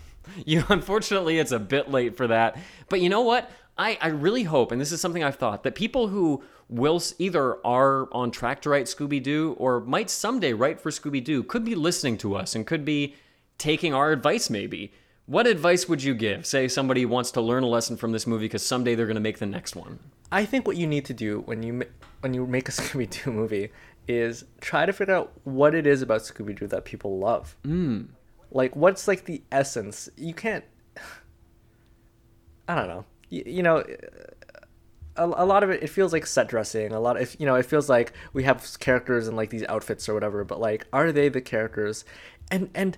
You 0.45 0.63
unfortunately 0.69 1.39
it's 1.39 1.53
a 1.53 1.59
bit 1.59 1.91
late 1.91 2.19
for 2.19 2.27
that. 2.27 2.59
But 2.91 3.01
you 3.01 3.09
know 3.09 3.23
what? 3.23 3.51
I, 3.79 3.97
I 4.01 4.09
really 4.09 4.43
hope, 4.43 4.73
and 4.73 4.81
this 4.81 4.93
is 4.93 5.01
something 5.01 5.25
I've 5.25 5.37
thought, 5.37 5.63
that 5.63 5.75
people 5.75 6.09
who 6.09 6.43
will 6.69 7.01
either 7.19 7.65
are 7.67 8.13
on 8.13 8.31
track 8.31 8.61
to 8.63 8.71
write 8.71 8.87
Scooby 8.87 9.23
Doo 9.23 9.57
or 9.59 9.81
might 9.81 10.11
someday 10.11 10.53
write 10.53 10.81
for 10.81 10.91
Scooby 10.91 11.25
Doo 11.25 11.43
could 11.43 11.65
be 11.65 11.75
listening 11.75 12.19
to 12.19 12.35
us 12.35 12.55
and 12.55 12.67
could 12.67 12.85
be 12.85 13.15
taking 13.57 13.95
our 13.95 14.13
advice 14.13 14.51
maybe. 14.51 14.93
What 15.29 15.47
advice 15.47 15.87
would 15.91 16.03
you 16.03 16.15
give? 16.15 16.47
Say 16.47 16.69
somebody 16.69 17.05
wants 17.05 17.31
to 17.33 17.43
learn 17.43 17.63
a 17.63 17.67
lesson 17.67 17.99
from 17.99 18.13
this 18.13 18.27
movie 18.27 18.47
because 18.47 18.65
someday 18.65 18.95
they're 18.95 19.05
going 19.05 19.15
to 19.15 19.21
make 19.21 19.39
the 19.39 19.45
next 19.45 19.77
one. 19.77 19.99
I 20.33 20.47
think 20.47 20.67
what 20.67 20.79
you 20.79 20.87
need 20.87 21.05
to 21.05 21.13
do 21.13 21.41
when 21.41 21.63
you 21.63 21.83
when 22.21 22.33
you 22.33 22.47
make 22.47 22.67
a 22.67 22.73
Scooby 22.79 23.11
Doo 23.11 23.31
movie 23.31 23.71
is 24.09 24.47
try 24.63 24.87
to 24.87 24.93
figure 24.93 25.15
out 25.15 25.33
what 25.45 25.75
it 25.75 25.87
is 25.87 26.01
about 26.01 26.23
Scooby 26.23 26.59
Doo 26.59 26.67
that 26.69 26.87
people 26.87 27.19
love. 27.19 27.59
Mm. 27.63 28.07
Like 28.51 28.75
what's 28.75 29.07
like 29.07 29.27
the 29.27 29.43
essence? 29.53 30.09
You 30.17 30.33
can't. 30.33 30.65
I 32.69 32.75
don't 32.75 32.89
know. 32.89 33.05
You, 33.29 33.43
you 33.45 33.63
know, 33.63 33.85
a, 35.17 35.27
a 35.27 35.45
lot 35.45 35.63
of 35.63 35.69
it 35.69 35.83
it 35.83 35.89
feels 35.89 36.15
like 36.15 36.25
set 36.25 36.49
dressing. 36.49 36.93
A 36.93 37.01
lot 37.01 37.21
of 37.21 37.37
you 37.39 37.45
know 37.45 37.57
it 37.57 37.67
feels 37.67 37.91
like 37.91 38.15
we 38.33 38.45
have 38.45 38.67
characters 38.81 39.29
in 39.29 39.37
like 39.37 39.51
these 39.51 39.65
outfits 39.69 40.09
or 40.09 40.15
whatever. 40.15 40.43
But 40.43 40.59
like, 40.59 40.87
are 40.91 41.13
they 41.13 41.29
the 41.29 41.43
characters? 41.43 42.07
And 42.51 42.71
and 42.75 42.97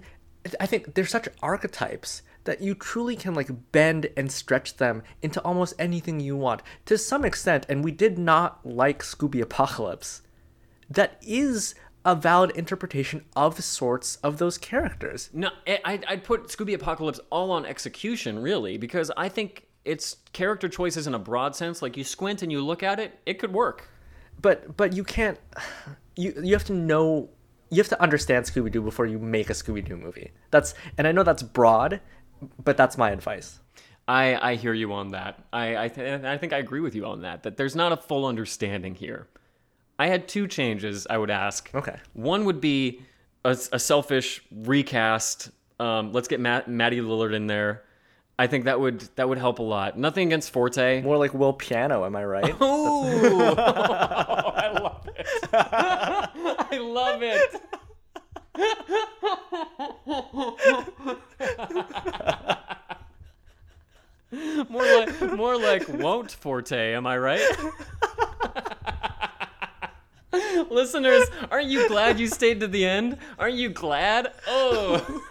I 0.59 0.67
think 0.67 0.95
they're 0.95 1.07
such 1.07 1.29
archetypes 1.43 2.23
that 2.45 2.63
you 2.63 2.75
truly 2.75 3.17
can 3.17 3.35
like 3.35 3.51
bend 3.73 4.09
and 4.17 4.33
stretch 4.33 4.79
them 4.79 5.03
into 5.23 5.41
almost 5.43 5.75
anything 5.79 6.21
you 6.21 6.37
want 6.37 6.63
to 6.87 6.97
some 6.97 7.25
extent. 7.25 7.67
And 7.69 7.85
we 7.85 7.93
did 7.93 8.19
not 8.19 8.65
like 8.65 9.03
Scooby 9.03 9.41
Apocalypse. 9.43 10.23
That 10.89 11.19
is 11.23 11.75
a 12.05 12.15
valid 12.15 12.51
interpretation 12.53 13.25
of 13.37 13.63
sorts 13.63 14.17
of 14.17 14.39
those 14.39 14.57
characters. 14.57 15.29
No, 15.35 15.51
I- 15.67 15.81
I'd, 15.85 16.05
I'd 16.07 16.25
put 16.25 16.49
Scooby 16.49 16.73
Apocalypse 16.75 17.21
all 17.29 17.51
on 17.51 17.67
execution, 17.67 18.39
really, 18.39 18.79
because 18.79 19.11
I 19.19 19.29
think 19.29 19.67
it's 19.85 20.17
character 20.33 20.69
choices 20.69 21.07
in 21.07 21.15
a 21.15 21.19
broad 21.19 21.55
sense. 21.55 21.83
Like 21.83 21.97
you 21.99 22.05
squint 22.05 22.43
and 22.43 22.51
you 22.51 22.63
look 22.65 22.83
at 22.83 22.99
it, 22.99 23.19
it 23.27 23.39
could 23.39 23.53
work. 23.53 23.89
but 24.41 24.77
but 24.79 24.95
you 24.95 25.05
can't 25.05 25.39
you 26.17 26.33
you 26.43 26.55
have 26.55 26.65
to 26.65 26.73
know 26.73 27.29
you 27.71 27.79
have 27.79 27.89
to 27.89 28.03
understand 28.03 28.45
Scooby 28.45 28.71
Doo 28.71 28.83
before 28.83 29.07
you 29.07 29.19
make 29.19 29.51
a 29.51 29.53
Scooby 29.53 29.85
Doo 29.87 29.97
movie. 29.97 30.33
That's 30.51 30.75
and 30.99 31.07
I 31.07 31.13
know 31.13 31.23
that's 31.23 31.43
broad, 31.43 32.01
but 32.63 32.77
that's 32.77 32.99
my 32.99 33.11
advice. 33.11 33.61
I, 34.09 34.51
I 34.51 34.55
hear 34.57 34.75
you 34.75 34.93
on 34.93 35.11
that. 35.11 35.45
I 35.53 35.85
I, 35.85 35.89
th- 35.89 36.25
I 36.25 36.37
think 36.37 36.53
I 36.53 36.59
agree 36.59 36.81
with 36.81 36.95
you 36.95 37.07
on 37.07 37.23
that. 37.23 37.45
That 37.45 37.57
there's 37.57 37.77
not 37.77 37.93
a 37.93 37.97
full 37.97 38.27
understanding 38.27 38.95
here. 38.95 39.29
I 39.99 40.09
had 40.09 40.27
two 40.27 40.49
changes 40.49 41.07
I 41.09 41.19
would 41.19 41.31
ask. 41.31 41.71
Okay. 41.75 41.97
One 42.15 42.45
would 42.47 42.61
be 42.61 43.03
a, 43.45 43.51
a 43.51 43.79
selfish 43.79 44.43
recast. 44.51 45.51
Um, 45.79 46.13
let's 46.13 46.27
get 46.27 46.41
Matt, 46.41 46.69
Maddie 46.69 47.01
Lillard 47.01 47.35
in 47.35 47.47
there. 47.47 47.85
I 48.41 48.47
think 48.47 48.65
that 48.65 48.81
would 48.81 49.01
that 49.17 49.29
would 49.29 49.37
help 49.37 49.59
a 49.59 49.63
lot. 49.63 49.99
Nothing 49.99 50.29
against 50.29 50.51
Forte. 50.51 51.03
More 51.03 51.19
like 51.19 51.35
Will 51.35 51.53
Piano, 51.53 52.07
am 52.07 52.17
I 52.17 52.25
right? 52.25 52.55
Ooh, 52.63 53.55
I 54.63 54.71
love 54.73 55.11
it. 55.15 55.27
I 55.53 56.79
love 56.81 57.21
it. 57.23 57.61
more 64.71 64.87
like 64.87 65.21
more 65.37 65.59
like 65.59 65.87
won't 65.91 66.31
Forte, 66.33 66.95
am 66.95 67.07
I 67.07 67.19
right? 67.19 67.43
Listeners, 70.71 71.29
aren't 71.51 71.69
you 71.69 71.87
glad 71.89 72.19
you 72.19 72.27
stayed 72.27 72.61
to 72.61 72.69
the 72.69 72.87
end? 72.87 73.19
Aren't 73.39 73.57
you 73.57 73.69
glad? 73.69 74.33
Oh. 74.47 75.23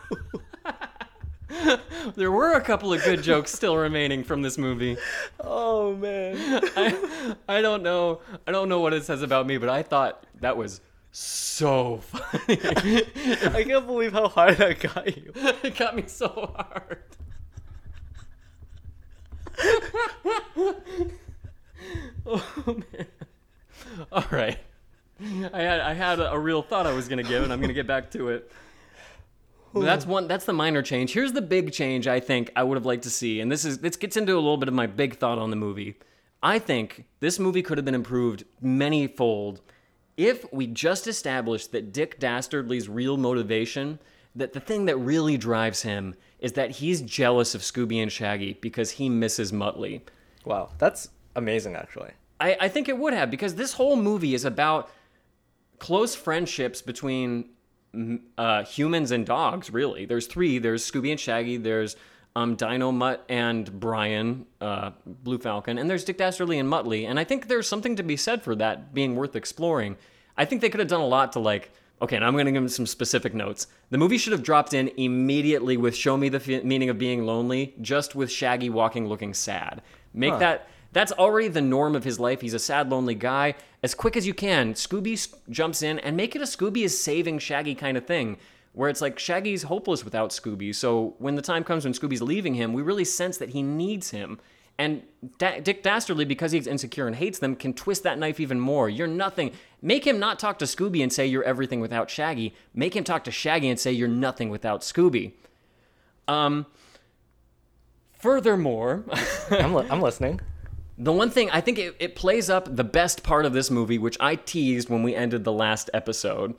there 2.16 2.32
were 2.32 2.54
a 2.54 2.62
couple 2.62 2.94
of 2.94 3.04
good 3.04 3.22
jokes 3.24 3.52
still 3.52 3.76
remaining 3.76 4.24
from 4.24 4.42
this 4.42 4.58
movie. 4.58 4.98
oh 5.40 5.96
man. 5.96 6.36
I, 6.76 7.36
I 7.48 7.62
don't 7.62 7.84
know. 7.84 8.22
I 8.48 8.52
don't 8.52 8.70
know 8.70 8.80
what 8.80 8.94
it 8.94 9.04
says 9.04 9.22
about 9.22 9.48
me, 9.48 9.58
but 9.58 9.70
I 9.70 9.84
thought 9.84 10.26
that 10.42 10.58
was 10.58 10.82
so 11.12 11.98
funny. 11.98 12.60
I 13.56 13.64
can't 13.64 13.86
believe 13.86 14.14
how 14.14 14.28
hard 14.28 14.58
that 14.58 14.80
got 14.80 15.16
you. 15.16 15.34
it 15.64 15.76
got 15.76 15.96
me 15.96 16.04
so 16.08 16.54
hard. 16.56 17.04
oh 22.26 22.66
man. 22.68 23.08
All 24.12 24.26
right. 24.32 24.60
I 25.22 25.62
had 25.62 25.80
I 25.82 25.94
had 25.94 26.20
a, 26.20 26.32
a 26.32 26.40
real 26.40 26.62
thought 26.62 26.88
I 26.88 26.94
was 26.94 27.08
gonna 27.08 27.24
give, 27.24 27.44
and 27.44 27.52
I'm 27.52 27.60
gonna 27.60 27.74
get 27.74 27.88
back 27.88 28.12
to 28.12 28.30
it. 28.30 28.52
But 29.74 29.82
that's 29.82 30.06
one. 30.06 30.28
That's 30.28 30.46
the 30.46 30.54
minor 30.54 30.82
change. 30.82 31.14
Here's 31.14 31.32
the 31.32 31.42
big 31.42 31.72
change 31.72 32.08
I 32.08 32.20
think 32.20 32.52
I 32.56 32.64
would 32.64 32.76
have 32.76 32.86
liked 32.86 33.04
to 33.04 33.10
see, 33.10 33.40
and 33.40 33.52
this 33.52 33.66
is 33.66 33.80
this 33.80 33.96
gets 33.96 34.18
into 34.18 34.34
a 34.34 34.36
little 34.36 34.58
bit 34.58 34.68
of 34.68 34.74
my 34.74 34.88
big 34.88 35.18
thought 35.18 35.38
on 35.38 35.50
the 35.50 35.56
movie. 35.56 35.96
I 36.42 36.58
think 36.60 37.06
this 37.20 37.38
movie 37.38 37.62
could 37.62 37.78
have 37.78 37.86
been 37.86 37.96
improved 37.96 38.46
many-fold 38.62 39.62
if 40.16 40.46
we 40.54 40.68
just 40.68 41.08
established 41.08 41.72
that 41.72 41.94
Dick 41.94 42.20
Dastardly's 42.20 42.90
real 42.90 43.18
motivation, 43.18 44.00
that 44.36 44.54
the 44.54 44.60
thing 44.60 44.86
that 44.86 44.98
really 44.98 45.38
drives 45.38 45.82
him, 45.82 46.16
is 46.40 46.54
that 46.54 46.72
he's 46.72 47.02
jealous 47.02 47.56
of 47.56 47.62
Scooby 47.62 48.02
and 48.02 48.12
Shaggy 48.12 48.58
because 48.62 48.92
he 48.92 49.10
misses 49.10 49.52
Muttley. 49.52 50.02
Wow, 50.46 50.72
that's 50.78 51.10
amazing 51.36 51.76
actually. 51.76 52.12
I, 52.40 52.58
I 52.62 52.68
think 52.70 52.90
it 52.90 52.98
would 52.98 53.14
have 53.14 53.30
because 53.30 53.56
this 53.56 53.74
whole 53.74 53.96
movie 53.96 54.34
is 54.34 54.46
about 54.46 54.90
close 55.80 56.16
friendships 56.16 56.82
between 56.82 57.50
uh, 58.38 58.64
humans 58.64 59.12
and 59.12 59.26
dogs. 59.26 59.72
Really, 59.72 60.06
there's 60.06 60.28
three. 60.28 60.60
There's 60.60 60.90
Scooby 60.90 61.12
and 61.12 61.20
Shaggy. 61.20 61.58
There's 61.58 61.96
um, 62.36 62.56
Dynomutt 62.56 63.20
and 63.28 63.80
Brian, 63.80 64.46
uh, 64.62 64.92
Blue 65.06 65.38
Falcon, 65.38 65.78
and 65.78 65.90
there's 65.90 66.04
Dick 66.04 66.18
Dastardly 66.18 66.60
and 66.60 66.72
Muttley. 66.72 67.08
And 67.08 67.20
I 67.20 67.24
think 67.24 67.48
there's 67.48 67.68
something 67.68 67.96
to 67.96 68.04
be 68.04 68.18
said 68.18 68.44
for 68.44 68.56
that 68.56 68.94
being 68.94 69.16
worth 69.16 69.36
exploring. 69.36 69.98
I 70.38 70.46
think 70.46 70.62
they 70.62 70.70
could 70.70 70.80
have 70.80 70.90
done 70.90 71.02
a 71.02 71.08
lot 71.08 71.34
to 71.34 71.40
like. 71.40 71.72
Okay, 72.02 72.18
now 72.18 72.28
I'm 72.28 72.34
going 72.34 72.46
to 72.46 72.52
give 72.54 72.62
them 72.62 72.70
some 72.70 72.88
specific 72.88 73.34
notes. 73.34 73.68
The 73.90 73.98
movie 73.98 74.18
should 74.18 74.32
have 74.32 74.44
dropped 74.44 74.74
in 74.74 74.90
immediately 74.96 75.76
with 75.76 75.96
"Show 75.96 76.16
me 76.16 76.30
the 76.30 76.38
f- 76.38 76.64
meaning 76.64 76.90
of 76.90 76.98
being 76.98 77.26
lonely," 77.26 77.76
just 77.82 78.16
with 78.16 78.32
Shaggy 78.32 78.70
walking 78.70 79.08
looking 79.08 79.34
sad. 79.34 79.82
Make 80.14 80.40
that 80.40 80.70
that's 80.92 81.12
already 81.12 81.48
the 81.48 81.62
norm 81.62 81.96
of 81.96 82.04
his 82.04 82.20
life. 82.20 82.42
He's 82.42 82.54
a 82.54 82.60
sad, 82.60 82.90
lonely 82.90 83.16
guy. 83.16 83.56
As 83.84 83.94
quick 83.94 84.18
as 84.18 84.26
you 84.26 84.34
can, 84.34 84.74
Scooby 84.74 85.34
jumps 85.50 85.82
in 85.82 86.00
and 86.00 86.18
make 86.18 86.36
it 86.36 86.42
a 86.42 86.46
Scooby 86.46 86.84
is 86.84 87.00
saving 87.00 87.40
Shaggy 87.40 87.76
kind 87.76 87.96
of 87.98 88.06
thing, 88.06 88.38
where 88.74 88.90
it's 88.90 89.02
like 89.02 89.20
Shaggy's 89.20 89.64
hopeless 89.64 90.04
without 90.04 90.32
Scooby. 90.32 90.74
So 90.74 91.16
when 91.20 91.36
the 91.36 91.42
time 91.42 91.64
comes 91.64 91.84
when 91.86 91.94
Scooby's 91.94 92.22
leaving 92.22 92.56
him, 92.56 92.74
we 92.74 92.82
really 92.82 93.06
sense 93.06 93.38
that 93.38 93.50
he 93.50 93.62
needs 93.62 94.12
him. 94.12 94.40
And 94.78 95.04
da- 95.38 95.60
Dick 95.60 95.84
Dastardly, 95.84 96.24
because 96.26 96.54
he's 96.54 96.66
insecure 96.66 97.06
and 97.06 97.16
hates 97.16 97.38
them, 97.40 97.56
can 97.56 97.74
twist 97.74 98.04
that 98.04 98.18
knife 98.18 98.40
even 98.40 98.60
more. 98.60 98.90
You're 98.90 99.08
nothing. 99.08 99.52
Make 99.82 100.08
him 100.08 100.20
not 100.20 100.40
talk 100.40 100.58
to 100.60 100.66
Scooby 100.66 101.04
and 101.04 101.12
say 101.12 101.26
you're 101.28 101.44
everything 101.44 101.82
without 101.82 102.10
Shaggy. 102.10 102.56
Make 102.74 102.96
him 102.96 103.04
talk 103.04 103.26
to 103.26 103.32
Shaggy 103.32 103.68
and 103.70 103.80
say 103.80 103.92
you're 103.92 104.08
nothing 104.08 104.50
without 104.50 104.82
Scooby. 104.82 105.34
Um. 106.28 106.66
Furthermore, 108.20 109.06
I'm, 109.52 109.74
li- 109.74 109.88
I'm 109.90 110.02
listening. 110.02 110.42
The 111.02 111.14
one 111.14 111.30
thing 111.30 111.50
I 111.50 111.62
think 111.62 111.80
it, 111.80 111.96
it 111.98 112.16
plays 112.18 112.50
up 112.50 112.76
the 112.76 112.84
best 112.84 113.24
part 113.24 113.46
of 113.46 113.54
this 113.54 113.72
movie, 113.72 113.98
which 113.98 114.18
I 114.20 114.36
teased 114.36 114.90
when 114.90 115.02
we 115.02 115.16
ended 115.16 115.46
the 115.46 115.54
last 115.54 115.90
episode. 115.94 116.56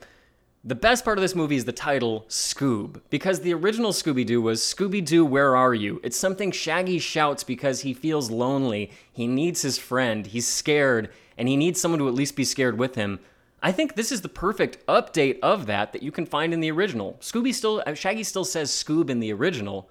The 0.63 0.73
best 0.73 1.05
part 1.05 1.19
of 1.19 1.21
this 1.21 1.35
movie 1.35 1.57
is 1.57 1.65
the 1.65 1.71
title 1.71 2.25
Scoob, 2.27 3.01
because 3.11 3.41
the 3.41 3.53
original 3.53 3.91
Scooby 3.91 4.25
Doo 4.25 4.41
was 4.41 4.59
Scooby 4.61 5.05
Doo, 5.05 5.23
where 5.23 5.55
are 5.55 5.75
you? 5.75 6.01
It's 6.03 6.17
something 6.17 6.51
Shaggy 6.51 6.97
shouts 6.97 7.43
because 7.43 7.81
he 7.81 7.93
feels 7.93 8.31
lonely, 8.31 8.91
he 9.11 9.27
needs 9.27 9.61
his 9.61 9.77
friend, 9.77 10.25
he's 10.25 10.47
scared, 10.47 11.11
and 11.37 11.47
he 11.47 11.55
needs 11.55 11.79
someone 11.79 11.99
to 11.99 12.07
at 12.07 12.15
least 12.15 12.35
be 12.35 12.43
scared 12.43 12.79
with 12.79 12.95
him. 12.95 13.19
I 13.61 13.71
think 13.71 13.93
this 13.93 14.11
is 14.11 14.21
the 14.21 14.29
perfect 14.29 14.83
update 14.87 15.37
of 15.43 15.67
that 15.67 15.93
that 15.93 16.01
you 16.01 16.11
can 16.11 16.25
find 16.25 16.51
in 16.51 16.61
the 16.61 16.71
original. 16.71 17.17
Scooby 17.21 17.53
still, 17.53 17.83
uh, 17.85 17.93
Shaggy 17.93 18.23
still 18.23 18.45
says 18.45 18.71
Scoob 18.71 19.11
in 19.11 19.19
the 19.19 19.33
original, 19.33 19.87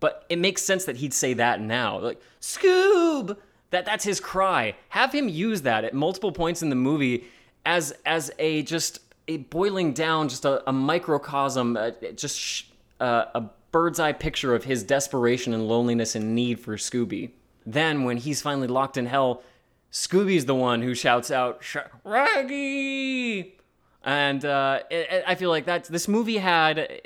but 0.00 0.24
it 0.28 0.40
makes 0.40 0.62
sense 0.62 0.84
that 0.84 0.96
he'd 0.96 1.14
say 1.14 1.32
that 1.34 1.60
now. 1.60 1.98
Like, 1.98 2.20
Scoob! 2.40 3.36
That 3.74 3.84
that's 3.86 4.04
his 4.04 4.20
cry. 4.20 4.76
Have 4.90 5.12
him 5.12 5.28
use 5.28 5.62
that 5.62 5.82
at 5.82 5.94
multiple 5.94 6.30
points 6.30 6.62
in 6.62 6.68
the 6.68 6.76
movie 6.76 7.24
as 7.66 7.92
as 8.06 8.30
a 8.38 8.62
just 8.62 9.00
a 9.26 9.38
boiling 9.38 9.92
down, 9.92 10.28
just 10.28 10.44
a, 10.44 10.62
a 10.70 10.72
microcosm, 10.72 11.76
uh, 11.76 11.90
just 12.14 12.38
sh- 12.38 12.62
uh, 13.00 13.24
a 13.34 13.42
bird's 13.72 13.98
eye 13.98 14.12
picture 14.12 14.54
of 14.54 14.62
his 14.62 14.84
desperation 14.84 15.52
and 15.52 15.66
loneliness 15.66 16.14
and 16.14 16.36
need 16.36 16.60
for 16.60 16.76
Scooby. 16.76 17.30
Then, 17.66 18.04
when 18.04 18.18
he's 18.18 18.40
finally 18.40 18.68
locked 18.68 18.96
in 18.96 19.06
hell, 19.06 19.42
Scooby's 19.90 20.44
the 20.44 20.54
one 20.54 20.80
who 20.80 20.94
shouts 20.94 21.32
out, 21.32 21.60
"Shaggy!" 21.64 23.56
And 24.04 24.44
uh, 24.44 24.82
it, 24.88 25.24
I 25.26 25.34
feel 25.34 25.50
like 25.50 25.66
that 25.66 25.86
this 25.86 26.06
movie 26.06 26.36
had 26.36 27.00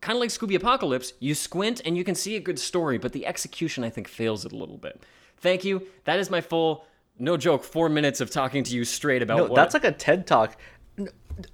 kind 0.00 0.16
of 0.16 0.20
like 0.20 0.30
Scooby 0.30 0.56
Apocalypse, 0.56 1.12
you 1.20 1.36
squint 1.36 1.82
and 1.84 1.96
you 1.96 2.02
can 2.02 2.16
see 2.16 2.34
a 2.34 2.40
good 2.40 2.58
story, 2.58 2.98
but 2.98 3.12
the 3.12 3.26
execution 3.26 3.84
I 3.84 3.90
think 3.90 4.08
fails 4.08 4.44
it 4.44 4.50
a 4.50 4.56
little 4.56 4.78
bit. 4.78 5.04
Thank 5.40 5.64
you. 5.64 5.86
That 6.04 6.18
is 6.18 6.30
my 6.30 6.40
full, 6.40 6.84
no 7.18 7.36
joke, 7.36 7.64
four 7.64 7.88
minutes 7.88 8.20
of 8.20 8.30
talking 8.30 8.64
to 8.64 8.74
you 8.74 8.84
straight 8.84 9.22
about 9.22 9.36
No, 9.38 9.42
what. 9.44 9.54
that's 9.54 9.74
like 9.74 9.84
a 9.84 9.92
TED 9.92 10.26
talk. 10.26 10.56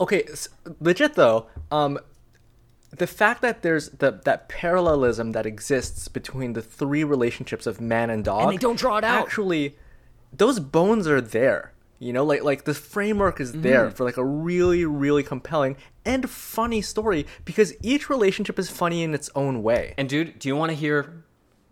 Okay, 0.01 0.25
legit 0.81 1.15
though. 1.15 1.47
Um, 1.71 1.99
the 2.97 3.07
fact 3.07 3.43
that 3.43 3.63
there's 3.63 3.91
the 3.91 4.21
that 4.25 4.49
parallelism 4.49 5.33
that 5.33 5.47
exists 5.47 6.09
between 6.09 6.55
the 6.55 6.63
three 6.63 7.05
relationships 7.05 7.67
of 7.67 7.81
man 7.81 8.09
and 8.09 8.25
dog, 8.25 8.45
and 8.45 8.53
they 8.53 8.57
don't 8.57 8.79
draw 8.79 8.97
it 8.99 9.05
out. 9.05 9.23
Actually, 9.27 9.77
those 10.33 10.59
bones 10.61 11.07
are 11.07 11.21
there. 11.21 11.73
You 11.99 12.13
know, 12.13 12.25
like 12.25 12.43
like 12.43 12.65
the 12.65 12.75
framework 12.75 13.41
is 13.41 13.53
there 13.53 13.87
Mm-hmm. 13.87 13.95
for 13.97 14.05
like 14.05 14.17
a 14.17 14.25
really 14.25 14.85
really 14.85 15.23
compelling 15.23 15.77
and 16.05 16.29
funny 16.31 16.81
story 16.83 17.27
because 17.45 17.75
each 17.83 18.09
relationship 18.09 18.59
is 18.59 18.71
funny 18.71 19.03
in 19.03 19.13
its 19.15 19.29
own 19.35 19.63
way. 19.63 19.95
And 19.99 20.09
dude, 20.09 20.39
do 20.39 20.49
you 20.49 20.57
want 20.57 20.71
to 20.71 20.77
hear 20.77 21.25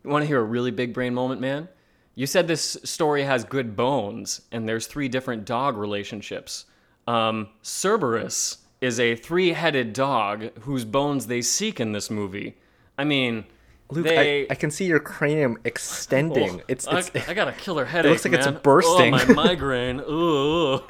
you 0.05 0.11
want 0.11 0.23
to 0.23 0.27
hear 0.27 0.41
a 0.41 0.45
really 0.45 0.71
big 0.71 0.93
brain 0.93 1.15
moment, 1.15 1.41
man? 1.41 1.69
You 2.15 2.27
said 2.27 2.47
this 2.47 2.77
story 2.85 3.23
has 3.23 3.45
good 3.45 3.75
bones 3.75 4.43
and 4.53 4.69
there's 4.69 4.87
three 4.87 5.09
different 5.09 5.45
dog 5.45 5.77
relationships. 5.77 6.67
Um, 7.07 7.49
Cerberus 7.63 8.59
is 8.81 9.01
a 9.01 9.17
three-headed 9.17 9.93
dog 9.93 10.59
whose 10.61 10.85
bones 10.85 11.27
they 11.27 11.41
seek 11.41 11.81
in 11.81 11.93
this 11.93 12.11
movie. 12.11 12.57
I 12.99 13.05
mean, 13.05 13.45
Luke, 13.91 14.05
they 14.05 14.43
I, 14.43 14.47
I 14.51 14.55
can 14.55 14.71
see 14.71 14.85
your 14.85 15.01
cranium 15.01 15.59
extending. 15.65 16.61
Oh, 16.61 16.65
it's 16.69 16.87
I, 16.87 16.99
it's 16.99 17.29
I 17.29 17.35
got 17.35 17.49
a 17.49 17.53
killer 17.53 17.85
headache. 17.85 18.09
It 18.09 18.13
looks 18.13 18.25
like 18.25 18.35
it's 18.35 18.61
bursting. 18.63 19.15
Oh, 19.15 19.19
my 19.19 19.25
migraine. 19.35 20.01
Ooh. 20.01 20.81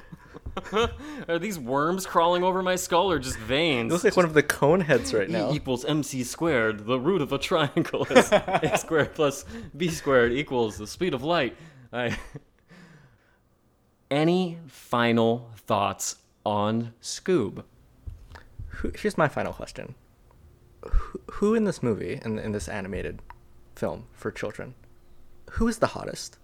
Are 1.29 1.39
these 1.39 1.59
worms 1.59 2.07
crawling 2.07 2.45
over 2.45 2.63
my 2.63 2.77
skull 2.77 3.11
or 3.11 3.19
just 3.19 3.39
veins? 3.39 3.91
it 3.91 3.93
looks 3.93 4.05
like 4.05 4.17
one 4.17 4.25
of 4.25 4.35
the 4.35 4.43
cone 4.43 4.81
heads 4.81 5.15
right 5.15 5.29
now. 5.29 5.51
E 5.51 5.57
equals 5.57 5.85
mc 5.85 6.23
squared. 6.25 6.87
The 6.87 6.99
root 6.99 7.23
of 7.23 7.33
a 7.33 7.39
triangle 7.39 8.05
is 8.11 8.31
a 8.33 8.73
squared 8.79 9.15
plus 9.15 9.45
b 9.77 9.89
squared 9.89 10.33
equals 10.33 10.77
the 10.77 10.87
speed 10.87 11.15
of 11.15 11.23
light. 11.23 11.57
I... 11.93 12.17
Any 14.11 14.59
final 14.67 15.51
thoughts 15.57 16.17
on 16.45 16.93
Scoob? 17.01 17.65
Here's 18.95 19.17
my 19.17 19.29
final 19.29 19.55
question: 19.55 19.95
who, 20.87 21.21
who 21.31 21.55
in 21.55 21.65
this 21.65 21.83
movie, 21.83 22.21
in 22.23 22.39
in 22.39 22.53
this 22.53 22.69
animated 22.69 23.21
film 23.75 24.05
for 24.13 24.31
children, 24.31 24.75
who 25.53 25.67
is 25.67 25.79
the 25.79 25.87
hottest? 25.89 26.37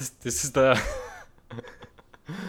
This, 0.00 0.08
this 0.22 0.44
is 0.44 0.52
the. 0.52 0.80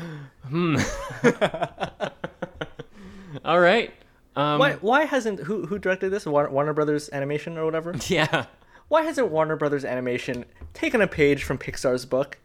hmm. 0.47 0.77
All 3.45 3.59
right. 3.59 3.91
Um, 4.37 4.57
Why 4.57 4.73
why 4.75 5.03
hasn't 5.03 5.41
who 5.41 5.65
who 5.65 5.77
directed 5.77 6.11
this 6.11 6.25
Warner, 6.25 6.71
Brothers 6.71 7.09
Animation 7.11 7.57
or 7.57 7.65
whatever? 7.65 7.93
Yeah. 8.07 8.45
Why 8.87 9.01
hasn't 9.03 9.31
Warner 9.31 9.57
Brothers 9.57 9.83
Animation 9.83 10.45
taken 10.73 11.01
a 11.01 11.07
page 11.07 11.43
from 11.43 11.57
Pixar's 11.57 12.05
book? 12.05 12.37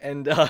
And 0.00 0.26
uh, 0.26 0.48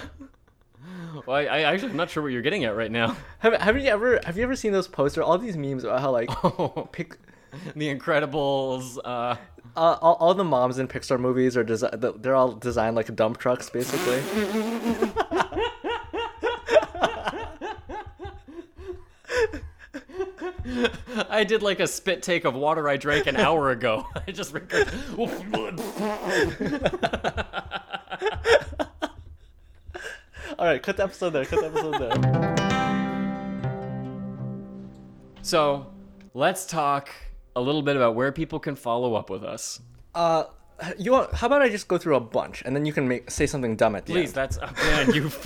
Well, 1.27 1.37
I, 1.37 1.45
I 1.47 1.61
actually 1.65 1.91
am 1.91 1.99
not 1.99 2.09
sure 2.09 2.23
what 2.23 2.33
you're 2.33 2.41
getting 2.41 2.65
at 2.65 2.75
right 2.75 2.91
now. 2.91 3.19
have 3.41 3.53
have 3.61 3.79
you 3.79 3.89
ever 3.89 4.19
have 4.25 4.39
you 4.39 4.45
ever 4.45 4.57
seen 4.57 4.73
those 4.73 4.89
posters? 4.89 5.25
All 5.25 5.37
these 5.37 5.59
memes 5.59 5.85
about 5.85 6.01
how 6.01 6.11
like 6.11 6.31
Oh, 6.43 6.89
pic, 6.91 7.19
The 7.75 7.95
Incredibles. 7.95 8.99
Uh, 9.05 9.37
uh, 9.77 9.97
all, 10.01 10.15
all 10.15 10.35
the 10.35 10.45
moms 10.45 10.79
in 10.79 10.89
Pixar 10.89 11.21
movies 11.21 11.57
are 11.57 11.65
desi- 11.65 12.23
they're 12.23 12.35
all 12.35 12.53
designed 12.53 12.97
like 12.97 13.15
dump 13.15 13.39
trucks 13.39 13.71
basically. 13.71 14.23
I 21.29 21.45
did 21.45 21.63
like 21.63 21.81
a 21.81 21.87
spit 21.87 22.23
take 22.23 22.45
of 22.45 22.55
water 22.55 22.89
I 22.89 22.97
drank 22.97 23.27
an 23.27 23.37
hour 23.37 23.71
ago. 23.71 24.07
I 24.27 24.33
just 24.33 24.53
recorded. 24.53 24.89
all 30.59 30.67
right, 30.67 30.83
cut 30.83 30.97
the 30.97 31.05
episode 31.05 31.31
there. 31.31 31.45
Cut 31.45 31.61
the 31.61 31.67
episode 31.67 31.99
there. 32.01 32.17
so, 35.43 35.87
let's 36.35 36.67
talk 36.67 37.11
a 37.59 37.61
little 37.61 37.83
bit 37.83 37.97
about 37.97 38.15
where 38.15 38.33
people 38.33 38.59
can 38.59 38.77
follow 38.77 39.15
up 39.15 39.31
with 39.31 39.45
us. 39.45 39.81
Uh, 40.15 40.45
you 40.97 41.13
want? 41.13 41.35
How 41.35 41.49
about 41.49 41.61
I 41.63 41.69
just 41.69 41.89
go 41.89 41.99
through 41.99 42.17
a 42.17 42.21
bunch 42.21 42.63
and 42.65 42.75
then 42.75 42.87
you 42.87 42.93
can 42.93 43.09
make 43.09 43.31
say 43.31 43.47
something 43.47 43.77
dumb 43.77 43.95
at 43.97 44.07
the 44.07 44.13
Please, 44.13 44.29
end. 44.29 44.35
that's 44.35 44.59
oh, 44.63 44.71
man, 44.77 45.13
you. 45.13 45.31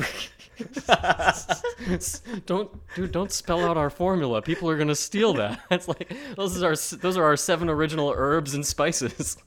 don't, 2.47 2.71
dude, 2.95 3.11
don't 3.11 3.33
spell 3.33 3.65
out 3.65 3.79
our 3.79 3.91
formula. 3.91 4.43
People 4.43 4.69
are 4.69 4.77
gonna 4.77 4.95
steal 4.95 5.33
that. 5.35 5.61
That's 5.71 5.89
like 5.89 6.15
those 6.37 6.63
are 6.63 6.69
our 6.69 6.77
those 6.99 7.17
are 7.17 7.25
our 7.25 7.37
seven 7.37 7.69
original 7.71 8.13
herbs 8.15 8.55
and 8.55 8.65
spices. 8.65 9.39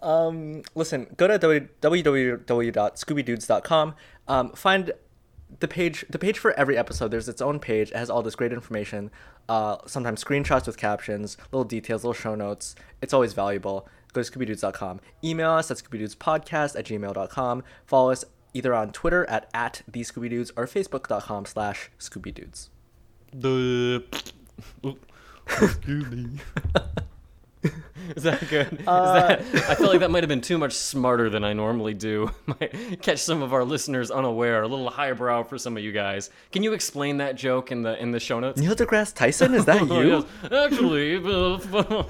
Um, 0.00 0.62
listen, 0.74 1.14
go 1.16 1.28
to 1.28 1.38
www.scoobydudes.com. 1.38 3.94
Um, 4.28 4.52
find 4.52 4.92
the 5.60 5.68
page. 5.68 6.04
The 6.08 6.18
page 6.18 6.38
for 6.38 6.52
every 6.52 6.76
episode. 6.76 7.10
There's 7.10 7.28
its 7.28 7.42
own 7.42 7.58
page. 7.58 7.90
It 7.90 7.96
has 7.96 8.10
all 8.10 8.22
this 8.22 8.34
great 8.34 8.52
information. 8.52 9.10
Uh, 9.48 9.76
sometimes 9.86 10.22
screenshots 10.22 10.66
with 10.66 10.76
captions, 10.76 11.36
little 11.50 11.64
details, 11.64 12.04
little 12.04 12.14
show 12.14 12.34
notes. 12.34 12.74
It's 13.00 13.12
always 13.12 13.32
valuable. 13.32 13.88
Go 14.12 14.22
to 14.22 14.30
scoobydudes.com. 14.30 15.00
Email 15.24 15.52
us 15.52 15.70
at 15.70 15.78
scoobydudespodcast 15.78 16.78
at 16.78 16.84
gmail.com. 16.86 17.64
Follow 17.86 18.10
us 18.10 18.24
either 18.54 18.74
on 18.74 18.92
Twitter 18.92 19.28
at, 19.28 19.48
at 19.54 19.82
the 19.88 20.00
scoobydudes 20.00 20.50
or 20.56 20.66
facebook.com 20.66 21.46
slash 21.46 21.90
scoobydudes. 21.98 22.68
The. 23.32 24.04
Is 28.16 28.24
that 28.24 28.40
good? 28.50 28.72
Is 28.80 28.84
that, 28.86 29.40
I 29.68 29.74
feel 29.76 29.86
like 29.86 30.00
that 30.00 30.10
might 30.10 30.22
have 30.24 30.28
been 30.28 30.40
too 30.40 30.58
much 30.58 30.72
smarter 30.74 31.30
than 31.30 31.44
I 31.44 31.52
normally 31.52 31.94
do. 31.94 32.30
Might 32.46 33.00
catch 33.00 33.20
some 33.20 33.40
of 33.42 33.52
our 33.54 33.64
listeners 33.64 34.10
unaware. 34.10 34.62
A 34.62 34.68
little 34.68 34.90
highbrow 34.90 35.44
for 35.44 35.56
some 35.58 35.76
of 35.76 35.82
you 35.84 35.92
guys. 35.92 36.30
Can 36.50 36.62
you 36.64 36.72
explain 36.72 37.18
that 37.18 37.36
joke 37.36 37.70
in 37.70 37.82
the 37.82 38.00
in 38.02 38.10
the 38.10 38.18
show 38.20 38.40
notes? 38.40 38.60
Neil 38.60 38.74
deGrasse 38.74 39.14
Tyson, 39.14 39.54
is 39.54 39.64
that 39.66 39.80
Oh, 39.90 40.00
you? 40.00 40.26
yes. 40.42 40.52
Actually, 40.52 41.16
uh, 41.16 42.04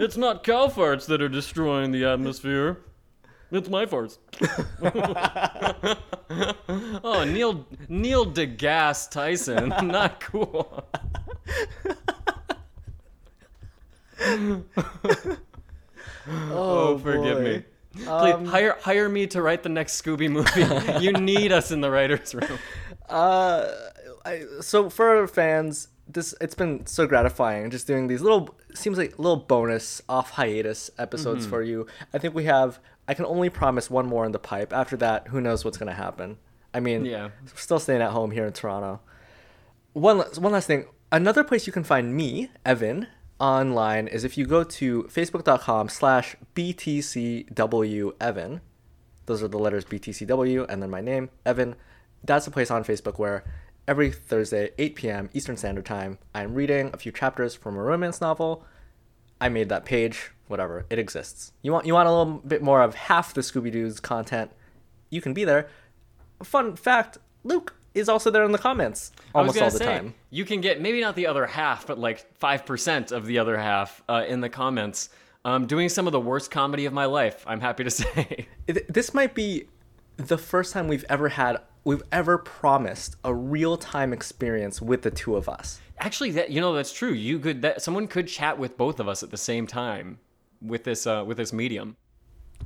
it's 0.00 0.16
not 0.16 0.42
cow 0.42 0.68
farts 0.68 1.06
that 1.06 1.20
are 1.20 1.28
destroying 1.28 1.90
the 1.92 2.04
atmosphere. 2.06 2.78
It's 3.50 3.68
my 3.68 3.84
farts. 3.86 4.16
oh, 7.04 7.24
Neil 7.24 7.66
Neil 7.88 8.26
deGrasse 8.26 9.10
Tyson, 9.10 9.68
not 9.86 10.20
cool. 10.20 10.84
Oh, 16.26 16.98
forgive 16.98 17.38
boy. 17.38 17.42
me. 17.44 17.62
Please 17.96 18.48
hire 18.48 18.76
hire 18.80 19.08
me 19.08 19.26
to 19.28 19.42
write 19.42 19.62
the 19.62 19.68
next 19.68 20.00
Scooby 20.02 20.28
movie. 20.30 20.64
you 21.04 21.12
need 21.12 21.52
us 21.52 21.70
in 21.70 21.80
the 21.80 21.90
writers' 21.90 22.34
room. 22.34 22.58
Uh, 23.08 23.66
I, 24.24 24.44
so 24.60 24.88
for 24.90 25.16
our 25.18 25.26
fans, 25.28 25.88
this 26.08 26.34
it's 26.40 26.54
been 26.54 26.86
so 26.86 27.06
gratifying 27.06 27.70
just 27.70 27.86
doing 27.86 28.06
these 28.08 28.20
little 28.22 28.54
seems 28.74 28.98
like 28.98 29.18
little 29.18 29.36
bonus 29.36 30.02
off 30.08 30.30
hiatus 30.30 30.90
episodes 30.98 31.42
Mm-hmm. 31.42 31.50
for 31.50 31.62
you. 31.62 31.86
I 32.12 32.18
think 32.18 32.34
we 32.34 32.44
have. 32.44 32.80
I 33.06 33.12
can 33.14 33.26
only 33.26 33.50
promise 33.50 33.90
one 33.90 34.06
more 34.06 34.24
in 34.24 34.32
the 34.32 34.38
pipe. 34.38 34.72
After 34.72 34.96
that, 34.96 35.28
who 35.28 35.40
knows 35.40 35.64
what's 35.64 35.76
gonna 35.76 35.92
happen? 35.92 36.38
I 36.72 36.80
mean, 36.80 37.04
Yeah. 37.04 37.28
still 37.54 37.78
staying 37.78 38.00
at 38.02 38.10
home 38.12 38.30
here 38.32 38.46
in 38.46 38.52
Toronto. 38.54 39.00
One 39.92 40.18
one 40.38 40.52
last 40.52 40.66
thing. 40.66 40.86
Another 41.12 41.44
place 41.44 41.66
you 41.66 41.72
can 41.72 41.84
find 41.84 42.16
me, 42.16 42.50
Evan, 42.64 43.06
online 43.38 44.06
is 44.06 44.24
if 44.24 44.38
you 44.38 44.46
go 44.46 44.64
to 44.64 45.02
facebook.com 45.04 45.88
slash 45.88 46.36
btcwevan 46.54 48.60
those 49.26 49.42
are 49.42 49.48
the 49.48 49.58
letters 49.58 49.84
BTCW 49.84 50.66
and 50.68 50.82
then 50.82 50.90
my 50.90 51.00
name, 51.00 51.30
Evan. 51.46 51.76
That's 52.22 52.46
a 52.46 52.50
place 52.50 52.70
on 52.70 52.84
Facebook 52.84 53.18
where 53.18 53.44
every 53.88 54.10
Thursday, 54.10 54.70
8 54.78 54.94
p.m. 54.94 55.30
Eastern 55.32 55.56
Standard 55.56 55.86
Time, 55.86 56.18
I'm 56.34 56.54
reading 56.54 56.90
a 56.92 56.98
few 56.98 57.12
chapters 57.12 57.54
from 57.54 57.76
a 57.76 57.82
romance 57.82 58.20
novel. 58.20 58.64
I 59.40 59.48
made 59.48 59.68
that 59.68 59.84
page, 59.84 60.30
whatever, 60.46 60.86
it 60.90 60.98
exists. 60.98 61.52
You 61.62 61.72
want 61.72 61.86
you 61.86 61.94
want 61.94 62.08
a 62.08 62.12
little 62.12 62.40
bit 62.46 62.62
more 62.62 62.82
of 62.82 62.94
half 62.94 63.34
the 63.34 63.40
Scooby 63.40 63.72
Dudes 63.72 64.00
content, 64.00 64.50
you 65.10 65.20
can 65.20 65.34
be 65.34 65.44
there. 65.44 65.68
Fun 66.42 66.76
fact, 66.76 67.18
Luke 67.42 67.74
is 67.94 68.08
also 68.08 68.30
there 68.30 68.44
in 68.44 68.52
the 68.52 68.58
comments 68.58 69.12
almost 69.34 69.60
all 69.60 69.70
the 69.70 69.78
say, 69.78 69.84
time. 69.84 70.14
You 70.30 70.44
can 70.44 70.60
get 70.60 70.80
maybe 70.80 71.00
not 71.00 71.14
the 71.16 71.26
other 71.26 71.46
half, 71.46 71.86
but 71.86 71.98
like 71.98 72.26
five 72.38 72.66
percent 72.66 73.12
of 73.12 73.26
the 73.26 73.38
other 73.38 73.56
half 73.56 74.02
uh, 74.08 74.24
in 74.26 74.40
the 74.40 74.48
comments. 74.48 75.10
Um, 75.46 75.66
doing 75.66 75.90
some 75.90 76.06
of 76.06 76.12
the 76.12 76.20
worst 76.20 76.50
comedy 76.50 76.86
of 76.86 76.94
my 76.94 77.04
life. 77.04 77.44
I'm 77.46 77.60
happy 77.60 77.84
to 77.84 77.90
say. 77.90 78.46
This 78.66 79.12
might 79.12 79.34
be 79.34 79.68
the 80.16 80.38
first 80.38 80.72
time 80.72 80.88
we've 80.88 81.04
ever 81.08 81.28
had 81.28 81.58
we've 81.84 82.02
ever 82.12 82.38
promised 82.38 83.16
a 83.24 83.34
real-time 83.34 84.12
experience 84.12 84.80
with 84.80 85.02
the 85.02 85.10
two 85.10 85.36
of 85.36 85.48
us. 85.48 85.80
Actually, 85.98 86.30
that 86.32 86.50
you 86.50 86.60
know 86.60 86.74
that's 86.74 86.92
true. 86.92 87.12
You 87.12 87.38
could 87.38 87.62
that 87.62 87.82
someone 87.82 88.08
could 88.08 88.26
chat 88.26 88.58
with 88.58 88.76
both 88.76 89.00
of 89.00 89.08
us 89.08 89.22
at 89.22 89.30
the 89.30 89.36
same 89.36 89.66
time 89.66 90.18
with 90.60 90.84
this 90.84 91.06
uh, 91.06 91.24
with 91.26 91.36
this 91.36 91.52
medium. 91.52 91.96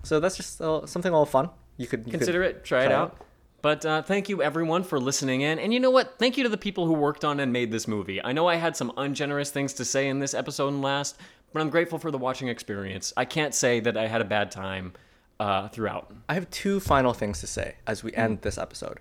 So 0.03 0.21
that's 0.21 0.37
just 0.37 0.61
uh, 0.61 0.87
something 0.87 1.11
a 1.11 1.15
little 1.15 1.27
fun. 1.27 1.51
You 1.77 1.87
could 1.87 2.07
you 2.07 2.13
Consider 2.13 2.43
could 2.43 2.57
it. 2.57 2.65
Try, 2.65 2.85
it 2.85 2.87
try 2.87 2.95
out. 2.95 3.19
But 3.61 3.85
uh, 3.85 4.03
thank 4.03 4.29
you 4.29 4.43
everyone 4.43 4.85
for 4.85 5.01
listening 5.01 5.41
in. 5.41 5.59
And 5.59 5.75
you 5.75 5.81
know 5.81 5.91
what? 5.91 6.19
Thank 6.19 6.37
you 6.37 6.45
to 6.45 6.49
the 6.49 6.57
people 6.57 6.87
who 6.87 6.93
worked 6.93 7.25
on 7.25 7.41
and 7.41 7.53
made 7.53 7.73
this 7.73 7.89
movie. 7.89 8.23
I 8.25 8.33
know 8.33 8.47
I 8.47 8.57
had 8.57 8.77
some 8.77 8.93
ungenerous 8.97 9.51
things 9.51 9.73
to 9.75 9.85
say 9.85 10.09
in 10.09 10.21
this 10.21 10.33
episode 10.35 10.69
and 10.69 10.83
last, 10.83 11.19
but 11.53 11.61
I'm 11.61 11.71
grateful 11.71 11.99
for 11.99 12.11
the 12.11 12.19
watching 12.19 12.49
experience. 12.49 13.13
I 13.17 13.25
can't 13.25 13.55
say 13.55 13.81
that 13.81 13.97
I 13.97 14.07
had 14.07 14.21
a 14.21 14.25
bad 14.25 14.51
time. 14.51 14.93
uh, 15.41 15.69
throughout. 15.69 16.13
I 16.29 16.35
have 16.35 16.51
two 16.51 16.81
final 16.81 17.13
things 17.13 17.41
to 17.41 17.47
say 17.47 17.77
as 17.87 18.03
we 18.03 18.13
end 18.15 18.43
this 18.43 18.59
episode. 18.59 18.99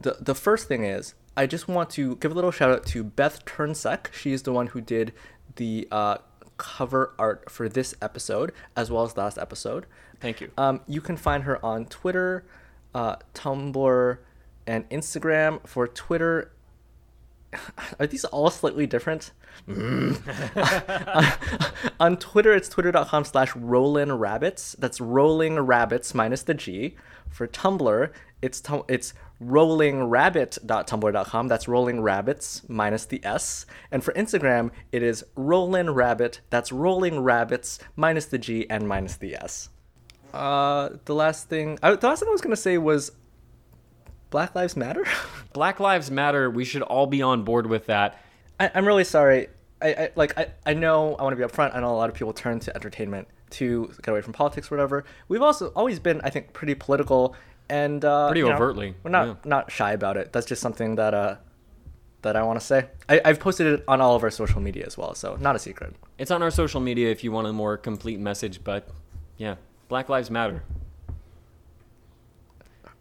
The 0.00 0.16
the 0.20 0.34
first 0.36 0.68
thing 0.68 0.84
is 0.84 1.14
I 1.36 1.46
just 1.46 1.66
want 1.68 1.90
to 1.90 2.14
give 2.16 2.30
a 2.30 2.34
little 2.34 2.52
shout 2.52 2.70
out 2.70 2.86
to 2.86 3.02
Beth 3.04 3.44
Turnsek. 3.44 4.12
She 4.12 4.32
is 4.32 4.42
the 4.42 4.52
one 4.52 4.68
who 4.68 4.80
did 4.80 5.12
the 5.56 5.88
uh, 5.90 6.18
cover 6.58 7.14
art 7.18 7.50
for 7.50 7.68
this 7.68 7.94
episode 8.00 8.52
as 8.76 8.88
well 8.90 9.02
as 9.02 9.16
last 9.16 9.36
episode. 9.36 9.86
Thank 10.20 10.40
you. 10.40 10.50
Um, 10.56 10.80
you 10.86 11.00
can 11.00 11.16
find 11.16 11.42
her 11.44 11.64
on 11.64 11.86
Twitter, 11.86 12.44
uh, 12.94 13.16
Tumblr, 13.34 14.18
and 14.66 14.88
Instagram. 14.90 15.66
For 15.66 15.88
Twitter, 15.88 16.52
are 17.98 18.06
these 18.06 18.26
all 18.26 18.50
slightly 18.50 18.86
different? 18.86 19.32
on 22.00 22.16
Twitter, 22.16 22.54
it's 22.54 22.68
twitter.com 22.68 23.24
slash 23.24 23.56
rollin 23.56 24.16
rabbits. 24.18 24.76
That's 24.78 25.00
rolling 25.00 25.58
rabbits 25.58 26.14
minus 26.14 26.42
the 26.42 26.54
G. 26.54 26.96
For 27.28 27.46
Tumblr, 27.46 28.10
it's 28.42 28.60
tum- 28.60 28.84
it's 28.88 29.14
rollingrabbit.tumblr.com. 29.42 31.48
That's 31.48 31.68
rolling 31.68 32.00
rabbits 32.00 32.62
minus 32.68 33.04
the 33.06 33.24
S. 33.24 33.66
And 33.90 34.04
for 34.04 34.12
Instagram, 34.14 34.70
it 34.92 35.02
is 35.02 35.24
rollin 35.36 35.90
rabbit. 35.90 36.40
That's 36.50 36.72
rolling 36.72 37.20
rabbits 37.20 37.78
minus 37.96 38.26
the 38.26 38.38
G 38.38 38.68
and 38.70 38.86
minus 38.88 39.16
the 39.16 39.34
S. 39.36 39.68
Uh, 40.32 40.90
the 41.04 41.14
last 41.14 41.48
thing, 41.48 41.78
I, 41.82 41.94
the 41.94 42.06
last 42.06 42.20
thing 42.20 42.28
I 42.28 42.32
was 42.32 42.40
gonna 42.40 42.56
say 42.56 42.78
was 42.78 43.12
Black 44.30 44.54
Lives 44.54 44.76
Matter. 44.76 45.04
Black 45.52 45.80
Lives 45.80 46.10
Matter. 46.10 46.50
We 46.50 46.64
should 46.64 46.82
all 46.82 47.06
be 47.06 47.22
on 47.22 47.42
board 47.42 47.66
with 47.66 47.86
that. 47.86 48.20
I, 48.58 48.70
I'm 48.74 48.86
really 48.86 49.04
sorry. 49.04 49.48
I, 49.82 49.88
I 49.94 50.10
like 50.14 50.38
I, 50.38 50.48
I 50.66 50.74
know 50.74 51.14
I 51.16 51.22
want 51.22 51.36
to 51.36 51.36
be 51.36 51.50
upfront. 51.50 51.74
I 51.74 51.80
know 51.80 51.90
a 51.90 51.96
lot 51.96 52.08
of 52.08 52.14
people 52.14 52.32
turn 52.32 52.60
to 52.60 52.74
entertainment 52.74 53.28
to 53.50 53.90
get 54.02 54.08
away 54.08 54.20
from 54.20 54.32
politics 54.32 54.70
or 54.70 54.76
whatever. 54.76 55.04
We've 55.28 55.42
also 55.42 55.68
always 55.68 55.98
been, 55.98 56.20
I 56.22 56.30
think, 56.30 56.52
pretty 56.52 56.74
political 56.74 57.34
and 57.68 58.04
uh, 58.04 58.28
Pretty 58.28 58.40
you 58.40 58.48
know, 58.48 58.54
overtly, 58.54 58.94
we're 59.02 59.10
not 59.10 59.26
yeah. 59.26 59.34
not 59.44 59.70
shy 59.70 59.92
about 59.92 60.16
it. 60.16 60.32
That's 60.32 60.46
just 60.46 60.60
something 60.60 60.96
that 60.96 61.14
uh 61.14 61.36
that 62.22 62.36
I 62.36 62.42
want 62.42 62.60
to 62.60 62.66
say. 62.66 62.88
I, 63.08 63.20
I've 63.24 63.40
posted 63.40 63.66
it 63.66 63.84
on 63.88 64.00
all 64.00 64.14
of 64.14 64.22
our 64.22 64.30
social 64.30 64.60
media 64.60 64.84
as 64.86 64.98
well, 64.98 65.14
so 65.14 65.36
not 65.36 65.56
a 65.56 65.58
secret. 65.58 65.94
It's 66.18 66.30
on 66.30 66.42
our 66.42 66.50
social 66.50 66.80
media 66.80 67.10
if 67.10 67.24
you 67.24 67.32
want 67.32 67.46
a 67.46 67.52
more 67.52 67.76
complete 67.76 68.20
message. 68.20 68.62
But 68.62 68.88
yeah, 69.36 69.54
Black 69.90 70.08
Lives 70.08 70.30
Matter. 70.30 70.62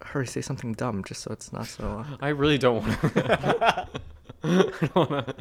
Hurry, 0.02 0.26
say 0.26 0.42
something 0.42 0.74
dumb, 0.74 1.04
just 1.04 1.22
so 1.22 1.32
it's 1.32 1.54
not 1.54 1.68
so. 1.68 2.04
Uh... 2.04 2.18
I 2.22 2.30
really 2.30 2.58
don't 2.58 2.82
want 2.82 3.00
to. 3.02 3.88
I 4.44 4.90
don't 4.96 4.96
wanna... 4.96 5.36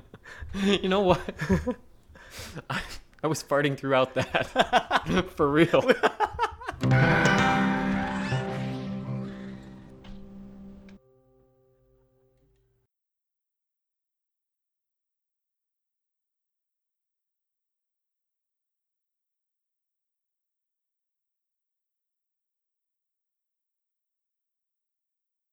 You 0.53 0.91
know 0.91 1.01
what? 1.01 1.21
I, 2.71 2.81
I 3.25 3.27
was 3.27 3.43
farting 3.43 3.79
throughout 3.79 4.13
that. 4.15 5.25
For 5.37 5.51
real. 5.51 5.91